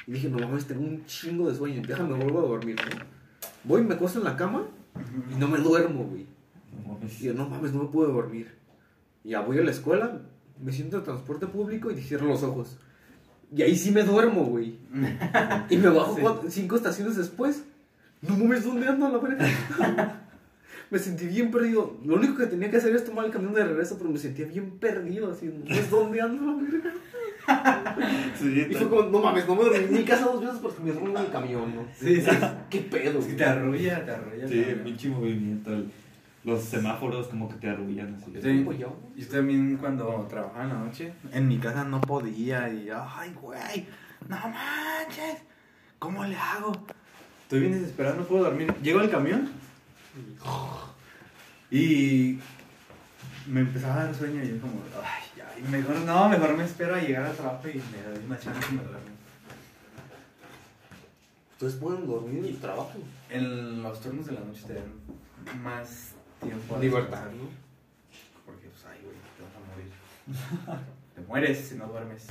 Y 0.07 0.13
dije, 0.13 0.31
no 0.31 0.39
mames, 0.39 0.67
tengo 0.67 0.81
un 0.81 1.05
chingo 1.05 1.51
de 1.51 1.55
sueño. 1.55 1.83
Déjame, 1.87 2.15
vuelvo 2.15 2.39
a 2.39 2.49
dormir, 2.49 2.77
¿no? 2.77 3.05
Voy, 3.65 3.85
me 3.85 3.97
acuesto 3.97 4.21
en 4.21 4.25
la 4.25 4.37
cama 4.37 4.65
y 5.31 5.35
no 5.35 5.49
me 5.49 5.59
duermo, 5.59 6.05
güey. 6.05 6.25
No 6.73 6.95
mames. 6.95 7.21
Y 7.21 7.27
yo, 7.27 7.35
no 7.35 7.47
mames, 7.47 7.75
no 7.75 7.83
me 7.83 7.89
puedo 7.91 8.11
dormir. 8.11 8.55
Y 9.23 9.31
ya 9.31 9.41
voy 9.41 9.59
a 9.59 9.63
la 9.63 9.71
escuela, 9.71 10.23
me 10.59 10.73
siento 10.73 10.97
en 10.97 11.05
transporte 11.05 11.47
público 11.47 11.91
y 11.91 12.01
cierro 12.01 12.27
los 12.27 12.43
ojos. 12.43 12.79
Y 13.55 13.63
ahí 13.63 13.77
sí 13.77 13.91
me 13.91 14.03
duermo, 14.03 14.45
güey. 14.45 14.77
Y 15.71 15.77
me 15.77 15.89
bajo 15.89 16.15
Sí. 16.15 16.21
cuatro- 16.23 16.51
cinco 16.51 16.77
estaciones 16.77 17.17
después. 17.17 17.65
No 18.21 18.37
mames, 18.37 18.65
¿dónde 18.65 18.87
ando 18.89 19.07
a 19.07 19.11
la 19.11 19.19
verga? 19.19 19.47
me 20.91 20.99
sentí 20.99 21.27
bien 21.27 21.51
perdido. 21.51 21.97
Lo 22.05 22.17
único 22.17 22.37
que 22.37 22.47
tenía 22.47 22.71
que 22.71 22.79
hacer 22.79 22.95
es 22.95 23.05
tomar 23.05 23.25
el 23.27 23.31
camión 23.31 23.55
de 23.55 23.65
regreso, 23.65 23.97
pero 23.99 24.11
me 24.11 24.19
sentía 24.19 24.47
bien 24.47 24.79
perdido, 24.79 25.31
así, 25.33 25.47
no 25.47 25.75
sé 25.75 25.87
dónde 25.89 26.21
ando 26.21 26.43
a 26.51 26.55
la 26.55 26.63
verga. 26.63 26.93
Sí, 28.39 28.67
Y 28.71 28.75
fue 28.75 28.89
como, 28.91 29.03
no 29.05 29.21
mames, 29.21 29.47
no 29.47 29.55
me 29.57 29.65
dormí 29.65 29.87
ni 29.99 30.05
casa 30.05 30.25
dos 30.27 30.41
veces 30.41 30.59
porque 30.61 30.83
me 30.83 30.93
dormí 30.93 31.11
en 31.11 31.17
el 31.17 31.31
camión, 31.31 31.75
¿no? 31.75 31.87
Sí, 31.99 32.21
sí. 32.21 32.31
¿Qué 32.69 32.81
pedo? 32.81 33.21
Es 33.21 33.27
que 33.27 33.35
te 33.35 33.45
arrulla, 33.45 34.05
te 34.05 34.11
arrulla. 34.11 34.49
Sí, 34.49 34.65
pinche 34.85 35.09
movimiento. 35.09 35.73
el- 35.73 35.91
los 36.45 36.63
semáforos 36.63 37.29
como 37.29 37.49
que 37.49 37.57
te 37.57 37.69
arrullan 37.69 38.15
así. 38.15 38.33
Yo. 38.79 38.97
Yo 39.17 39.29
también 39.29 39.77
cuando 39.77 40.27
trabajaba 40.29 40.65
en 40.65 40.69
la 40.69 40.79
noche, 40.79 41.13
en 41.33 41.49
mi 41.49 41.59
casa 41.59 41.85
no 41.85 42.01
podía 42.01 42.69
y, 42.73 42.89
ay, 42.91 43.35
güey, 43.41 43.87
no 44.29 44.37
manches, 44.37 45.43
¿cómo 45.99 46.25
le 46.25 46.37
hago? 46.37 46.73
Estoy 47.43 47.61
bien 47.61 47.73
desesperado, 47.73 48.17
no 48.17 48.25
puedo 48.25 48.45
dormir. 48.45 48.73
Llego 48.83 49.01
al 49.01 49.11
camión 49.11 49.51
y 51.71 52.39
me 53.47 53.61
empezaba 53.61 53.95
a 53.95 54.05
dar 54.05 54.15
sueño 54.15 54.43
y 54.43 54.49
yo 54.49 54.61
como, 54.61 54.75
ay, 55.03 55.23
ya, 55.37 55.59
y 55.59 55.71
mejor, 55.71 55.97
no, 55.97 56.29
mejor 56.29 56.57
me 56.57 56.65
espero 56.65 56.95
a 56.95 57.01
llegar 57.01 57.25
al 57.25 57.35
trabajo 57.35 57.69
y 57.69 57.75
me 57.75 58.03
doy 58.03 58.25
una 58.25 58.39
chance 58.39 58.67
y 58.71 58.75
me 58.75 58.83
duermo. 58.83 59.19
Ustedes 61.53 61.75
pueden 61.75 62.07
dormir 62.07 62.45
y 62.49 62.53
trabajan. 62.55 63.03
En 63.31 63.83
los 63.83 64.01
turnos 64.01 64.27
de 64.27 64.33
la 64.33 64.41
noche 64.41 64.63
te 64.67 64.75
dan 64.75 65.63
más 65.63 66.13
tiempo 66.41 66.77
a 66.77 66.79
Libertad. 66.79 67.25
Porque, 68.45 68.69
pues, 68.69 68.85
ay, 68.87 69.01
güey, 69.03 69.17
te 69.37 69.43
vas 69.43 69.55
a 69.57 69.61
morir. 69.71 70.85
te 71.15 71.21
mueres 71.23 71.59
si 71.69 71.75
no 71.77 71.87
duermes. 71.87 72.27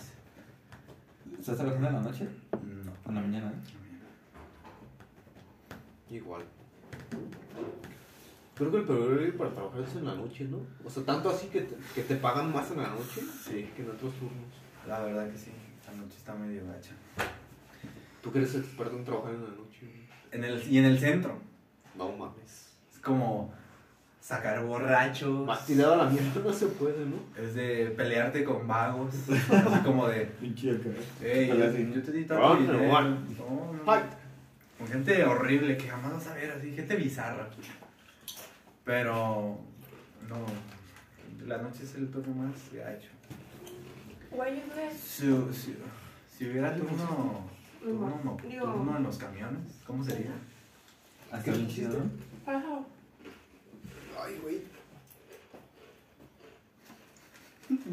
¿Estás 1.39 1.57
trabajando 1.57 1.88
en 1.88 1.93
la 1.93 2.01
noche? 2.01 2.27
No. 2.53 2.93
En 3.09 3.15
la 3.15 3.21
mañana, 3.21 3.51
¿eh? 3.51 3.75
Igual. 6.15 6.43
Creo 8.55 8.71
que 8.71 8.77
el 8.77 8.84
peor 8.85 9.11
horario 9.11 9.38
para 9.38 9.51
trabajar 9.51 9.81
es 9.81 9.95
en 9.95 10.05
la 10.05 10.15
noche, 10.15 10.45
¿no? 10.45 10.57
O 10.84 10.89
sea, 10.89 11.03
tanto 11.03 11.29
así 11.29 11.47
que 11.47 11.61
te, 11.61 11.75
que 11.93 12.01
te 12.01 12.15
pagan 12.15 12.51
más 12.51 12.71
en 12.71 12.77
la 12.81 12.89
noche 12.89 13.21
Sí, 13.43 13.69
que 13.75 13.84
en 13.84 13.91
otros 13.91 14.13
turnos. 14.15 14.47
la 14.88 14.99
verdad 15.01 15.29
que 15.29 15.38
sí. 15.38 15.51
La 15.85 15.93
noche 15.93 16.15
está 16.17 16.34
medio 16.34 16.65
gacha. 16.65 16.93
Tú 18.23 18.31
que 18.31 18.39
eres 18.39 18.55
experto 18.55 18.97
en 18.97 19.05
trabajar 19.05 19.35
en 19.35 19.43
la 19.43 19.49
noche. 19.49 20.07
En 20.31 20.43
el, 20.43 20.67
y 20.71 20.79
en 20.79 20.85
el 20.85 20.97
centro. 20.97 21.38
No 21.95 22.11
mames. 22.13 22.73
Es 22.91 22.99
como 22.99 23.53
sacar 24.27 24.61
borrachos. 24.61 25.45
Más 25.45 25.65
tirado 25.65 25.93
a 25.93 25.97
la 26.03 26.09
mierda 26.09 26.41
no 26.43 26.51
se 26.51 26.67
puede, 26.67 27.05
¿no? 27.05 27.15
Es 27.41 27.55
de 27.55 27.93
pelearte 27.95 28.43
con 28.43 28.67
vagos. 28.67 29.13
Así 29.29 29.79
como 29.85 30.05
de, 30.09 30.25
Pinche 30.25 30.71
acá. 30.71 30.89
yo, 31.21 32.01
te 32.03 32.11
di 32.11 32.23
Ah, 32.23 32.27
tanto 32.27 32.57
pero 32.57 32.57
dinero. 32.57 33.09
No. 33.39 34.01
Con 34.77 34.87
gente 34.87 35.23
horrible 35.23 35.77
que 35.77 35.87
jamás 35.87 36.13
vas 36.13 36.27
a 36.27 36.33
ver, 36.35 36.51
así, 36.51 36.71
gente 36.73 36.95
bizarra. 36.97 37.47
Pero, 38.83 39.57
no, 40.27 40.35
la 41.47 41.57
noche 41.59 41.83
es 41.83 41.95
el 41.95 42.11
turno 42.11 42.35
más 42.35 42.51
gacho. 42.73 43.09
Si, 44.93 45.25
si, 45.53 45.75
si 46.37 46.49
hubiera 46.49 46.75
turno, 46.75 47.47
turno 47.81 48.21
nocturno 48.23 48.97
en 48.97 49.03
los 49.03 49.17
camiones, 49.17 49.79
¿cómo 49.85 50.03
sería? 50.03 50.31
Hasta 51.31 51.51
bien 51.51 51.67
chido. 51.67 52.01
Ay, 54.19 54.39
güey. 54.41 54.61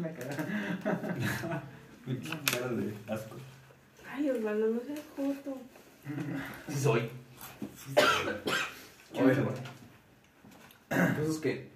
La 0.01 0.13
cara. 0.13 1.63
Pinche 2.05 2.31
cara 2.51 2.67
de 2.69 2.93
asco. 3.13 3.35
Ay, 4.09 4.29
Osvaldo, 4.29 4.67
no 4.67 4.79
seas 4.81 5.01
justo. 5.15 5.57
Sí 6.69 6.79
soy. 6.79 7.09
Oye, 9.13 9.35
Entonces, 10.89 11.37
¿qué? 11.41 11.69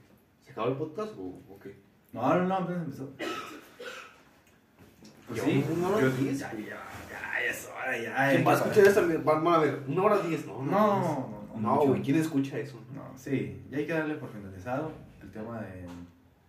¿Se 0.46 0.52
acabó 0.52 0.70
el 0.70 0.76
podcast 0.78 1.12
o, 1.18 1.42
o 1.50 1.60
qué? 1.62 1.76
No, 2.14 2.34
no, 2.36 2.46
no, 2.46 2.56
apenas 2.56 2.86
empezó. 2.86 3.10
Pues 5.28 5.42
sí, 5.42 5.66
una 5.72 5.90
hora 5.90 6.10
diez. 6.10 6.40
ya, 6.40 6.52
ya, 6.54 6.60
ya, 7.10 7.44
es 7.46 7.68
hora, 7.68 7.98
ya. 8.02 8.30
¿Quién 8.32 8.48
va 8.48 8.52
a 8.54 8.56
escuchar 8.56 8.86
esto? 8.88 9.06
Van 9.24 9.48
a 9.48 9.58
ver, 9.60 9.84
una 9.88 10.04
hora 10.04 10.20
diez, 10.20 10.46
¿no? 10.46 10.64
No, 10.64 11.00
no, 11.00 11.39
no, 11.58 11.76
mucho. 11.76 11.88
güey, 11.90 12.02
¿quién 12.02 12.18
escucha 12.18 12.58
eso? 12.60 12.80
No, 12.94 13.12
sí, 13.18 13.62
ya 13.70 13.78
hay 13.78 13.86
que 13.86 13.94
darle 13.94 14.16
por 14.16 14.30
finalizado 14.30 14.92
el 15.22 15.32
tema 15.32 15.62
de, 15.62 15.86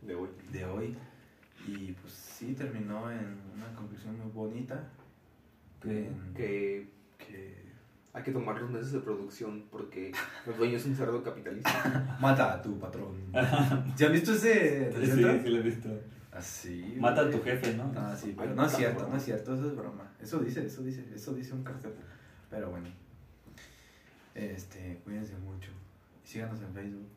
De 0.06 0.14
hoy. 0.14 0.28
de 0.52 0.64
hoy. 0.64 0.96
Y 1.66 1.92
pues 1.92 2.12
sí, 2.12 2.54
terminó 2.54 3.10
en 3.10 3.38
una 3.54 3.74
conclusión 3.76 4.18
muy 4.18 4.30
bonita. 4.30 4.88
En 5.84 6.32
Que 6.34 6.88
que 7.18 7.60
hay 8.12 8.22
que 8.22 8.32
tomar 8.32 8.60
los 8.60 8.70
meses 8.70 8.92
de 8.92 9.00
producción 9.00 9.64
porque 9.70 10.12
el 10.46 10.56
dueño 10.56 10.76
es 10.76 10.86
un 10.86 10.96
cerdo 10.96 11.22
capitalista. 11.22 12.16
mata 12.20 12.54
a 12.54 12.62
tu 12.62 12.78
patrón. 12.78 13.14
¿Ya 13.96 14.06
han 14.06 14.12
visto 14.12 14.32
ese? 14.32 14.92
Sí, 14.92 15.06
sí, 15.06 15.12
sí 15.12 15.20
lo 15.22 15.58
he 15.58 15.62
visto. 15.62 15.88
Así. 16.32 16.96
Mata 16.98 17.22
a 17.22 17.30
tu 17.30 17.42
jefe, 17.42 17.74
¿no? 17.74 17.92
Ah, 17.96 18.14
sí, 18.16 18.34
pero 18.36 18.54
no 18.54 18.64
es 18.64 18.72
cierto, 18.72 19.08
no 19.08 19.16
es 19.16 19.24
cierto, 19.24 19.54
eso 19.54 19.66
es 19.68 19.76
broma. 19.76 20.12
Eso 20.20 20.38
dice, 20.40 20.64
eso 20.64 20.82
dice, 20.82 21.04
eso 21.14 21.34
dice 21.34 21.52
un 21.54 21.62
cartel. 21.62 21.92
Pero 22.48 22.70
bueno. 22.70 22.88
Este, 24.34 25.00
cuídense 25.04 25.34
mucho. 25.36 25.70
Y 26.24 26.28
síganos 26.28 26.60
en 26.60 26.72
Facebook. 26.74 27.08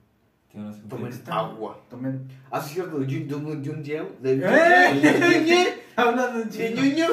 Un 0.54 0.88
Tomen 0.88 1.12
está? 1.12 1.40
agua. 1.40 1.84
Tomen. 1.90 2.28
Ah, 2.52 2.62
sí, 2.62 2.76
cierto, 2.76 3.00
de 3.00 3.06
Jun 3.06 3.28
Jun 3.30 3.64
Jun 3.64 3.84
Jun 3.84 3.84
de 4.22 4.42
¡Eh! 4.46 5.84
Hablando 5.96 6.46
de. 6.46 6.74
Ñuño. 6.74 7.08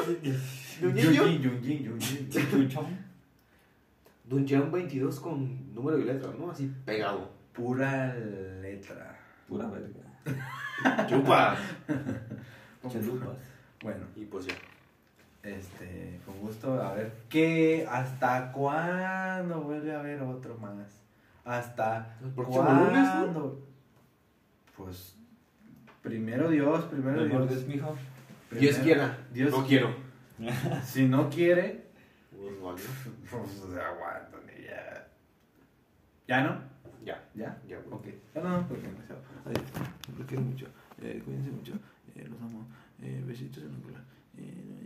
Yunjin, 0.81 1.41
Yunjin, 1.41 1.83
Yunjin. 1.83 2.29
Chuchón. 2.29 3.11
Dungeon 4.25 4.71
22 4.71 5.19
con 5.19 5.73
número 5.73 5.99
y 5.99 6.05
letra, 6.05 6.31
¿no? 6.37 6.51
Así 6.51 6.71
pegado. 6.85 7.29
Pura 7.51 8.13
letra. 8.61 9.19
Pura 9.47 9.67
verga. 9.67 11.05
Chupa. 11.07 11.57
Chalupas. 12.89 13.37
Bueno, 13.83 14.05
Y 14.15 14.25
pues 14.25 14.45
ya. 14.45 14.53
Este, 15.43 16.19
con 16.25 16.39
gusto. 16.39 16.81
A 16.81 16.93
ver, 16.93 17.11
¿qué? 17.29 17.87
¿Hasta 17.89 18.51
cuándo 18.51 19.61
vuelve 19.61 19.93
a 19.95 19.99
haber 19.99 20.21
otro 20.21 20.57
más? 20.57 21.01
¿Hasta 21.43 22.17
El 22.23 22.29
próximo 22.31 22.63
lunes, 22.63 22.93
¿no? 23.03 23.11
cuándo? 23.21 23.67
Pues, 24.77 25.15
primero 26.01 26.49
Dios, 26.49 26.85
primero 26.85 27.25
Dios. 27.25 27.51
es 27.51 27.67
mijo. 27.67 27.95
Dios 28.51 28.75
Primero- 28.75 28.83
quiera. 28.83 29.17
Dios 29.33 29.51
no 29.51 29.65
quiera. 29.65 29.87
quiero. 30.37 30.81
Si 30.85 31.07
no 31.07 31.29
quiere, 31.29 31.85
Pues 32.31 32.53
pues 33.31 33.77
aguantan 33.77 34.41
y 34.59 34.63
ya. 34.65 35.07
¿Ya 36.27 36.41
no? 36.43 36.59
Ya. 37.05 37.23
¿Ya? 37.35 37.59
Ya, 37.67 37.79
güey. 37.79 37.93
Ok. 37.93 38.07
Ya 38.35 38.41
no, 38.41 38.67
porque 38.67 38.83
demasiado. 38.87 39.21
Adiós. 39.45 39.63
Los 40.17 40.27
quiero 40.27 40.43
mucho. 40.43 40.67
Eh, 41.01 41.21
cuídense 41.23 41.51
mucho. 41.51 41.73
Eh, 42.15 42.27
los 42.29 42.41
amo. 42.41 42.67
Eh, 43.01 43.23
besitos 43.25 43.63
en 43.63 43.81
Besitos 43.81 44.01
eh, 44.37 44.80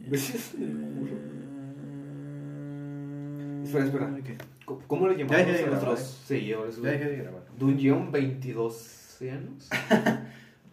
Espera, 3.64 3.86
espera. 3.86 4.16
¿qué? 4.24 4.38
¿Cómo- 4.66 4.82
¿Cómo 4.88 5.08
le 5.08 5.18
llamamos 5.18 5.42
a 5.60 5.66
nuestros 5.68 6.00
seguidores? 6.28 6.76
Ya 6.82 6.92
dejé 6.92 7.06
de 7.06 7.18
grabar. 7.18 7.42
Dungeon 7.58 8.12
22 8.12 9.18
años. 9.22 9.70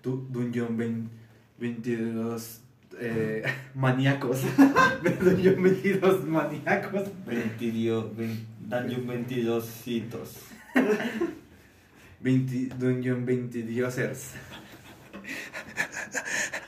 Du- 0.02 0.26
Dungeon 0.30 0.76
20 0.76 1.10
22 1.58 2.60
eh, 3.00 3.42
maníacos. 3.74 4.42
Dungeon 5.22 5.62
22 5.62 6.24
maníacos. 6.26 7.08
22, 7.26 8.16
20, 8.16 8.44
Dungeon 8.68 9.06
22 9.06 9.64
citos. 9.64 10.36
20, 12.20 12.74
Dungeon 12.78 13.24
20 13.24 13.62
diosers. 13.62 14.32